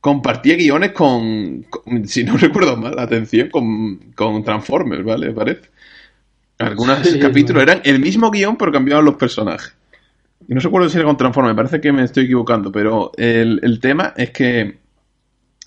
compartía 0.02 0.56
guiones 0.56 0.92
con, 0.94 1.64
con- 1.64 2.08
si 2.08 2.24
no 2.24 2.38
recuerdo 2.38 2.78
mal, 2.78 2.98
atención, 3.00 3.50
con, 3.50 3.98
con 4.16 4.44
Transformers, 4.44 5.04
¿vale? 5.04 5.32
Parece. 5.32 5.70
Algunos 6.58 7.08
Sí, 7.08 7.20
capítulos 7.20 7.64
bueno. 7.64 7.72
eran 7.74 7.82
el 7.86 8.00
mismo 8.02 8.32
guion, 8.32 8.58
pero 8.58 8.72
cambiaban 8.72 9.06
los 9.06 9.16
personajes. 9.16 9.74
Y 10.48 10.54
no 10.54 10.60
recuerdo 10.62 10.90
si 10.90 10.98
era 10.98 11.06
con 11.06 11.18
Transformers, 11.18 11.54
me 11.56 11.58
parece 11.64 11.82
que 11.82 11.92
me 11.92 12.04
estoy 12.04 12.26
equivocando, 12.26 12.72
pero 12.72 13.12
el, 13.18 13.60
el 13.64 13.80
tema 13.80 14.14
es 14.18 14.32
que. 14.32 14.78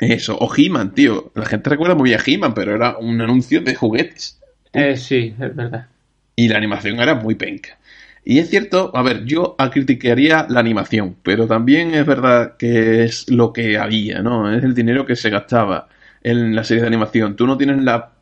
Eso, 0.00 0.36
o 0.36 0.52
He-Man, 0.54 0.94
tío. 0.94 1.30
La 1.34 1.46
gente 1.46 1.70
recuerda 1.70 1.94
muy 1.94 2.10
bien 2.10 2.20
a 2.20 2.24
He-Man, 2.26 2.54
pero 2.54 2.74
era 2.74 2.98
un 2.98 3.20
anuncio 3.20 3.60
de 3.60 3.74
juguetes. 3.74 4.40
Eh, 4.72 4.96
sí, 4.96 5.34
es 5.38 5.54
verdad. 5.54 5.86
Y 6.34 6.48
la 6.48 6.56
animación 6.58 6.98
era 7.00 7.14
muy 7.14 7.34
penca. 7.36 7.78
Y 8.24 8.38
es 8.38 8.50
cierto, 8.50 8.92
a 8.94 9.02
ver, 9.02 9.24
yo 9.24 9.56
criticaría 9.72 10.46
la 10.48 10.60
animación, 10.60 11.16
pero 11.24 11.48
también 11.48 11.92
es 11.94 12.06
verdad 12.06 12.56
que 12.56 13.02
es 13.04 13.28
lo 13.30 13.52
que 13.52 13.78
había, 13.78 14.22
¿no? 14.22 14.52
Es 14.56 14.62
el 14.62 14.74
dinero 14.74 15.04
que 15.06 15.16
se 15.16 15.28
gastaba 15.30 15.88
en 16.22 16.54
la 16.54 16.62
serie 16.62 16.82
de 16.82 16.86
animación. 16.88 17.34
Tú 17.34 17.46
no 17.48 17.56
tienes 17.58 17.82
la, 17.82 18.12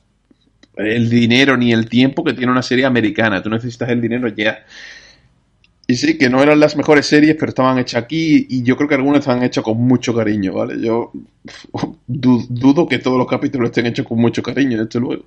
el 0.76 1.10
dinero 1.10 1.56
ni 1.56 1.72
el 1.72 1.88
tiempo 1.88 2.24
que 2.24 2.34
tiene 2.34 2.52
una 2.52 2.62
serie 2.62 2.86
americana. 2.86 3.42
Tú 3.42 3.50
necesitas 3.50 3.90
el 3.90 4.00
dinero 4.00 4.28
ya. 4.28 4.64
Y 5.86 5.96
sí, 5.96 6.16
que 6.16 6.30
no 6.30 6.40
eran 6.40 6.60
las 6.60 6.76
mejores 6.76 7.06
series, 7.06 7.34
pero 7.34 7.48
estaban 7.48 7.76
hechas 7.78 8.04
aquí 8.04 8.46
y 8.48 8.62
yo 8.62 8.76
creo 8.76 8.88
que 8.88 8.94
algunas 8.94 9.20
estaban 9.20 9.42
hechas 9.42 9.64
con 9.64 9.76
mucho 9.78 10.14
cariño, 10.14 10.52
¿vale? 10.54 10.80
Yo 10.80 11.10
du- 12.06 12.46
dudo 12.48 12.86
que 12.86 13.00
todos 13.00 13.18
los 13.18 13.26
capítulos 13.26 13.70
estén 13.70 13.86
hechos 13.86 14.06
con 14.06 14.18
mucho 14.20 14.40
cariño, 14.42 14.84
desde 14.84 15.00
luego. 15.00 15.24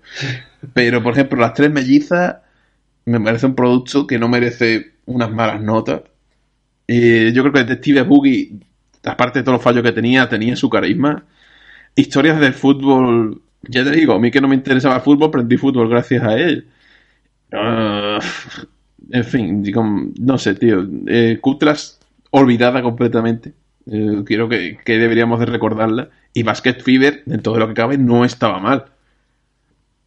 Pero, 0.74 1.04
por 1.04 1.14
ejemplo, 1.14 1.40
Las 1.40 1.54
Tres 1.54 1.72
Mellizas 1.72 2.38
me 3.06 3.20
parece 3.20 3.46
un 3.46 3.56
producto 3.56 4.08
que 4.08 4.20
no 4.20 4.30
merece 4.30 4.94
unas 5.06 5.32
malas 5.32 5.62
notas. 5.62 6.02
Eh, 6.88 7.32
yo 7.34 7.44
creo 7.44 7.54
que 7.54 7.60
Detective 7.60 8.02
Boogie, 8.04 8.60
aparte 9.04 9.40
de 9.40 9.44
todos 9.44 9.58
los 9.58 9.64
fallos 9.64 9.84
que 9.84 9.92
tenía, 9.92 10.30
tenía 10.30 10.56
su 10.56 10.70
carisma. 10.70 11.26
Historias 11.96 12.40
del 12.40 12.54
fútbol, 12.54 13.42
ya 13.64 13.84
te 13.84 13.92
digo, 13.92 14.14
a 14.14 14.20
mí 14.20 14.32
que 14.32 14.42
no 14.42 14.48
me 14.48 14.56
interesaba 14.56 14.96
el 14.96 15.02
fútbol, 15.02 15.30
aprendí 15.30 15.58
fútbol 15.58 15.90
gracias 15.90 16.24
a 16.24 16.36
él. 16.36 16.68
Ah, 17.52 18.20
en 19.12 19.24
fin, 19.24 19.64
digo, 19.64 19.84
no 20.20 20.38
sé, 20.38 20.56
tío. 20.56 20.88
Eh, 21.08 21.40
olvidada 22.32 22.82
completamente. 22.82 23.54
Eh, 23.86 24.24
quiero 24.26 24.50
que, 24.50 24.80
deberíamos 24.86 25.40
de 25.40 25.46
recordarla. 25.46 26.10
Y 26.34 26.44
Basket 26.44 26.80
Fever, 26.82 27.24
dentro 27.26 27.54
de 27.54 27.60
lo 27.60 27.68
que 27.68 27.74
cabe, 27.74 27.98
no 27.98 28.26
estaba 28.26 28.60
mal. 28.60 28.86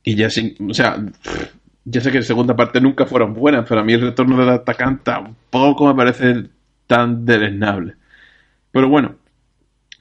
Y 0.02 0.16
ya 0.16 0.31
sin, 0.31 0.55
o 0.70 0.74
sea, 0.74 0.97
ya 1.88 2.00
sé 2.00 2.10
que 2.10 2.18
en 2.18 2.24
segunda 2.24 2.54
parte 2.54 2.80
nunca 2.80 3.06
fueron 3.06 3.32
buenas, 3.32 3.64
pero 3.68 3.80
a 3.80 3.84
mí 3.84 3.92
el 3.94 4.00
retorno 4.02 4.36
del 4.38 4.48
atacante 4.50 5.04
tampoco 5.04 5.86
me 5.86 5.94
parece 5.94 6.44
tan 6.86 7.24
deleznable. 7.24 7.94
Pero 8.72 8.88
bueno, 8.88 9.14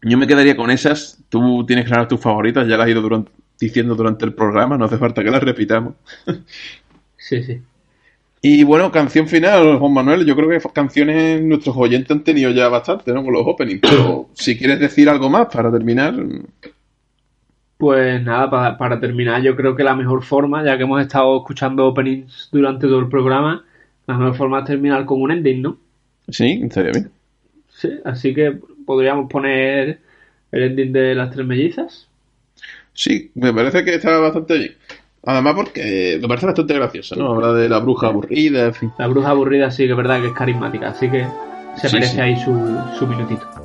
yo 0.02 0.18
me 0.18 0.28
quedaría 0.28 0.58
con 0.58 0.70
esas. 0.72 1.24
Tú 1.30 1.64
tienes 1.66 1.86
claras 1.86 2.08
tus 2.08 2.20
favoritas, 2.20 2.68
ya 2.68 2.76
las 2.78 2.86
has 2.86 2.92
ido 2.92 3.02
durante- 3.02 3.32
diciendo 3.60 3.96
durante 3.96 4.26
el 4.26 4.34
programa, 4.34 4.78
no 4.78 4.86
hace 4.86 4.98
falta 4.98 5.24
que 5.24 5.32
las 5.32 5.44
repitamos. 5.44 5.94
Sí, 7.18 7.42
sí. 7.42 7.60
Y 8.42 8.64
bueno, 8.64 8.92
canción 8.92 9.28
final, 9.28 9.80
Juan 9.80 9.94
Manuel. 9.94 10.26
Yo 10.28 10.36
creo 10.36 10.48
que 10.50 10.60
canciones 10.72 11.42
nuestros 11.42 11.76
oyentes 11.76 12.12
han 12.12 12.24
tenido 12.24 12.52
ya 12.52 12.68
bastante, 12.68 13.12
¿no? 13.12 13.24
Con 13.24 13.34
los 13.34 13.42
openings. 13.44 13.82
Pero 13.82 14.30
si 14.34 14.56
quieres 14.56 14.80
decir 14.80 15.10
algo 15.10 15.28
más 15.28 15.48
para 15.52 15.72
terminar. 15.72 16.14
Pues 17.78 18.24
nada, 18.24 18.50
pa- 18.50 18.78
para 18.78 19.00
terminar, 19.00 19.42
yo 19.42 19.56
creo 19.56 19.76
que 19.76 19.84
la 19.84 19.96
mejor 19.96 20.24
forma, 20.24 20.64
ya 20.64 20.78
que 20.78 20.84
hemos 20.84 21.02
estado 21.02 21.38
escuchando 21.38 21.86
openings 21.88 22.48
durante 22.52 22.88
todo 22.88 23.00
el 23.00 23.10
programa, 23.10 23.66
la 24.08 24.18
mejor 24.18 24.36
forma 24.36 24.60
es 24.60 24.66
terminar 24.66 25.06
con 25.06 25.22
un 25.22 25.32
ending, 25.32 25.62
¿no? 25.62 25.78
Sí, 26.30 26.62
estaría 26.64 26.92
bien. 26.92 27.12
Sí, 27.70 27.90
así 28.06 28.34
que 28.34 28.58
podríamos 28.86 29.30
poner 29.30 30.00
el 30.52 30.64
ending 30.64 30.94
de 30.94 31.16
las 31.16 31.32
tres 31.32 31.46
mellizas. 31.46 32.08
Sí, 32.94 33.32
me 33.36 33.54
parece 33.54 33.84
que 33.84 33.96
está 33.96 34.18
bastante 34.20 34.58
bien. 34.58 34.76
Además 35.24 35.56
porque 35.56 36.18
me 36.22 36.28
parece 36.30 36.46
bastante 36.46 36.74
gracioso, 36.76 37.16
¿no? 37.18 37.34
Habla 37.34 37.52
de 37.54 37.68
la 37.68 37.80
bruja 37.80 38.08
aburrida, 38.08 38.68
en 38.68 38.74
fin. 38.74 38.92
La 38.98 39.08
bruja 39.08 39.32
aburrida 39.32 39.70
sí 39.72 39.84
que 39.86 39.92
es 39.92 39.98
verdad 39.98 40.22
que 40.22 40.28
es 40.28 40.34
carismática, 40.34 40.90
así 40.90 41.10
que 41.10 41.26
se 41.78 41.90
Sí, 41.90 41.96
merece 41.96 42.14
sí. 42.16 42.22
ahí 42.22 42.38
su, 42.40 42.54
su 42.98 43.06
minutito. 43.08 43.65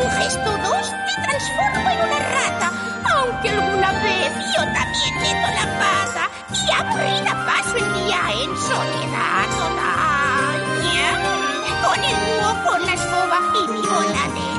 Un 0.00 0.10
gesto 0.12 0.50
dos 0.58 0.90
te 1.06 1.22
transformo 1.22 1.90
en 1.90 1.98
una 2.06 2.18
rata. 2.18 2.72
Aunque 3.14 3.50
alguna 3.50 3.92
vez 4.02 4.32
yo 4.54 4.62
también 4.62 5.14
meto 5.22 5.48
la 5.54 5.66
pata. 5.78 6.30
Y 6.52 6.70
aburrida 6.70 7.32
paso 7.46 7.76
el 7.76 7.92
día 7.94 8.20
en 8.42 8.56
soledad 8.56 9.46
total. 9.58 10.58
Con 11.84 12.04
el 12.04 12.16
búho, 12.16 12.64
con 12.64 12.86
la 12.86 12.94
escoba 12.94 13.38
y 13.54 13.68
mi 13.72 13.80
bola 13.80 14.57